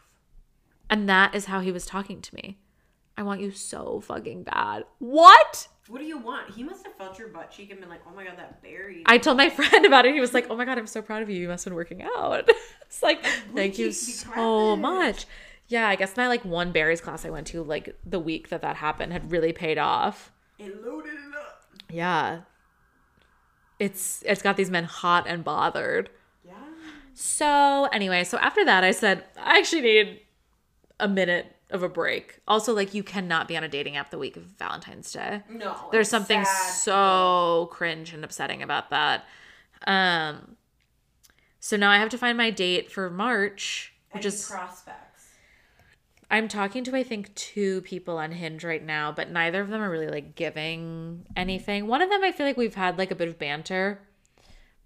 And 0.88 1.08
that 1.08 1.34
is 1.34 1.46
how 1.46 1.60
he 1.60 1.72
was 1.72 1.84
talking 1.84 2.22
to 2.22 2.34
me. 2.34 2.58
I 3.16 3.22
want 3.22 3.40
you 3.40 3.50
so 3.50 4.00
fucking 4.00 4.42
bad. 4.42 4.84
What? 4.98 5.68
What 5.88 5.98
do 5.98 6.04
you 6.04 6.18
want? 6.18 6.50
He 6.50 6.62
must 6.62 6.84
have 6.86 6.94
felt 6.96 7.18
your 7.18 7.28
butt 7.28 7.50
cheek 7.50 7.70
and 7.70 7.78
been 7.78 7.88
like, 7.88 8.00
"Oh 8.08 8.14
my 8.14 8.24
god, 8.24 8.38
that 8.38 8.62
berry." 8.62 9.02
I 9.06 9.18
told 9.18 9.36
my 9.36 9.50
friend 9.58 9.84
about 9.86 10.06
it. 10.06 10.14
He 10.14 10.20
was 10.20 10.34
like, 10.34 10.46
"Oh 10.50 10.56
my 10.56 10.64
god, 10.64 10.78
I'm 10.78 10.86
so 10.86 11.02
proud 11.02 11.22
of 11.22 11.30
you. 11.30 11.40
You 11.40 11.48
must 11.48 11.64
have 11.64 11.70
been 11.72 11.76
working 11.76 12.02
out." 12.02 12.48
it's 12.82 13.02
like, 13.02 13.24
thank 13.54 13.78
you 13.78 13.92
so 13.92 14.76
much. 14.76 15.26
Yeah, 15.68 15.88
I 15.88 15.96
guess 15.96 16.16
my 16.16 16.26
like 16.28 16.44
one 16.44 16.72
berries 16.72 17.00
class 17.00 17.24
I 17.24 17.30
went 17.30 17.46
to 17.48 17.62
like 17.62 17.96
the 18.04 18.18
week 18.18 18.48
that 18.48 18.62
that 18.62 18.76
happened 18.76 19.12
had 19.12 19.30
really 19.30 19.52
paid 19.52 19.78
off. 19.78 20.32
It 20.58 20.84
loaded 20.84 21.12
it 21.12 21.34
up. 21.36 21.64
Yeah, 21.90 22.40
it's 23.78 24.22
it's 24.26 24.42
got 24.42 24.56
these 24.56 24.70
men 24.70 24.84
hot 24.84 25.26
and 25.26 25.44
bothered. 25.44 26.10
Yeah. 26.44 26.54
So 27.12 27.88
anyway, 27.92 28.24
so 28.24 28.38
after 28.38 28.64
that, 28.64 28.84
I 28.84 28.90
said 28.90 29.24
I 29.38 29.58
actually 29.58 29.82
need 29.82 30.20
a 30.98 31.08
minute 31.08 31.53
of 31.74 31.82
a 31.82 31.88
break. 31.88 32.40
Also, 32.48 32.72
like 32.72 32.94
you 32.94 33.02
cannot 33.02 33.48
be 33.48 33.56
on 33.56 33.64
a 33.64 33.68
dating 33.68 33.96
app 33.96 34.10
the 34.10 34.18
week 34.18 34.36
of 34.36 34.44
Valentine's 34.44 35.12
Day. 35.12 35.42
No. 35.50 35.76
There's 35.90 36.08
something 36.08 36.44
sad. 36.44 36.70
so 36.70 37.68
cringe 37.72 38.14
and 38.14 38.24
upsetting 38.24 38.62
about 38.62 38.90
that. 38.90 39.26
Um 39.86 40.56
so 41.58 41.76
now 41.76 41.90
I 41.90 41.98
have 41.98 42.10
to 42.10 42.18
find 42.18 42.38
my 42.38 42.50
date 42.50 42.90
for 42.90 43.10
March, 43.10 43.92
which 44.12 44.24
Any 44.24 44.34
is 44.34 44.48
prospects. 44.48 45.00
I'm 46.30 46.48
talking 46.48 46.84
to 46.84 46.96
I 46.96 47.02
think 47.02 47.34
two 47.34 47.80
people 47.82 48.18
on 48.18 48.32
Hinge 48.32 48.64
right 48.64 48.84
now, 48.84 49.12
but 49.12 49.30
neither 49.30 49.60
of 49.60 49.68
them 49.68 49.82
are 49.82 49.90
really 49.90 50.08
like 50.08 50.36
giving 50.36 51.26
anything. 51.36 51.86
One 51.86 52.02
of 52.02 52.08
them 52.08 52.22
I 52.22 52.32
feel 52.32 52.46
like 52.46 52.56
we've 52.56 52.74
had 52.74 52.98
like 52.98 53.10
a 53.10 53.16
bit 53.16 53.28
of 53.28 53.38
banter. 53.38 54.00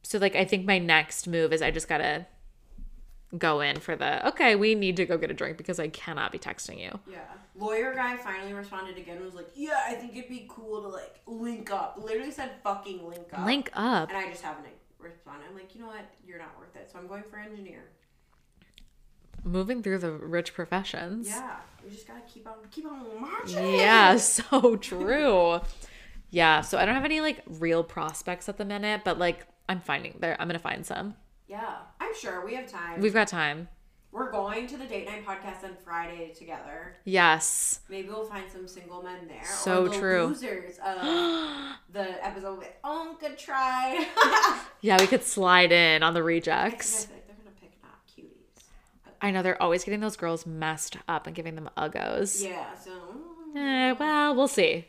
So 0.03 0.18
like 0.18 0.34
I 0.34 0.45
think 0.45 0.66
my 0.66 0.78
next 0.78 1.28
move 1.28 1.53
is 1.53 1.61
I 1.61 1.70
just 1.70 1.89
got 1.89 1.99
to 1.99 2.26
go 3.37 3.61
in 3.61 3.79
for 3.81 3.95
the 3.95 4.26
okay, 4.29 4.57
we 4.57 4.74
need 4.74 4.97
to 4.97 5.05
go 5.05 5.18
get 5.18 5.31
a 5.31 5.35
drink 5.35 5.59
because 5.59 5.79
I 5.79 5.89
cannot 5.89 6.33
be 6.33 6.39
texting 6.39 6.81
you. 6.81 6.99
Yeah. 7.11 7.18
Lawyer 7.55 7.95
guy 7.95 8.16
finally 8.16 8.55
responded 8.55 8.97
again 8.97 9.16
and 9.16 9.26
was 9.26 9.35
like, 9.35 9.49
Yeah, 9.55 9.81
I 9.87 9.95
think 9.95 10.16
it'd 10.16 10.31
be 10.31 10.47
cool 10.49 10.83
to 10.83 10.89
like 10.89 11.20
link 11.26 11.70
up. 11.70 12.01
Literally 12.03 12.31
said 12.31 12.53
fucking 12.62 13.07
link 13.07 13.26
up. 13.33 13.45
Link 13.45 13.70
up. 13.74 14.09
And 14.09 14.18
I 14.18 14.29
just 14.31 14.43
haven't 14.43 14.66
responded. 14.99 15.47
I'm 15.49 15.55
like, 15.55 15.74
you 15.74 15.83
know 15.83 15.89
what? 15.89 16.07
You're 16.26 16.39
not 16.39 16.57
worth 16.59 16.74
it. 16.76 16.91
So 16.91 16.99
I'm 16.99 17.07
going 17.07 17.24
for 17.31 17.39
engineer. 17.39 17.85
Moving 19.45 19.83
through 19.83 19.99
the 19.99 20.12
rich 20.12 20.55
professions. 20.55 21.29
Yeah. 21.29 21.57
We 21.85 21.91
just 21.91 22.07
gotta 22.07 22.20
keep 22.33 22.47
on 22.47 22.55
keep 22.70 22.87
on 22.87 23.20
marching. 23.20 23.74
Yeah, 23.74 24.16
so 24.16 24.76
true. 24.76 25.61
Yeah, 26.31 26.61
so 26.61 26.79
I 26.79 26.85
don't 26.85 26.95
have 26.95 27.05
any 27.05 27.20
like 27.20 27.43
real 27.47 27.83
prospects 27.85 28.49
at 28.49 28.59
the 28.59 28.64
minute, 28.64 29.03
but 29.05 29.18
like 29.18 29.47
I'm 29.68 29.81
finding 29.81 30.16
there 30.20 30.37
I'm 30.41 30.49
gonna 30.49 30.59
find 30.59 30.85
some. 30.85 31.14
Yeah, 31.49 31.77
I'm 32.01 32.15
sure 32.15 32.45
we 32.45 32.55
have 32.55 32.71
time. 32.71 33.01
We've 33.01 33.15
got 33.15 33.29
time. 33.29 33.69
We're 34.11 34.31
going 34.31 34.67
to 34.69 34.77
the 34.79 34.87
date 34.87 35.07
night 35.07 35.25
podcast 35.27 35.65
on 35.65 35.77
Friday 35.85 36.33
together. 36.35 36.97
Yes. 37.05 37.81
Maybe 37.91 38.09
we'll 38.09 38.25
find 38.25 38.51
some 38.51 38.67
single 38.67 39.03
men 39.03 39.29
there. 39.29 39.45
So 39.45 39.85
or 39.85 39.89
the 39.89 39.99
true. 39.99 40.25
Losers 40.29 40.79
of 40.79 40.97
the 41.93 42.25
episode 42.27 42.59
with 42.59 42.69
Oh, 42.85 43.17
good 43.21 43.39
try. 43.39 44.07
Yeah, 44.81 44.97
we 45.01 45.07
could 45.09 45.25
slide 45.25 45.73
in 45.73 46.03
on 46.05 46.15
the 46.15 46.23
rejects. 46.23 47.07
feel 47.07 47.17
like 47.17 47.27
they're 47.27 47.37
gonna 47.37 47.57
pick 47.61 47.73
not 47.83 47.99
cuties. 48.07 48.63
I 49.21 49.31
know 49.33 49.43
they're 49.43 49.61
always 49.61 49.83
getting 49.85 50.01
those 50.01 50.17
girls 50.17 50.47
messed 50.47 50.97
up 51.09 51.27
and 51.27 51.35
giving 51.35 51.55
them 51.57 51.69
uggos. 51.77 52.43
Yeah. 52.45 52.75
So. 52.77 52.91
mm, 53.55 53.57
Eh, 53.57 53.93
well, 53.99 54.35
we'll 54.37 54.47
see. 54.49 54.87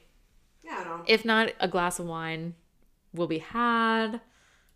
Yeah, 0.63 0.77
I 0.79 0.83
don't. 0.83 1.03
If 1.09 1.25
not, 1.25 1.51
a 1.59 1.67
glass 1.67 1.97
of 1.99 2.05
wine 2.05 2.53
will 3.13 3.27
be 3.27 3.39
had. 3.39 4.21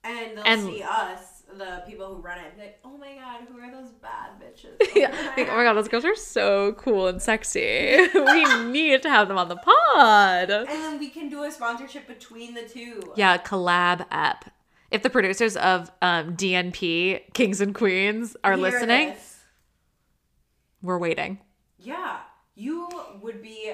And 0.03 0.37
they'll 0.37 0.43
And- 0.45 0.61
see 0.63 0.81
us, 0.83 1.32
the 1.57 1.83
people 1.87 2.15
who 2.15 2.21
run 2.21 2.37
it, 2.39 2.53
like, 2.57 2.79
oh 2.83 2.97
my 2.97 3.15
god, 3.15 3.41
who 3.47 3.59
are 3.59 3.71
those 3.71 3.91
bad 3.91 4.31
bitches? 4.41 4.75
Yeah, 4.95 5.09
like, 5.37 5.47
oh 5.49 5.55
my 5.55 5.63
god, 5.63 5.73
those 5.73 5.87
girls 5.87 6.05
are 6.05 6.15
so 6.15 6.73
cool 6.73 7.07
and 7.07 7.21
sexy. 7.21 7.97
we 8.13 8.63
need 8.65 9.01
to 9.03 9.09
have 9.09 9.27
them 9.27 9.37
on 9.37 9.49
the 9.49 9.55
pod. 9.57 10.49
And 10.49 10.67
then 10.67 10.99
we 10.99 11.09
can 11.09 11.29
do 11.29 11.43
a 11.43 11.51
sponsorship 11.51 12.07
between 12.07 12.53
the 12.53 12.63
two. 12.63 13.13
Yeah, 13.15 13.37
collab 13.37 14.05
app. 14.11 14.51
If 14.91 15.01
the 15.01 15.09
producers 15.09 15.57
of 15.57 15.91
um, 16.01 16.35
DNP, 16.35 17.33
Kings 17.33 17.61
and 17.61 17.73
Queens, 17.73 18.37
are 18.43 18.53
Hear 18.53 18.61
listening, 18.61 19.09
this. 19.09 19.39
we're 20.81 20.99
waiting. 20.99 21.39
Yeah, 21.79 22.19
you 22.55 22.87
would 23.21 23.41
be 23.41 23.73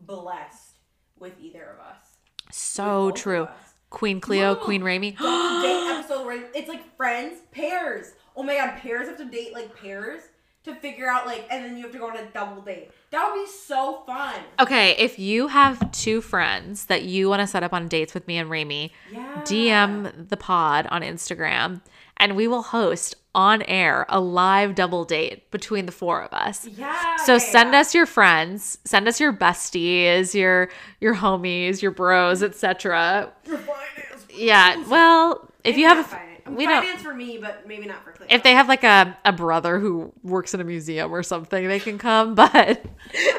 blessed 0.00 0.78
with 1.18 1.34
either 1.40 1.62
of 1.64 1.86
us. 1.86 2.16
So 2.50 3.10
true. 3.12 3.44
us. 3.44 3.65
Queen 3.90 4.20
Cleo, 4.20 4.54
No. 4.54 4.56
Queen 4.56 4.82
Raeme. 4.82 5.16
Date 5.62 5.96
episode 5.98 6.24
where 6.26 6.44
it's 6.54 6.68
like 6.68 6.96
friends, 6.96 7.40
pairs. 7.52 8.12
Oh 8.36 8.42
my 8.42 8.54
god, 8.56 8.76
pairs 8.78 9.08
have 9.08 9.16
to 9.18 9.24
date 9.24 9.52
like 9.54 9.74
pairs 9.80 10.22
to 10.64 10.74
figure 10.74 11.08
out 11.08 11.26
like, 11.26 11.46
and 11.50 11.64
then 11.64 11.76
you 11.76 11.84
have 11.84 11.92
to 11.92 11.98
go 11.98 12.08
on 12.08 12.16
a 12.16 12.26
double 12.26 12.60
date. 12.60 12.90
That 13.12 13.30
would 13.32 13.40
be 13.40 13.46
so 13.50 14.02
fun. 14.04 14.34
Okay, 14.60 14.96
if 14.98 15.16
you 15.18 15.46
have 15.46 15.92
two 15.92 16.20
friends 16.20 16.86
that 16.86 17.04
you 17.04 17.28
want 17.28 17.40
to 17.40 17.46
set 17.46 17.62
up 17.62 17.72
on 17.72 17.86
dates 17.86 18.12
with 18.14 18.26
me 18.26 18.36
and 18.36 18.50
Raeme, 18.50 18.90
Yeah. 19.10 19.42
DM 19.44 20.28
the 20.28 20.36
pod 20.36 20.88
on 20.90 21.02
Instagram 21.02 21.82
and 22.18 22.36
we 22.36 22.46
will 22.48 22.62
host 22.62 23.14
on 23.34 23.60
air 23.62 24.06
a 24.08 24.18
live 24.18 24.74
double 24.74 25.04
date 25.04 25.50
between 25.50 25.84
the 25.86 25.92
four 25.92 26.22
of 26.22 26.32
us. 26.32 26.66
Yeah. 26.66 27.16
So 27.24 27.36
send 27.38 27.74
us 27.74 27.94
your 27.94 28.06
friends, 28.06 28.78
send 28.84 29.06
us 29.08 29.20
your 29.20 29.32
besties, 29.32 30.34
your 30.34 30.70
your 31.00 31.14
homies, 31.16 31.82
your 31.82 31.90
bros, 31.90 32.42
etc. 32.42 33.30
Your 33.46 33.58
finance. 33.58 34.26
Yeah, 34.34 34.82
well, 34.88 35.50
if 35.64 35.72
Maybe 35.72 35.80
you 35.82 35.86
have 35.88 36.06
finance. 36.06 36.40
we 36.48 36.64
don't 36.66 36.82
finance 36.82 37.02
for 37.02 37.14
me, 37.14 37.38
but 37.38 37.66
maybe 37.66 37.86
not 37.86 38.02
for 38.04 38.12
Cleo. 38.12 38.28
if 38.30 38.42
they 38.42 38.52
have 38.52 38.68
like 38.68 38.84
a, 38.84 39.16
a 39.24 39.32
brother 39.32 39.78
who 39.78 40.12
works 40.22 40.52
in 40.54 40.60
a 40.60 40.64
museum 40.64 41.12
or 41.12 41.22
something, 41.22 41.68
they 41.68 41.80
can 41.80 41.98
come. 41.98 42.34
But 42.34 42.52
at 42.54 42.84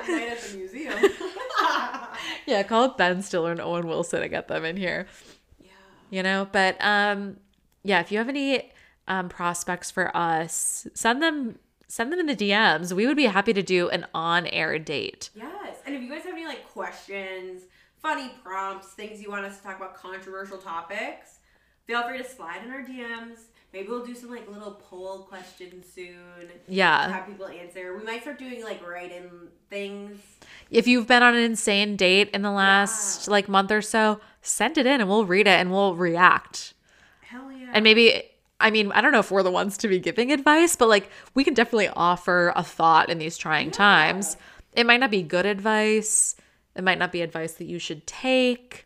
the 0.05 0.53
museum. 0.57 0.93
yeah, 2.45 2.63
call 2.63 2.83
up 2.85 2.97
Ben 2.97 3.21
Stiller 3.21 3.51
and 3.51 3.61
Owen 3.61 3.87
Wilson 3.87 4.21
and 4.21 4.29
get 4.31 4.47
them 4.47 4.63
in 4.65 4.77
here. 4.77 5.07
yeah. 5.59 5.69
you 6.09 6.23
know 6.23 6.47
but 6.51 6.77
um 6.81 7.37
yeah 7.87 7.99
if 7.99 8.11
you 8.11 8.17
have 8.17 8.29
any 8.29 8.71
um 9.07 9.29
prospects 9.29 9.89
for 9.91 10.15
us 10.15 10.87
send 10.93 11.21
them 11.21 11.57
send 11.87 12.11
them 12.11 12.19
in 12.19 12.25
the 12.25 12.35
dms 12.35 12.91
we 12.93 13.07
would 13.07 13.15
be 13.17 13.25
happy 13.25 13.53
to 13.53 13.63
do 13.63 13.89
an 13.89 14.05
on-air 14.13 14.77
date 14.79 15.29
Yes. 15.35 15.77
And 15.85 15.95
if 15.95 16.01
you 16.01 16.09
guys 16.09 16.23
have 16.25 16.33
any 16.33 16.45
like 16.45 16.67
questions, 16.67 17.63
funny 18.01 18.29
prompts, 18.43 18.87
things 18.89 19.21
you 19.21 19.29
want 19.29 19.45
us 19.45 19.57
to 19.57 19.63
talk 19.63 19.77
about, 19.77 19.95
controversial 19.95 20.57
topics, 20.57 21.39
feel 21.85 22.03
free 22.05 22.17
to 22.17 22.23
slide 22.25 22.61
in 22.65 22.71
our 22.71 22.81
DMs. 22.83 23.39
Maybe 23.71 23.87
we'll 23.87 24.05
do 24.05 24.13
some 24.15 24.29
like 24.29 24.49
little 24.49 24.73
poll 24.89 25.19
questions 25.19 25.85
soon. 25.93 26.49
yeah 26.67 27.09
Have 27.09 27.27
people 27.27 27.47
answer. 27.47 27.95
We 27.97 28.03
might 28.03 28.21
start 28.21 28.37
doing 28.37 28.61
like 28.65 28.85
write 28.85 29.11
in 29.13 29.29
things. 29.69 30.19
if 30.69 30.87
you've 30.87 31.07
been 31.07 31.23
on 31.23 31.35
an 31.35 31.43
insane 31.43 31.95
date 31.95 32.29
in 32.33 32.41
the 32.41 32.51
last 32.51 33.29
like 33.29 33.47
month 33.47 33.71
or 33.71 33.81
so 33.81 34.19
send 34.41 34.77
it 34.77 34.85
in 34.85 34.99
and 34.99 35.09
we'll 35.09 35.25
read 35.25 35.47
it 35.47 35.57
and 35.61 35.71
we'll 35.71 35.95
react 35.95 36.73
yeah. 37.67 37.73
and 37.75 37.83
maybe 37.83 38.23
i 38.59 38.71
mean 38.71 38.91
i 38.93 39.01
don't 39.01 39.11
know 39.11 39.19
if 39.19 39.29
we're 39.31 39.43
the 39.43 39.51
ones 39.51 39.77
to 39.77 39.87
be 39.87 39.99
giving 39.99 40.31
advice 40.31 40.75
but 40.75 40.87
like 40.89 41.09
we 41.35 41.43
can 41.43 41.53
definitely 41.53 41.89
offer 41.89 42.51
a 42.55 42.63
thought 42.63 43.09
in 43.09 43.19
these 43.19 43.37
trying 43.37 43.69
times 43.71 44.37
it 44.73 44.85
might 44.85 44.99
not 44.99 45.11
be 45.11 45.21
good 45.21 45.45
advice 45.45 46.35
it 46.75 46.83
might 46.83 46.97
not 46.97 47.11
be 47.11 47.21
advice 47.21 47.53
that 47.53 47.65
you 47.65 47.79
should 47.79 48.05
take 48.07 48.85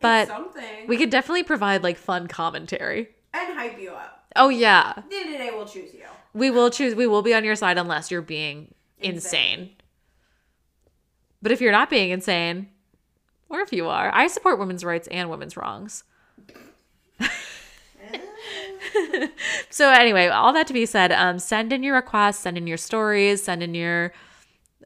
but, 0.00 0.26
but 0.26 0.28
something. 0.28 0.88
we 0.88 0.96
could 0.96 1.10
definitely 1.10 1.44
provide 1.44 1.82
like 1.82 1.96
fun 1.96 2.26
commentary 2.26 3.08
and 3.34 3.58
hype 3.58 3.80
you 3.80 3.90
up. 3.90 4.26
Oh 4.36 4.48
yeah. 4.48 4.94
At 4.96 5.10
the 5.10 5.16
end 5.16 5.26
of 5.26 5.32
the 5.32 5.38
day, 5.38 5.50
we'll 5.52 5.66
choose 5.66 5.92
you. 5.94 6.04
We 6.34 6.50
will 6.50 6.70
choose 6.70 6.94
we 6.94 7.06
will 7.06 7.22
be 7.22 7.34
on 7.34 7.44
your 7.44 7.56
side 7.56 7.78
unless 7.78 8.10
you're 8.10 8.22
being 8.22 8.74
insane. 8.98 9.14
Insane. 9.14 9.70
But 11.40 11.52
if 11.52 11.60
you're 11.60 11.72
not 11.72 11.90
being 11.90 12.10
insane, 12.10 12.68
or 13.48 13.60
if 13.60 13.72
you 13.72 13.88
are, 13.88 14.10
I 14.14 14.28
support 14.28 14.58
women's 14.58 14.84
rights 14.84 15.08
and 15.08 15.28
women's 15.28 15.56
wrongs. 15.56 16.04
So 19.70 19.90
anyway, 19.90 20.26
all 20.28 20.52
that 20.52 20.66
to 20.68 20.72
be 20.72 20.86
said, 20.86 21.12
um 21.12 21.38
send 21.38 21.72
in 21.72 21.82
your 21.82 21.94
requests, 21.94 22.40
send 22.40 22.56
in 22.58 22.66
your 22.66 22.76
stories, 22.76 23.42
send 23.44 23.62
in 23.62 23.74
your 23.74 24.12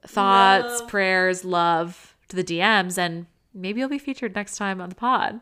thoughts, 0.06 0.80
Love. 0.80 0.88
prayers, 0.88 1.44
love 1.44 2.14
to 2.28 2.36
the 2.36 2.44
DMs 2.44 2.98
and 2.98 3.26
maybe 3.54 3.80
you'll 3.80 3.88
be 3.88 3.98
featured 3.98 4.34
next 4.34 4.56
time 4.56 4.80
on 4.80 4.88
the 4.90 4.94
pod. 4.94 5.40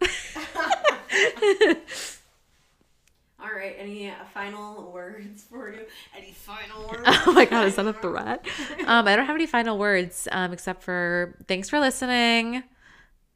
All 3.38 3.52
right. 3.54 3.76
Any 3.78 4.12
final 4.32 4.90
words 4.92 5.44
for 5.44 5.72
you? 5.72 5.80
Any 6.16 6.32
final 6.32 6.88
words? 6.90 7.02
Oh 7.06 7.32
my 7.32 7.44
god, 7.44 7.66
is 7.66 7.76
that 7.76 7.86
a 7.86 7.92
threat? 7.92 8.44
Um, 8.86 9.06
I 9.06 9.14
don't 9.14 9.26
have 9.26 9.36
any 9.36 9.46
final 9.46 9.78
words 9.78 10.26
um, 10.32 10.52
except 10.52 10.82
for 10.82 11.36
thanks 11.46 11.68
for 11.68 11.78
listening. 11.78 12.62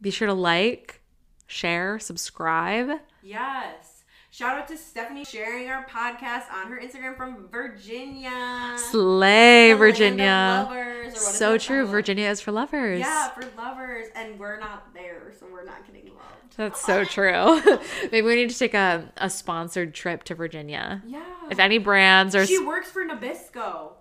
Be 0.01 0.11
sure 0.11 0.27
to 0.27 0.35
like, 0.35 1.00
share, 1.51 1.99
subscribe. 1.99 2.89
Yes. 3.23 4.05
Shout 4.33 4.57
out 4.59 4.69
to 4.69 4.77
Stephanie 4.77 5.25
sharing 5.25 5.69
our 5.69 5.85
podcast 5.87 6.45
on 6.53 6.71
her 6.71 6.79
Instagram 6.81 7.17
from 7.17 7.49
Virginia. 7.51 8.77
Slay, 8.79 9.73
Virginia. 9.73 10.67
lovers, 10.69 11.19
So 11.21 11.59
true. 11.59 11.85
Virginia 11.85 12.29
is 12.29 12.41
for 12.41 12.53
lovers. 12.53 13.01
Yeah, 13.01 13.31
for 13.31 13.43
lovers, 13.59 14.07
and 14.15 14.39
we're 14.39 14.61
not 14.61 14.95
there, 14.95 15.33
so 15.39 15.47
we're 15.51 15.65
not 15.65 15.85
getting 15.85 16.11
loved. 16.15 16.57
That's 16.57 16.81
so 16.81 17.05
true. 17.17 17.61
Maybe 18.13 18.23
we 18.23 18.37
need 18.37 18.51
to 18.51 18.59
take 18.59 18.75
a, 18.75 19.13
a 19.17 19.29
sponsored 19.29 19.95
trip 19.95 20.23
to 20.25 20.37
Virginia. 20.37 21.03
Yeah. 21.05 21.25
If 21.51 21.59
any 21.59 21.79
brands 21.79 22.37
are. 22.37 22.47
she 22.47 22.65
works 22.65 22.89
for 22.89 23.05
Nabisco. 23.05 23.55
oh 23.57 23.95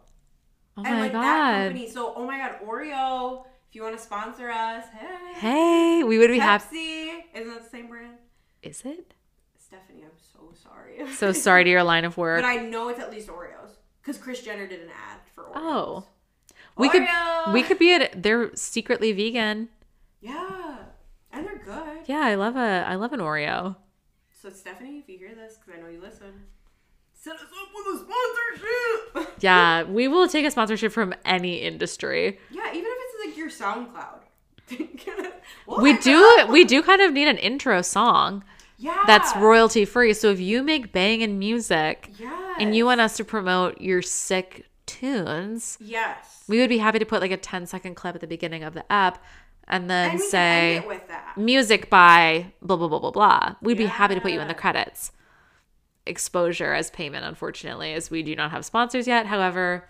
and 0.78 0.84
my 0.86 1.00
like 1.00 1.12
that 1.14 1.22
god. 1.24 1.64
company. 1.70 1.90
So, 1.90 2.14
oh 2.16 2.28
my 2.28 2.38
god, 2.38 2.60
Oreo, 2.64 3.46
if 3.70 3.76
you 3.76 3.84
want 3.84 3.96
to 3.98 4.02
sponsor 4.04 4.50
us, 4.50 4.86
hey. 4.94 5.34
Hey, 5.36 6.04
we 6.04 6.18
would 6.18 6.30
be 6.32 6.40
happy. 6.40 6.76
Pepsi, 6.76 7.10
isn't 7.36 7.54
that 7.54 7.64
the 7.64 7.70
same 7.70 7.88
brand? 7.88 8.16
Is 8.64 8.82
it? 8.84 9.14
Stephanie, 9.58 10.04
I'm 10.04 10.10
so 10.18 10.52
sorry. 10.64 11.14
So 11.14 11.32
sorry 11.32 11.64
to 11.64 11.70
your 11.70 11.84
line 11.84 12.04
of 12.06 12.18
work. 12.18 12.42
but 12.42 12.48
I 12.48 12.58
know 12.58 12.90
it's 12.90 13.00
at 13.00 13.12
least 13.12 13.28
Oreos 13.28 13.72
because 14.02 14.18
Kris 14.18 14.42
Jenner 14.42 14.68
did 14.68 14.82
an 14.82 14.90
ad 14.90 15.20
for 15.36 15.44
Oreos. 15.44 15.52
Oh. 15.56 16.04
We 16.76 16.90
could 16.90 17.06
we 17.54 17.62
could 17.62 17.78
be 17.78 17.94
at 17.94 18.24
they're 18.24 18.56
secretly 18.56 19.12
vegan. 19.12 19.68
Yeah, 20.22 20.78
and 21.32 21.46
they're 21.46 21.58
good. 21.64 22.00
Yeah, 22.08 22.22
I 22.22 22.36
love 22.36 22.56
a 22.56 22.86
I 22.88 22.96
love 22.96 23.12
an 23.14 23.20
Oreo. 23.20 23.76
So 24.42 24.50
Stephanie, 24.50 25.00
if 25.00 25.10
you 25.10 25.18
hear 25.18 25.36
this, 25.36 25.58
because 25.58 25.78
I 25.78 25.82
know 25.82 25.90
you 25.90 26.00
listen, 26.02 26.46
set 27.14 27.36
us 27.36 27.42
up 27.42 27.70
with 27.76 27.96
a 27.96 28.06
sponsorship. 28.06 29.36
Yeah, 29.42 29.84
we 29.84 30.08
will 30.08 30.28
take 30.28 30.46
a 30.46 30.52
sponsorship 30.52 30.92
from 30.94 31.14
any 31.26 31.58
industry. 31.58 32.40
yeah, 32.52 32.70
even 32.70 32.86
if 32.86 32.86
it's 32.86 32.89
like 32.89 32.89
your 33.40 33.50
SoundCloud. 33.50 34.20
We'll 35.66 35.82
We 35.82 35.98
do 35.98 36.46
we 36.50 36.64
do 36.64 36.84
kind 36.84 37.02
of 37.02 37.12
need 37.14 37.28
an 37.28 37.38
intro 37.38 37.82
song 37.82 38.44
Yeah. 38.78 39.04
that's 39.08 39.36
royalty 39.36 39.84
free. 39.86 40.14
So 40.14 40.30
if 40.30 40.40
you 40.40 40.62
make 40.62 40.92
banging 40.92 41.40
music 41.40 42.12
Yeah. 42.20 42.56
and 42.60 42.76
you 42.76 42.86
want 42.86 43.02
us 43.02 43.18
to 43.18 43.24
promote 43.26 43.82
your 43.82 44.02
sick 44.04 44.66
tunes, 44.86 45.78
Yes. 45.82 46.44
we 46.48 46.60
would 46.60 46.70
be 46.70 46.78
happy 46.80 47.00
to 47.00 47.06
put 47.06 47.22
like 47.22 47.32
a 47.32 47.38
10 47.38 47.66
second 47.66 47.96
clip 47.96 48.14
at 48.16 48.22
the 48.22 48.28
beginning 48.28 48.64
of 48.64 48.74
the 48.76 48.90
app 48.92 49.24
and 49.68 49.90
then 49.90 50.12
and 50.12 50.20
say 50.20 50.28
can 50.30 50.76
end 50.76 50.84
it 50.84 50.88
with 50.88 51.08
that. 51.08 51.38
music 51.38 51.90
by 51.90 52.52
blah 52.62 52.76
blah 52.78 52.88
blah 52.88 53.00
blah 53.00 53.12
blah. 53.12 53.56
We'd 53.62 53.78
be 53.78 53.86
happy 53.88 54.14
to 54.16 54.22
put 54.22 54.32
you 54.32 54.40
in 54.40 54.48
the 54.48 54.54
credits. 54.54 55.12
Exposure 56.06 56.74
as 56.74 56.90
payment, 56.90 57.24
unfortunately, 57.26 57.94
as 57.94 58.10
we 58.10 58.24
do 58.24 58.36
not 58.36 58.50
have 58.52 58.66
sponsors 58.66 59.08
yet. 59.08 59.28
However, 59.28 59.88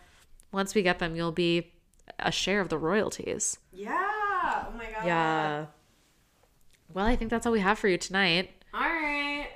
once 0.51 0.75
we 0.75 0.81
get 0.81 0.99
them, 0.99 1.15
you'll 1.15 1.31
be 1.31 1.71
a 2.17 2.31
share 2.31 2.61
of 2.61 2.69
the 2.69 2.77
royalties. 2.77 3.57
Yeah. 3.71 3.91
Oh 3.93 4.73
my 4.77 4.85
god. 4.85 5.05
Yeah. 5.05 5.65
Well, 6.93 7.05
I 7.05 7.15
think 7.15 7.29
that's 7.29 7.45
all 7.45 7.51
we 7.51 7.59
have 7.59 7.77
for 7.77 7.87
you 7.87 7.97
tonight. 7.97 8.51
All 8.73 8.81
right. 8.81 9.47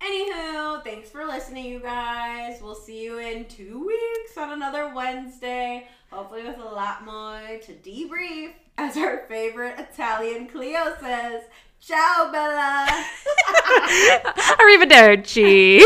Anywho, 0.00 0.84
thanks 0.84 1.10
for 1.10 1.24
listening, 1.24 1.64
you 1.64 1.80
guys. 1.80 2.60
We'll 2.62 2.74
see 2.74 3.02
you 3.02 3.18
in 3.18 3.46
two 3.46 3.84
weeks 3.86 4.36
on 4.36 4.52
another 4.52 4.92
Wednesday. 4.94 5.88
Hopefully, 6.10 6.44
with 6.44 6.58
a 6.58 6.64
lot 6.64 7.04
more 7.04 7.40
to 7.62 7.72
debrief. 7.72 8.52
As 8.78 8.96
our 8.98 9.24
favorite 9.26 9.78
Italian 9.78 10.48
Cleo 10.48 10.94
says, 11.00 11.44
Ciao, 11.80 12.28
Bella. 12.30 12.86
Arrivederci. 14.58 15.80